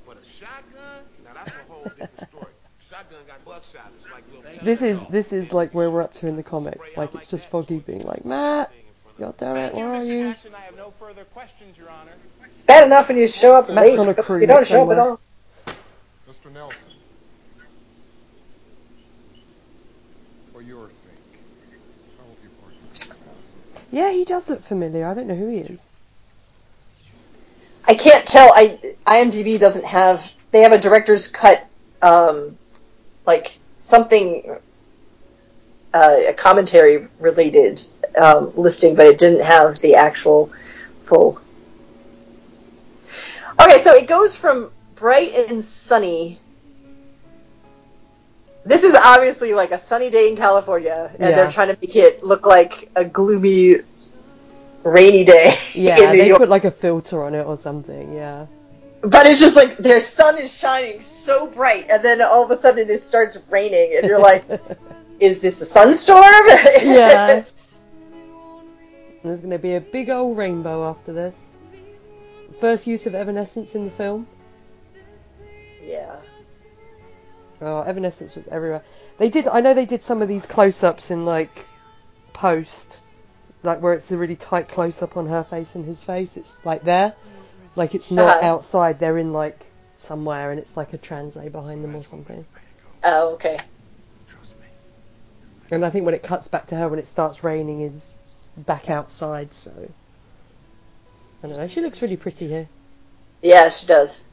But 0.06 0.18
a 0.18 0.24
shotgun? 0.24 1.04
Now 1.24 1.30
that's 1.34 1.52
a 1.52 1.72
whole 1.72 1.84
different 1.84 2.28
story. 2.28 2.52
Shotgun 2.88 3.18
got 3.26 3.44
buckshot. 3.44 3.92
It's 3.96 4.10
like 4.10 4.24
little 4.28 4.64
This 4.64 4.82
is 4.82 5.04
this 5.06 5.32
is 5.32 5.52
like 5.52 5.72
where 5.74 5.90
we're 5.90 6.02
up 6.02 6.12
to 6.14 6.26
in 6.26 6.36
the 6.36 6.42
comics. 6.42 6.96
Like 6.96 7.14
it's 7.14 7.26
just 7.26 7.46
Foggy 7.46 7.78
being 7.78 8.02
like, 8.02 8.24
Matt, 8.24 8.72
God 9.18 9.36
damn 9.36 9.56
it, 9.56 9.72
Thank 9.72 9.74
where 9.74 9.94
are 9.94 10.04
you? 10.04 10.34
I 10.54 10.60
have 10.60 10.76
no 10.76 10.92
further 10.98 11.24
questions, 11.26 11.76
Your 11.78 11.90
Honor. 11.90 12.12
It's 12.46 12.64
bad 12.64 12.86
enough 12.86 13.08
when 13.08 13.18
you 13.18 13.26
show 13.26 13.56
up 13.56 13.68
Matt's 13.68 13.68
late. 13.68 13.98
on 13.98 14.08
a 14.08 14.14
but 14.14 14.14
cruise 14.14 14.40
you 14.42 14.46
don't 14.46 14.66
show 14.66 14.82
up 14.84 14.90
at 14.90 14.96
somewhere. 14.96 14.98
all. 14.98 15.20
Mr. 16.28 16.52
Nelson, 16.52 16.92
for 20.52 20.62
your 20.62 20.90
sake, 20.90 21.40
I 22.18 22.22
hope 22.22 22.38
you 22.42 22.50
forgive 22.62 23.08
my 23.08 23.16
past. 23.16 23.79
Yeah, 23.90 24.10
he 24.12 24.24
does 24.24 24.48
look 24.48 24.62
familiar. 24.62 25.06
I 25.06 25.14
don't 25.14 25.26
know 25.26 25.34
who 25.34 25.48
he 25.48 25.58
is. 25.58 25.88
I 27.86 27.94
can't 27.94 28.26
tell. 28.26 28.52
I 28.54 28.78
IMDb 29.06 29.58
doesn't 29.58 29.84
have. 29.84 30.30
They 30.52 30.60
have 30.60 30.72
a 30.72 30.78
director's 30.78 31.28
cut, 31.28 31.66
um, 32.02 32.56
like 33.26 33.58
something, 33.78 34.56
uh, 35.94 36.16
a 36.28 36.32
commentary 36.32 37.08
related 37.18 37.80
um, 38.16 38.52
listing, 38.56 38.94
but 38.94 39.06
it 39.06 39.18
didn't 39.18 39.44
have 39.44 39.78
the 39.78 39.96
actual 39.96 40.52
full. 41.04 41.40
Okay, 43.60 43.78
so 43.78 43.94
it 43.94 44.06
goes 44.06 44.36
from 44.36 44.70
bright 44.94 45.32
and 45.48 45.62
sunny. 45.62 46.38
This 48.64 48.84
is 48.84 48.94
obviously 48.94 49.54
like 49.54 49.70
a 49.70 49.78
sunny 49.78 50.10
day 50.10 50.28
in 50.28 50.36
California, 50.36 51.10
and 51.12 51.20
Yeah. 51.30 51.36
they're 51.36 51.50
trying 51.50 51.68
to 51.74 51.78
make 51.80 51.96
it 51.96 52.22
look 52.22 52.44
like 52.46 52.90
a 52.94 53.04
gloomy, 53.04 53.76
rainy 54.84 55.24
day 55.24 55.54
Yeah, 55.74 56.12
they 56.12 56.28
York. 56.28 56.38
put 56.40 56.48
like 56.50 56.64
a 56.64 56.70
filter 56.70 57.24
on 57.24 57.34
it 57.34 57.46
or 57.46 57.56
something. 57.56 58.12
Yeah. 58.12 58.46
But 59.02 59.26
it's 59.26 59.40
just 59.40 59.56
like 59.56 59.78
their 59.78 59.98
sun 60.00 60.36
is 60.38 60.54
shining 60.56 61.00
so 61.00 61.46
bright, 61.46 61.90
and 61.90 62.02
then 62.04 62.20
all 62.20 62.44
of 62.44 62.50
a 62.50 62.56
sudden 62.58 62.90
it 62.90 63.02
starts 63.02 63.38
raining, 63.50 63.94
and 63.96 64.06
you're 64.06 64.18
like, 64.20 64.44
"Is 65.20 65.40
this 65.40 65.62
a 65.62 65.64
sunstorm?" 65.64 66.22
yeah. 66.82 67.44
There's 69.22 69.40
going 69.40 69.50
to 69.52 69.58
be 69.58 69.74
a 69.74 69.80
big 69.80 70.10
old 70.10 70.36
rainbow 70.36 70.88
after 70.88 71.12
this. 71.14 71.34
First 72.60 72.86
use 72.86 73.06
of 73.06 73.14
Evanescence 73.14 73.74
in 73.74 73.84
the 73.86 73.90
film. 73.90 74.26
yeah. 75.82 76.16
Oh, 77.60 77.82
Evanescence 77.82 78.34
was 78.36 78.46
everywhere. 78.48 78.82
They 79.18 79.28
did. 79.28 79.46
I 79.46 79.60
know 79.60 79.74
they 79.74 79.86
did 79.86 80.02
some 80.02 80.22
of 80.22 80.28
these 80.28 80.46
close-ups 80.46 81.10
in 81.10 81.26
like 81.26 81.66
post, 82.32 83.00
like 83.62 83.82
where 83.82 83.92
it's 83.92 84.06
the 84.06 84.16
really 84.16 84.36
tight 84.36 84.68
close-up 84.68 85.16
on 85.16 85.26
her 85.26 85.44
face 85.44 85.74
and 85.74 85.84
his 85.84 86.02
face. 86.02 86.36
It's 86.36 86.64
like 86.64 86.82
there, 86.82 87.14
like 87.76 87.94
it's 87.94 88.10
not 88.10 88.38
Uh-huh. 88.38 88.46
outside. 88.46 88.98
They're 88.98 89.18
in 89.18 89.32
like 89.32 89.66
somewhere, 89.98 90.50
and 90.50 90.58
it's 90.58 90.76
like 90.76 90.94
a 90.94 90.98
translight 90.98 91.52
behind 91.52 91.84
them 91.84 91.94
or 91.94 92.02
something. 92.04 92.46
Oh, 93.04 93.34
okay. 93.34 93.58
Trust 94.28 94.54
me. 94.58 94.66
And 95.70 95.84
I 95.84 95.90
think 95.90 96.06
when 96.06 96.14
it 96.14 96.22
cuts 96.22 96.48
back 96.48 96.66
to 96.68 96.76
her 96.76 96.88
when 96.88 96.98
it 96.98 97.06
starts 97.06 97.44
raining 97.44 97.82
is 97.82 98.14
back 98.56 98.88
outside. 98.88 99.52
So 99.52 99.70
I 101.42 101.46
don't 101.46 101.56
know. 101.56 101.68
She 101.68 101.80
looks 101.82 102.00
really 102.00 102.16
pretty 102.16 102.48
here. 102.48 102.68
Yeah, 103.42 103.68
she 103.68 103.86
does. 103.86 104.26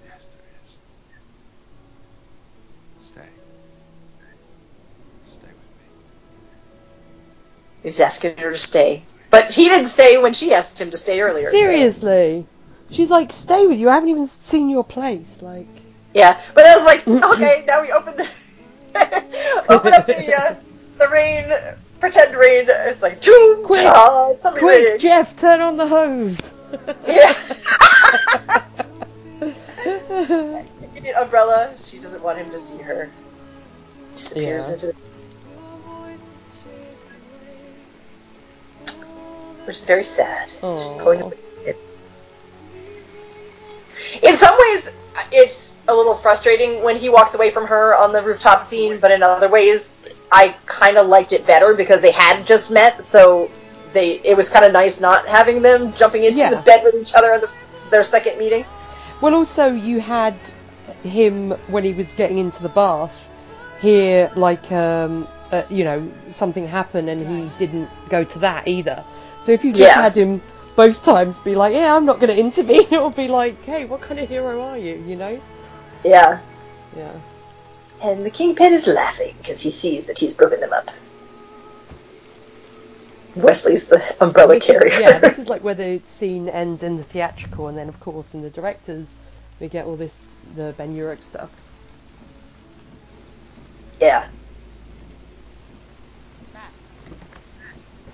He's 7.88 8.01
asking 8.01 8.35
her 8.38 8.51
to 8.51 8.57
stay, 8.57 9.03
but 9.30 9.53
he 9.53 9.69
didn't 9.69 9.88
stay 9.88 10.18
when 10.22 10.34
she 10.34 10.53
asked 10.53 10.80
him 10.81 10.91
to 10.91 10.97
stay 10.97 11.22
earlier. 11.22 11.49
so- 11.51 11.57
Seriously, 11.57 12.45
she's 12.91 13.09
like, 13.09 13.31
"Stay 13.31 13.65
with 13.65 13.80
you. 13.80 13.88
I 13.89 13.93
haven't 13.93 14.09
even 14.09 14.27
seen 14.27 14.69
your 14.69 14.84
place." 14.84 15.41
Like. 15.41 15.68
Yeah, 16.14 16.38
but 16.53 16.65
I 16.65 16.76
was 16.77 16.85
like, 16.85 17.07
okay, 17.34 17.64
now 17.65 17.81
we 17.81 17.91
open 17.93 18.18
the 18.18 18.27
open 19.69 19.93
up 19.93 20.05
the 20.05 20.35
uh, 20.38 20.55
the 20.97 21.07
rain, 21.07 21.49
pretend 22.01 22.35
rain. 22.35 22.65
It's 22.68 23.01
like, 23.01 23.22
choom, 23.22 23.64
Quick, 23.64 23.84
ta, 23.84 24.31
it's 24.34 24.49
Quick, 24.49 24.61
raining. 24.64 24.99
Jeff, 24.99 25.38
turn 25.38 25.61
on 25.61 25.77
the 25.77 25.88
hose. 25.88 26.41
Yeah. 27.07 27.34
Umbrella. 31.22 31.73
She 31.80 31.99
doesn't 31.99 32.22
want 32.22 32.38
him 32.39 32.49
to 32.49 32.57
see 32.57 32.81
her. 32.84 33.09
Disappears 34.15 34.68
Yeah. 34.68 34.73
into 34.73 34.88
the. 34.88 34.93
Which 39.68 39.76
is 39.76 39.85
very 39.85 40.03
sad. 40.03 40.49
She's 40.49 40.94
pulling 40.94 41.22
away. 41.22 41.35
In 44.23 44.35
some 44.35 44.56
ways, 44.57 44.95
it's 45.31 45.77
a 45.88 45.94
little 45.94 46.15
frustrating 46.15 46.84
when 46.84 46.95
he 46.95 47.10
walks 47.10 47.35
away 47.35 47.52
from 47.52 47.68
her 47.68 47.94
on 47.95 48.14
the 48.14 48.22
rooftop 48.22 48.61
scene, 48.61 48.99
but 48.99 49.11
in 49.11 49.22
other 49.23 49.49
ways, 49.49 49.98
I 50.31 50.56
kind 50.65 50.98
of 50.98 51.07
liked 51.07 51.34
it 51.34 51.45
better 51.45 51.73
because 51.73 52.02
they 52.02 52.11
had 52.11 52.45
just 52.45 52.72
met, 52.72 53.02
so 53.02 53.52
they 53.94 54.11
it 54.23 54.38
was 54.38 54.49
kind 54.49 54.65
of 54.65 54.72
nice 54.72 54.99
not 55.02 55.26
having 55.27 55.61
them 55.61 55.94
jumping 55.94 56.23
into 56.23 56.39
Yeah. 56.39 56.52
the 56.52 56.61
bed 56.61 56.81
with 56.84 56.95
each 56.95 57.14
other 57.14 57.31
at 57.31 57.41
the, 57.41 57.49
their 57.91 58.03
second 58.03 58.38
meeting. 58.38 58.65
Well, 59.22 59.34
also 59.34 59.68
you 59.73 59.99
had 59.99 60.35
him 61.03 61.52
when 61.68 61.84
he 61.84 61.94
was 61.94 62.14
getting 62.14 62.38
into 62.38 62.61
the 62.64 62.69
bath. 62.69 63.27
Here, 63.81 64.31
like 64.35 64.72
um, 64.72 65.27
uh, 65.52 65.64
you 65.69 65.84
know, 65.84 66.11
something 66.30 66.68
happened 66.68 67.10
and 67.10 67.19
he 67.27 67.49
didn't 67.57 67.89
go 68.10 68.23
to 68.23 68.39
that 68.39 68.68
either. 68.68 69.03
So 69.47 69.53
if 69.53 69.63
you 69.63 69.71
just 69.71 69.87
Yeah. 69.95 70.01
had 70.01 70.17
him 70.17 70.41
both 70.75 71.01
times 71.03 71.39
be 71.39 71.55
like, 71.55 71.73
yeah, 71.73 71.95
I'm 71.95 72.05
not 72.05 72.19
going 72.19 72.35
to 72.35 72.37
intervene, 72.37 72.85
it 72.91 73.01
would 73.01 73.15
be 73.15 73.29
like, 73.29 73.63
hey, 73.63 73.85
what 73.85 74.01
kind 74.01 74.19
of 74.19 74.27
hero 74.27 74.61
are 74.61 74.77
you? 74.77 75.01
You 75.07 75.15
know? 75.15 75.41
Yeah. 76.03 76.41
Yeah. 76.93 77.13
And 78.03 78.25
the 78.25 78.29
Kingpin 78.29 78.73
is 78.73 78.87
laughing 78.87 79.33
because 79.37 79.61
he 79.61 79.69
sees 79.69 80.07
that 80.07 80.19
he's 80.19 80.33
broken 80.33 80.59
them 80.59 80.73
up. 80.73 80.91
Wesley's 83.37 83.87
the 83.87 84.03
umbrella 84.19 84.55
This 84.55 84.63
is- 84.63 84.67
carrier. 84.67 84.99
yeah, 84.99 85.17
this 85.19 85.39
is 85.39 85.47
like 85.53 85.63
where 85.63 85.75
the 85.75 86.01
scene 86.03 86.49
ends 86.49 86.83
in 86.83 86.97
the 86.97 87.05
theatrical, 87.05 87.69
and 87.69 87.77
then 87.77 87.87
of 87.87 87.97
course 88.01 88.33
in 88.33 88.41
the 88.41 88.49
directors 88.49 89.15
we 89.61 89.69
get 89.69 89.85
all 89.85 89.95
this 89.95 90.35
the 90.57 90.73
Ben 90.77 90.93
Urich 90.93 91.23
stuff. 91.23 91.49
yeah. 94.01 94.27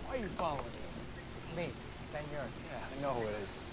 Why 0.06 0.16
are 0.16 0.18
you 0.20 0.28
following 0.38 0.60
me? 0.62 0.70
It's 1.50 1.58
me, 1.58 1.70
Ben 2.14 2.24
Urich. 2.36 2.58
Yeah, 2.70 2.78
I 2.80 2.93
know 3.04 3.10
who 3.10 3.28
it 3.28 3.34
is. 3.44 3.64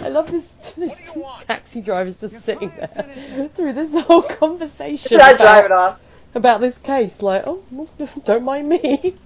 I 0.00 0.08
love 0.08 0.30
this, 0.30 0.52
this 0.76 1.10
taxi 1.46 1.80
driver's 1.80 2.20
just 2.20 2.40
sitting 2.40 2.70
there 2.76 3.48
through 3.54 3.72
this 3.72 3.98
whole 4.04 4.22
conversation. 4.22 5.16
Not 5.16 5.36
about, 5.36 5.40
driving 5.40 5.72
off. 5.72 6.00
about 6.34 6.60
this 6.60 6.76
case, 6.76 7.22
like, 7.22 7.44
oh, 7.46 7.62
don't 8.24 8.44
mind 8.44 8.68
me. 8.68 9.16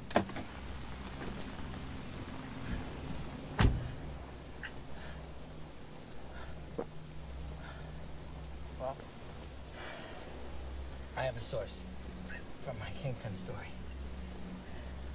I 11.19 11.23
have 11.23 11.37
a 11.37 11.41
source 11.41 11.73
from 12.65 12.79
my 12.79 12.87
Kingpin 13.03 13.33
story. 13.45 13.67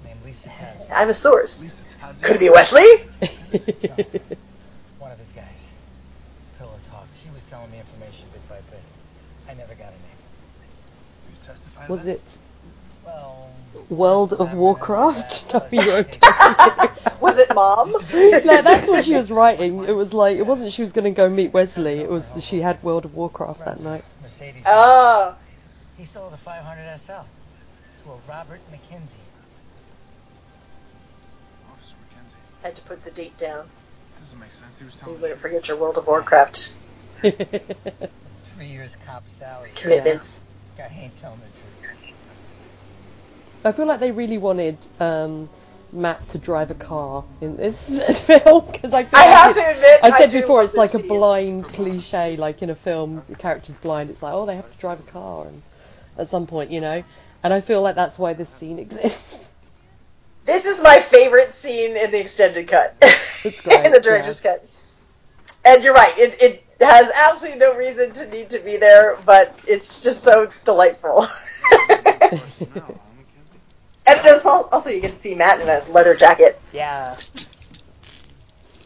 Named 0.04 0.20
Lisa 0.22 0.48
Taz. 0.50 0.86
I'm 0.94 1.08
a 1.08 1.14
source. 1.14 1.80
Could 2.20 2.36
it 2.36 2.40
be 2.40 2.50
Wesley? 2.50 2.82
One 4.98 5.12
of 5.12 5.18
his 5.18 5.28
guys. 5.34 5.46
Pillow 6.58 6.74
Talk. 6.90 7.06
She 7.22 7.30
was 7.30 7.40
selling 7.48 7.70
me 7.70 7.78
information 7.78 8.26
bit 8.34 8.46
by 8.50 8.56
bit. 8.56 8.82
I 9.48 9.54
never 9.54 9.72
got 9.72 9.86
a 9.86 9.92
name. 9.92 10.20
You 11.30 11.46
testify 11.46 11.86
Was 11.86 12.06
it 12.06 12.36
Well, 13.06 13.48
World 13.88 14.34
of 14.34 14.52
Warcraft? 14.52 15.54
Was 17.22 17.38
it 17.38 17.54
mom? 17.54 17.92
no, 17.92 18.60
that's 18.60 18.86
what 18.88 19.06
she 19.06 19.14
was 19.14 19.30
writing. 19.30 19.84
It 19.84 19.92
was 19.92 20.12
like 20.12 20.36
it 20.36 20.46
wasn't 20.46 20.74
she 20.74 20.82
was 20.82 20.92
going 20.92 21.06
to 21.06 21.12
go 21.12 21.30
meet 21.30 21.54
Wesley. 21.54 22.00
It 22.00 22.10
was 22.10 22.28
that 22.32 22.42
she 22.42 22.60
had 22.60 22.82
World 22.82 23.06
of 23.06 23.14
Warcraft 23.14 23.64
that 23.64 23.80
night. 23.80 24.04
Oh. 24.66 25.36
He 25.96 26.04
sold 26.06 26.32
a 26.32 26.36
500 26.36 26.98
SL 26.98 27.12
to 27.12 28.10
a 28.12 28.16
Robert 28.28 28.60
McKenzie. 28.72 29.06
Officer 31.72 31.94
McKenzie. 32.02 32.62
Had 32.62 32.76
to 32.76 32.82
put 32.82 33.02
the 33.02 33.10
date 33.10 33.36
down 33.38 33.68
Doesn't 34.20 34.38
make 34.40 34.52
sense. 34.52 34.78
He 34.78 34.84
was 34.84 34.94
so 34.94 35.12
you 35.12 35.18
wouldn't 35.18 35.38
forget 35.40 35.68
your 35.68 35.76
World 35.76 35.98
of 35.98 36.06
Warcraft 36.06 36.74
Three 37.22 37.32
years 38.66 38.90
cop 39.06 39.22
salary. 39.38 39.70
commitments. 39.74 40.44
Guy 40.76 40.90
ain't 41.00 41.18
telling 41.20 41.38
the 41.40 41.46
truth. 41.46 42.00
I 43.64 43.72
feel 43.72 43.86
like 43.86 44.00
they 44.00 44.12
really 44.12 44.36
wanted 44.38 44.76
um, 45.00 45.48
Matt 45.92 46.28
to 46.30 46.38
drive 46.38 46.70
a 46.70 46.74
car 46.74 47.24
in 47.40 47.56
this 47.56 48.02
film 48.26 48.66
because 48.70 48.92
I 48.92 49.04
feel 49.04 49.20
I 49.20 49.26
like 49.26 49.36
have 49.36 49.50
it- 49.56 49.60
to 49.60 49.70
admit, 49.70 50.00
I 50.02 50.06
I 50.08 50.10
said 50.10 50.30
do 50.30 50.40
before 50.40 50.62
it's 50.64 50.76
like 50.76 50.90
this 50.92 51.00
a 51.00 51.04
scene. 51.04 51.16
blind 51.16 51.64
cliche, 51.64 52.36
like 52.36 52.60
in 52.62 52.68
a 52.70 52.74
film, 52.74 53.22
the 53.28 53.36
character's 53.36 53.76
blind. 53.76 54.10
It's 54.10 54.22
like 54.22 54.34
oh 54.34 54.44
they 54.44 54.56
have 54.56 54.70
to 54.70 54.78
drive 54.78 55.00
a 55.00 55.04
car 55.04 55.46
and 55.46 55.62
at 56.18 56.28
some 56.28 56.46
point, 56.46 56.70
you 56.70 56.80
know. 56.80 57.02
And 57.42 57.52
I 57.52 57.60
feel 57.60 57.82
like 57.82 57.94
that's 57.94 58.18
why 58.18 58.32
this 58.32 58.48
scene 58.48 58.78
exists. 58.78 59.52
This 60.44 60.66
is 60.66 60.82
my 60.82 61.00
favorite 61.00 61.54
scene 61.54 61.96
in 61.96 62.10
the 62.10 62.20
extended 62.20 62.68
cut. 62.68 62.94
It's 63.44 63.62
great, 63.62 63.86
in 63.86 63.92
the 63.92 64.00
director's 64.00 64.42
cut. 64.42 64.62
And 65.64 65.82
you're 65.82 65.94
right, 65.94 66.12
it, 66.18 66.36
it 66.42 66.64
has 66.80 67.10
absolutely 67.30 67.58
no 67.58 67.76
reason 67.76 68.12
to 68.12 68.28
need 68.28 68.50
to 68.50 68.58
be 68.58 68.76
there, 68.76 69.16
but 69.24 69.58
it's 69.66 70.02
just 70.02 70.22
so 70.22 70.50
delightful. 70.64 71.22
and 71.88 72.42
it's 74.06 74.44
al- 74.44 74.68
also 74.70 74.90
you 74.90 75.00
get 75.00 75.12
to 75.12 75.16
see 75.16 75.34
Matt 75.34 75.60
in 75.62 75.68
a 75.70 75.82
leather 75.90 76.14
jacket. 76.14 76.60
Yeah. 76.72 77.16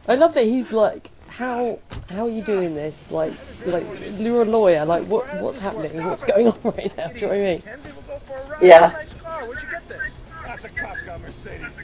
I 0.06 0.14
love 0.14 0.34
that 0.34 0.44
he's 0.44 0.72
like, 0.72 1.10
how 1.26 1.80
how 2.08 2.26
are 2.26 2.30
you 2.30 2.42
doing 2.42 2.74
this? 2.74 3.10
Like, 3.10 3.32
like 3.66 3.86
you're 4.18 4.42
a 4.42 4.44
lawyer. 4.46 4.84
Like, 4.84 5.06
what 5.06 5.26
what's 5.40 5.58
happening? 5.58 6.04
What's 6.04 6.24
going 6.24 6.48
on 6.48 6.58
right 6.64 6.96
now? 6.96 7.08
Do 7.08 7.14
you 7.14 7.20
know 7.22 7.28
what 7.28 7.36
I 7.36 7.40
mean? 7.40 7.62
Kenzie, 7.62 7.90
we'll 7.92 8.02
go 8.02 8.18
for 8.26 8.36
a 8.38 8.46
ride. 8.48 8.62
Yeah. 8.62 8.92
Nice 8.94 9.14
car. 9.14 9.46
Where'd 9.46 9.62
you 9.62 9.68
get 9.70 9.88
this? 9.88 10.20
That's 10.44 10.64
a 10.64 10.68
cop's 10.70 11.02
got 11.02 11.20
Mercedes. 11.20 11.78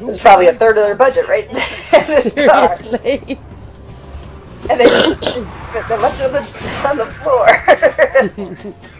It's 0.00 0.18
probably 0.20 0.46
a 0.48 0.52
third 0.52 0.76
of 0.78 0.84
their 0.84 0.94
budget, 0.96 1.26
right? 1.28 1.48
this 2.06 2.34
car. 2.46 2.76
Seriously. 2.76 3.38
And 4.68 4.80
they, 4.80 4.86
they 4.86 5.98
left 5.98 6.20
it 6.20 6.26
on 6.26 6.32
the, 6.32 6.42
on 6.88 6.96
the 6.96 7.06
floor. 7.06 8.74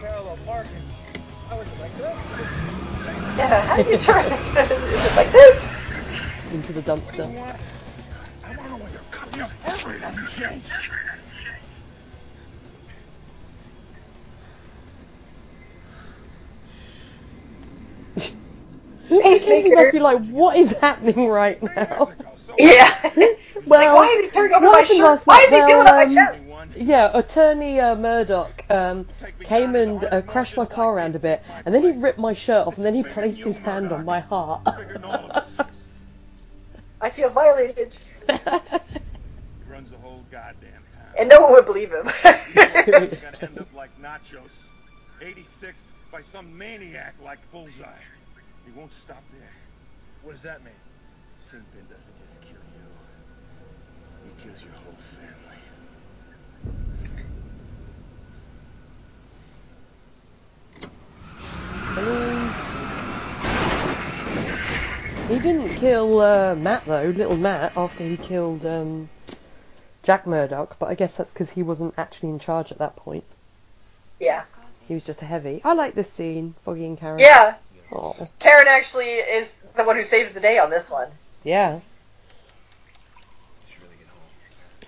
yeah, 3.37 3.61
how 3.63 3.77
do 3.77 3.89
you 3.89 3.97
turn? 3.99 4.25
Is 4.25 5.05
it 5.05 5.17
like 5.17 5.31
this? 5.31 5.77
Into 6.51 6.73
the 6.73 6.81
dumpster. 6.83 7.35
I 8.43 8.51
want 8.53 8.63
to 8.63 8.69
know 8.69 8.77
where 8.77 8.91
your 8.91 9.01
copy 9.11 9.41
of 9.41 9.51
Harvard 9.63 10.01
hasn't 10.01 10.29
changed. 10.29 10.91
He 19.63 19.71
must 19.75 19.91
be 19.93 19.99
like, 19.99 20.25
what 20.27 20.57
is 20.57 20.73
happening 20.79 21.27
right 21.29 21.61
now? 21.75 22.13
Yeah. 22.57 22.89
well, 23.67 23.95
why 23.95 24.05
is 24.07 24.25
he 24.25 24.31
tearing 24.31 24.53
open 24.53 24.71
my 24.71 24.83
shirt? 24.83 25.21
Why 25.25 25.39
is 25.39 25.49
he 25.49 25.55
well, 25.57 25.67
feeling 25.67 25.87
up 25.87 25.95
my 25.95 26.03
um, 26.03 26.09
chest? 26.09 26.47
Yeah, 26.77 27.11
attorney 27.13 27.79
uh, 27.79 27.95
Murdock 27.95 28.65
um, 28.69 29.07
came 29.43 29.75
and 29.75 30.03
uh, 30.03 30.21
crashed 30.21 30.57
my 30.57 30.65
car 30.65 30.93
around 30.93 31.15
a 31.15 31.19
bit, 31.19 31.43
and 31.65 31.73
then 31.73 31.83
he 31.83 31.91
ripped 31.91 32.19
my 32.19 32.33
shirt 32.33 32.67
off, 32.67 32.77
and 32.77 32.85
then 32.85 32.93
he 32.95 33.03
placed 33.03 33.43
his 33.43 33.57
hand 33.57 33.91
on 33.91 34.05
my 34.05 34.19
heart. 34.19 34.61
I 37.01 37.09
feel 37.09 37.29
violated. 37.29 37.97
He 38.27 39.71
runs 39.71 39.89
the 39.89 39.97
whole 39.97 40.23
goddamn 40.31 40.71
town. 40.71 41.13
And 41.19 41.29
no 41.29 41.41
one 41.41 41.53
would 41.53 41.65
believe 41.65 41.91
him. 41.91 42.05
He's 42.05 43.21
gonna 43.21 43.37
end 43.41 43.59
up 43.59 43.73
like 43.73 43.91
Natchios, 44.01 44.51
86th 45.21 45.83
by 46.11 46.21
some 46.21 46.57
maniac 46.57 47.15
like 47.23 47.39
Bullseye. 47.51 47.85
He 48.65 48.71
won't 48.71 48.91
stop 48.93 49.23
there. 49.31 49.51
What 50.21 50.31
does 50.33 50.43
that 50.43 50.63
mean? 50.63 50.73
Kingpin 51.49 51.87
doesn't 51.89 52.17
just 52.27 52.41
kill 52.41 52.59
you. 52.75 52.83
He 54.25 54.31
kills 54.43 54.61
your 54.63 54.73
whole 54.73 54.93
family. 55.15 55.57
He 65.29 65.39
didn't 65.39 65.75
kill 65.75 66.19
uh, 66.19 66.55
Matt 66.55 66.85
though, 66.85 67.05
little 67.15 67.37
Matt, 67.37 67.71
after 67.77 68.03
he 68.03 68.17
killed 68.17 68.65
um, 68.65 69.09
Jack 70.03 70.27
Murdock, 70.27 70.77
but 70.79 70.89
I 70.89 70.95
guess 70.95 71.15
that's 71.15 71.31
because 71.31 71.49
he 71.49 71.63
wasn't 71.63 71.93
actually 71.97 72.29
in 72.29 72.39
charge 72.39 72.73
at 72.73 72.79
that 72.79 72.97
point. 72.97 73.23
Yeah. 74.19 74.43
He 74.89 74.95
was 74.95 75.03
just 75.03 75.21
a 75.21 75.25
heavy. 75.25 75.61
I 75.63 75.73
like 75.73 75.95
this 75.95 76.11
scene, 76.11 76.55
Foggy 76.61 76.85
and 76.85 76.97
Karen. 76.97 77.19
Yeah. 77.19 77.55
Aw. 77.93 78.25
Karen 78.39 78.67
actually 78.69 79.05
is 79.05 79.61
the 79.75 79.85
one 79.85 79.95
who 79.95 80.03
saves 80.03 80.33
the 80.33 80.41
day 80.41 80.59
on 80.59 80.69
this 80.69 80.91
one. 80.91 81.09
Yeah. 81.43 81.79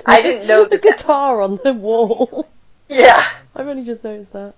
I 0.06 0.22
didn't 0.22 0.48
know 0.48 0.66
the 0.66 0.78
guitar 0.78 1.42
on 1.42 1.60
the 1.64 1.74
wall. 1.74 2.48
Yeah. 2.88 3.22
I've 3.56 3.68
only 3.68 3.84
just 3.86 4.04
noticed 4.04 4.34
that. 4.34 4.56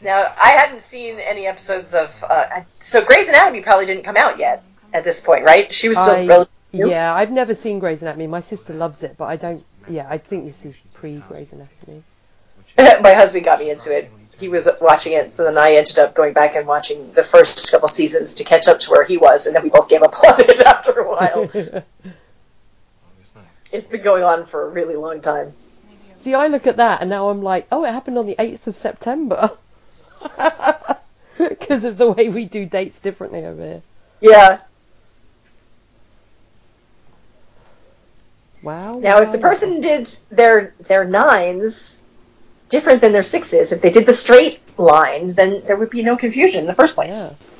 Now, 0.00 0.32
I 0.40 0.50
hadn't 0.50 0.80
seen 0.80 1.18
any 1.18 1.46
episodes 1.46 1.94
of. 1.94 2.24
Uh, 2.28 2.60
so 2.78 3.04
Grey's 3.04 3.28
Anatomy 3.28 3.62
probably 3.62 3.86
didn't 3.86 4.04
come 4.04 4.16
out 4.16 4.38
yet 4.38 4.62
at 4.92 5.02
this 5.02 5.20
point, 5.20 5.44
right? 5.44 5.72
She 5.72 5.88
was 5.88 5.98
still 5.98 6.14
I- 6.14 6.26
relatively 6.26 6.52
new. 6.72 6.90
yeah, 6.90 7.12
I've 7.12 7.32
never 7.32 7.54
seen 7.54 7.80
Grey's 7.80 8.02
Anatomy. 8.02 8.28
My 8.28 8.40
sister 8.40 8.74
loves 8.74 9.02
it, 9.02 9.16
but 9.18 9.24
I 9.24 9.36
don't. 9.36 9.64
Yeah, 9.88 10.06
I 10.08 10.18
think 10.18 10.44
this 10.44 10.64
is 10.64 10.76
pre 10.94 11.16
Grey's 11.16 11.52
Anatomy. 11.52 12.04
My 12.78 13.14
husband 13.14 13.44
got 13.44 13.58
me 13.58 13.70
into 13.70 13.96
it. 13.96 14.10
He 14.38 14.48
was 14.48 14.68
watching 14.80 15.14
it, 15.14 15.30
so 15.30 15.44
then 15.44 15.58
I 15.58 15.74
ended 15.74 15.98
up 15.98 16.14
going 16.14 16.32
back 16.32 16.54
and 16.54 16.66
watching 16.66 17.12
the 17.12 17.24
first 17.24 17.70
couple 17.70 17.88
seasons 17.88 18.34
to 18.34 18.44
catch 18.44 18.68
up 18.68 18.78
to 18.80 18.90
where 18.90 19.04
he 19.04 19.16
was, 19.16 19.46
and 19.46 19.56
then 19.56 19.64
we 19.64 19.70
both 19.70 19.88
gave 19.88 20.02
up 20.02 20.14
on 20.24 20.40
it 20.40 20.60
after 20.60 20.92
a 20.92 21.08
while. 21.08 21.50
it's 23.72 23.88
been 23.88 24.02
going 24.02 24.22
on 24.22 24.46
for 24.46 24.66
a 24.66 24.70
really 24.70 24.96
long 24.96 25.20
time. 25.20 25.52
See, 26.16 26.34
I 26.34 26.48
look 26.48 26.66
at 26.66 26.78
that 26.78 27.00
and 27.00 27.10
now 27.10 27.28
I'm 27.28 27.42
like, 27.42 27.68
oh, 27.70 27.84
it 27.84 27.92
happened 27.92 28.18
on 28.18 28.26
the 28.26 28.34
8th 28.36 28.66
of 28.66 28.78
September. 28.78 29.52
Because 31.38 31.84
of 31.84 31.96
the 31.98 32.10
way 32.10 32.28
we 32.28 32.46
do 32.46 32.66
dates 32.66 33.00
differently 33.00 33.44
over 33.44 33.62
here. 33.62 33.82
Yeah. 34.20 34.60
Wow. 38.60 38.98
Now, 38.98 39.22
if 39.22 39.30
the 39.30 39.38
person 39.38 39.80
did 39.80 40.08
their 40.30 40.74
their 40.80 41.04
nines 41.04 42.04
different 42.68 43.00
than 43.00 43.12
their 43.12 43.22
sixes, 43.22 43.72
if 43.72 43.82
they 43.82 43.90
did 43.90 44.06
the 44.06 44.12
straight 44.12 44.60
line, 44.78 45.32
then 45.32 45.62
there 45.66 45.76
would 45.76 45.90
be 45.90 46.02
no 46.02 46.16
confusion 46.16 46.60
in 46.60 46.66
the 46.66 46.74
first 46.74 46.94
place. 46.94 47.50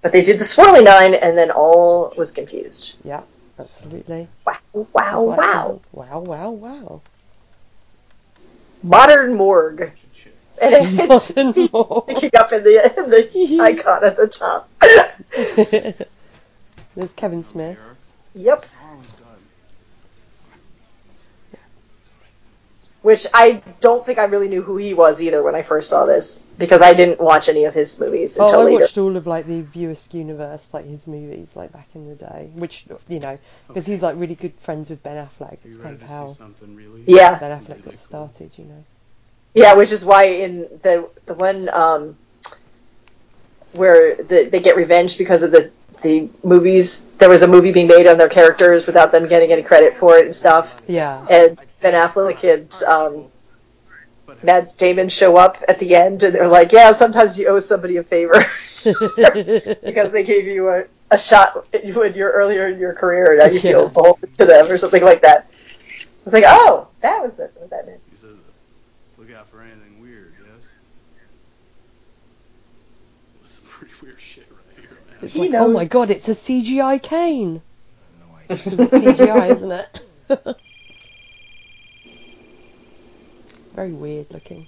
But 0.00 0.12
they 0.12 0.22
did 0.22 0.38
the 0.38 0.44
swirly 0.44 0.84
nine, 0.84 1.14
and 1.14 1.36
then 1.36 1.50
all 1.50 2.14
was 2.16 2.30
confused. 2.30 2.96
Yeah, 3.04 3.22
absolutely. 3.58 4.28
Wow! 4.46 4.56
Wow! 4.72 4.84
That's 4.84 4.94
why 4.94 5.04
it's 5.04 5.36
Wow! 5.36 5.80
Wow! 5.92 6.20
Wow! 6.20 6.50
Wow! 6.50 7.02
Modern 8.82 9.34
morgue. 9.34 9.92
And 10.60 10.74
it's 11.00 11.36
Modern 11.36 11.68
morgue. 11.72 12.06
picking 12.08 12.30
up 12.36 12.52
in 12.52 12.64
the 12.64 12.94
in 12.96 13.10
the 13.10 13.62
icon 13.62 14.02
at 14.04 14.16
the 14.16 14.26
top. 14.26 14.68
There's 16.96 17.12
Kevin 17.12 17.44
Smith. 17.44 17.78
Yep. 18.34 18.66
Which 23.08 23.26
I 23.32 23.62
don't 23.80 24.04
think 24.04 24.18
I 24.18 24.24
really 24.24 24.48
knew 24.50 24.60
who 24.60 24.76
he 24.76 24.92
was 24.92 25.22
either 25.22 25.42
when 25.42 25.54
I 25.54 25.62
first 25.62 25.88
saw 25.88 26.04
this 26.04 26.44
because 26.58 26.82
I 26.82 26.92
didn't 26.92 27.18
watch 27.18 27.48
any 27.48 27.64
of 27.64 27.72
his 27.72 27.98
movies 27.98 28.36
until 28.36 28.42
Oh, 28.42 28.46
until 28.48 28.60
I 28.60 28.64
later. 28.64 28.80
watched 28.84 28.98
all 28.98 29.16
of 29.16 29.26
like 29.26 29.46
the 29.46 29.62
View 29.62 29.94
universe, 30.12 30.68
like 30.74 30.84
his 30.84 31.06
movies, 31.06 31.56
like 31.56 31.72
back 31.72 31.88
in 31.94 32.06
the 32.06 32.16
day. 32.16 32.50
Which 32.54 32.84
you 33.08 33.20
know, 33.20 33.38
because 33.66 33.86
he's 33.86 34.02
like 34.02 34.16
really 34.18 34.34
good 34.34 34.52
friends 34.60 34.90
with 34.90 35.02
Ben 35.02 35.16
Affleck. 35.26 35.56
It's 35.64 35.78
kind 35.78 35.94
of 35.94 36.02
how 36.02 36.36
Yeah. 37.06 37.38
Ben 37.38 37.58
Affleck 37.58 37.82
got 37.82 37.96
started. 37.96 38.50
You 38.58 38.66
know. 38.66 38.84
Yeah, 39.54 39.74
which 39.76 39.90
is 39.90 40.04
why 40.04 40.24
in 40.24 40.68
the 40.82 41.08
the 41.24 41.32
one 41.32 41.70
um, 41.70 42.14
where 43.72 44.16
the, 44.16 44.50
they 44.52 44.60
get 44.60 44.76
revenge 44.76 45.16
because 45.16 45.42
of 45.42 45.50
the 45.50 45.70
the 46.02 46.28
movies, 46.44 47.06
there 47.16 47.30
was 47.30 47.42
a 47.42 47.48
movie 47.48 47.72
being 47.72 47.88
made 47.88 48.06
on 48.06 48.18
their 48.18 48.28
characters 48.28 48.86
without 48.86 49.12
them 49.12 49.26
getting 49.28 49.50
any 49.50 49.62
credit 49.62 49.96
for 49.96 50.16
it 50.18 50.26
and 50.26 50.36
stuff. 50.36 50.76
Yeah. 50.86 51.26
And 51.28 51.60
Ben 51.80 51.94
Affleck 51.94 52.42
and 52.44 52.82
um, 52.84 53.26
Matt 54.42 54.76
Damon 54.78 55.08
show 55.08 55.36
up 55.36 55.58
at 55.68 55.78
the 55.78 55.94
end, 55.94 56.22
and 56.22 56.34
they're 56.34 56.48
like, 56.48 56.72
"Yeah, 56.72 56.92
sometimes 56.92 57.38
you 57.38 57.48
owe 57.48 57.58
somebody 57.60 57.96
a 57.96 58.02
favor 58.02 58.34
because 58.84 60.12
they 60.12 60.24
gave 60.24 60.46
you 60.46 60.68
a, 60.68 60.84
a 61.10 61.18
shot 61.18 61.66
when 61.94 62.14
you're 62.14 62.30
earlier 62.32 62.68
in 62.68 62.78
your 62.78 62.92
career, 62.92 63.30
and 63.32 63.38
now 63.38 63.46
you 63.46 63.60
feel 63.60 63.84
Yeah. 63.84 63.88
beholden 63.88 64.30
to 64.38 64.44
them 64.44 64.70
or 64.70 64.76
something 64.78 65.02
like 65.02 65.22
that." 65.22 65.46
I 65.50 66.04
was 66.24 66.32
like, 66.34 66.44
"Oh, 66.46 66.88
that 67.00 67.22
was 67.22 67.38
it. 67.38 67.52
What 67.56 67.70
that 67.70 67.86
meant." 67.86 68.00
He 68.10 68.16
said, 68.18 68.30
look 69.16 69.32
out 69.32 69.48
for 69.48 69.62
anything 69.62 70.00
weird, 70.00 70.34
yes? 70.40 70.64
It 73.44 73.50
some 73.50 73.68
pretty 73.70 73.94
weird 74.02 74.20
shit 74.20 74.46
right 74.50 74.80
here, 74.80 74.90
man. 75.08 75.16
It's 75.22 75.34
He 75.34 75.40
like, 75.48 75.54
oh 75.54 75.68
my 75.68 75.86
god, 75.86 76.10
it's 76.10 76.28
a 76.28 76.32
CGI 76.32 77.00
cane. 77.02 77.62
Because 78.48 78.80
it's 78.80 78.92
CGI, 78.94 79.50
isn't 79.50 79.72
it? 79.72 80.02
Very 83.78 83.92
weird 83.92 84.26
looking. 84.32 84.66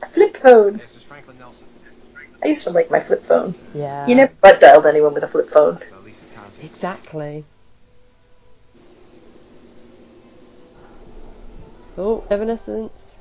A 0.00 0.06
flip 0.06 0.38
phone. 0.38 0.78
This 0.78 0.96
is 0.96 1.02
Franklin 1.02 1.38
Nelson. 1.38 1.66
I 2.42 2.46
used 2.46 2.66
to 2.66 2.72
like 2.72 2.90
my 2.90 2.98
flip 2.98 3.22
phone. 3.24 3.54
Yeah. 3.74 4.06
You 4.08 4.14
never 4.14 4.32
butt 4.40 4.60
dialed 4.60 4.86
anyone 4.86 5.12
with 5.12 5.22
a 5.22 5.28
flip 5.28 5.50
phone. 5.50 5.80
Exactly. 6.62 7.44
Oh, 11.98 12.24
Evanescence. 12.30 13.20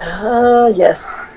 Ah, 0.00 0.68
yes. 0.68 1.28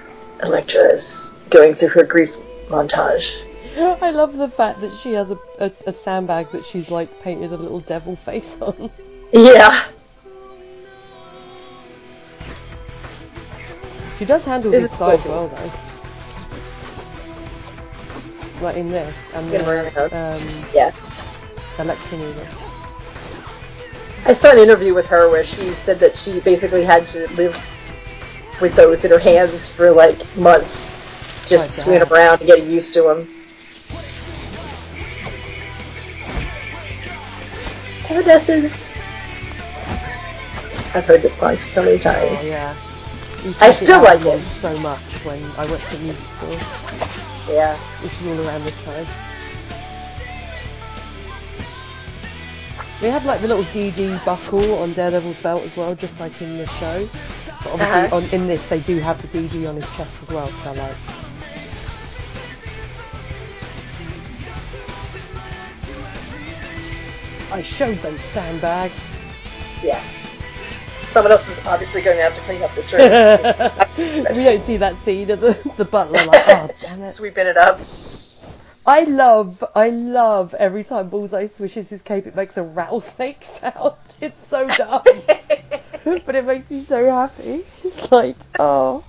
Elektra 0.43 0.89
is 0.89 1.34
going 1.49 1.73
through 1.73 1.89
her 1.89 2.03
grief 2.03 2.38
montage. 2.69 3.43
I 3.80 4.11
love 4.11 4.38
the 4.38 4.47
fact 4.47 4.81
that 4.81 4.93
she 4.93 5.14
has 5.14 5.31
a, 5.31 5.39
a, 5.57 5.72
a 5.88 5.93
sandbag 5.93 6.51
that 6.51 6.68
she's 6.68 6.91
like 6.91 7.23
painted 7.23 7.51
a 7.51 7.57
little 7.57 7.80
devil 7.80 8.15
face 8.15 8.61
on. 8.61 8.91
Yeah. 9.34 9.84
She 14.19 14.26
does 14.26 14.45
handle 14.45 14.69
This 14.69 14.84
this 14.84 14.91
side 14.97 15.19
well 15.27 15.47
though. 15.47 15.72
Like 18.64 18.77
in 18.77 18.91
this 18.91 19.31
and 19.34 19.49
the 19.49 20.05
um, 20.15 20.41
Yeah. 20.73 20.91
Elektra 21.80 22.18
movie. 22.19 22.47
I 24.26 24.34
saw 24.34 24.51
an 24.51 24.60
interview 24.60 24.93
with 24.93 25.07
her 25.07 25.30
where 25.30 25.43
she 25.43 25.64
said 25.72 25.99
that 26.01 26.15
she 26.15 26.39
basically 26.39 26.84
had 26.84 27.07
to 27.07 27.27
live 27.34 27.57
with 28.61 28.76
those 28.76 29.03
in 29.03 29.11
her 29.11 29.19
hands 29.19 29.68
for 29.68 29.91
like 29.91 30.22
months, 30.38 30.85
just 31.49 31.80
Oh, 31.80 31.84
swinging 31.84 32.07
around 32.07 32.39
and 32.39 32.47
getting 32.47 32.69
used 32.69 32.93
to 32.93 33.01
them. 33.01 33.27
Evanescence. 38.10 38.95
I've 40.95 41.06
heard 41.06 41.22
this 41.22 41.34
song 41.38 41.57
so 41.57 41.84
many 41.84 41.99
times. 41.99 42.41
Oh 42.44 42.48
yeah. 42.49 42.76
I 43.60 43.72
still 43.72 44.02
like 44.02 44.22
it. 44.22 44.41
so 44.41 44.78
much 44.80 45.02
when 45.26 45.44
I 45.57 45.65
went 45.65 45.82
to 45.84 45.98
the 45.98 46.03
music 46.03 46.30
store. 46.30 46.57
Yeah. 47.53 47.78
This 48.02 48.22
is 48.22 48.28
all 48.28 48.48
around 48.48 48.64
this 48.64 48.84
time. 48.86 49.06
We 53.02 53.10
had 53.10 53.26
like 53.26 53.41
the 53.41 53.48
little 53.49 53.65
DD 53.65 54.24
buckle 54.24 54.76
on 54.80 54.94
Daredevil's 54.94 55.36
belt 55.38 55.64
as 55.64 55.76
well, 55.76 55.94
just 55.95 56.20
like 56.22 56.41
in 56.41 56.57
the 56.57 56.68
show. 56.68 57.10
But 57.64 57.72
obviously, 57.74 58.02
Uh-huh. 58.02 58.15
on, 58.15 58.24
in 58.26 58.48
this, 58.48 58.68
they 58.68 58.80
do 58.80 58.99
have 58.99 59.22
the 59.22 59.28
DD 59.28 59.68
on 59.68 59.76
his 59.76 59.90
chest 59.95 60.24
as 60.24 60.30
well, 60.30 60.45
which 60.45 60.65
I 60.65 60.74
like. 60.74 60.95
I 67.52 67.61
showed 67.61 68.02
those 68.02 68.22
sandbags. 68.22 69.18
Yes. 69.84 70.30
Someone 71.14 71.31
else 71.31 71.48
is 71.48 71.64
obviously 71.68 72.02
going 72.02 72.18
to 72.18 72.23
have 72.23 72.34
to 72.34 72.41
clean 72.41 72.64
up 72.64 72.73
this 72.73 72.91
room. 72.91 73.03
we 74.35 74.44
don't 74.44 74.61
see 74.61 74.77
that 74.77 74.95
scene 74.98 75.30
of 75.30 75.41
the, 75.41 75.73
the 75.77 75.85
butler 75.85 76.18
like, 76.26 76.41
oh 76.48 76.69
damn 76.81 76.98
it. 76.98 77.03
Sweeping 77.11 77.45
it 77.45 77.56
up. 77.56 77.80
I 78.84 79.03
love, 79.03 79.64
I 79.76 79.91
love 79.91 80.56
every 80.56 80.84
time 80.84 81.10
Bullseye 81.10 81.45
swishes 81.45 81.88
his 81.88 82.02
cape, 82.02 82.26
it 82.26 82.35
makes 82.35 82.57
a 82.57 82.64
rattlesnake 82.64 83.44
sound. 83.44 83.94
It's 84.22 84.44
so 84.44 84.68
dumb. 84.68 85.03
but 86.26 86.34
it 86.34 86.45
makes 86.45 86.72
me 86.72 86.81
so 86.81 87.06
happy. 87.06 87.61
It's 87.84 88.11
like, 88.11 88.38
oh. 88.57 89.03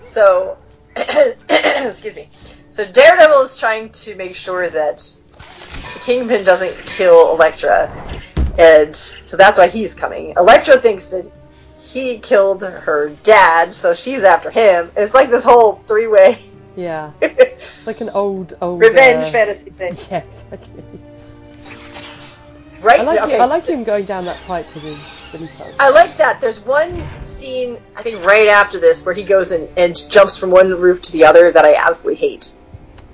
So, 0.00 0.58
excuse 0.96 2.14
me. 2.14 2.28
So 2.80 2.90
Daredevil 2.90 3.42
is 3.42 3.56
trying 3.56 3.90
to 3.90 4.16
make 4.16 4.34
sure 4.34 4.66
that 4.66 5.18
the 5.92 6.00
Kingpin 6.00 6.44
doesn't 6.44 6.74
kill 6.86 7.34
Elektra, 7.34 7.92
and 8.58 8.96
so 8.96 9.36
that's 9.36 9.58
why 9.58 9.68
he's 9.68 9.92
coming. 9.92 10.32
Elektra 10.38 10.78
thinks 10.78 11.10
that 11.10 11.30
he 11.78 12.20
killed 12.20 12.62
her 12.62 13.10
dad, 13.22 13.74
so 13.74 13.92
she's 13.92 14.24
after 14.24 14.48
him. 14.48 14.90
It's 14.96 15.12
like 15.12 15.28
this 15.28 15.44
whole 15.44 15.74
three-way 15.74 16.36
Yeah. 16.74 17.12
It's 17.20 17.86
like 17.86 18.00
an 18.00 18.08
old, 18.14 18.56
old. 18.62 18.80
revenge 18.80 19.26
uh, 19.26 19.30
fantasy 19.30 19.72
thing, 19.72 19.94
Yeah, 20.10 20.22
exactly. 20.24 20.82
right? 22.80 23.00
I 23.00 23.02
like, 23.02 23.20
Okay, 23.20 23.34
him, 23.34 23.42
I 23.42 23.44
like 23.44 23.66
him 23.66 23.84
going 23.84 24.06
down 24.06 24.24
that 24.24 24.38
pipe 24.46 24.64
with 24.74 24.84
his. 24.84 25.76
I 25.78 25.90
like 25.90 26.16
that. 26.16 26.40
There's 26.40 26.64
one 26.64 27.02
scene, 27.24 27.76
I 27.94 28.00
think 28.00 28.24
right 28.24 28.48
after 28.48 28.80
this, 28.80 29.04
where 29.04 29.14
he 29.14 29.22
goes 29.22 29.52
and, 29.52 29.68
and 29.76 29.94
jumps 30.10 30.38
from 30.38 30.50
one 30.50 30.70
roof 30.80 31.02
to 31.02 31.12
the 31.12 31.26
other 31.26 31.52
that 31.52 31.66
I 31.66 31.74
absolutely 31.74 32.26
hate. 32.26 32.54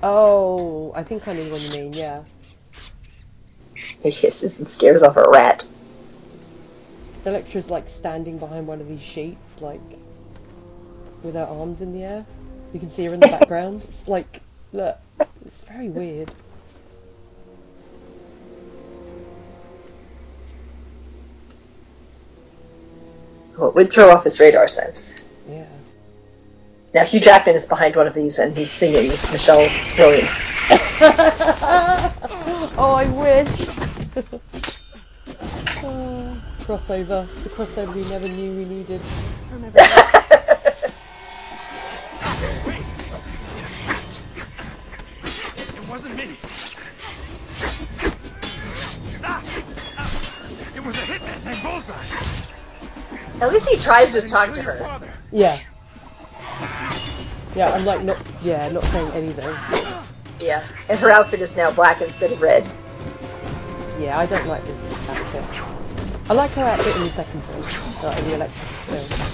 Oh, 0.08 0.92
I 0.94 1.02
think 1.02 1.26
I 1.26 1.32
know 1.32 1.50
what 1.50 1.60
you 1.60 1.70
mean, 1.70 1.92
yeah. 1.92 2.22
He 3.74 4.10
hisses 4.12 4.60
and 4.60 4.68
scares 4.68 5.02
off 5.02 5.16
a 5.16 5.28
rat. 5.28 5.68
Elektra's 7.24 7.68
like 7.68 7.88
standing 7.88 8.38
behind 8.38 8.68
one 8.68 8.80
of 8.80 8.86
these 8.86 9.02
sheets, 9.02 9.60
like 9.60 9.80
with 11.24 11.34
her 11.34 11.42
arms 11.42 11.80
in 11.80 11.92
the 11.92 12.04
air. 12.04 12.24
You 12.72 12.78
can 12.78 12.88
see 12.88 13.04
her 13.06 13.14
in 13.14 13.18
the 13.18 13.26
background. 13.26 13.82
It's 13.82 14.06
like, 14.06 14.42
look, 14.72 14.96
it's 15.44 15.60
very 15.62 15.88
weird. 15.88 16.30
Well, 23.58 23.70
it 23.70 23.74
would 23.74 23.90
throw 23.90 24.10
off 24.10 24.22
his 24.22 24.38
radar 24.38 24.68
sense. 24.68 25.24
Yeah. 25.48 25.66
Now 26.96 27.04
Hugh 27.04 27.20
Jackman 27.20 27.54
is 27.54 27.66
behind 27.66 27.94
one 27.94 28.06
of 28.06 28.14
these 28.14 28.38
and 28.38 28.56
he's 28.56 28.70
singing 28.70 29.10
with 29.10 29.30
Michelle 29.30 29.68
Williams. 29.98 30.40
oh, 32.78 32.94
I 32.96 33.04
wish. 33.04 33.68
Oh, 35.82 36.42
crossover. 36.60 37.28
It's 37.32 37.42
the 37.44 37.50
crossover 37.50 37.94
we 37.94 38.00
never 38.08 38.26
knew 38.26 38.56
we 38.56 38.64
needed. 38.64 39.02
It 45.76 45.88
wasn't 45.90 46.16
me. 46.16 46.28
Stop! 49.12 49.44
It 50.74 50.82
was 50.82 50.96
a 50.96 51.02
hitman 51.02 51.44
named 51.44 51.62
Bullseye. 51.62 51.94
At 53.42 53.52
least 53.52 53.68
he 53.68 53.78
tries 53.78 54.14
to 54.14 54.22
talk 54.22 54.54
to 54.54 54.62
her. 54.62 54.78
Father. 54.78 55.10
Yeah. 55.30 55.60
Yeah, 57.54 57.70
I'm 57.70 57.84
like 57.84 58.02
not 58.02 58.18
yeah, 58.42 58.68
not 58.68 58.84
saying 58.84 59.10
anything. 59.12 59.56
Yeah, 60.40 60.62
and 60.90 60.98
her 61.00 61.10
outfit 61.10 61.40
is 61.40 61.56
now 61.56 61.70
black 61.70 62.02
instead 62.02 62.30
of 62.32 62.42
red. 62.42 62.68
Yeah, 63.98 64.18
I 64.18 64.26
don't 64.26 64.46
like 64.46 64.64
this 64.66 64.92
outfit. 65.08 65.44
I 66.28 66.34
like 66.34 66.50
her 66.50 66.62
outfit 66.62 66.96
in 66.96 67.02
the 67.02 67.08
second 67.08 67.42
film, 67.44 67.64
like 68.02 68.18
in 68.18 68.24
the 68.26 68.34
Elektra 68.34 68.66
film. 68.86 69.26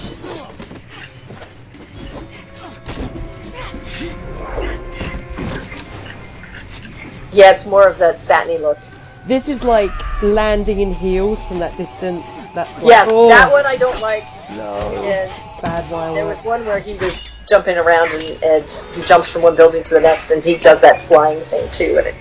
Yeah, 7.33 7.51
it's 7.51 7.65
more 7.65 7.87
of 7.87 7.97
that 7.97 8.19
satiny 8.19 8.59
look. 8.59 8.77
This 9.25 9.49
is 9.49 9.63
like 9.63 9.91
landing 10.21 10.79
in 10.79 10.93
heels 10.93 11.43
from 11.43 11.59
that 11.59 11.75
distance. 11.75 12.47
That's 12.49 12.77
like, 12.77 12.87
yes, 12.87 13.07
oh, 13.09 13.29
that 13.29 13.51
one 13.51 13.65
I 13.65 13.75
don't 13.75 13.99
like. 14.01 14.23
No. 14.51 15.03
And 15.03 15.31
bad 15.61 15.89
wire 15.89 16.13
there 16.13 16.25
was 16.25 16.43
one 16.43 16.65
where 16.65 16.79
he 16.79 16.95
was 16.95 17.33
jumping 17.47 17.77
around 17.77 18.11
and, 18.11 18.43
and 18.43 18.87
he 18.95 19.01
jumps 19.03 19.31
from 19.31 19.41
one 19.41 19.55
building 19.55 19.83
to 19.83 19.93
the 19.93 20.01
next, 20.01 20.31
and 20.31 20.43
he 20.43 20.57
does 20.57 20.81
that 20.81 21.01
flying 21.01 21.41
thing 21.41 21.69
too, 21.71 21.95
and 21.97 22.07
it, 22.07 22.15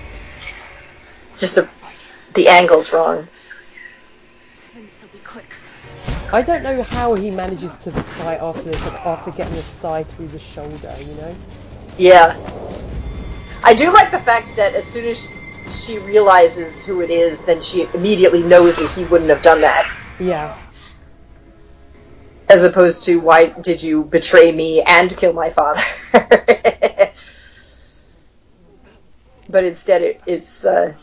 it's 1.31 1.41
just 1.41 1.59
a 1.59 1.69
the 2.35 2.49
angle's 2.49 2.93
wrong. 2.93 3.29
I 6.33 6.41
don't 6.41 6.63
know 6.63 6.83
how 6.83 7.15
he 7.15 7.31
manages 7.31 7.77
to 7.79 7.91
fight 7.91 8.41
after 8.41 8.63
this, 8.63 8.81
after 8.81 9.31
getting 9.33 9.53
a 9.53 9.63
scythe 9.63 10.11
through 10.15 10.29
the 10.29 10.39
shoulder. 10.39 10.95
You 11.01 11.15
know? 11.15 11.37
Yeah. 11.99 12.39
I 13.63 13.75
do 13.75 13.93
like 13.93 14.11
the 14.11 14.19
fact 14.19 14.57
that 14.57 14.75
as 14.75 14.87
soon 14.87 15.05
as 15.05 15.35
she 15.69 15.99
realizes 15.99 16.87
who 16.87 17.03
it 17.03 17.11
is, 17.11 17.45
then 17.45 17.61
she 17.61 17.87
immediately 17.93 18.43
knows 18.43 18.79
that 18.79 18.91
he 18.93 19.05
wouldn't 19.05 19.29
have 19.29 19.43
done 19.43 19.61
that. 19.61 19.95
Yeah. 20.19 20.57
As 22.49 22.65
opposed 22.65 23.05
to, 23.05 23.19
why 23.21 23.47
did 23.47 23.83
you 23.83 24.05
betray 24.05 24.53
me 24.53 24.83
and 24.83 25.15
kill 25.17 25.33
my 25.33 25.51
father? 25.51 25.81
but 29.49 29.65
instead, 29.65 30.03
it, 30.03 30.21
it's 30.27 30.65
uh, 30.65 30.95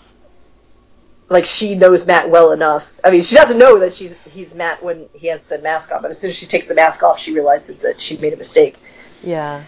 like 1.30 1.46
she 1.46 1.76
knows 1.76 2.06
Matt 2.06 2.30
well 2.30 2.52
enough. 2.52 2.94
I 3.04 3.12
mean, 3.12 3.22
she 3.24 3.36
doesn't 3.36 3.58
know 3.58 3.80
that 3.80 3.94
she's 3.94 4.16
he's 4.26 4.54
Matt 4.54 4.84
when 4.84 5.08
he 5.14 5.28
has 5.28 5.44
the 5.44 5.60
mask 5.60 5.92
on, 5.92 6.02
but 6.02 6.12
as 6.12 6.20
soon 6.20 6.30
as 6.30 6.36
she 6.36 6.46
takes 6.46 6.68
the 6.68 6.76
mask 6.76 7.04
off, 7.04 7.20
she 7.20 7.34
realizes 7.34 7.82
that 7.82 8.00
she 8.02 8.18
made 8.18 8.34
a 8.34 8.38
mistake. 8.38 8.78
Yeah. 9.24 9.64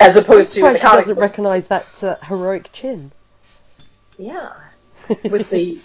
As 0.00 0.16
opposed 0.16 0.54
to 0.54 0.60
she 0.74 0.78
doesn't 0.80 1.16
recognise 1.16 1.68
that 1.68 2.02
uh, 2.02 2.16
heroic 2.24 2.70
chin. 2.72 3.12
Yeah. 4.18 4.52
With 5.08 5.50
the 5.50 5.80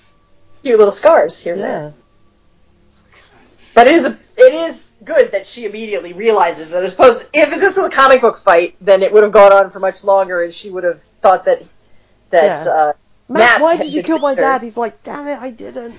few 0.64 0.78
little 0.78 0.92
scars 0.92 1.40
here 1.40 1.54
and 1.54 1.62
Yeah. 1.62 1.68
there. 1.68 1.94
But 3.74 3.88
it 3.88 3.94
is 3.94 4.06
a, 4.08 4.20
it 4.38 4.54
is 4.54 4.92
good 5.04 5.32
that 5.32 5.46
she 5.48 5.66
immediately 5.66 6.14
realizes 6.14 6.72
that 6.72 6.84
as 6.84 6.94
opposed 6.94 7.30
if 7.34 7.50
this 7.52 7.78
was 7.78 7.88
a 7.88 7.92
comic 7.92 8.22
book 8.22 8.40
fight, 8.40 8.76
then 8.82 9.02
it 9.04 9.14
would 9.14 9.24
have 9.24 9.32
gone 9.32 9.54
on 9.54 9.70
for 9.70 9.80
much 9.80 10.04
longer 10.04 10.42
and 10.44 10.54
she 10.54 10.70
would 10.70 10.84
have 10.84 11.02
thought 11.22 11.46
that 11.46 11.68
that 12.32 12.66
Yeah. 12.66 12.72
uh 12.72 12.94
Matt, 13.32 13.40
Matt 13.40 13.62
why 13.62 13.78
did 13.78 13.94
you 13.94 14.02
kill 14.02 14.18
my 14.20 14.34
her. 14.34 14.42
dad? 14.42 14.64
He's 14.64 14.76
like, 14.76 15.04
damn 15.04 15.28
it, 15.28 15.38
I 15.40 15.52
didn't. 15.52 15.96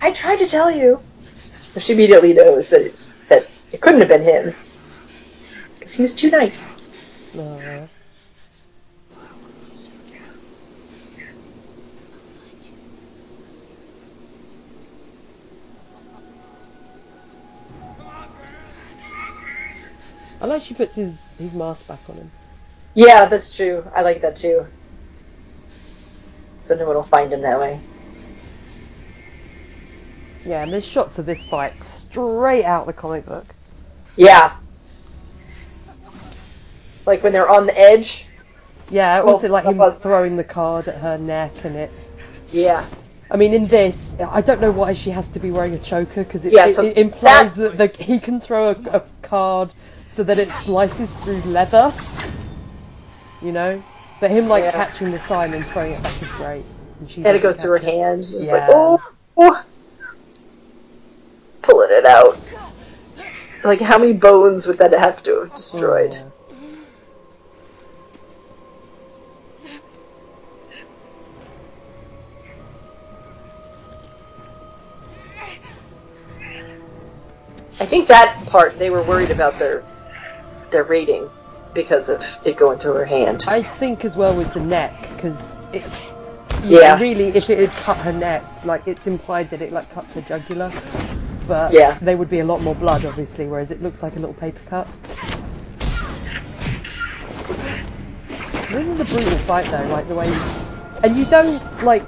I 0.00 0.10
tried 0.10 0.40
to 0.40 0.46
tell 0.46 0.70
you. 0.70 1.00
But 1.72 1.82
she 1.82 1.92
immediately 1.92 2.34
knows 2.34 2.70
that 2.70 2.82
it's 2.82 3.12
that 3.28 3.46
it 3.70 3.80
couldn't 3.80 4.00
have 4.00 4.08
been 4.08 4.22
him. 4.24 4.54
Because 5.74 5.94
he 5.94 6.02
was 6.02 6.14
too 6.14 6.30
nice. 6.30 6.72
No. 7.34 7.88
I 20.40 20.46
like 20.46 20.62
she 20.62 20.74
puts 20.74 20.94
his, 20.94 21.34
his 21.34 21.52
mask 21.52 21.86
back 21.86 22.00
on 22.08 22.16
him. 22.16 22.30
Yeah, 22.94 23.26
that's 23.26 23.54
true. 23.56 23.84
I 23.94 24.02
like 24.02 24.20
that 24.22 24.36
too. 24.36 24.66
So 26.58 26.74
no 26.76 26.86
one 26.86 26.96
will 26.96 27.02
find 27.02 27.32
him 27.32 27.42
that 27.42 27.58
way. 27.58 27.80
Yeah, 30.44 30.62
and 30.62 30.72
there's 30.72 30.86
shots 30.86 31.18
of 31.18 31.26
this 31.26 31.44
fight 31.44 31.76
straight 31.76 32.64
out 32.64 32.86
the 32.86 32.92
comic 32.92 33.26
book. 33.26 33.46
Yeah. 34.16 34.54
Like 37.06 37.22
when 37.22 37.32
they're 37.32 37.48
on 37.48 37.66
the 37.66 37.78
edge. 37.78 38.26
Yeah, 38.90 39.20
Well, 39.20 39.34
also 39.34 39.48
like 39.48 39.64
him 39.64 39.76
well- 39.76 39.92
throwing 39.92 40.36
the 40.36 40.44
card 40.44 40.88
at 40.88 40.96
her 40.96 41.18
neck 41.18 41.52
and 41.64 41.76
it. 41.76 41.90
Yeah. 42.52 42.86
I 43.30 43.36
mean, 43.36 43.52
in 43.52 43.66
this, 43.66 44.16
I 44.18 44.40
don't 44.40 44.60
know 44.62 44.70
why 44.70 44.94
she 44.94 45.10
has 45.10 45.30
to 45.32 45.38
be 45.38 45.50
wearing 45.50 45.74
a 45.74 45.78
choker 45.78 46.24
because 46.24 46.46
it, 46.46 46.54
Yeah, 46.54 46.68
it, 46.68 46.74
so 46.74 46.84
it 46.84 46.96
implies 46.96 47.56
that, 47.56 47.76
the, 47.76 47.88
he 47.88 48.18
can 48.20 48.40
throw 48.40 48.70
a, 48.70 48.76
a 48.90 49.02
card 49.20 49.70
so 50.18 50.24
that 50.24 50.40
it 50.40 50.50
slices 50.50 51.14
through 51.14 51.40
leather. 51.42 51.92
You 53.40 53.52
know, 53.52 53.84
but 54.18 54.32
him 54.32 54.48
like 54.48 54.64
Yeah. 54.64 54.72
catching 54.72 55.12
the 55.12 55.18
sign 55.20 55.54
and 55.54 55.64
throwing 55.64 55.92
it 55.92 56.02
back 56.02 56.20
is 56.20 56.32
great. 56.32 56.66
And, 56.98 57.08
And 57.24 57.36
it 57.36 57.40
goes 57.40 57.62
through 57.62 57.70
her 57.70 57.78
hands. 57.78 58.34
It's 58.34 58.48
Yeah. 58.48 58.54
like, 58.54 58.64
oh, 58.66 59.00
oh. 59.36 59.64
Pulling 61.62 61.92
it 61.92 62.04
out. 62.04 62.40
Like, 63.62 63.78
how 63.80 63.96
many 63.98 64.12
bones 64.12 64.66
would 64.66 64.78
that 64.78 64.90
have 64.90 65.22
to 65.22 65.38
have 65.38 65.54
destroyed? 65.54 66.10
Oh, 66.10 66.32
I 77.78 77.86
think 77.86 78.08
that 78.08 78.46
part 78.48 78.78
they 78.80 78.90
were 78.90 79.04
worried 79.04 79.30
about 79.30 79.60
their 79.60 79.84
their 80.70 80.84
rating 80.84 81.28
because 81.74 82.08
of 82.08 82.24
it 82.44 82.56
going 82.56 82.78
through 82.78 82.94
her 82.94 83.04
hand. 83.04 83.44
I 83.48 83.62
think 83.62 84.04
as 84.04 84.16
well 84.16 84.34
with 84.34 84.52
the 84.54 84.60
neck 84.60 84.94
because 85.14 85.54
it. 85.72 85.84
you 86.64 86.80
Yeah. 86.80 86.94
know, 86.94 87.00
really, 87.00 87.28
if 87.28 87.48
it 87.50 87.58
had 87.58 87.70
cut 87.72 87.96
her 87.98 88.12
neck, 88.12 88.44
like 88.64 88.86
it's 88.86 89.06
implied 89.06 89.50
that 89.50 89.60
it 89.60 89.72
like 89.72 89.92
cuts 89.94 90.14
her 90.14 90.20
jugular, 90.22 90.72
but 91.46 91.72
Yeah. 91.72 91.96
there 92.00 92.16
would 92.16 92.30
be 92.30 92.40
a 92.40 92.44
lot 92.44 92.62
more 92.62 92.74
blood, 92.74 93.04
obviously, 93.04 93.46
whereas 93.46 93.70
it 93.70 93.82
looks 93.82 94.02
like 94.02 94.16
a 94.16 94.18
little 94.18 94.34
paper 94.34 94.60
cut. 94.68 94.88
This 98.70 98.86
is 98.86 99.00
a 99.00 99.04
brutal 99.04 99.38
fight 99.38 99.66
though, 99.70 99.86
like 99.88 100.08
the 100.08 100.14
way, 100.14 100.26
and 101.02 101.16
you 101.16 101.24
don't 101.26 101.62
like, 101.82 102.04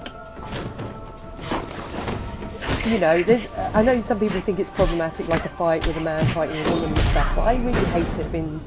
you 2.85 2.99
know, 2.99 3.23
there's. 3.23 3.49
I 3.75 3.83
know 3.83 4.01
some 4.01 4.21
people 4.21 4.41
think 4.41 4.59
it's 4.61 4.71
problematic, 4.71 5.29
like 5.29 5.47
a 5.47 5.51
fight 5.51 5.85
with 5.87 5.97
a 5.97 6.01
man 6.01 6.29
fighting 6.29 6.61
a 6.61 6.65
woman 6.65 6.93
and 6.93 7.05
stuff, 7.05 7.35
but 7.35 7.43
I 7.43 7.57
really 7.57 7.87
hate 7.87 8.19
it 8.19 8.31
in 8.35 8.63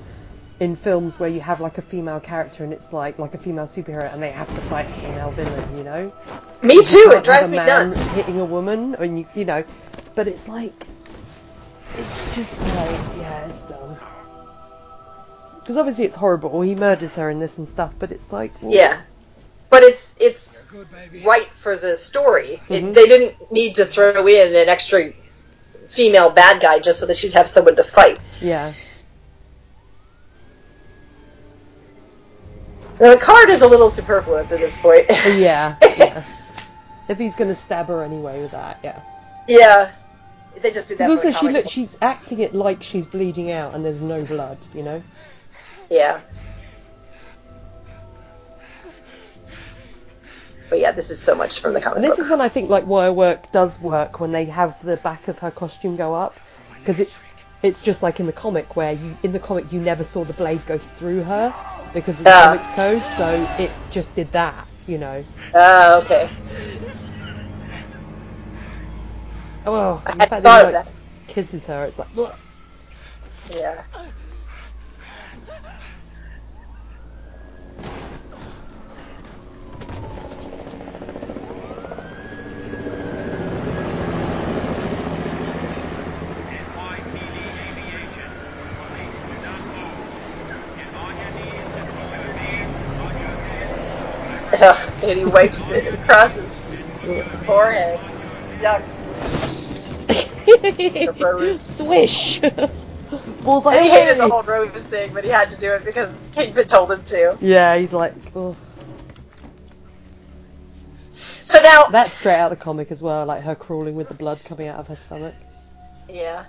in 0.59 0.75
films 0.75 1.19
where 1.19 1.29
you 1.29 1.41
have 1.41 1.59
like 1.61 1.77
a 1.77 1.81
female 1.81 2.19
character 2.19 2.63
and 2.63 2.73
it's 2.73 2.93
like 2.93 3.19
like 3.19 3.33
a 3.35 3.37
female 3.37 3.65
superhero 3.65 4.13
and 4.13 4.21
they 4.23 4.31
have 4.31 4.53
to 4.55 4.61
fight 4.61 4.87
a 4.89 4.93
female 4.93 5.31
villain, 5.31 5.77
you 5.77 5.83
know. 5.83 6.13
Me 6.61 6.75
You 6.75 6.83
too, 6.83 7.11
it 7.15 7.23
drives 7.23 7.49
me 7.49 7.57
nuts. 7.57 8.05
Hitting 8.05 8.39
a 8.39 8.45
woman, 8.45 8.95
and 8.95 9.19
you 9.19 9.27
you 9.35 9.45
know, 9.45 9.65
but 10.15 10.27
it's 10.27 10.47
like 10.47 10.87
it's 11.97 12.29
just 12.29 12.67
like 12.67 13.01
yeah, 13.15 13.45
it's 13.45 13.63
dumb. 13.63 13.97
Because 15.61 15.77
obviously 15.77 16.05
it's 16.05 16.15
horrible. 16.15 16.61
He 16.61 16.75
murders 16.75 17.15
her 17.15 17.29
in 17.29 17.39
this 17.39 17.57
and 17.57 17.67
stuff, 17.67 17.95
but 17.99 18.11
it's 18.11 18.31
like 18.33 18.53
well, 18.61 18.73
Yeah. 18.73 19.01
But 19.69 19.83
it's 19.83 20.15
it's 20.21 20.52
right 21.23 21.47
for 21.47 21.75
the 21.75 21.97
story. 21.97 22.61
Mm-hmm. 22.69 22.73
It, 22.73 22.93
they 22.93 23.07
didn't 23.07 23.51
need 23.51 23.75
to 23.75 23.85
throw 23.85 24.25
in 24.27 24.55
an 24.55 24.69
extra 24.69 25.13
female 25.87 26.31
bad 26.31 26.61
guy 26.61 26.79
just 26.79 26.99
so 26.99 27.05
that 27.05 27.17
she'd 27.17 27.33
have 27.33 27.47
someone 27.47 27.75
to 27.75 27.83
fight. 27.83 28.19
yeah, 28.39 28.73
Now, 32.99 33.13
the 33.15 33.19
card 33.19 33.49
is 33.49 33.61
a 33.61 33.67
little 33.67 33.89
superfluous 33.89 34.51
at 34.51 34.59
this 34.59 34.79
point. 34.79 35.05
yeah, 35.09 35.77
yeah. 35.97 36.23
If 37.09 37.19
he's 37.19 37.35
gonna 37.35 37.53
stab 37.53 37.87
her 37.87 38.01
anyway 38.01 38.41
with 38.41 38.51
that, 38.51 38.79
yeah. 38.81 39.01
yeah. 39.45 39.91
They 40.61 40.71
just 40.71 40.87
did 40.87 40.99
that. 40.99 41.09
Also 41.09 41.31
she 41.31 41.37
comic 41.37 41.53
look, 41.53 41.67
she's 41.69 41.97
acting 42.01 42.39
it 42.39 42.55
like 42.55 42.81
she's 42.81 43.05
bleeding 43.05 43.51
out 43.51 43.75
and 43.75 43.83
there's 43.83 43.99
no 43.99 44.23
blood, 44.23 44.57
you 44.73 44.83
know. 44.83 45.03
Yeah. 45.89 46.21
But 50.69 50.79
yeah, 50.79 50.91
this 50.91 51.09
is 51.11 51.19
so 51.19 51.35
much 51.35 51.61
from 51.61 51.73
the 51.73 51.81
comic 51.81 51.97
And 51.97 52.03
this 52.05 52.17
book. 52.17 52.25
is 52.25 52.29
when 52.31 52.41
I 52.41 52.49
think 52.49 52.69
like 52.69 52.85
wire 52.87 53.13
work 53.13 53.51
does 53.51 53.79
work 53.79 54.19
when 54.19 54.31
they 54.31 54.45
have 54.45 54.81
the 54.81 54.97
back 54.97 55.27
of 55.27 55.39
her 55.39 55.51
costume 55.51 55.95
go 55.95 56.13
up 56.15 56.39
because 56.81 56.99
it's 56.99 57.27
it's 57.61 57.81
just 57.81 58.03
like 58.03 58.19
in 58.19 58.25
the 58.25 58.33
comic 58.33 58.75
where 58.75 58.91
you 58.93 59.17
in 59.23 59.31
the 59.31 59.39
comic 59.39 59.71
you 59.71 59.79
never 59.79 60.03
saw 60.03 60.23
the 60.25 60.33
blade 60.33 60.65
go 60.65 60.77
through 60.77 61.23
her 61.23 61.53
because 61.93 62.19
of 62.19 62.25
the 62.25 62.31
Ah. 62.31 62.43
comics 62.43 62.71
code, 62.71 63.01
so 63.07 63.47
it 63.57 63.71
just 63.91 64.15
did 64.15 64.31
that, 64.33 64.67
you 64.87 64.97
know. 64.97 65.25
Ah, 65.55 65.97
okay. 65.99 66.29
Oh, 69.65 70.01
I 70.05 70.13
the 70.13 70.21
fact 70.27 70.43
that 70.43 70.51
he 70.57 70.61
like 70.61 70.73
that. 70.73 70.87
kisses 71.27 71.65
her, 71.67 71.85
it's 71.85 71.99
like 71.99 72.09
ugh. 72.17 72.33
Yeah. 73.55 73.83
and 95.09 95.19
he 95.19 95.25
wipes 95.25 95.69
it 95.71 95.93
across 95.93 96.35
his 96.35 96.55
forehead. 97.45 97.99
Yuck. 98.59 98.83
the. 101.17 101.53
Swish. 101.57 102.39
Bullseye. 103.43 103.75
And 103.75 103.83
he 103.83 103.91
hated 103.91 104.17
the 104.17 104.29
whole 104.29 104.43
rose 104.43 104.85
thing, 104.85 105.13
but 105.13 105.23
he 105.23 105.29
had 105.29 105.51
to 105.51 105.57
do 105.57 105.73
it 105.73 105.83
because 105.85 106.29
Kingpin 106.33 106.67
told 106.67 106.91
him 106.91 107.03
to. 107.03 107.37
Yeah, 107.41 107.77
he's 107.77 107.93
like, 107.93 108.13
oh. 108.35 108.55
So 111.11 111.61
now, 111.61 111.85
That's 111.91 112.13
straight 112.13 112.39
out 112.39 112.51
of 112.51 112.57
the 112.57 112.63
comic 112.63 112.89
as 112.89 113.03
well, 113.03 113.25
like 113.25 113.43
her 113.43 113.55
crawling 113.55 113.95
with 113.95 114.07
the 114.07 114.13
blood 114.13 114.39
coming 114.45 114.69
out 114.69 114.79
of 114.79 114.87
her 114.87 114.95
stomach. 114.95 115.35
yeah. 116.09 116.45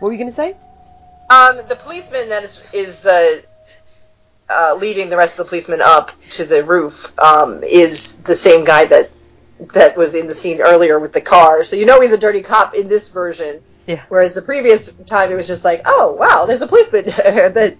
What 0.00 0.08
were 0.08 0.12
you 0.12 0.18
gonna 0.18 0.32
say? 0.32 0.56
Um, 1.30 1.58
the 1.68 1.76
policeman 1.76 2.28
that 2.30 2.42
is 2.42 2.62
is 2.72 3.06
uh, 3.06 3.40
uh, 4.52 4.74
leading 4.74 5.08
the 5.08 5.16
rest 5.16 5.38
of 5.38 5.46
the 5.46 5.48
policemen 5.48 5.80
up 5.80 6.12
to 6.30 6.44
the 6.44 6.62
roof 6.64 7.18
um, 7.18 7.62
is 7.64 8.22
the 8.22 8.36
same 8.36 8.64
guy 8.64 8.84
that 8.86 9.10
that 9.74 9.96
was 9.96 10.14
in 10.14 10.26
the 10.26 10.34
scene 10.34 10.60
earlier 10.60 10.98
with 10.98 11.12
the 11.12 11.20
car. 11.20 11.62
So 11.62 11.76
you 11.76 11.86
know 11.86 12.00
he's 12.00 12.12
a 12.12 12.18
dirty 12.18 12.42
cop 12.42 12.74
in 12.74 12.88
this 12.88 13.08
version. 13.08 13.62
Yeah. 13.86 14.02
Whereas 14.08 14.34
the 14.34 14.42
previous 14.42 14.92
time 15.06 15.30
it 15.30 15.34
was 15.34 15.46
just 15.46 15.64
like, 15.64 15.82
oh 15.86 16.16
wow, 16.18 16.46
there's 16.46 16.62
a 16.62 16.66
policeman. 16.66 17.04
that 17.06 17.54
there's 17.54 17.78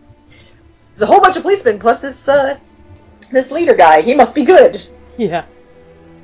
a 1.01 1.07
whole 1.07 1.21
bunch 1.21 1.37
of 1.37 1.43
policemen 1.43 1.79
plus 1.79 2.01
this 2.01 2.29
uh, 2.29 2.59
this 3.31 3.51
leader 3.51 3.75
guy. 3.75 4.03
He 4.03 4.15
must 4.15 4.35
be 4.35 4.45
good. 4.45 4.81
Yeah. 5.17 5.45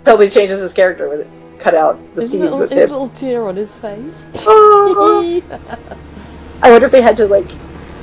Totally 0.04 0.30
changes 0.30 0.60
his 0.60 0.72
character 0.74 1.08
with 1.08 1.20
it. 1.20 1.30
Cut 1.58 1.74
out 1.74 2.14
the 2.14 2.22
scenes 2.22 2.44
little, 2.44 2.60
with 2.60 2.70
him. 2.70 2.78
little 2.78 3.08
tear 3.10 3.44
on 3.48 3.56
his 3.56 3.76
face. 3.76 4.30
Oh. 4.46 5.42
I 6.62 6.70
wonder 6.70 6.86
if 6.86 6.92
they 6.92 7.02
had 7.02 7.16
to 7.18 7.26
like. 7.26 7.50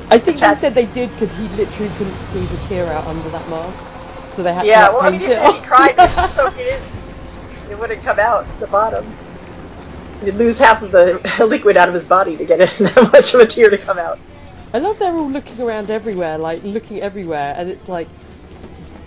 I 0.09 0.19
think 0.19 0.41
they 0.41 0.53
said 0.53 0.75
they 0.75 0.87
did 0.87 1.11
because 1.11 1.33
he 1.33 1.49
literally 1.49 1.91
couldn't 1.91 2.19
squeeze 2.21 2.53
a 2.53 2.57
tear 2.57 2.91
out 2.91 3.07
under 3.07 3.29
that 3.31 3.47
mask, 3.47 3.99
so 4.27 4.43
they 4.43 4.53
had 4.53 4.71
Yeah, 4.71 4.73
to 4.73 4.89
well, 4.93 5.03
I 5.03 5.11
mean, 5.11 5.21
paint 5.21 5.23
even 5.23 5.37
it 5.37 5.43
if 5.43 5.51
he 5.51 5.61
cried, 5.61 5.95
would 5.97 6.11
soak 6.19 6.57
it 6.57 6.83
in. 6.83 6.91
It 7.67 7.79
wouldn't 7.79 8.03
come 8.03 8.19
out 8.19 8.45
the 8.59 8.67
bottom. 8.67 9.17
You'd 10.21 10.35
lose 10.35 10.59
half 10.59 10.81
of 10.83 10.91
the 10.91 11.21
liquid 11.47 11.77
out 11.77 11.89
of 11.89 11.93
his 11.93 12.07
body 12.07 12.37
to 12.37 12.45
get 12.45 12.61
it 12.61 12.69
that 12.79 13.09
much 13.13 13.33
of 13.33 13.41
a 13.41 13.47
tear 13.47 13.69
to 13.69 13.77
come 13.77 13.99
out. 13.99 14.21
I 14.73 14.79
love 14.79 14.99
they're 14.99 15.17
all 15.17 15.31
looking 15.31 15.59
around 15.61 15.89
everywhere, 15.89 16.37
like 16.37 16.63
looking 16.63 17.01
everywhere, 17.01 17.53
and 17.57 17.69
it's 17.69 17.87
like 17.87 18.13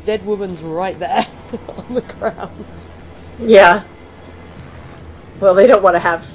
dead 0.04 0.24
woman's 0.24 0.62
right 0.62 0.98
there 0.98 1.26
on 1.68 1.94
the 1.94 2.02
ground. 2.02 2.88
Yeah. 3.38 3.84
Well, 5.40 5.54
they 5.54 5.66
don't 5.66 5.82
want 5.82 5.96
to 5.96 6.00
have 6.00 6.28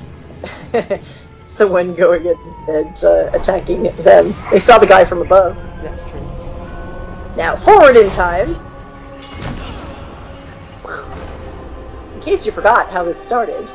someone 1.53 1.93
going 1.95 2.27
and, 2.27 2.39
and 2.67 3.03
uh, 3.03 3.29
attacking 3.33 3.83
them. 3.83 4.33
They 4.51 4.59
saw 4.59 4.79
the 4.79 4.87
guy 4.87 5.05
from 5.05 5.21
above. 5.21 5.55
That's 5.81 6.01
true. 6.09 6.19
Now, 7.37 7.55
forward 7.55 7.95
in 7.95 8.11
time. 8.11 8.55
In 12.15 12.21
case 12.21 12.45
you 12.45 12.51
forgot 12.51 12.89
how 12.89 13.03
this 13.03 13.21
started. 13.21 13.71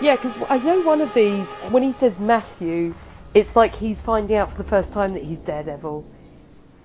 Yeah, 0.00 0.16
because 0.16 0.38
I 0.48 0.58
know 0.58 0.80
one 0.80 1.00
of 1.00 1.14
these, 1.14 1.50
when 1.70 1.82
he 1.82 1.92
says 1.92 2.18
Matthew, 2.18 2.94
it's 3.34 3.54
like 3.54 3.74
he's 3.74 4.00
finding 4.00 4.36
out 4.36 4.50
for 4.50 4.58
the 4.58 4.68
first 4.68 4.92
time 4.92 5.14
that 5.14 5.22
he's 5.22 5.42
Daredevil. 5.42 6.04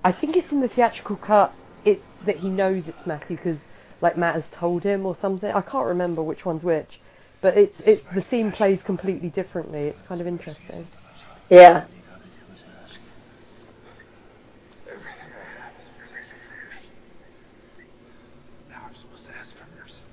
I 0.04 0.12
think 0.12 0.38
it's 0.38 0.52
in 0.52 0.62
the 0.62 0.68
theatrical 0.68 1.16
cut, 1.16 1.54
it's 1.84 2.14
that 2.26 2.38
he 2.38 2.50
knows 2.50 2.88
it's 2.88 3.08
Matthew 3.08 3.36
because, 3.38 3.68
like, 4.02 4.18
Matt 4.18 4.36
has 4.36 4.50
told 4.50 4.84
him 4.84 5.06
or 5.06 5.16
something. 5.16 5.52
I 5.52 5.62
can't 5.62 5.88
remember 5.88 6.22
which 6.22 6.46
one's 6.46 6.64
which. 6.64 7.00
But 7.48 7.56
it's 7.58 7.80
it, 7.80 8.04
the 8.14 8.20
scene 8.20 8.52
plays 8.52 8.84
completely 8.84 9.30
differently. 9.30 9.84
It's 9.88 10.02
kind 10.02 10.20
of 10.20 10.28
interesting. 10.28 10.86
Yeah. 11.50 11.86
Everything 14.86 15.32
I 15.32 15.64
have 15.64 15.74
has 15.80 15.88
been 15.88 16.04
taken 16.12 16.40
from 16.44 16.60
me. 16.70 16.82
Now 18.70 18.84
I'm 18.88 18.96
supposed 18.96 19.26
to 19.28 19.32
ask 19.40 19.56
for 19.56 19.66
mercy. 19.80 20.04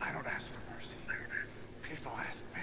I 0.00 0.12
don't 0.12 0.26
ask 0.26 0.48
for 0.48 0.60
mercy. 0.74 0.96
People 1.82 2.12
ask 2.18 2.40
me. 2.56 2.62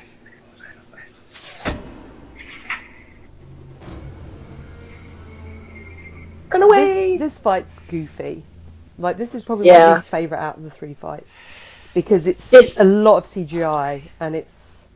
Run 6.51 6.63
away! 6.63 7.17
This, 7.17 7.35
this 7.35 7.37
fight's 7.37 7.79
goofy. 7.79 8.43
Like, 8.97 9.17
this 9.17 9.35
is 9.35 9.43
probably 9.43 9.67
Yeah. 9.67 9.79
my 9.85 9.93
least 9.93 10.09
favourite 10.09 10.41
out 10.41 10.57
of 10.57 10.63
the 10.63 10.71
three 10.71 10.95
fights. 10.95 11.45
Because 11.93 12.27
it's 12.27 12.49
This- 12.49 12.79
a 12.79 12.83
lot 12.83 13.17
of 13.17 13.25
CGI 13.25 14.03
and 14.19 14.35
it's. 14.35 14.87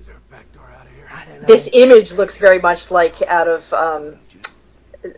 Is 0.00 0.06
there 0.06 0.16
a 0.16 0.30
back 0.32 0.50
door 0.52 0.64
out 0.78 0.86
of 0.86 0.92
here? 0.92 1.08
I 1.12 1.24
don't 1.24 1.40
know. 1.40 1.46
This 1.46 1.70
image 1.72 2.12
looks 2.12 2.36
very 2.38 2.58
much 2.60 2.90
like 2.90 3.22
out 3.22 3.48
of 3.48 3.72
um, 3.72 4.16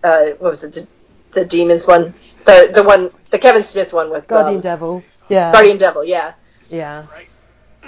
uh, 0.03 0.27
what 0.39 0.51
was 0.51 0.65
it? 0.65 0.73
The, 0.75 0.87
the 1.41 1.45
demons 1.47 1.87
one, 1.87 2.15
the 2.45 2.71
the 2.73 2.83
one, 2.83 3.11
the 3.31 3.39
Kevin 3.39 3.63
Smith 3.63 3.93
one 3.93 4.11
with 4.11 4.27
Guardian 4.29 4.57
um, 4.57 4.61
Devil. 4.61 5.03
Yeah. 5.29 5.51
Guardian 5.53 5.79
Devil. 5.79 6.05
Yeah, 6.05 6.35
Yeah. 6.71 7.07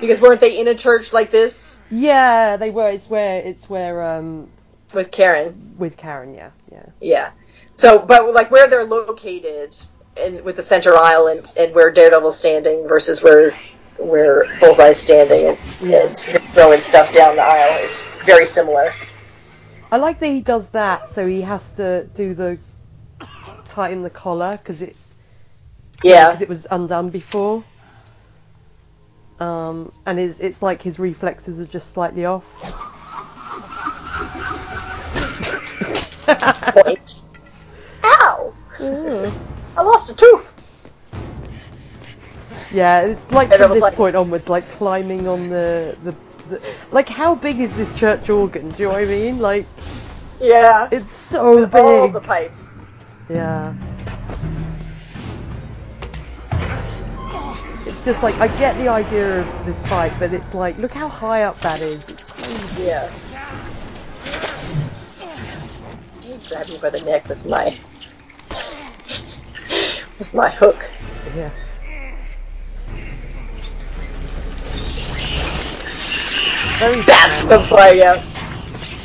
because 0.00 0.20
weren't 0.20 0.40
they 0.40 0.58
in 0.58 0.68
a 0.68 0.74
church 0.74 1.12
like 1.12 1.30
this 1.30 1.76
Yeah, 1.90 2.56
they 2.56 2.70
were. 2.70 2.88
It's 2.88 3.08
where 3.08 3.40
it's 3.40 3.68
where 3.68 4.02
um 4.16 4.48
with 4.94 5.10
Karen? 5.10 5.74
with 5.78 5.96
Karen. 5.96 6.34
Yeah, 6.34 6.50
yeah. 6.72 6.86
Yeah. 7.00 7.30
So, 7.74 7.98
but 7.98 8.32
like 8.32 8.50
where 8.50 8.68
they're 8.68 8.84
located, 8.84 9.76
and 10.20 10.42
with 10.42 10.56
the 10.56 10.62
center 10.62 10.96
aisle 10.96 11.28
and, 11.28 11.52
and 11.58 11.74
where 11.74 11.90
Daredevil's 11.90 12.38
standing 12.38 12.88
versus 12.88 13.22
where 13.22 13.54
where 13.98 14.44
Bullseye's 14.60 14.98
standing 14.98 15.46
and, 15.48 15.58
Yeah. 15.80 16.06
and 16.06 16.16
throwing 16.52 16.80
stuff 16.80 17.12
down 17.12 17.36
the 17.36 17.42
aisle, 17.42 17.84
it's 17.84 18.12
very 18.26 18.46
similar. 18.46 18.92
I 19.90 19.96
like 19.96 20.18
that 20.20 20.26
he 20.26 20.42
does 20.42 20.70
that, 20.70 21.08
so 21.08 21.26
he 21.26 21.42
has 21.42 21.74
to 21.74 22.06
do 22.14 22.34
the 22.34 22.58
tighten 23.68 24.02
the 24.02 24.10
collar 24.10 24.52
because 24.52 24.82
it 24.82 24.96
Yeah. 26.02 26.26
because 26.28 26.42
it 26.42 26.48
was 26.48 26.66
undone 26.70 27.10
before. 27.10 27.64
Um, 29.38 29.92
and 30.06 30.18
his, 30.18 30.40
it's 30.40 30.62
like 30.62 30.82
his 30.82 30.98
reflexes 30.98 31.60
are 31.60 31.66
just 31.66 31.90
slightly 31.90 32.24
off. 32.24 32.44
Ow! 38.04 38.52
I 39.76 39.82
lost 39.82 40.10
a 40.10 40.16
tooth. 40.16 40.52
Yeah, 42.72 43.02
it's 43.02 43.30
like 43.30 43.50
And 43.52 43.62
from 43.62 43.72
this 43.72 43.82
like- 43.82 43.94
point 43.94 44.16
onwards, 44.16 44.48
like 44.48 44.70
climbing 44.72 45.28
on 45.28 45.48
the, 45.50 45.96
the 46.04 46.14
the 46.48 46.60
like 46.92 47.08
how 47.08 47.34
big 47.34 47.58
is 47.60 47.74
this 47.76 47.92
church 47.94 48.28
organ? 48.30 48.68
Do 48.70 48.82
you 48.84 48.88
know 48.88 48.94
what 48.94 49.02
I 49.02 49.06
mean? 49.06 49.38
Like 49.38 49.66
Yeah. 50.40 50.88
it's 50.90 51.14
so 51.14 51.56
With 51.56 51.72
big. 51.72 51.84
all 51.84 52.08
the 52.08 52.20
pipes. 52.20 52.82
Yeah. 53.28 53.74
It's 57.86 58.02
just 58.04 58.22
like 58.22 58.34
I 58.36 58.48
get 58.58 58.76
the 58.78 58.88
idea 58.88 59.40
of 59.40 59.66
this 59.66 59.84
fight, 59.86 60.12
but 60.18 60.32
it's 60.32 60.54
like 60.54 60.76
look 60.78 60.92
how 60.92 61.08
high 61.08 61.44
up 61.44 61.58
that 61.60 61.80
is. 61.80 62.08
It's 62.10 62.24
crazy. 62.24 62.84
Yeah. 62.84 63.10
Me 66.68 66.78
by 66.82 66.90
the 66.90 67.00
neck 67.04 67.28
with 67.28 67.46
my 67.46 67.76
with 70.18 70.34
my 70.34 70.48
hook. 70.48 70.90
Yeah. 71.36 71.50
Very 76.78 77.02
Bats 77.02 77.44
Batman. 77.44 77.58
come 77.58 77.68
flying 77.68 78.02
out. 78.02 78.18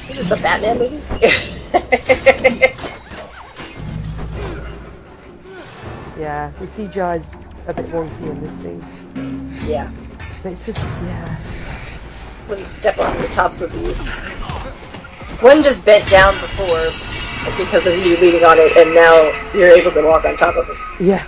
Is 0.09 0.17
this 0.17 0.31
a 0.31 0.37
Batman 0.37 0.79
movie? 0.79 1.01
Yeah, 6.21 6.51
the 6.59 6.65
CGI's 6.65 7.31
a 7.65 7.73
bit 7.73 7.87
wonky 7.87 8.29
in 8.29 8.43
this 8.43 8.53
scene. 8.61 8.85
yeah. 9.65 9.91
But 10.43 10.51
it's 10.51 10.67
just 10.67 10.77
yeah. 10.77 11.37
Let 12.47 12.59
me 12.59 12.63
step 12.63 12.99
on 12.99 13.19
the 13.19 13.27
tops 13.29 13.61
of 13.61 13.73
these. 13.73 14.07
One 15.41 15.63
just 15.63 15.83
bent 15.83 16.07
down 16.11 16.33
before 16.35 16.91
because 17.57 17.87
of 17.87 17.97
you 17.97 18.17
leaning 18.17 18.43
on 18.43 18.57
it, 18.59 18.75
and 18.77 18.93
now 18.93 19.31
you're 19.53 19.69
able 19.69 19.91
to 19.91 20.01
walk 20.03 20.25
on 20.25 20.35
top 20.35 20.55
of 20.55 20.69
it. 20.69 20.77
Yeah. 21.03 21.25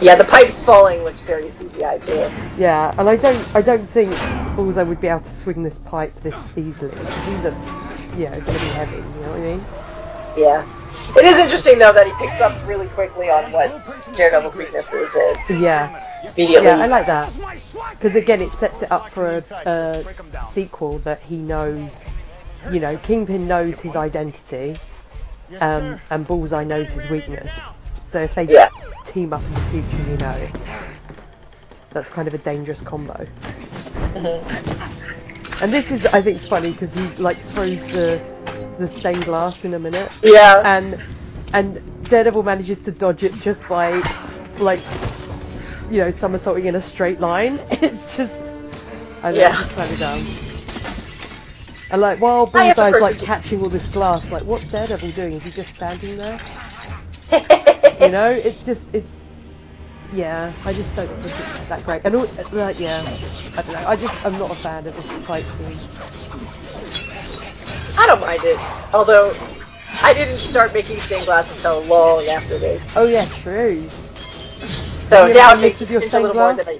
Yeah, 0.00 0.16
the 0.16 0.24
pipes 0.24 0.62
falling 0.62 1.02
looks 1.04 1.20
very 1.20 1.44
CGI 1.44 2.02
too. 2.02 2.28
Yeah, 2.60 2.92
and 2.98 3.08
I 3.08 3.16
don't 3.16 3.46
I 3.54 3.62
don't 3.62 3.88
think 3.88 4.12
Bullseye 4.56 4.82
would 4.82 5.00
be 5.00 5.06
able 5.06 5.20
to 5.20 5.30
swing 5.30 5.62
this 5.62 5.78
pipe 5.78 6.14
this 6.22 6.52
easily. 6.58 6.90
These 7.24 7.44
are 7.44 7.56
yeah, 8.18 8.30
gonna 8.40 8.58
be 8.58 8.66
heavy, 8.66 8.96
you 8.96 9.02
know 9.02 9.30
what 9.30 9.38
I 9.38 9.42
mean? 9.42 9.64
Yeah. 10.36 10.66
It 11.16 11.24
is 11.24 11.38
interesting 11.38 11.78
though 11.78 11.92
that 11.92 12.06
he 12.06 12.12
picks 12.14 12.40
up 12.40 12.66
really 12.66 12.88
quickly 12.88 13.30
on 13.30 13.52
what 13.52 13.70
Daredevil's 14.16 14.56
weakness 14.56 14.92
is 14.92 15.14
and 15.14 15.60
Yeah. 15.62 16.02
immediately 16.36 16.66
Yeah, 16.66 16.78
I 16.78 16.86
like 16.86 17.06
that. 17.06 17.32
Because 17.90 18.16
again, 18.16 18.40
it 18.40 18.50
sets 18.50 18.82
it 18.82 18.90
up 18.90 19.08
for 19.08 19.36
a, 19.36 19.42
a 19.68 20.44
sequel 20.46 20.98
that 21.00 21.20
he 21.22 21.36
knows. 21.36 22.08
You 22.70 22.80
know, 22.80 22.96
Kingpin 22.98 23.46
knows 23.48 23.80
his 23.80 23.96
identity, 23.96 24.78
um, 25.60 26.00
and 26.10 26.26
Bullseye 26.26 26.64
knows 26.64 26.90
his 26.90 27.08
weakness. 27.08 27.72
So 28.04 28.20
if 28.22 28.34
they 28.34 28.48
Yeah. 28.48 28.70
team 29.04 29.32
up 29.32 29.48
in 29.48 29.54
the 29.54 29.62
future, 29.62 30.02
you 30.02 30.16
know, 30.18 30.32
it's 30.34 30.86
that's 31.92 32.10
kind 32.10 32.28
of 32.28 32.34
a 32.34 32.38
dangerous 32.38 32.82
combo. 32.82 33.26
And 35.60 35.72
this 35.72 35.90
is, 35.92 36.06
I 36.06 36.22
think, 36.22 36.36
it's 36.36 36.46
funny 36.46 36.72
because 36.72 36.94
he 36.94 37.10
like 37.18 37.40
throws 37.42 37.88
the 37.88 38.22
the 38.78 38.86
stained 38.86 39.24
glass 39.24 39.64
in 39.64 39.74
a 39.74 39.78
minute, 39.78 40.12
Yeah. 40.22 40.64
and 40.64 40.98
and 41.52 41.80
Daredevil 42.08 42.42
manages 42.42 42.82
to 42.82 42.92
dodge 42.92 43.22
it 43.22 43.38
just 43.40 43.68
by, 43.68 44.04
like, 44.58 44.84
you 45.90 45.98
know, 45.98 46.10
somersaulting 46.10 46.66
in 46.66 46.74
a 46.76 46.80
straight 46.80 47.20
line. 47.20 47.60
It's 47.70 48.16
just, 48.16 48.54
I 49.22 49.32
don't 49.32 49.44
know, 49.44 49.50
Yeah. 49.50 49.56
it's 49.58 49.70
kind 49.70 49.92
of 49.92 49.98
dumb. 49.98 50.36
And 51.92 52.00
like, 52.00 52.20
while 52.20 52.46
Bullseye's 52.46 53.00
like 53.00 53.18
catching 53.20 53.62
all 53.62 53.68
this 53.68 53.88
glass, 53.88 54.32
like, 54.32 54.44
what's 54.44 54.68
Daredevil 54.68 55.12
doing? 55.12 55.34
Is 55.34 55.44
he 55.44 55.52
just 55.52 55.74
standing 55.74 56.16
there? 56.16 56.40
you 58.00 58.10
know, 58.10 58.30
it's 58.32 58.64
just, 58.64 58.94
it's, 58.94 59.26
yeah, 60.10 60.54
I 60.64 60.72
just 60.72 60.96
don't 60.96 61.10
think 61.20 61.38
it's 61.38 61.66
that 61.68 61.84
great. 61.84 62.02
And 62.04 62.16
all, 62.16 62.26
like, 62.52 62.80
yeah, 62.80 63.02
I 63.58 63.62
don't 63.62 63.74
know. 63.74 63.84
I 63.86 63.96
just, 63.96 64.24
I'm 64.24 64.38
not 64.38 64.50
a 64.50 64.54
fan 64.56 64.86
of 64.86 64.96
this 64.96 65.10
fight 65.10 65.44
scene. 65.44 65.78
I 67.98 68.06
don't 68.06 68.20
mind 68.20 68.42
it. 68.44 68.58
Although, 68.94 69.34
I 70.02 70.14
didn't 70.14 70.38
start 70.38 70.74
making 70.74 70.98
stained 70.98 71.26
glass 71.26 71.52
until 71.52 71.82
long 71.84 72.26
after 72.28 72.58
this. 72.58 72.96
Oh 72.96 73.06
yeah, 73.06 73.26
true. 73.26 73.88
So 75.08 75.18
Have 75.18 75.28
you 75.28 75.32
ever 75.32 75.38
now 75.38 75.54
it 75.54 75.60
makes 75.60 75.80
me 75.80 75.86
a 75.96 76.20
little 76.20 76.36
more 76.36 76.54
than 76.54 76.66
I. 76.68 76.78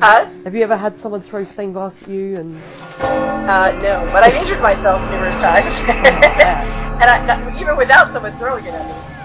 Huh? 0.00 0.30
Have 0.44 0.54
you 0.54 0.62
ever 0.62 0.76
had 0.76 0.96
someone 0.96 1.20
throw 1.20 1.44
stained 1.44 1.74
glass 1.74 2.02
at 2.02 2.08
you 2.08 2.38
and 2.38 2.60
Uh, 3.00 3.78
no, 3.82 4.10
but 4.12 4.22
I've 4.22 4.34
injured 4.34 4.60
myself 4.60 5.00
numerous 5.10 5.40
times. 5.40 5.80
and 5.88 7.08
I, 7.10 7.24
not, 7.26 7.60
even 7.60 7.76
without 7.76 8.10
someone 8.10 8.36
throwing 8.36 8.64
it 8.64 8.74
at 8.74 8.86
me. 8.86 9.18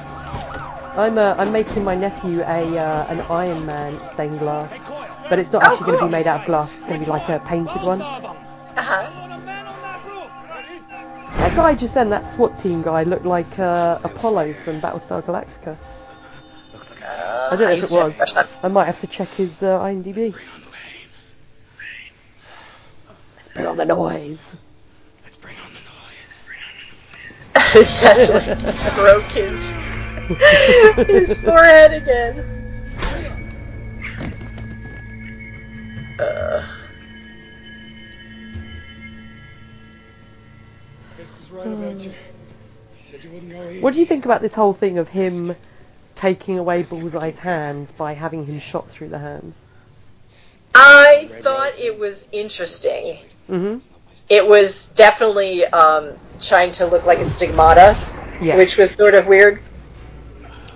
I'm 0.95 1.17
uh, 1.17 1.35
I'm 1.37 1.51
making 1.51 1.83
my 1.83 1.95
nephew 1.95 2.41
a 2.41 2.77
uh, 2.77 3.07
an 3.09 3.21
Iron 3.21 3.65
Man 3.65 4.03
stained 4.05 4.39
glass, 4.39 4.89
but 5.29 5.39
it's 5.39 5.51
not 5.51 5.63
Oh, 5.63 5.67
actually 5.71 5.87
going 5.87 5.99
to 5.99 6.05
be 6.05 6.11
made 6.11 6.27
out 6.27 6.41
of 6.41 6.45
glass. 6.45 6.75
It's 6.75 6.85
going 6.85 6.99
to 6.99 7.05
be 7.05 7.09
like 7.11 7.29
a 7.29 7.39
painted 7.39 7.81
one. 7.81 8.01
Uh-huh. 8.01 9.09
That 11.37 11.55
guy 11.55 11.75
just 11.75 11.95
then, 11.95 12.09
that 12.11 12.25
SWAT 12.25 12.55
team 12.57 12.81
guy, 12.83 13.03
looked 13.03 13.25
like 13.25 13.59
uh, 13.59 13.99
Apollo 14.03 14.53
from 14.53 14.79
Battlestar 14.81 15.23
Galactica. 15.23 15.77
I 17.03 17.55
don't 17.55 17.61
know 17.61 17.69
if 17.69 17.83
it 17.83 17.91
was. 17.91 18.35
I 18.63 18.67
might 18.67 18.85
have 18.85 18.99
to 18.99 19.07
check 19.07 19.29
his 19.29 19.61
uh, 19.63 19.79
IMDb. 19.79 20.33
Let's 23.35 23.42
put 23.53 23.65
on 23.65 23.77
the 23.77 23.85
noise. 23.85 24.57
Let's 25.23 25.37
bring 25.37 25.55
on 25.65 25.71
the 25.73 25.79
noise. 27.75 27.85
Yes, 28.01 28.33
let's 28.33 28.65
broke 28.95 29.23
his 29.25 29.71
his 31.07 31.41
forehead 31.41 31.93
again. 31.93 32.63
Uh, 36.19 36.63
Chris 41.15 41.31
was 41.37 41.51
right 41.51 41.67
about 41.67 41.99
you. 41.99 42.13
He 42.97 43.11
said 43.11 43.23
you 43.23 43.31
wouldn't 43.31 43.51
go 43.51 43.69
easy. 43.69 43.81
What 43.81 43.93
do 43.93 43.99
you 43.99 44.05
think 44.05 44.25
about 44.25 44.41
this 44.41 44.53
whole 44.53 44.73
thing 44.73 44.97
of 44.99 45.09
him 45.09 45.55
taking 46.15 46.59
away 46.59 46.83
Bullseye's 46.83 47.39
hands 47.39 47.91
by 47.91 48.13
having 48.13 48.45
him 48.45 48.59
shot 48.59 48.89
through 48.89 49.09
the 49.09 49.19
hands? 49.19 49.67
I 50.75 51.29
thought 51.41 51.73
it 51.79 51.99
was 51.99 52.29
interesting. 52.31 53.17
Hmm 53.47 53.77
It 54.29 54.47
was 54.47 54.87
definitely 54.89 55.65
um, 55.65 56.13
trying 56.41 56.71
to 56.73 56.85
look 56.85 57.05
like 57.05 57.19
a 57.19 57.25
stigmata, 57.25 57.97
Yeah. 58.41 58.57
which 58.57 58.77
was 58.77 58.91
sort 58.91 59.13
of 59.15 59.27
weird, 59.27 59.61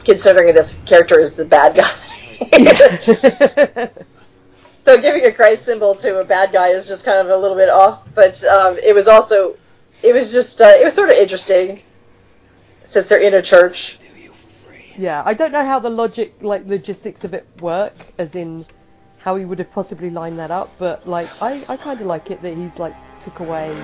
considering 0.03 0.53
this 0.53 0.81
character 0.83 1.19
is 1.19 1.35
the 1.35 1.45
bad 1.45 1.75
guy. 1.75 1.89
so 4.85 5.01
giving 5.01 5.25
a 5.25 5.31
Christ 5.31 5.65
symbol 5.65 5.95
to 5.95 6.19
a 6.19 6.23
bad 6.23 6.51
guy 6.53 6.69
is 6.69 6.87
just 6.87 7.05
kind 7.05 7.17
of 7.19 7.29
a 7.29 7.37
little 7.37 7.57
bit 7.57 7.69
off. 7.69 8.07
But 8.13 8.43
um, 8.45 8.77
it 8.83 8.93
was 8.95 9.07
also, 9.07 9.57
it 10.03 10.13
was 10.13 10.33
just, 10.33 10.61
uh, 10.61 10.65
it 10.79 10.83
was 10.83 10.93
sort 10.93 11.09
of 11.09 11.15
interesting, 11.15 11.81
since 12.83 13.09
they're 13.09 13.21
in 13.21 13.33
a 13.33 13.41
church. 13.41 13.99
Yeah, 14.97 15.21
I 15.25 15.33
don't 15.33 15.51
know 15.51 15.65
how 15.65 15.79
the 15.79 15.89
logic, 15.89 16.35
like 16.41 16.65
logistics 16.65 17.23
of 17.23 17.33
it 17.33 17.45
work, 17.61 17.93
as 18.17 18.35
in 18.35 18.65
how 19.27 19.35
he 19.35 19.43
would 19.43 19.59
have 19.59 19.69
possibly 19.69 20.09
lined 20.09 20.39
that 20.39 20.51
up, 20.51 20.69
but 20.79 21.05
like 21.05 21.27
I, 21.41 21.61
I 21.67 21.75
kind 21.75 21.99
of 21.99 22.07
like 22.07 22.31
it 22.31 22.41
that 22.43 22.53
he's 22.55 22.79
like 22.79 22.95
took 23.19 23.41
away 23.41 23.75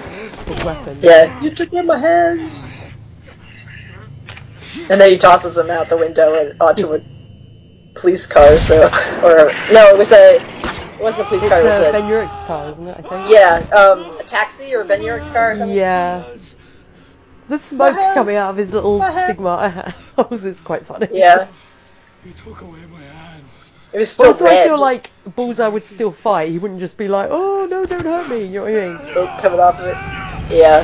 his 0.45 0.63
weapon. 0.63 0.99
Yeah, 1.01 1.37
you 1.41 1.49
took 1.49 1.69
away 1.73 1.81
my 1.81 1.97
hands. 1.97 2.77
And 4.89 5.01
then 5.01 5.11
he 5.11 5.17
tosses 5.17 5.57
him 5.57 5.69
out 5.69 5.89
the 5.89 5.97
window 5.97 6.33
and 6.39 6.61
onto 6.61 6.93
a 6.95 7.01
police 7.93 8.25
car. 8.25 8.57
So, 8.57 8.85
or 9.21 9.51
no, 9.73 9.89
it 9.89 9.97
was 9.97 10.13
a, 10.13 10.35
it 10.37 11.01
wasn't 11.03 11.25
a 11.25 11.27
police 11.27 11.43
It's 11.43 11.49
car. 11.51 11.59
It 11.59 11.65
was 11.65 11.87
a 11.89 11.91
Ben 11.91 12.07
Urich's 12.07 12.39
car, 12.47 12.69
isn't 12.69 12.87
it? 12.87 12.97
I 12.97 13.01
think. 13.01 13.29
yeah, 13.29 13.77
um, 13.77 14.17
a 14.21 14.23
taxi 14.23 14.73
or 14.73 14.83
a 14.83 14.85
Ben 14.85 15.03
Urich's 15.03 15.29
car 15.29 15.51
or 15.51 15.55
something. 15.57 15.75
Yeah. 15.75 16.23
The 17.49 17.59
smoke 17.59 17.97
coming 18.13 18.37
out 18.37 18.51
of 18.51 18.55
his 18.55 18.71
little 18.71 18.97
My 18.99 19.11
hand. 19.11 19.25
stigmata 19.25 19.93
house 20.15 20.45
is 20.45 20.61
quite 20.61 20.85
funny. 20.85 21.09
Yeah, 21.11 21.49
You 22.25 22.31
took 22.31 22.61
away 22.61 22.85
my 22.89 23.01
hands. 23.01 23.12
It 23.93 23.97
was 23.97 24.11
still 24.11 24.27
Also, 24.29 24.45
red. 24.45 24.63
I 24.63 24.67
feel 24.67 24.79
like 24.79 25.09
Bullseye 25.35 25.67
would 25.67 25.83
still 25.83 26.11
fight. 26.11 26.49
He 26.49 26.57
wouldn't 26.59 26.79
just 26.79 26.97
be 26.97 27.07
like, 27.07 27.29
"Oh 27.31 27.67
no, 27.69 27.85
don't 27.85 28.03
hurt 28.03 28.27
me." 28.29 28.43
You 28.45 28.59
know 28.59 28.63
what 28.63 28.71
I 28.71 28.87
mean? 28.89 28.99
Smoke 29.13 29.37
coming 29.39 29.59
off 29.59 29.79
of 29.79 29.85
it. 29.85 29.97
Yeah. 30.53 30.79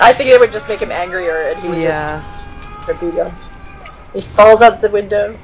I 0.00 0.12
think 0.12 0.30
it 0.30 0.40
would 0.40 0.50
just 0.52 0.68
make 0.68 0.80
him 0.80 0.90
angrier, 0.90 1.50
and 1.50 1.62
he 1.62 1.68
would 1.68 1.78
Yeah. 1.78 2.22
just 2.86 3.00
beat 3.00 3.14
him. 3.14 3.30
He 4.12 4.20
falls 4.22 4.62
out 4.62 4.80
the 4.80 4.90
window 4.90 5.36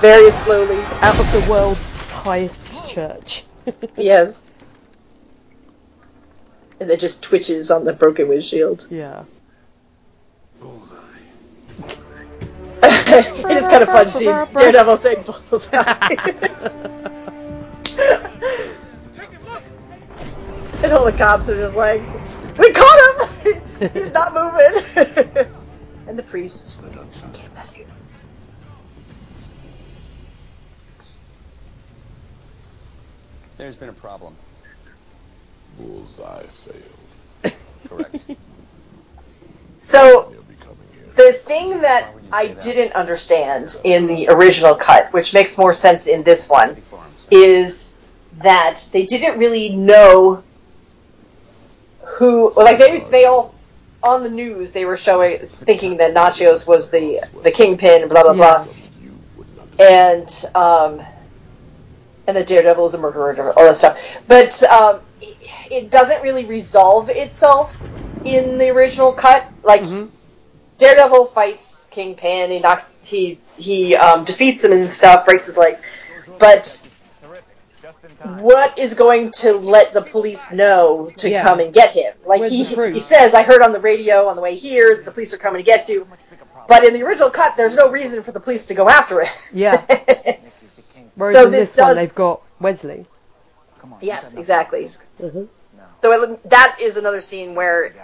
very 0.00 0.30
slowly. 0.32 0.76
Out 1.00 1.18
of 1.18 1.32
the 1.32 1.50
world's 1.50 1.96
highest 2.10 2.86
church. 2.88 3.44
Yes. 3.96 4.52
And 6.78 6.88
then 6.88 6.98
just 6.98 7.22
twitches 7.22 7.70
on 7.72 7.84
the 7.84 7.92
broken 7.92 8.28
windshield. 8.28 8.86
Yeah. 8.90 9.24
Bullseye. 10.60 10.95
it 13.08 13.56
is 13.56 13.68
kind 13.68 13.84
of 13.84 13.88
fun 13.88 14.10
seeing 14.10 14.34
Daredevil 14.56 14.96
saying 14.96 15.22
bullseye. 15.22 15.78
and 20.82 20.92
all 20.92 21.04
the 21.04 21.14
cops 21.16 21.48
are 21.48 21.54
just 21.54 21.76
like, 21.76 22.00
we 22.58 22.72
caught 22.72 23.28
him! 23.44 23.62
He's 23.94 24.12
not 24.12 24.34
moving! 24.34 25.46
and 26.08 26.18
the 26.18 26.24
priest. 26.24 26.80
There's 33.56 33.76
been 33.76 33.88
a 33.88 33.92
problem. 33.92 34.34
Bullseye 35.78 36.42
failed. 36.42 37.54
Correct. 37.88 38.16
So, 39.78 40.32
the 41.16 41.32
thing 41.32 41.80
that 41.82 42.15
I 42.32 42.48
didn't 42.48 42.94
understand 42.94 43.70
in 43.84 44.06
the 44.06 44.28
original 44.30 44.74
cut, 44.76 45.12
which 45.12 45.34
makes 45.34 45.58
more 45.58 45.72
sense 45.72 46.06
in 46.08 46.24
this 46.24 46.48
one, 46.50 46.78
is 47.30 47.98
that 48.38 48.80
they 48.92 49.06
didn't 49.06 49.38
really 49.38 49.76
know 49.76 50.44
who, 52.18 52.52
like 52.56 52.78
they 52.78 53.00
they 53.10 53.24
all 53.26 53.54
on 54.02 54.22
the 54.22 54.30
news 54.30 54.72
they 54.72 54.84
were 54.86 54.96
showing 54.96 55.38
thinking 55.38 55.98
that 55.98 56.14
Natchios 56.14 56.66
was 56.68 56.90
the 56.90 57.22
the 57.42 57.50
kingpin, 57.52 58.08
blah 58.08 58.22
blah 58.24 58.34
blah, 58.34 58.66
and 59.78 60.28
um, 60.54 61.02
and 62.26 62.36
that 62.36 62.46
Daredevil 62.48 62.82
was 62.82 62.94
a 62.94 62.98
murderer, 63.00 63.52
all 63.58 63.66
that 63.66 63.76
stuff. 63.76 64.18
But 64.28 64.62
um, 64.64 65.00
it- 65.20 65.36
it 65.70 65.90
doesn't 65.90 66.22
really 66.22 66.46
resolve 66.46 67.08
itself 67.10 67.90
in 68.24 68.58
the 68.58 68.70
original 68.70 69.12
cut. 69.12 69.46
Like 69.64 69.84
Daredevil 70.78 71.26
fights 71.26 71.75
Kingpin, 71.96 72.50
he 72.50 72.60
knocks, 72.60 72.94
he 73.04 73.38
he 73.56 73.96
um, 73.96 74.24
defeats 74.24 74.62
him 74.64 74.72
and 74.72 74.90
stuff, 74.90 75.24
breaks 75.24 75.46
his 75.46 75.56
legs, 75.56 75.82
but 76.38 76.82
what 78.40 78.78
is 78.78 78.94
going 78.94 79.30
to 79.30 79.54
let 79.54 79.92
the 79.94 80.02
police 80.02 80.52
know 80.52 81.10
to 81.18 81.30
Yeah. 81.30 81.42
come 81.42 81.60
and 81.60 81.72
get 81.72 81.92
him? 81.92 82.12
Like 82.26 82.40
Where's 82.40 82.52
he, 82.52 82.64
he 82.64 83.00
says, 83.00 83.32
I 83.34 83.42
heard 83.42 83.62
on 83.62 83.72
the 83.72 83.80
radio 83.80 84.26
on 84.28 84.36
the 84.36 84.42
way 84.42 84.56
here, 84.56 85.02
the 85.02 85.10
police 85.10 85.32
are 85.32 85.38
coming 85.38 85.62
to 85.62 85.66
get 85.66 85.88
you. 85.88 86.06
But 86.68 86.84
in 86.84 86.92
the 86.92 87.02
original 87.02 87.30
cut, 87.30 87.56
there's 87.56 87.76
no 87.76 87.90
reason 87.90 88.22
for 88.22 88.32
the 88.32 88.40
police 88.40 88.66
to 88.66 88.74
go 88.74 88.88
after 88.88 89.22
him. 89.22 89.32
Yeah. 89.52 89.80
Whereas 91.14 91.34
So 91.34 91.46
in 91.46 91.50
this 91.52 91.74
this, 91.74 91.76
one, 91.80 91.88
does- 91.90 91.96
they've 91.96 92.14
got 92.14 92.42
Wesley. 92.60 93.06
Yes, 94.02 94.34
exactly. 94.34 94.90
hmm 95.18 95.44
So 96.02 96.12
it, 96.22 96.50
that 96.50 96.78
is 96.80 96.96
another 96.96 97.20
scene 97.20 97.54
where 97.54 97.94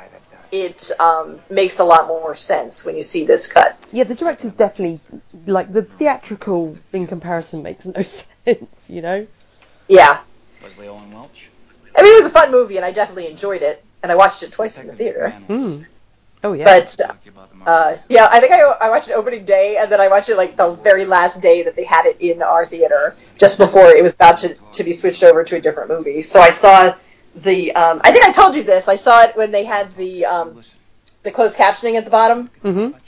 it 0.52 0.90
um, 1.00 1.40
makes 1.50 1.78
a 1.80 1.84
lot 1.84 2.06
more 2.06 2.34
sense 2.34 2.84
when 2.84 2.96
you 2.96 3.02
see 3.02 3.24
this 3.24 3.50
cut. 3.50 3.86
Yeah, 3.90 4.04
the 4.04 4.14
director's 4.14 4.52
definitely 4.52 5.00
like 5.46 5.72
the 5.72 5.82
theatrical 5.82 6.76
in 6.92 7.06
comparison 7.06 7.62
makes 7.62 7.86
no 7.86 8.02
sense. 8.44 8.90
You 8.90 9.02
know. 9.02 9.26
Yeah. 9.88 10.20
Wesley 10.62 10.88
Owen 10.88 11.10
Welch. 11.10 11.50
I 11.96 12.02
mean, 12.02 12.12
it 12.12 12.16
was 12.16 12.26
a 12.26 12.30
fun 12.30 12.50
movie, 12.50 12.76
and 12.76 12.84
I 12.84 12.92
definitely 12.92 13.26
enjoyed 13.26 13.62
it, 13.62 13.82
and 14.02 14.12
I 14.12 14.14
watched 14.14 14.42
it 14.42 14.52
twice 14.52 14.78
in 14.80 14.86
the 14.86 14.94
theater. 14.94 15.34
Mm. 15.48 15.86
Oh 16.44 16.52
yeah. 16.52 16.64
But 16.64 16.96
uh, 17.66 17.96
yeah, 18.08 18.28
I 18.30 18.40
think 18.40 18.52
I, 18.52 18.60
I 18.80 18.90
watched 18.90 19.08
it 19.08 19.12
opening 19.12 19.44
day, 19.44 19.78
and 19.80 19.90
then 19.90 20.00
I 20.00 20.08
watched 20.08 20.28
it 20.28 20.36
like 20.36 20.56
the 20.56 20.74
very 20.74 21.04
last 21.04 21.40
day 21.40 21.62
that 21.62 21.76
they 21.76 21.84
had 21.84 22.06
it 22.06 22.18
in 22.20 22.42
our 22.42 22.66
theater, 22.66 23.16
just 23.38 23.58
before 23.58 23.86
it 23.86 24.02
was 24.02 24.12
about 24.14 24.38
to, 24.38 24.56
to 24.72 24.84
be 24.84 24.92
switched 24.92 25.22
over 25.22 25.44
to 25.44 25.56
a 25.56 25.60
different 25.60 25.88
movie. 25.88 26.22
So 26.22 26.40
I 26.40 26.50
saw 26.50 26.94
the. 27.34 27.72
Um, 27.72 28.00
I 28.04 28.12
think 28.12 28.24
I 28.24 28.32
told 28.32 28.54
you 28.54 28.62
this. 28.62 28.88
I 28.88 28.96
saw 28.96 29.22
it 29.22 29.36
when 29.36 29.50
they 29.50 29.64
had 29.64 29.94
the 29.96 30.26
um, 30.26 30.62
the 31.22 31.30
closed 31.30 31.58
captioning 31.58 31.94
at 31.94 32.04
the 32.04 32.10
bottom. 32.10 32.50
Mm-hmm. 32.62 32.98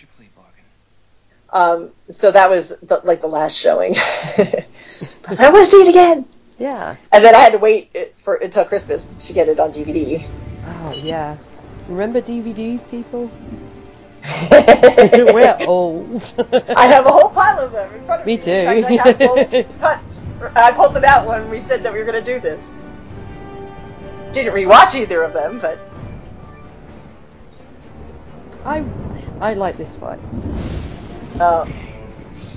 Um, 1.54 1.90
so 2.08 2.32
that 2.32 2.50
was 2.50 2.70
the, 2.80 3.00
like 3.04 3.20
the 3.20 3.28
last 3.28 3.56
showing. 3.56 3.94
I 3.96 4.66
was 5.28 5.38
like, 5.38 5.48
I 5.48 5.50
want 5.50 5.64
to 5.64 5.70
see 5.70 5.82
it 5.82 5.88
again. 5.88 6.26
Yeah. 6.58 6.96
And 7.12 7.24
then 7.24 7.34
I 7.34 7.38
had 7.38 7.52
to 7.52 7.58
wait 7.58 8.16
for 8.16 8.34
until 8.34 8.64
Christmas 8.64 9.04
to 9.04 9.32
get 9.32 9.48
it 9.48 9.60
on 9.60 9.72
DVD. 9.72 10.26
Oh 10.66 10.92
yeah. 10.92 11.36
Remember 11.88 12.20
DVDs, 12.20 12.90
people? 12.90 13.30
We're 14.50 15.56
old. 15.66 16.32
I 16.76 16.86
have 16.86 17.06
a 17.06 17.10
whole 17.10 17.30
pile 17.30 17.60
of 17.60 17.72
them 17.72 17.94
in 17.94 18.04
front 18.04 18.22
of 18.22 18.26
me. 18.26 18.36
Me 18.36 18.42
too. 18.42 18.64
Fact, 18.64 19.06
I 19.06 19.12
both 19.12 19.80
cuts. 19.80 20.26
I 20.56 20.72
pulled 20.72 20.94
them 20.94 21.04
out 21.04 21.26
when 21.26 21.50
we 21.50 21.58
said 21.58 21.82
that 21.84 21.92
we 21.92 21.98
were 21.98 22.06
going 22.06 22.24
to 22.24 22.32
do 22.32 22.40
this. 22.40 22.74
Didn't 24.34 24.52
rewatch 24.52 24.96
either 24.96 25.22
of 25.22 25.32
them, 25.32 25.60
but 25.60 25.78
I 28.66 28.84
I 29.40 29.54
like 29.54 29.76
this 29.76 29.94
fight. 29.94 30.18
uh, 31.38 31.66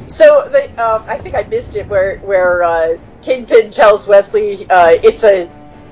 so 0.07 0.41
the 0.49 0.63
um, 0.83 1.03
I 1.07 1.19
think 1.19 1.35
I 1.35 1.43
missed 1.43 1.75
it 1.75 1.87
where 1.87 2.17
where 2.19 2.63
uh, 2.63 2.97
Kingpin 3.21 3.69
tells 3.69 4.07
Wesley 4.07 4.65
uh, 4.69 4.97
it's 5.03 5.23
a 5.23 5.47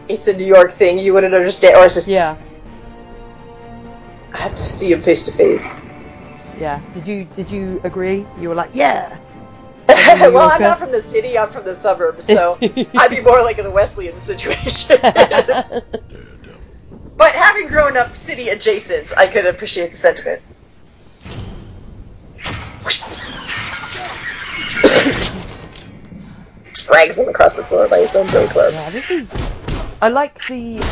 it's 0.10 0.28
a 0.28 0.34
New 0.34 0.46
York 0.46 0.72
thing. 0.72 0.98
You 0.98 1.14
wouldn't 1.14 1.36
understand, 1.36 1.78
or 1.78 1.86
it's 1.86 2.08
Yeah. 2.08 2.36
I 4.34 4.38
have 4.38 4.56
to 4.56 4.64
see 4.64 4.92
him 4.92 5.02
face 5.02 5.24
to 5.26 5.32
face. 5.32 5.84
Yeah. 6.60 6.82
Did 6.94 7.08
you 7.08 7.26
did 7.26 7.52
you 7.52 7.80
agree? 7.84 8.26
You 8.40 8.50
were 8.50 8.56
like, 8.56 8.72
yeah. 8.74 9.18
well, 9.88 10.50
I'm 10.52 10.62
not 10.62 10.80
from 10.80 10.92
the 10.92 11.02
city. 11.02 11.38
I'm 11.38 11.50
from 11.50 11.64
the 11.64 11.76
suburbs, 11.76 12.26
so 12.26 12.58
I'd 12.62 13.10
be 13.10 13.22
more 13.22 13.42
like 13.44 13.60
in 13.60 13.66
the 13.66 13.72
Wesleyan 13.72 14.18
situation. 14.18 14.98
but 15.02 16.02
having 17.36 17.68
grown 17.68 17.98
up 17.98 18.16
city 18.16 18.50
adjacent, 18.50 19.14
I 19.18 19.28
could 19.28 19.46
appreciate 19.46 19.92
the 19.92 19.98
sentiment. 19.98 20.42
Drags 26.88 27.20
him 27.20 27.30
across 27.30 27.58
the 27.58 27.64
floor 27.64 27.88
by 27.88 28.00
his 28.00 28.16
own 28.16 28.26
billy 28.28 28.48
club. 28.48 28.74
Yeah, 28.74 28.90
this 28.90 29.12
is. 29.12 29.52
I 30.02 30.10
like 30.10 30.46
the 30.48 30.84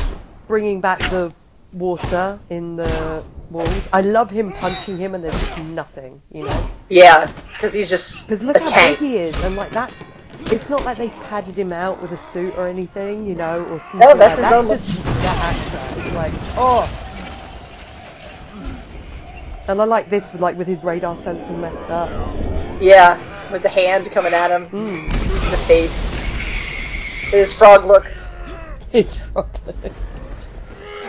bringing 0.48 0.82
back 0.82 1.00
the 1.00 1.34
water 1.74 2.40
in 2.50 2.76
the 2.78 3.26
walls. 3.50 3.90
I 3.94 4.02
love 4.02 4.32
him 4.32 4.52
punching 4.52 4.98
him 4.98 5.16
and 5.16 5.24
there's 5.24 5.40
just 5.40 5.58
nothing, 5.58 6.22
you 6.32 6.44
know. 6.44 6.70
Yeah, 6.90 7.32
because 7.54 7.74
he's 7.74 7.90
just 7.90 8.28
Because 8.28 8.44
look 8.44 8.58
how 8.58 8.66
tank. 8.66 9.00
big 9.00 9.08
he 9.08 9.18
is, 9.18 9.42
and 9.44 9.56
like 9.56 9.72
that's. 9.72 10.12
It's 10.52 10.70
not 10.70 10.84
like 10.86 10.98
they 10.98 11.10
padded 11.10 11.56
him 11.58 11.72
out 11.72 12.02
with 12.02 12.12
a 12.12 12.18
suit 12.18 12.56
or 12.58 12.68
anything, 12.68 13.26
you 13.28 13.36
know, 13.36 13.64
or 13.64 13.78
CGI. 13.80 14.00
No, 14.00 14.16
that's 14.18 14.38
his 14.38 14.52
own- 14.52 14.68
just 14.68 14.88
that 14.88 15.40
actor. 15.40 16.00
It's 16.00 16.16
like, 16.16 16.34
oh. 16.58 16.90
And 19.68 19.82
I 19.82 19.86
like 19.86 20.10
this, 20.10 20.34
like 20.34 20.58
with 20.58 20.68
his 20.68 20.84
radar 20.84 21.16
sensor 21.16 21.54
messed 21.54 21.90
up. 21.90 22.10
Yeah, 22.82 23.18
with 23.52 23.64
the 23.64 23.70
hand 23.70 24.12
coming 24.12 24.34
at 24.34 24.52
him, 24.52 24.68
Mm. 24.70 25.10
the 25.52 25.58
face, 25.58 26.12
his 27.32 27.54
frog 27.54 27.86
look. 27.86 28.14
His 28.92 29.16
frog 29.16 29.50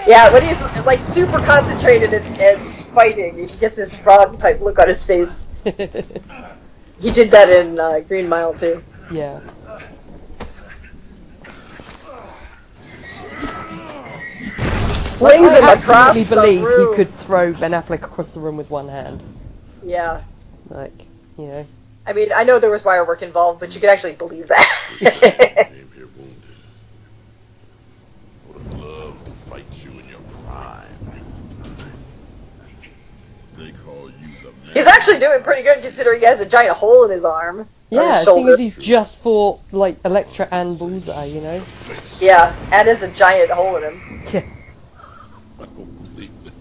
Yeah, 0.06 0.32
when 0.32 0.42
he's 0.42 0.60
like 0.84 1.00
super 1.00 1.40
concentrated 1.40 2.12
and, 2.12 2.24
and 2.40 2.66
fighting, 2.66 3.36
he 3.38 3.46
gets 3.46 3.76
this 3.76 3.98
frog 3.98 4.38
type 4.38 4.60
look 4.60 4.78
on 4.78 4.88
his 4.88 5.04
face. 5.04 5.48
He 7.00 7.10
did 7.10 7.30
that 7.32 7.48
in 7.50 7.78
uh, 7.78 8.00
Green 8.00 8.28
Mile 8.28 8.54
too. 8.54 8.82
yeah. 9.10 9.40
Flings 15.18 15.52
I 15.52 15.58
him 15.58 15.68
across 15.68 16.16
absolutely 16.16 16.24
the 16.24 16.28
believe 16.36 16.60
room. 16.60 16.76
he 16.76 16.86
could 16.86 17.14
throw 17.14 17.52
Ben 17.52 17.72
Affleck 17.72 18.02
across 18.04 18.30
the 18.30 18.40
room 18.40 18.56
with 18.56 18.70
one 18.70 18.88
hand. 18.88 19.22
Yeah, 19.82 20.22
Like, 20.68 21.06
you 21.36 21.46
know. 21.46 21.66
I 22.06 22.12
mean, 22.12 22.30
I 22.34 22.44
know 22.44 22.58
there 22.58 22.70
was 22.70 22.84
wire 22.84 23.04
work 23.04 23.22
involved, 23.22 23.60
but 23.60 23.74
you 23.74 23.80
could 23.80 23.90
actually 23.90 24.14
believe 24.14 24.48
that. 24.48 24.78
Came 25.00 25.90
here 25.94 26.08
wounded. 26.16 26.56
Would 28.46 28.56
have 28.56 28.74
loved 28.74 29.26
to 29.26 29.32
fight 29.32 29.66
you 29.84 29.98
in 30.00 30.08
your 30.08 30.20
prime. 30.44 30.86
They 33.56 33.70
call 33.72 34.10
you 34.10 34.28
the 34.42 34.52
man. 34.52 34.63
He's 34.74 34.86
actually 34.88 35.20
doing 35.20 35.42
pretty 35.42 35.62
good 35.62 35.82
considering 35.82 36.20
he 36.20 36.26
has 36.26 36.40
a 36.40 36.48
giant 36.48 36.76
hole 36.76 37.04
in 37.04 37.10
his 37.10 37.24
arm. 37.24 37.68
Yeah, 37.90 38.18
his 38.18 38.24
seeing 38.24 38.38
shoulder. 38.38 38.52
as 38.52 38.58
he's 38.58 38.76
just 38.76 39.18
for 39.18 39.60
like, 39.70 40.04
Elektra 40.04 40.48
and 40.50 40.78
Bullseye, 40.78 41.26
you 41.26 41.40
know? 41.40 41.62
Yeah, 42.20 42.54
and 42.72 42.88
has 42.88 43.02
a 43.02 43.12
giant 43.12 43.50
hole 43.50 43.76
in 43.76 43.84
him. 43.84 44.22
Yeah. 44.32 44.42
I 45.60 45.66
don't 45.66 46.14
believe 46.14 46.30
it. 46.44 46.52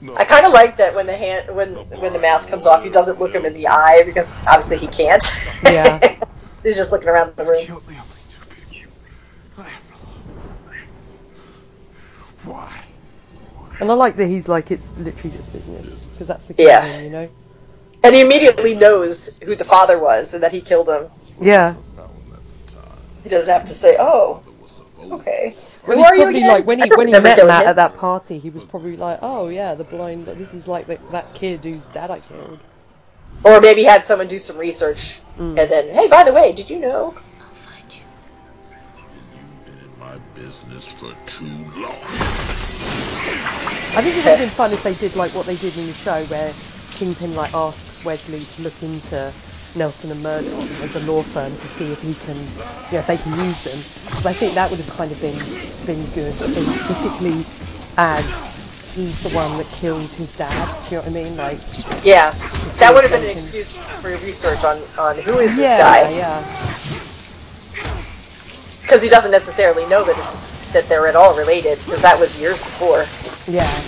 No. 0.00 0.14
I 0.14 0.24
kind 0.24 0.46
of 0.46 0.52
like 0.52 0.76
that 0.76 0.94
when 0.94 1.06
the 1.06 1.16
hand 1.16 1.56
when 1.56 1.74
when 2.00 2.12
the 2.12 2.20
mask 2.20 2.50
comes 2.50 2.66
off, 2.66 2.84
he 2.84 2.90
doesn't 2.90 3.18
look 3.18 3.34
him 3.34 3.44
in 3.44 3.52
the 3.52 3.66
eye 3.66 4.02
because 4.06 4.40
obviously 4.46 4.76
he 4.76 4.86
can't. 4.86 5.24
Yeah. 5.64 5.98
he's 6.62 6.76
just 6.76 6.92
looking 6.92 7.08
around 7.08 7.34
the 7.34 7.44
room. 7.44 7.64
Killed 7.64 7.84
the 7.86 7.94
only 7.94 8.04
two 8.30 8.44
people 8.70 8.92
I 9.56 9.62
ever 9.62 9.72
loved. 10.04 10.78
Why? 12.44 12.87
And 13.80 13.90
I 13.90 13.94
like 13.94 14.16
that 14.16 14.26
he's 14.26 14.48
like, 14.48 14.70
it's 14.70 14.96
literally 14.98 15.36
just 15.36 15.52
business. 15.52 16.04
Because 16.04 16.26
that's 16.26 16.46
the 16.46 16.54
Yeah. 16.58 16.80
canon, 16.80 17.04
you 17.04 17.10
know? 17.10 17.28
And 18.02 18.14
he 18.14 18.20
immediately 18.20 18.74
knows 18.74 19.30
who 19.44 19.54
the 19.54 19.64
father 19.64 19.98
was 19.98 20.34
and 20.34 20.42
that 20.42 20.52
he 20.52 20.60
killed 20.60 20.88
him. 20.88 21.08
Yeah. 21.40 21.74
He 23.24 23.28
doesn't 23.28 23.52
have 23.52 23.64
to 23.64 23.74
say, 23.74 23.96
"Oh, 23.98 24.42
okay." 25.12 25.56
Well, 25.86 25.96
Who 25.96 26.02
he's 26.02 26.06
are 26.06 26.14
you 26.14 26.22
probably 26.22 26.38
again? 26.40 26.48
like 26.48 26.66
when 26.66 26.78
he 26.78 26.88
when 26.90 27.08
he 27.08 27.12
met 27.12 27.22
Matt 27.24 27.38
him. 27.38 27.50
at 27.50 27.76
that 27.76 27.94
party, 27.94 28.38
he 28.38 28.50
was 28.50 28.64
probably 28.64 28.96
like, 28.96 29.18
"Oh 29.22 29.48
yeah, 29.48 29.74
the 29.74 29.84
blind. 29.84 30.26
This 30.26 30.54
is 30.54 30.66
like 30.68 30.86
the, 30.86 30.98
that 31.10 31.34
kid 31.34 31.64
whose 31.64 31.86
dad 31.88 32.10
I 32.10 32.20
killed." 32.20 32.60
Or 33.44 33.60
maybe 33.60 33.84
had 33.84 34.04
someone 34.04 34.26
do 34.28 34.38
some 34.38 34.56
research 34.58 35.20
Mm. 35.38 35.58
and 35.60 35.70
then, 35.70 35.94
hey, 35.94 36.08
by 36.08 36.24
the 36.24 36.32
way, 36.32 36.52
did 36.52 36.70
you 36.70 36.80
know? 36.80 37.14
I'll 37.40 37.46
find 37.54 37.84
you. 37.94 38.02
You've 39.36 39.64
been 39.64 39.78
in 39.78 39.98
my 40.00 40.18
business 40.34 40.86
for 40.88 41.12
too 41.26 41.46
long. 41.76 43.67
I 43.94 44.02
think 44.02 44.16
it 44.16 44.24
would 44.24 44.26
have 44.26 44.38
been 44.38 44.50
fun 44.56 44.72
if 44.72 44.82
they 44.82 44.94
did 44.94 45.16
like 45.16 45.34
what 45.34 45.46
they 45.46 45.56
did 45.56 45.76
in 45.76 45.86
the 45.86 45.94
show, 45.94 46.24
where 46.26 46.54
Kingpin 46.94 47.34
like 47.34 47.54
asks 47.54 48.04
Wesley 48.04 48.46
to 48.46 48.62
look 48.62 48.82
into 48.82 49.34
Nelson 49.74 50.12
and 50.12 50.22
Murdock 50.22 50.68
as 50.82 50.96
a 50.96 51.00
law 51.00 51.22
firm 51.22 51.56
to 51.58 51.68
see 51.68 51.92
if 51.92 52.00
he 52.02 52.14
can, 52.14 52.38
you 52.38 52.92
know, 52.92 52.98
if 53.00 53.06
they 53.06 53.18
can 53.18 53.34
use 53.34 53.62
them. 53.64 53.84
Because 54.10 54.26
I 54.26 54.34
think 54.34 54.54
that 54.54 54.70
would 54.70 54.80
have 54.80 54.88
kind 54.90 55.12
of 55.12 55.20
been 55.20 55.48
been 55.86 56.06
good, 56.08 56.36
think, 56.38 56.68
particularly 56.86 57.46
as 57.98 58.54
he's 58.94 59.20
the 59.22 59.30
one 59.30 59.56
that 59.58 59.70
killed 59.72 60.14
his 60.14 60.32
dad. 60.32 60.68
Do 60.88 60.96
you 60.96 60.96
know 60.98 61.02
what 61.02 61.08
I 61.08 61.12
mean? 61.24 61.36
Like, 61.36 61.60
Yeah, 62.04 62.32
that 62.80 62.94
would 62.94 63.02
have 63.04 63.12
been 63.12 63.24
an 63.24 63.30
excuse 63.30 63.72
for 63.72 64.10
research 64.18 64.64
on 64.64 64.78
on 64.98 65.18
who 65.18 65.38
is 65.40 65.56
this 65.56 65.70
yeah, 65.70 65.78
guy 65.78 66.10
yeah, 66.10 66.44
because 68.82 69.02
he 69.02 69.08
doesn't 69.10 69.32
necessarily 69.32 69.86
know 69.86 70.04
that 70.04 70.18
it's 70.18 70.48
that 70.72 70.88
they're 70.88 71.08
at 71.08 71.16
all 71.16 71.36
related 71.36 71.78
because 71.80 72.02
that 72.02 72.18
was 72.20 72.38
years 72.40 72.58
before. 72.58 73.06
Yeah. 73.48 73.84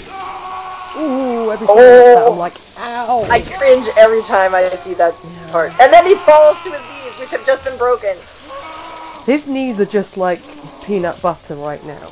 Ooh, 0.97 1.53
every 1.53 1.66
time 1.66 1.78
I 1.78 1.81
that, 1.81 2.28
I'm 2.31 2.39
like, 2.39 2.57
ow. 2.78 3.27
I 3.31 3.41
cringe 3.41 3.87
every 3.97 4.23
time 4.23 4.55
I 4.55 4.69
see 4.70 4.95
that 4.95 5.15
part. 5.53 5.73
And 5.81 5.93
then 5.93 6.07
he 6.07 6.15
falls 6.15 6.61
to 6.65 6.70
his 6.70 6.81
knees, 6.81 7.19
which 7.20 7.31
have 7.31 7.47
just 7.47 7.65
been 7.65 7.78
broken. 7.78 8.16
His 9.27 9.47
knees 9.47 9.81
are 9.81 9.87
just 9.87 10.16
like 10.16 10.43
peanut 10.85 11.20
butter 11.23 11.55
right 11.57 11.85
now. 11.85 12.11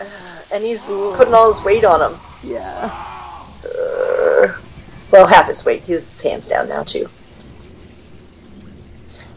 And 0.52 0.62
he's 0.62 0.86
putting 0.86 1.32
all 1.32 1.48
his 1.48 1.64
weight 1.64 1.82
on 1.82 2.00
them. 2.00 2.20
Yeah. 2.44 2.90
Uh, 3.64 4.52
well, 5.10 5.26
half 5.26 5.46
his 5.48 5.64
weight. 5.64 5.82
His 5.84 6.20
hands 6.20 6.46
down 6.46 6.68
now 6.68 6.82
too. 6.82 7.08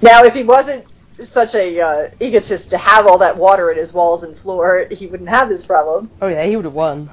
Now, 0.01 0.25
if 0.25 0.33
he 0.33 0.43
wasn't 0.43 0.85
such 1.19 1.55
a 1.55 1.79
uh, 1.79 2.07
egotist 2.19 2.71
to 2.71 2.77
have 2.77 3.07
all 3.07 3.19
that 3.19 3.37
water 3.37 3.71
in 3.71 3.77
his 3.77 3.93
walls 3.93 4.23
and 4.23 4.35
floor, 4.35 4.87
he 4.91 5.07
wouldn't 5.07 5.29
have 5.29 5.47
this 5.47 5.65
problem. 5.65 6.11
Oh 6.21 6.27
yeah, 6.27 6.43
he 6.43 6.57
would 6.57 6.65
have 6.65 6.73
won. 6.73 7.11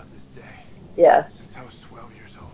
Yeah. 0.96 1.28
Since 1.28 1.56
I 1.56 1.64
was 1.64 1.80
12 1.80 2.14
years 2.16 2.36
old. 2.40 2.50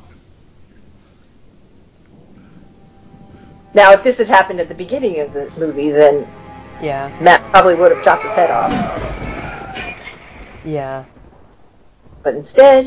Now, 3.74 3.92
if 3.92 4.02
this 4.04 4.18
had 4.18 4.28
happened 4.28 4.60
at 4.60 4.68
the 4.68 4.74
beginning 4.74 5.20
of 5.20 5.32
the 5.32 5.52
movie, 5.58 5.90
then 5.90 6.26
Yeah. 6.82 7.16
Matt 7.20 7.42
probably 7.50 7.74
would 7.74 7.90
have 7.92 8.04
chopped 8.04 8.22
his 8.22 8.34
head 8.34 8.50
off. 8.50 8.72
Yeah. 10.64 11.04
But 12.22 12.34
instead, 12.34 12.84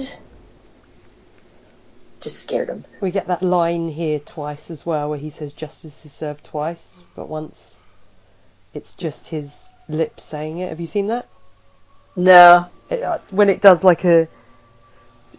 just 2.22 2.40
scared 2.40 2.70
him. 2.70 2.86
We 3.02 3.12
get 3.12 3.28
that 3.28 3.42
line 3.42 3.90
here 3.90 4.20
twice 4.20 4.70
as 4.72 4.86
well 4.86 5.10
where 5.10 5.18
he 5.20 5.30
says 5.30 5.54
justice 5.54 6.06
is 6.06 6.14
served 6.14 6.46
twice, 6.46 7.02
but 7.16 7.28
once 7.28 7.82
it's 8.74 8.94
just 8.94 9.28
his 9.28 9.70
lips 9.90 10.24
saying 10.24 10.60
it. 10.60 10.70
Have 10.70 10.80
you 10.80 10.88
seen 10.88 11.08
that? 11.08 11.28
No. 12.16 12.68
It, 12.90 13.04
uh, 13.04 13.20
when 13.32 13.50
it 13.50 13.62
does 13.62 13.84
like 13.84 14.06
a. 14.06 14.28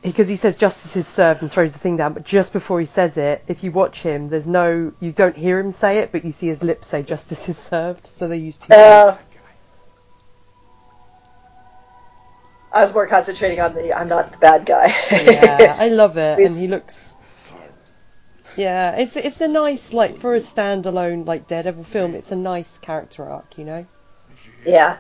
Because 0.03 0.27
he 0.27 0.35
says 0.37 0.57
justice 0.57 0.97
is 0.97 1.07
served 1.07 1.43
and 1.43 1.51
throws 1.51 1.73
the 1.75 1.79
thing 1.79 1.97
down, 1.97 2.13
but 2.13 2.25
just 2.25 2.53
before 2.53 2.81
he 2.81 2.87
says 2.87 3.17
it, 3.17 3.45
if 3.47 3.63
you 3.63 3.71
watch 3.71 4.03
him, 4.03 4.29
there's 4.29 4.49
no. 4.49 4.93
You 5.01 5.13
don't 5.13 5.37
hear 5.37 5.61
him 5.61 5.71
say 5.73 5.99
it, 5.99 6.11
but 6.11 6.25
you 6.25 6.33
see 6.33 6.49
his 6.49 6.63
lips 6.63 6.89
say 6.89 7.03
justice 7.05 7.49
is 7.49 7.57
served, 7.57 8.09
so 8.09 8.27
they 8.27 8.37
use 8.39 8.59
two 8.59 8.73
Uh, 8.73 8.77
words. 8.77 9.25
I 12.73 12.81
was 12.81 12.95
more 12.95 13.07
concentrating 13.07 13.61
on 13.61 13.75
the 13.75 13.93
I'm 13.95 14.09
not 14.09 14.33
the 14.33 14.39
bad 14.39 14.67
guy. 14.67 14.93
yeah, 15.11 15.77
I 15.79 15.89
love 15.89 16.17
it, 16.17 16.39
and 16.47 16.57
he 16.59 16.67
looks. 16.69 17.17
Yeah, 18.57 18.97
it's 18.97 19.17
it's 19.17 19.41
a 19.41 19.49
nice 19.49 19.93
like 19.93 20.19
for 20.19 20.35
a 20.35 20.39
standalone 20.41 21.27
like 21.27 21.47
Daredevil 21.47 21.85
film. 21.85 22.15
It's 22.15 22.33
a 22.33 22.37
nice 22.37 22.79
character 22.79 23.29
arc, 23.29 23.57
you 23.59 23.65
know. 23.65 23.87
Yeah. 24.65 24.99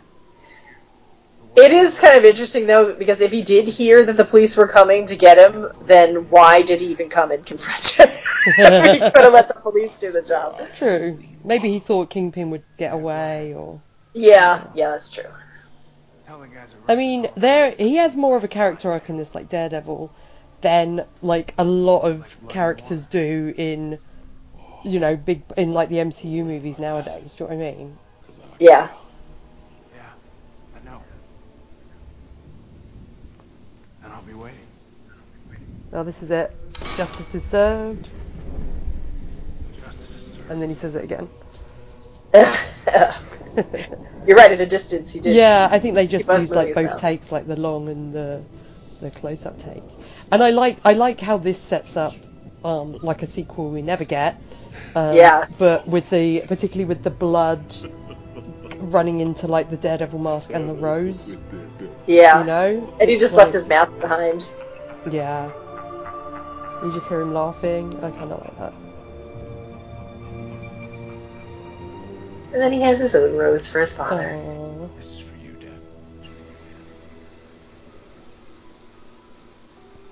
It 1.54 1.70
is 1.70 2.00
kind 2.00 2.16
of 2.18 2.24
interesting 2.24 2.66
though, 2.66 2.94
because 2.94 3.20
if 3.20 3.30
he 3.30 3.42
did 3.42 3.68
hear 3.68 4.04
that 4.04 4.16
the 4.16 4.24
police 4.24 4.56
were 4.56 4.68
coming 4.68 5.06
to 5.06 5.16
get 5.16 5.38
him, 5.38 5.70
then 5.86 6.30
why 6.30 6.62
did 6.62 6.80
he 6.80 6.86
even 6.88 7.10
come 7.10 7.30
and 7.30 7.44
confront 7.44 7.86
him? 7.88 8.08
he 8.46 8.52
could 9.00 9.24
have 9.24 9.32
let 9.32 9.48
the 9.48 9.60
police 9.62 9.98
do 9.98 10.10
the 10.12 10.22
job. 10.22 10.60
True. 10.76 11.18
Maybe 11.44 11.70
he 11.70 11.78
thought 11.78 12.10
Kingpin 12.10 12.50
would 12.50 12.64
get 12.78 12.92
away, 12.92 13.54
or. 13.54 13.82
Yeah, 14.14 14.66
yeah, 14.74 14.90
that's 14.90 15.10
true. 15.10 15.24
I 16.88 16.96
mean, 16.96 17.28
there 17.36 17.74
he 17.78 17.96
has 17.96 18.16
more 18.16 18.36
of 18.36 18.44
a 18.44 18.48
character 18.48 18.90
arc 18.90 19.10
in 19.10 19.16
this, 19.16 19.34
like 19.34 19.48
Daredevil, 19.48 20.10
than 20.62 21.04
like 21.20 21.54
a 21.58 21.64
lot 21.64 22.00
of 22.00 22.38
characters 22.48 23.06
do 23.06 23.52
in, 23.56 23.98
you 24.84 25.00
know, 25.00 25.16
big 25.16 25.42
in 25.56 25.72
like 25.72 25.90
the 25.90 25.96
MCU 25.96 26.44
movies 26.44 26.78
nowadays. 26.78 27.34
Do 27.34 27.44
you 27.44 27.50
know 27.50 27.56
what 27.56 27.64
I 27.64 27.74
mean? 27.76 27.98
Yeah. 28.58 28.88
I 30.74 30.84
know. 30.84 31.00
And 34.02 34.12
I'll 34.12 34.21
be 34.32 34.38
waiting. 34.38 34.58
Well, 35.90 36.04
this 36.04 36.22
is 36.22 36.30
it. 36.30 36.54
Justice 36.96 37.34
is 37.34 37.44
served. 37.44 38.08
And 40.48 40.60
then 40.60 40.68
he 40.68 40.74
says 40.74 40.94
it 40.96 41.04
again. 41.04 41.28
You're 44.26 44.36
right. 44.36 44.52
At 44.52 44.60
a 44.60 44.66
distance, 44.66 45.12
he 45.12 45.20
did. 45.20 45.34
Yeah, 45.34 45.68
I 45.70 45.78
think 45.78 45.94
they 45.94 46.06
just 46.06 46.26
He 46.26 46.32
was 46.32 46.42
used 46.42 46.54
like 46.54 46.74
both 46.74 46.84
mouth. 46.84 47.00
takes, 47.00 47.32
like 47.32 47.46
the 47.46 47.56
long 47.58 47.88
and 47.88 48.14
the 48.14 48.42
the 49.00 49.10
close 49.10 49.44
up 49.46 49.58
take. 49.58 49.82
And 50.30 50.42
I 50.42 50.50
like 50.50 50.78
I 50.84 50.92
like 50.94 51.20
how 51.20 51.36
this 51.36 51.58
sets 51.58 51.96
up 51.96 52.14
um, 52.64 52.98
like 53.02 53.22
a 53.22 53.26
sequel 53.26 53.70
we 53.70 53.82
never 53.82 54.04
get. 54.04 54.40
Um, 54.94 55.14
Yeah. 55.14 55.46
But 55.58 55.86
with 55.86 56.08
the 56.10 56.42
particularly 56.46 56.86
with 56.86 57.02
the 57.02 57.10
blood 57.10 57.74
running 58.90 59.20
into 59.20 59.46
like 59.46 59.70
the 59.70 59.76
Daredevil 59.76 60.18
mask 60.18 60.50
and 60.52 60.68
the 60.68 60.74
rose. 60.74 61.38
Yeah. 62.06 62.40
You 62.40 62.46
know. 62.46 62.96
And 63.00 63.10
he 63.10 63.16
just 63.16 63.34
like- 63.34 63.44
left 63.44 63.54
his 63.54 63.68
mouth 63.68 64.00
behind. 64.00 64.52
Yeah. 65.10 65.50
You 66.82 66.92
just 66.92 67.08
hear 67.08 67.20
him 67.20 67.32
laughing. 67.32 67.96
I 68.02 68.10
kind 68.10 68.32
of 68.32 68.40
like 68.40 68.58
that. 68.58 68.72
And 72.52 72.60
then 72.60 72.72
he 72.72 72.82
has 72.82 72.98
his 72.98 73.14
own 73.14 73.36
rose 73.36 73.70
for 73.70 73.80
his 73.80 73.96
father. 73.96 74.28
Aww. 74.36 74.96
This 74.98 75.06
is 75.06 75.20
for 75.20 75.36
you, 75.36 75.52
Dad. 75.52 75.80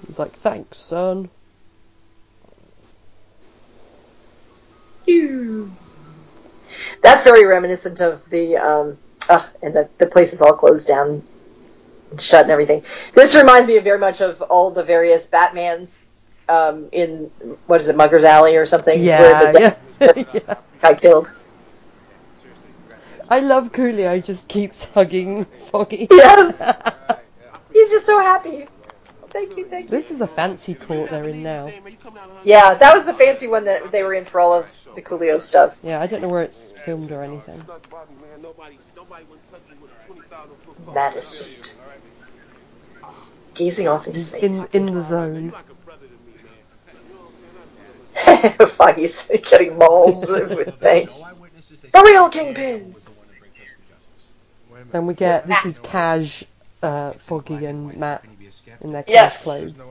He's 0.07 0.19
like, 0.19 0.33
thanks, 0.33 0.79
son. 0.79 1.29
That's 7.03 7.25
very 7.25 7.47
reminiscent 7.47 8.01
of 8.01 8.29
the 8.31 8.57
um 8.57 8.99
uh, 9.29 9.45
and 9.63 9.75
the 9.75 9.89
the 9.99 10.07
place 10.07 10.33
is 10.33 10.43
all 10.43 10.55
closed 10.55 10.89
down 10.89 11.23
and 12.11 12.21
shut 12.21 12.43
and 12.43 12.51
everything. 12.51 12.83
This 13.15 13.37
reminds 13.37 13.67
me 13.67 13.77
of 13.77 13.85
very 13.85 13.99
much 13.99 14.21
of 14.21 14.43
all 14.43 14.71
the 14.71 14.83
various 14.83 15.29
Batmans 15.29 16.07
um 16.49 16.89
in 16.93 17.31
what 17.67 17.81
is 17.81 17.89
it, 17.89 17.97
Mugger's 17.97 18.25
Alley 18.25 18.57
or 18.57 18.67
something? 18.67 19.03
Yeah, 19.03 19.21
where 19.21 19.53
the 19.53 19.77
yeah. 20.01 20.25
yeah. 20.35 20.55
got 20.83 21.01
killed. 21.01 21.35
I 23.31 23.39
love 23.39 23.71
Coolio 23.71 24.23
just 24.25 24.49
keeps 24.49 24.85
hugging 24.95 25.45
Foggy. 25.71 26.09
Yes. 26.11 26.59
He's 27.73 27.91
just 27.91 28.05
so 28.05 28.19
happy. 28.19 28.67
Thank 29.33 29.57
you, 29.57 29.67
thank 29.67 29.85
you. 29.85 29.91
This 29.91 30.11
is 30.11 30.21
a 30.21 30.27
fancy 30.27 30.75
court 30.75 31.11
they're 31.11 31.29
in 31.29 31.43
now. 31.43 31.73
Yeah, 32.45 32.75
that 32.75 32.95
was 32.95 33.05
the 33.05 33.15
fancy 33.15 33.47
one 33.47 33.65
that 33.65 33.93
they 33.93 34.03
were 34.03 34.15
in 34.15 34.25
for 34.25 34.41
all 34.41 34.53
of 34.55 34.77
the 34.95 35.03
Coolio 35.03 35.41
stuff. 35.41 35.79
Yeah, 35.83 36.01
I 36.01 36.07
don't 36.07 36.21
know 36.21 36.29
where 36.29 36.43
it's 36.43 36.71
filmed 36.71 37.13
or 37.13 37.23
anything. 37.23 37.65
Matt 40.93 41.15
is 41.15 41.39
just 41.39 41.77
gazing 43.55 43.89
off 43.89 44.07
into 44.07 44.19
space. 44.19 44.65
in 44.73 44.89
in 44.89 44.95
the 44.95 45.03
zone. 45.03 45.53
Foggy's 48.69 49.31
getting 49.49 49.79
mauled 49.79 50.21
with 50.29 50.75
thanks. 50.77 51.25
The 51.93 52.03
real 52.03 52.29
Kingpin! 52.29 52.95
Then 54.93 55.07
we 55.07 55.15
get 55.15 55.47
this 55.47 55.65
is 55.67 55.79
Cash, 55.79 56.45
uh, 56.83 57.13
Foggy 57.13 57.67
and 57.67 57.97
Matt 57.97 58.25
in 58.81 58.93
their 58.93 59.03
Cash 59.03 59.13
Yes. 59.15 59.45
clothes. 59.45 59.91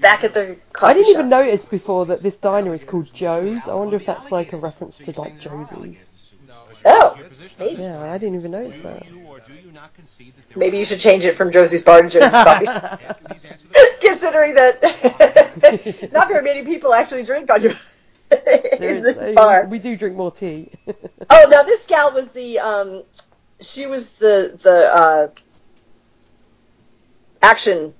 Back 0.00 0.24
at 0.24 0.32
the 0.34 0.56
I 0.80 0.94
didn't 0.94 1.06
shop. 1.06 1.14
even 1.14 1.28
notice 1.28 1.66
before 1.66 2.06
that 2.06 2.22
this 2.22 2.38
diner 2.38 2.72
is 2.72 2.84
called 2.84 3.12
Joe's. 3.12 3.68
I 3.68 3.74
wonder 3.74 3.96
if 3.96 4.06
that's 4.06 4.32
like 4.32 4.52
a 4.52 4.56
reference 4.56 4.98
to 4.98 5.20
like 5.20 5.38
Josie's. 5.38 6.08
Oh, 6.84 7.18
maybe. 7.58 7.82
Yeah, 7.82 8.00
I 8.10 8.16
didn't 8.16 8.36
even 8.38 8.52
notice 8.52 8.80
that. 8.80 9.06
Maybe 10.56 10.78
you 10.78 10.84
should 10.86 11.00
change 11.00 11.26
it 11.26 11.32
from 11.34 11.52
Josie's 11.52 11.82
Bar 11.82 12.02
to 12.02 12.08
Josie's 12.08 12.32
Coffee 12.32 12.66
Shop. 12.66 13.00
Considering 14.00 14.54
that 14.54 16.10
not 16.12 16.28
very 16.28 16.42
many 16.42 16.64
people 16.64 16.94
actually 16.94 17.24
drink 17.24 17.50
on 17.52 17.60
your 17.62 17.72
in 17.72 18.38
this 18.44 18.78
Seriously, 18.78 19.32
bar. 19.34 19.66
we 19.66 19.78
do 19.78 19.96
drink 19.96 20.16
more 20.16 20.30
tea. 20.30 20.70
Oh, 21.28 21.48
now 21.50 21.62
this 21.64 21.84
gal 21.86 22.12
was 22.12 22.30
the 22.30 22.58
um, 22.60 23.02
she 23.60 23.86
was 23.86 24.12
the 24.14 24.58
the 24.62 24.94
uh, 24.94 25.28
action 27.42 27.94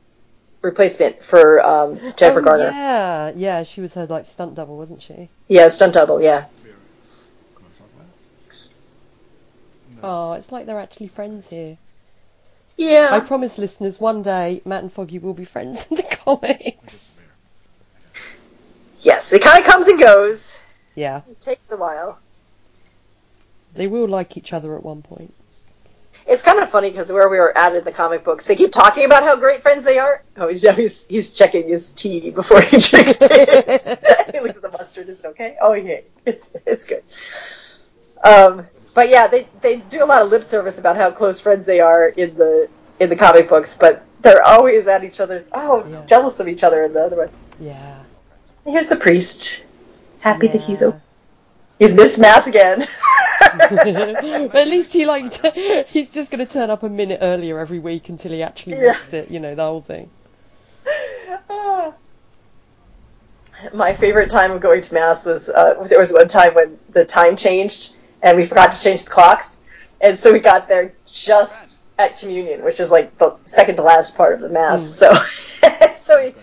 replacement 0.62 1.24
for 1.24 1.64
um, 1.64 1.98
Jennifer 2.16 2.40
oh, 2.40 2.44
Garner. 2.44 2.70
Yeah, 2.70 3.32
yeah, 3.34 3.62
she 3.62 3.80
was 3.80 3.94
her 3.94 4.06
like 4.06 4.26
stunt 4.26 4.54
double, 4.54 4.76
wasn't 4.76 5.02
she? 5.02 5.28
Yeah, 5.48 5.68
stunt 5.68 5.94
double. 5.94 6.22
Yeah. 6.22 6.46
Oh, 10.02 10.32
it's 10.32 10.50
like 10.50 10.66
they're 10.66 10.78
actually 10.78 11.08
friends 11.08 11.48
here. 11.48 11.76
Yeah. 12.76 13.10
I 13.12 13.20
promise 13.20 13.58
listeners, 13.58 14.00
one 14.00 14.22
day 14.22 14.62
Matt 14.64 14.82
and 14.82 14.92
Foggy 14.92 15.18
will 15.18 15.34
be 15.34 15.44
friends 15.44 15.86
in 15.90 15.96
the 15.96 16.02
comics. 16.02 17.22
Yes, 19.00 19.32
it 19.32 19.42
kind 19.42 19.58
of 19.58 19.70
comes 19.70 19.88
and 19.88 19.98
goes. 19.98 20.60
Yeah, 20.94 21.22
It 21.30 21.40
takes 21.40 21.60
a 21.70 21.76
while. 21.76 22.18
they 23.74 23.86
will 23.86 24.08
like 24.08 24.36
each 24.36 24.52
other 24.52 24.74
at 24.76 24.82
one 24.82 25.02
point. 25.02 25.34
It's 26.26 26.42
kind 26.42 26.58
of 26.60 26.68
funny 26.70 26.90
because 26.90 27.10
where 27.10 27.28
we 27.28 27.38
were 27.38 27.56
at 27.56 27.74
in 27.74 27.82
the 27.84 27.92
comic 27.92 28.22
books, 28.24 28.46
they 28.46 28.54
keep 28.56 28.70
talking 28.72 29.04
about 29.04 29.22
how 29.24 29.36
great 29.36 29.62
friends 29.62 29.84
they 29.84 29.98
are. 29.98 30.22
Oh, 30.36 30.48
yeah, 30.48 30.72
he's 30.72 31.06
he's 31.06 31.32
checking 31.32 31.66
his 31.68 31.92
tea 31.92 32.30
before 32.30 32.60
he 32.60 32.78
drinks 32.78 33.18
it. 33.20 34.30
he 34.34 34.40
looks 34.40 34.56
at 34.56 34.62
the 34.62 34.70
mustard. 34.72 35.08
Is 35.08 35.20
it 35.20 35.26
okay? 35.26 35.56
Oh, 35.60 35.72
yeah, 35.72 36.00
it's 36.26 36.54
it's 36.66 36.84
good. 36.84 37.02
Um, 38.22 38.66
but 38.94 39.08
yeah, 39.08 39.26
they 39.26 39.48
they 39.60 39.76
do 39.76 40.04
a 40.04 40.06
lot 40.06 40.22
of 40.22 40.28
lip 40.30 40.44
service 40.44 40.78
about 40.78 40.96
how 40.96 41.10
close 41.10 41.40
friends 41.40 41.64
they 41.64 41.80
are 41.80 42.08
in 42.08 42.36
the 42.36 42.68
in 43.00 43.08
the 43.08 43.16
comic 43.16 43.48
books, 43.48 43.76
but 43.78 44.04
they're 44.20 44.42
always 44.42 44.86
at 44.86 45.02
each 45.04 45.20
other's. 45.20 45.50
Oh, 45.54 45.86
Yeah. 45.86 46.04
jealous 46.06 46.38
of 46.40 46.48
each 46.48 46.62
other 46.62 46.84
in 46.84 46.92
the 46.92 47.00
other 47.00 47.16
one. 47.16 47.30
Yeah. 47.58 47.96
Here's 48.66 48.88
the 48.88 48.96
priest, 48.96 49.64
happy 50.20 50.48
that 50.48 50.62
he's 50.62 50.82
Yeah. 50.82 50.88
open. 50.88 51.00
He's 51.80 51.94
missed 51.94 52.18
mass 52.18 52.46
again. 52.46 52.80
but 53.40 54.54
at 54.54 54.68
least 54.68 54.92
he 54.92 55.06
like 55.06 55.32
he's 55.88 56.10
just 56.10 56.30
gonna 56.30 56.44
turn 56.46 56.68
up 56.68 56.82
a 56.82 56.88
minute 56.90 57.18
earlier 57.22 57.58
every 57.58 57.78
week 57.78 58.10
until 58.10 58.32
he 58.32 58.42
actually 58.42 58.76
Yeah. 58.76 58.92
makes 58.92 59.14
it. 59.14 59.30
You 59.30 59.40
know 59.40 59.54
the 59.54 59.64
whole 59.64 59.80
thing. 59.80 60.10
My 63.74 63.94
favorite 63.94 64.30
time 64.30 64.52
of 64.52 64.60
going 64.60 64.82
to 64.82 64.94
mass 64.94 65.24
was 65.26 65.48
uh, 65.48 65.82
there 65.88 65.98
was 65.98 66.12
one 66.12 66.28
time 66.28 66.54
when 66.54 66.78
the 66.90 67.04
time 67.04 67.36
changed 67.36 67.96
and 68.22 68.36
we 68.36 68.44
forgot 68.44 68.72
to 68.72 68.82
change 68.82 69.04
the 69.04 69.10
clocks, 69.10 69.60
and 70.02 70.18
so 70.18 70.32
we 70.32 70.38
got 70.38 70.68
there 70.68 70.92
just 71.06 71.80
at 71.98 72.18
communion, 72.18 72.62
which 72.62 72.78
is 72.78 72.90
like 72.90 73.16
the 73.18 73.36
second 73.46 73.76
to 73.76 73.82
last 73.82 74.16
part 74.16 74.34
of 74.34 74.40
the 74.40 74.48
mass. 74.50 74.84
So, 74.86 75.12
so 75.94 76.22
we, 76.22 76.34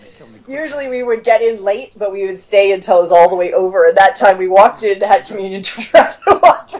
usually 0.48 0.88
we 0.88 1.02
would 1.02 1.22
get 1.24 1.42
in 1.42 1.62
late, 1.62 1.94
but 1.96 2.12
we 2.12 2.26
would 2.26 2.38
stay 2.38 2.72
until 2.72 2.98
it 2.98 3.02
was 3.02 3.12
all 3.12 3.28
the 3.28 3.36
way 3.36 3.52
over. 3.52 3.84
And 3.84 3.96
that 3.96 4.16
time 4.16 4.38
we 4.38 4.48
walked 4.48 4.82
in, 4.84 5.00
had 5.00 5.26
communion, 5.26 5.62
turned 5.62 5.88
around, 5.94 6.14
and 6.26 6.42
walked 6.42 6.74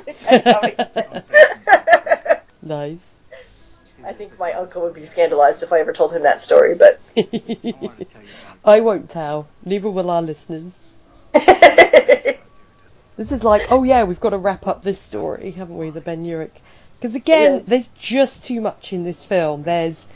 back. 0.95 2.45
Nice. 2.62 3.16
I 4.05 4.12
think 4.12 4.39
my 4.39 4.53
uncle 4.53 4.82
would 4.82 4.95
be 4.95 5.05
scandalized 5.05 5.62
if 5.62 5.73
I 5.73 5.81
ever 5.81 5.93
told 5.93 6.12
him 6.15 6.23
that 6.23 6.40
story, 6.40 6.74
but 6.74 7.01
I 8.65 8.81
won't 8.81 9.11
tell. 9.11 9.49
Neither 9.65 9.90
will 9.90 10.11
our 10.11 10.23
listeners. 10.23 10.73
This 13.16 13.32
is 13.32 13.43
like, 13.43 13.73
oh 13.73 13.82
yeah, 13.82 14.05
we've 14.05 14.20
got 14.20 14.31
to 14.31 14.39
wrap 14.39 14.69
up 14.69 14.85
this 14.85 15.01
story, 15.01 15.51
haven't 15.51 15.77
we? 15.77 15.90
The 15.90 16.01
Ben 16.01 16.24
Urich. 16.24 16.53
Because 17.01 17.16
again, 17.16 17.55
Yeah. 17.57 17.62
there's 17.66 17.89
just 17.89 18.45
too 18.45 18.61
much 18.61 18.93
in 18.93 19.03
this 19.03 19.24
film. 19.24 19.65
There's, 19.65 20.07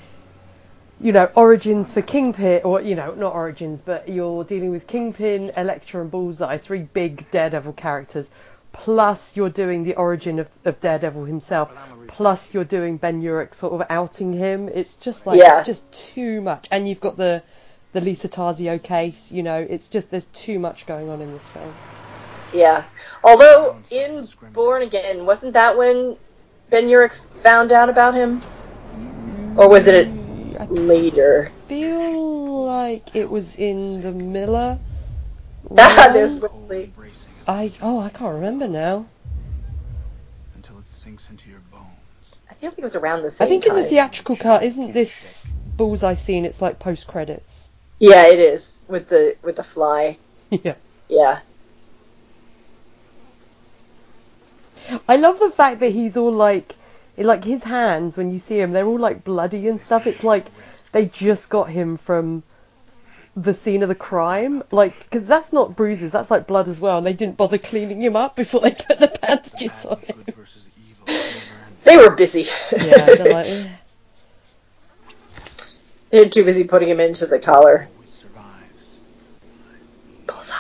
you 1.03 1.13
know, 1.13 1.29
origins 1.35 1.93
for 1.93 2.01
Kingpin, 2.03 2.63
or 2.65 2.81
you 2.81 2.95
know, 2.95 3.13
not 3.15 3.35
origins, 3.35 3.83
but 3.83 4.09
you're 4.09 4.45
dealing 4.45 4.71
with 4.71 4.87
Kingpin, 4.87 5.53
Elektra, 5.57 6.01
and 6.03 6.11
Bullseye, 6.11 6.59
three 6.59 6.83
big 6.83 7.31
Daredevil 7.31 7.73
characters. 7.75 8.31
plus 8.73 9.37
you're 9.37 9.51
doing 9.51 9.85
the 9.85 9.95
origin 9.97 10.39
of, 10.39 10.49
of 10.65 10.81
Daredevil 10.81 11.25
himself, 11.27 11.71
plus 12.07 12.55
you're 12.55 12.65
doing 12.65 12.97
Ben 12.97 13.21
Urich 13.21 13.55
sort 13.55 13.75
of 13.75 13.87
outing 13.91 14.33
him. 14.33 14.69
It's 14.69 14.97
just 14.97 15.27
like 15.27 15.39
Yeah. 15.41 15.59
it's 15.59 15.67
just 15.67 15.93
too 15.93 16.41
much, 16.41 16.69
and 16.71 16.89
you've 16.89 17.01
got 17.01 17.17
the 17.19 17.43
the 17.93 18.01
Lisa 18.01 18.29
Tarzio 18.29 18.83
case. 18.83 19.31
You 19.31 19.43
know, 19.43 19.59
it's 19.69 19.89
just 19.91 20.11
there's 20.11 20.27
too 20.27 20.59
much 20.59 20.87
going 20.87 21.11
on 21.11 21.21
in 21.21 21.33
this 21.33 21.49
film. 21.51 21.75
Yeah. 22.55 22.85
Although 23.25 23.77
in 23.91 24.27
Born 24.53 24.83
Again, 24.83 25.27
wasn't 25.27 25.53
that 25.55 25.77
when 25.77 26.17
Ben 26.71 26.87
Urich 26.87 27.21
found 27.43 27.73
out 27.73 27.91
about 27.91 28.15
him? 28.15 28.41
Or 29.57 29.69
was 29.69 29.87
it 29.87 30.09
later? 30.71 31.51
feel 31.67 32.65
like 32.65 33.17
it 33.17 33.29
was 33.31 33.57
in 33.57 34.03
the 34.03 34.13
Miller. 34.13 34.79
There's 35.71 36.41
run. 36.41 36.51
Whitley. 36.53 36.93
I 37.49 37.73
oh 37.81 38.01
I 38.01 38.11
can't 38.11 38.35
remember 38.35 38.69
now. 38.69 39.07
Until 40.55 40.79
it 40.79 40.87
sinks 40.87 41.29
into 41.31 41.49
your 41.49 41.61
bones. 41.71 41.85
I 42.51 42.55
feel 42.55 42.71
like 42.71 42.79
it 42.79 42.85
was 42.85 42.97
around 42.97 43.23
the 43.23 43.31
same 43.31 43.47
I 43.47 43.49
think 43.49 43.67
in 43.67 43.75
the 43.75 43.85
theatrical 43.85 44.37
cut, 44.37 44.63
isn't 44.63 44.93
this 44.93 45.51
bullseye 45.77 46.15
scene? 46.15 46.45
It's 46.45 46.63
like 46.63 46.79
post 46.79 47.07
credits. 47.07 47.71
Yeah, 47.99 48.27
it 48.27 48.39
is 48.39 48.79
with 48.89 49.09
the 49.09 49.37
with 49.43 49.57
the 49.57 49.65
fly. 49.65 50.19
yeah. 50.51 50.75
Yeah. 51.09 51.41
I 55.09 55.17
love 55.17 55.39
the 55.39 55.51
fact 55.51 55.81
that 55.81 55.91
he's 55.93 56.17
all 56.17 56.33
like, 56.33 56.75
like 57.17 57.45
his 57.45 57.63
hands 57.63 58.17
when 58.17 58.33
you 58.33 58.39
see 58.39 58.61
him, 58.61 58.73
they're 58.73 58.87
all 58.87 58.99
like 58.99 59.25
bloody 59.25 59.69
and 59.69 59.81
stuff. 59.81 60.07
It's 60.07 60.25
like 60.25 60.47
they 60.93 61.07
just 61.07 61.51
got 61.51 61.69
him 61.69 61.97
from 61.97 62.43
the 63.37 63.55
scene 63.55 63.83
of 63.83 63.89
the 63.89 63.95
crime, 63.95 64.63
like 64.71 64.99
because 65.01 65.27
that's 65.27 65.53
not 65.53 65.77
bruises, 65.77 66.13
that's 66.13 66.31
like 66.31 66.47
blood 66.47 66.69
as 66.69 66.81
well, 66.81 66.99
and 66.99 67.07
they 67.07 67.13
didn't 67.13 67.37
bother 67.37 67.59
cleaning 67.59 68.03
him 68.03 68.17
up 68.17 68.37
before 68.37 68.61
they 68.61 68.73
put 68.73 68.99
the 68.99 69.19
bandages 69.21 69.87
on 69.87 69.99
him. 70.01 70.25
They 71.83 71.97
were 71.97 72.15
busy. 72.15 72.47
Yeah, 72.73 73.07
they're 73.17 73.33
like, 73.33 73.47
"Eh." 73.47 73.69
They're 76.11 76.29
too 76.29 76.45
busy 76.45 76.65
putting 76.65 76.91
him 76.91 77.01
into 77.01 77.27
the 77.27 77.39
collar. 77.39 77.89
Bullseye. 80.27 80.57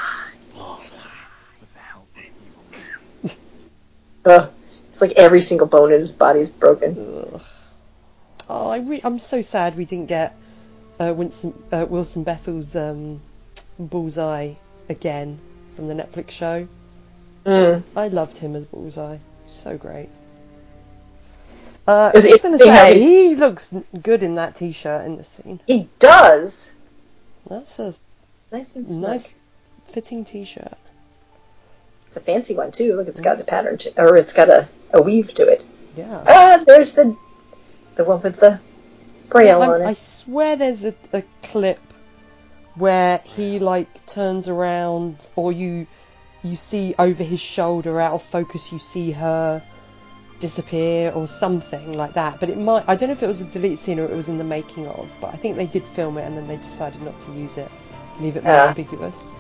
Ugh. 4.25 4.51
It's 4.51 4.62
like 5.03 5.13
every 5.19 5.43
single 5.43 5.67
bone 5.67 5.93
in 5.93 6.01
his 6.01 6.13
body 6.13 6.41
is 6.41 6.51
broken. 6.51 6.97
Ugh. 7.35 7.43
Oh, 8.49 8.71
I 8.71 8.79
re- 8.79 9.01
I'm 9.05 9.19
so 9.19 9.43
sad 9.43 9.77
we 9.77 9.85
didn't 9.85 10.07
get 10.07 10.35
uh, 10.99 11.13
Winston, 11.15 11.53
uh, 11.71 11.87
Wilson 11.89 12.25
Bethel's 12.25 12.75
um, 12.75 13.21
Bullseye 13.79 14.55
again 14.89 15.39
from 15.77 15.89
the 15.89 15.95
Netflix 15.95 16.31
show. 16.31 16.69
Mm. 17.45 17.83
I 17.97 18.09
loved 18.09 18.39
him 18.39 18.57
as 18.57 18.65
Bullseye. 18.67 19.19
So 19.49 19.77
great. 19.77 20.09
Uh, 21.87 22.13
I 22.15 22.17
was 22.17 22.43
gonna 22.43 22.59
say 22.59 22.99
he 22.99 23.35
looks 23.35 23.75
good 24.01 24.23
in 24.23 24.37
that 24.37 24.55
t-shirt 24.55 25.05
in 25.05 25.17
the 25.17 25.25
scene. 25.25 25.61
He 25.67 25.89
does. 25.99 26.75
That's 27.49 27.79
a 27.81 27.95
Nice 28.53 28.77
and 28.77 29.01
nice 29.01 29.35
fitting 29.89 30.27
t-shirt. 30.27 30.77
It's 32.13 32.19
a 32.19 32.21
fancy 32.21 32.55
one 32.55 32.73
too. 32.73 32.95
Look, 32.95 33.09
it's 33.09 33.23
got 33.23 33.41
a 33.41 33.45
pattern 33.45 33.79
to, 33.79 34.03
or 34.03 34.19
it's 34.19 34.35
got 34.35 34.51
a, 34.51 34.69
a 34.93 35.01
weave 35.01 35.33
to 35.33 35.49
it. 35.51 35.65
Yeah. 35.97 36.23
Ah, 36.27 36.63
there's 36.67 36.93
the 36.93 37.17
the 37.95 38.05
one 38.05 38.21
with 38.21 38.37
the 38.39 38.61
braille 39.31 39.61
Yeah, 39.61 39.67
on 39.67 39.81
it. 39.81 39.87
I 39.87 39.95
swear 39.95 40.57
there's 40.57 40.85
a, 40.85 40.95
a 41.15 41.23
clip 41.45 41.81
where 42.75 43.23
he 43.25 43.59
like 43.61 44.05
turns 44.05 44.47
around 44.47 45.27
or 45.37 45.53
you 45.53 45.87
you 46.43 46.55
see 46.55 46.95
over 46.99 47.25
his 47.25 47.41
shoulder 47.41 47.99
out 47.99 48.13
of 48.13 48.23
focus 48.23 48.71
you 48.73 48.79
see 48.79 49.13
her 49.13 49.63
disappear 50.39 51.13
or 51.13 51.27
something 51.27 51.95
like 51.95 52.13
that 52.13 52.41
but 52.41 52.51
it 52.51 52.59
might 52.59 52.85
I 52.87 52.95
don't 52.95 53.09
know 53.09 53.15
if 53.15 53.23
it 53.23 53.27
was 53.27 53.41
a 53.41 53.45
delete 53.47 53.79
scene 53.79 53.99
or 53.99 54.05
it 54.05 54.15
was 54.15 54.29
in 54.29 54.37
the 54.37 54.45
making 54.45 54.87
of 54.87 55.09
but 55.19 55.33
I 55.33 55.37
think 55.39 55.57
they 55.57 55.67
did 55.67 55.85
film 55.85 56.19
it 56.19 56.25
and 56.27 56.37
then 56.37 56.47
they 56.47 56.57
decided 56.59 57.01
not 57.01 57.19
to 57.21 57.33
use 57.33 57.57
it 57.57 57.71
leave 58.21 58.37
it 58.37 58.45
more 58.45 58.53
Yeah. 58.53 58.69
ambiguous 58.69 59.35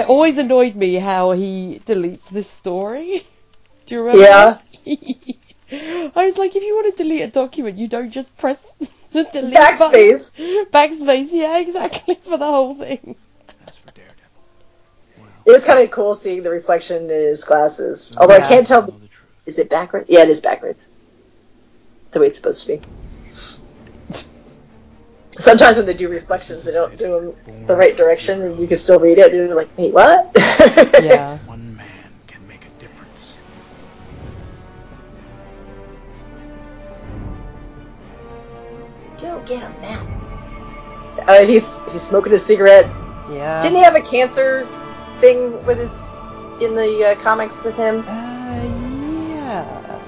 it 0.00 0.08
always 0.08 0.38
annoyed 0.38 0.74
me 0.74 0.94
how 0.94 1.32
he 1.32 1.80
deletes 1.86 2.28
this 2.30 2.48
story 2.48 3.26
do 3.86 3.94
you 3.94 4.02
remember 4.02 4.22
Yeah. 4.22 4.58
I 5.70 6.24
was 6.24 6.38
like, 6.38 6.56
if 6.56 6.62
you 6.62 6.74
want 6.76 6.96
to 6.96 7.02
delete 7.02 7.20
a 7.20 7.28
document, 7.28 7.76
you 7.76 7.88
don't 7.88 8.10
just 8.10 8.34
press 8.38 8.72
the 9.12 9.24
delete 9.24 9.54
Backspace. 9.54 10.32
button. 10.34 10.64
Backspace, 10.72 11.28
yeah, 11.32 11.58
exactly 11.58 12.14
for 12.14 12.38
the 12.38 12.46
whole 12.46 12.74
thing. 12.74 13.16
That's 13.64 13.76
for 13.76 13.90
Daredevil. 13.90 14.16
Wow. 15.18 15.24
It 15.44 15.52
was 15.52 15.64
kind 15.66 15.80
of 15.80 15.90
cool 15.90 16.14
seeing 16.14 16.42
the 16.42 16.50
reflection 16.50 17.02
in 17.04 17.10
his 17.10 17.44
glasses. 17.44 18.16
Although 18.16 18.36
I 18.36 18.40
can't 18.40 18.66
tell. 18.66 18.98
Is 19.44 19.58
it 19.58 19.68
backwards? 19.68 20.06
Yeah, 20.08 20.22
it 20.22 20.30
is 20.30 20.40
backwards. 20.40 20.88
The 22.12 22.20
way 22.20 22.28
it's 22.28 22.36
supposed 22.36 22.66
to 22.66 22.78
be. 22.78 22.82
Sometimes 25.38 25.76
when 25.76 25.86
they 25.86 25.94
do 25.94 26.08
reflections, 26.08 26.64
they 26.64 26.72
don't 26.72 26.96
do 26.98 27.34
them 27.46 27.66
the 27.66 27.76
right 27.76 27.96
direction, 27.96 28.42
and 28.42 28.58
you 28.58 28.66
can 28.66 28.76
still 28.76 28.98
read 28.98 29.18
it. 29.18 29.32
And 29.32 29.48
you're 29.48 29.54
like, 29.54 29.70
wait, 29.76 29.92
what? 29.94 30.30
Yeah. 31.00 31.38
One 31.38 31.76
man 31.76 31.86
can 32.26 32.46
make 32.48 32.64
a 32.64 32.80
difference. 32.80 33.36
Go 39.20 39.40
get 39.46 39.60
him 39.60 39.72
now. 39.80 40.06
Uh, 41.28 41.44
he's 41.44 41.78
he's 41.92 42.02
smoking 42.02 42.32
his 42.32 42.44
cigarettes. 42.44 42.94
Yeah. 43.30 43.60
Didn't 43.60 43.76
he 43.76 43.84
have 43.84 43.94
a 43.94 44.00
cancer 44.00 44.66
thing 45.20 45.64
with 45.66 45.78
his 45.78 46.16
in 46.60 46.74
the 46.74 47.10
uh, 47.16 47.22
comics 47.22 47.62
with 47.64 47.76
him? 47.76 48.00
Uh, 48.00 48.64
yeah. 49.34 50.00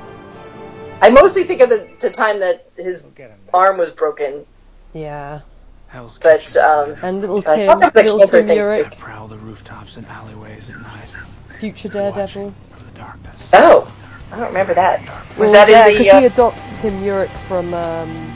I 1.02 1.10
mostly 1.10 1.44
think 1.44 1.60
of 1.60 1.68
the, 1.68 1.88
the 2.00 2.10
time 2.10 2.40
that 2.40 2.66
his 2.76 3.08
arm 3.54 3.78
was 3.78 3.90
broken, 3.90 4.44
Yeah. 4.92 5.40
Hell's 5.88 6.18
but 6.18 6.56
um, 6.56 6.96
And 7.02 7.20
little 7.20 7.42
Tim, 7.42 7.66
thought 7.66 7.80
that 7.94 8.04
little 8.04 8.20
Tim 8.20 8.46
thing. 8.46 8.58
Urich, 8.58 8.96
prowl 8.98 9.26
the 9.26 9.36
rooftops 9.38 9.96
and 9.96 10.06
alleyways 10.06 10.70
at 10.70 10.80
night. 10.80 11.08
future 11.58 11.88
Daredevil. 11.88 12.54
Oh, 13.52 13.92
I 14.32 14.36
don't 14.36 14.46
remember 14.48 14.74
that. 14.74 15.00
Was 15.36 15.50
Well, 15.52 15.66
that 15.66 15.68
yeah, 15.68 15.88
in 15.88 15.96
'cause 15.96 16.06
the? 16.06 16.18
he 16.20 16.26
Uh, 16.26 16.28
adopts 16.30 16.80
Tim 16.80 17.02
Urich 17.02 17.30
from 17.48 17.74
um, 17.74 18.32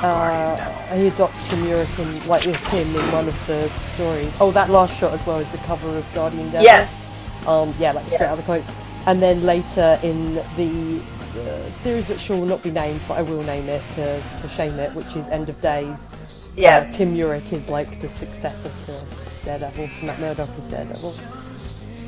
uh, 0.00 0.56
he 0.94 1.06
adopts 1.08 1.48
Tim 1.48 1.62
Urich 1.64 1.98
in 1.98 2.26
like 2.28 2.44
with 2.46 2.60
Tim 2.68 2.94
in 2.96 3.12
one 3.12 3.28
of 3.28 3.46
the 3.46 3.68
stories. 3.82 4.34
Oh, 4.40 4.50
that 4.52 4.70
last 4.70 4.96
shot 4.98 5.12
as 5.12 5.24
well 5.26 5.38
is 5.40 5.50
the 5.50 5.58
cover 5.58 5.98
of 5.98 6.04
Guardian 6.14 6.46
Devil. 6.46 6.62
Yes. 6.64 7.06
Um, 7.46 7.74
yeah, 7.78 7.92
like 7.92 8.06
straight 8.06 8.22
out 8.22 8.30
of 8.32 8.36
the 8.38 8.42
comics. 8.44 8.68
And 9.06 9.20
then 9.20 9.44
later 9.44 9.98
in 10.02 10.36
the 10.56 11.00
uh, 11.36 11.70
series 11.70 12.08
that 12.08 12.20
shall 12.20 12.44
not 12.44 12.62
be 12.62 12.70
named, 12.70 13.00
but 13.08 13.18
I 13.18 13.22
will 13.22 13.42
name 13.42 13.68
it 13.68 13.82
to, 13.90 14.22
to 14.38 14.48
shame 14.48 14.78
it, 14.78 14.92
which 14.94 15.16
is 15.16 15.28
End 15.28 15.48
of 15.48 15.60
Days. 15.60 16.08
Yes. 16.56 16.94
Uh, 16.94 16.98
Tim 16.98 17.14
Urich 17.14 17.52
is 17.52 17.68
like 17.68 18.00
the 18.00 18.08
successor 18.08 18.70
to 18.86 19.44
Daredevil, 19.44 19.88
to 19.98 20.04
Matt 20.04 20.20
Murdock 20.20 20.50
as 20.56 20.68
Daredevil. 20.68 21.14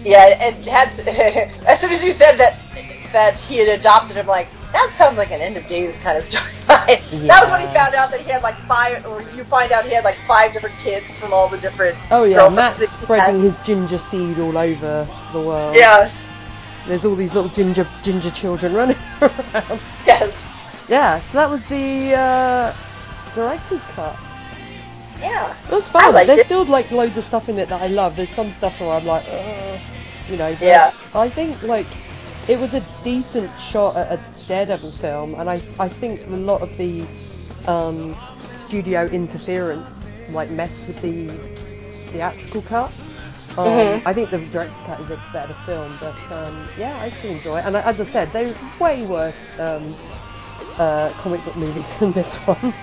yeah, 0.04 0.38
and 0.40 0.56
had 0.66 0.90
to, 0.92 1.10
as 1.68 1.80
soon 1.80 1.90
as 1.92 2.04
you 2.04 2.12
said 2.12 2.36
that 2.36 2.58
that 3.12 3.38
he 3.38 3.58
had 3.58 3.78
adopted 3.78 4.16
him, 4.16 4.26
like 4.26 4.48
that 4.72 4.90
sounds 4.92 5.16
like 5.16 5.30
an 5.30 5.40
end 5.40 5.56
of 5.56 5.66
days 5.66 5.98
kind 6.02 6.18
of 6.18 6.24
storyline. 6.24 6.66
That 7.26 7.42
was 7.42 7.50
when 7.50 7.60
he 7.60 7.66
found 7.74 7.94
out 7.94 8.10
that 8.10 8.20
he 8.20 8.30
had 8.30 8.42
like 8.42 8.56
five, 8.66 9.06
or 9.06 9.22
you 9.34 9.44
find 9.44 9.72
out 9.72 9.86
he 9.86 9.94
had 9.94 10.04
like 10.04 10.18
five 10.26 10.52
different 10.52 10.78
kids 10.78 11.16
from 11.16 11.32
all 11.32 11.48
the 11.48 11.58
different. 11.58 11.96
Oh 12.10 12.24
yeah, 12.24 12.48
Matt's 12.48 12.86
spreading 12.88 13.40
his 13.40 13.56
ginger 13.58 13.98
seed 13.98 14.38
all 14.38 14.56
over 14.58 15.08
the 15.32 15.40
world. 15.40 15.76
Yeah. 15.76 16.10
There's 16.86 17.04
all 17.04 17.14
these 17.14 17.34
little 17.34 17.50
ginger 17.50 17.86
ginger 18.02 18.30
children 18.30 18.72
running 18.72 18.96
around. 19.22 19.80
Yes. 20.06 20.52
Yeah, 20.88 21.20
so 21.20 21.38
that 21.38 21.50
was 21.50 21.66
the 21.66 22.14
uh, 22.14 22.74
director's 23.34 23.84
cut. 23.86 24.16
Yeah. 25.18 25.56
It 25.64 25.72
was 25.72 25.88
fun. 25.88 26.14
There's 26.14 26.40
it. 26.40 26.46
still 26.46 26.64
like 26.64 26.90
loads 26.90 27.16
of 27.16 27.24
stuff 27.24 27.48
in 27.48 27.58
it 27.58 27.68
that 27.70 27.82
I 27.82 27.88
love. 27.88 28.16
There's 28.16 28.30
some 28.30 28.52
stuff 28.52 28.80
where 28.80 28.90
I'm 28.90 29.04
like, 29.04 29.24
Ugh, 29.28 29.80
you 30.28 30.36
know. 30.36 30.56
Yeah. 30.60 30.92
I 31.14 31.28
think 31.28 31.62
like 31.62 31.86
it 32.48 32.58
was 32.58 32.74
a 32.74 32.84
decent 33.02 33.50
shot 33.60 33.96
at 33.96 34.12
a 34.12 34.20
Daredevil 34.46 34.90
film, 34.92 35.34
and 35.34 35.50
I 35.50 35.60
I 35.78 35.88
think 35.88 36.26
a 36.26 36.30
lot 36.30 36.62
of 36.62 36.76
the 36.76 37.04
um, 37.66 38.16
studio 38.48 39.06
interference 39.06 40.22
like 40.30 40.50
messed 40.50 40.86
with 40.86 41.00
the 41.02 41.28
theatrical 42.12 42.62
cut. 42.62 42.92
Um, 43.58 43.64
Mhm. 43.66 44.02
I 44.04 44.12
think 44.12 44.30
the 44.30 44.38
director's 44.38 44.82
cut 44.82 45.00
is 45.00 45.10
a 45.10 45.18
better 45.32 45.54
film, 45.54 45.96
but 46.00 46.14
um, 46.30 46.64
yeah, 46.76 46.98
I 47.00 47.08
still 47.10 47.30
enjoy 47.30 47.58
it. 47.58 47.64
And 47.66 47.76
as 47.76 48.00
I 48.00 48.04
said, 48.04 48.32
there's 48.32 48.54
way 48.78 49.06
worse 49.06 49.58
um, 49.58 49.96
uh, 50.78 51.10
comic 51.18 51.44
book 51.44 51.56
movies 51.56 51.96
than 51.98 52.12
this 52.12 52.36
one. 52.46 52.74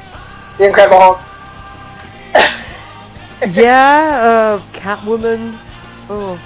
The 0.58 0.68
Incredible 0.68 0.98
Hulk. 1.00 1.22
yeah, 3.56 4.60
uh, 4.60 4.62
Catwoman. 4.78 5.58
Oh, 6.10 6.40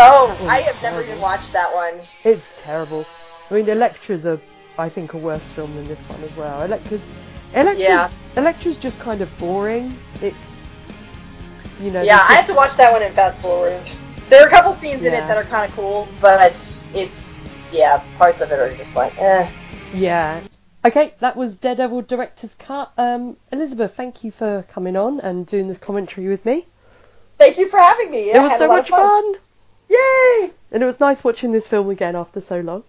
Oh, 0.00 0.46
I 0.48 0.58
have 0.58 0.80
never 0.82 1.02
even 1.02 1.20
watched 1.20 1.52
that 1.52 1.72
one. 1.72 2.00
it's 2.24 2.52
terrible. 2.56 3.04
I 3.50 3.54
mean, 3.54 3.66
Elektra's 3.68 4.26
a, 4.26 4.40
I 4.78 4.88
think, 4.88 5.14
a 5.14 5.18
worse 5.18 5.50
film 5.50 5.74
than 5.74 5.88
this 5.88 6.08
one 6.08 6.22
as 6.22 6.34
well. 6.36 6.62
Elektra's, 6.62 7.06
Elektra's, 7.54 7.78
Yeah. 7.80 8.08
Elektra's 8.36 8.78
just 8.78 9.00
kind 9.00 9.20
of 9.22 9.38
boring. 9.38 9.98
It's, 10.22 10.57
you 11.80 11.90
know. 11.90 12.02
Yeah, 12.02 12.20
I 12.28 12.34
have 12.34 12.46
to 12.46 12.54
watch 12.54 12.76
that 12.76 12.92
one 12.92 13.02
in 13.02 13.12
fast 13.12 13.42
forward. 13.42 13.82
There 14.28 14.42
are 14.42 14.46
a 14.46 14.50
couple 14.50 14.72
scenes 14.72 15.04
in 15.04 15.14
it 15.14 15.20
that 15.20 15.36
are 15.36 15.44
kind 15.44 15.68
of 15.68 15.74
cool, 15.74 16.06
but 16.20 16.40
it's 16.42 17.44
yeah, 17.72 18.02
parts 18.16 18.40
of 18.40 18.50
it 18.52 18.58
are 18.58 18.74
just 18.74 18.96
like 18.96 19.16
eh. 19.18 19.50
Yeah. 19.94 20.40
Okay, 20.84 21.14
that 21.20 21.36
was 21.36 21.58
Daredevil 21.58 22.02
director's 22.02 22.54
cut. 22.54 22.92
Um, 22.96 23.36
Elizabeth, 23.50 23.94
thank 23.94 24.22
you 24.22 24.30
for 24.30 24.64
coming 24.68 24.96
on 24.96 25.20
and 25.20 25.46
doing 25.46 25.66
this 25.68 25.78
commentary 25.78 26.28
with 26.28 26.44
me. 26.44 26.66
Thank 27.36 27.58
you 27.58 27.68
for 27.68 27.78
having 27.78 28.10
me. 28.10 28.30
it 28.30 28.40
was 28.40 28.56
so 28.58 28.68
much 28.68 28.88
fun. 28.88 29.00
fun. 29.00 29.40
Yay! 29.88 30.50
And 30.70 30.82
it 30.82 30.86
was 30.86 31.00
nice 31.00 31.24
watching 31.24 31.52
this 31.52 31.66
film 31.66 31.88
again 31.90 32.14
after 32.14 32.40
so 32.40 32.60
long. 32.60 32.84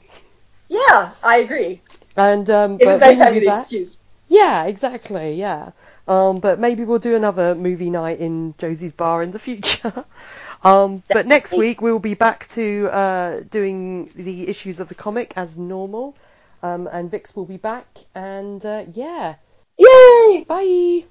Yeah, 0.68 1.12
I 1.24 1.38
agree. 1.38 1.82
And 2.16 2.50
um, 2.50 2.78
It 2.80 2.86
was 2.86 3.00
nice 3.00 3.18
having 3.18 3.44
an 3.44 3.52
excuse. 3.52 4.00
Yeah, 4.28 4.66
exactly. 4.66 5.34
Yeah. 5.34 5.72
Um, 6.10 6.40
but 6.40 6.60
maybe 6.60 6.84
we'll 6.86 6.98
do 6.98 7.16
another 7.16 7.54
movie 7.54 7.92
night 7.92 8.20
in 8.20 8.56
Josie's 8.58 8.94
bar 8.94 9.22
in 9.22 9.32
the 9.32 9.38
future. 9.38 10.06
um, 10.64 11.04
but 11.08 11.28
next 11.28 11.54
week 11.54 11.82
we'll 11.82 12.00
be 12.00 12.16
back 12.16 12.48
to 12.50 12.90
uh, 12.92 13.42
doing 13.42 14.10
the 14.16 14.48
issues 14.48 14.80
of 14.80 14.90
the 14.90 14.96
comic 14.96 15.34
as 15.36 15.56
normal. 15.56 16.16
Um, 16.64 16.90
and 16.92 17.12
Vix 17.12 17.36
will 17.36 17.46
be 17.46 17.58
back. 17.58 17.86
And 18.16 18.66
uh, 18.66 18.86
yeah. 18.92 19.36
Yay! 19.78 20.46
Bye. 20.48 21.06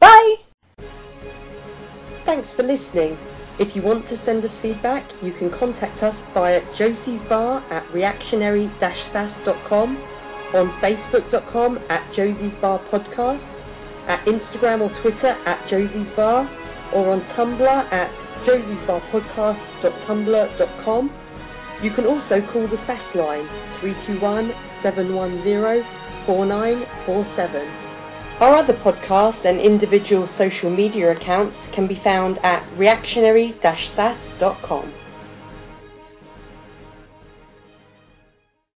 Bye. 0.00 0.36
Thanks 2.24 2.54
for 2.54 2.62
listening. 2.62 3.18
If 3.58 3.76
you 3.76 3.82
want 3.82 4.06
to 4.06 4.16
send 4.16 4.42
us 4.46 4.58
feedback, 4.58 5.04
you 5.22 5.32
can 5.32 5.50
contact 5.50 6.02
us 6.02 6.22
via 6.32 6.62
Josie's 6.72 7.22
Bar 7.22 7.62
at 7.68 7.92
reactionary-sass.com, 7.92 9.98
on 10.54 10.70
facebook.com 10.70 11.78
at 11.90 12.10
Josie's 12.10 12.56
Bar 12.56 12.78
Podcast, 12.78 13.66
at 14.10 14.26
Instagram 14.26 14.80
or 14.80 14.90
Twitter 14.90 15.36
at 15.46 15.64
Josie's 15.66 16.10
Bar, 16.10 16.46
or 16.92 17.12
on 17.12 17.22
Tumblr 17.22 17.92
at 17.92 18.10
josiesbarpodcast.tumblr.com. 18.42 21.12
You 21.80 21.90
can 21.90 22.06
also 22.06 22.42
call 22.42 22.66
the 22.66 22.76
SAS 22.76 23.14
line 23.14 23.48
321 23.74 24.52
710 24.68 25.86
4947. 26.26 27.68
Our 28.40 28.56
other 28.56 28.74
podcasts 28.74 29.44
and 29.44 29.60
individual 29.60 30.26
social 30.26 30.70
media 30.70 31.12
accounts 31.12 31.68
can 31.68 31.86
be 31.86 31.94
found 31.94 32.40
at 32.42 32.64
reactionary-sass.com. 32.76 34.92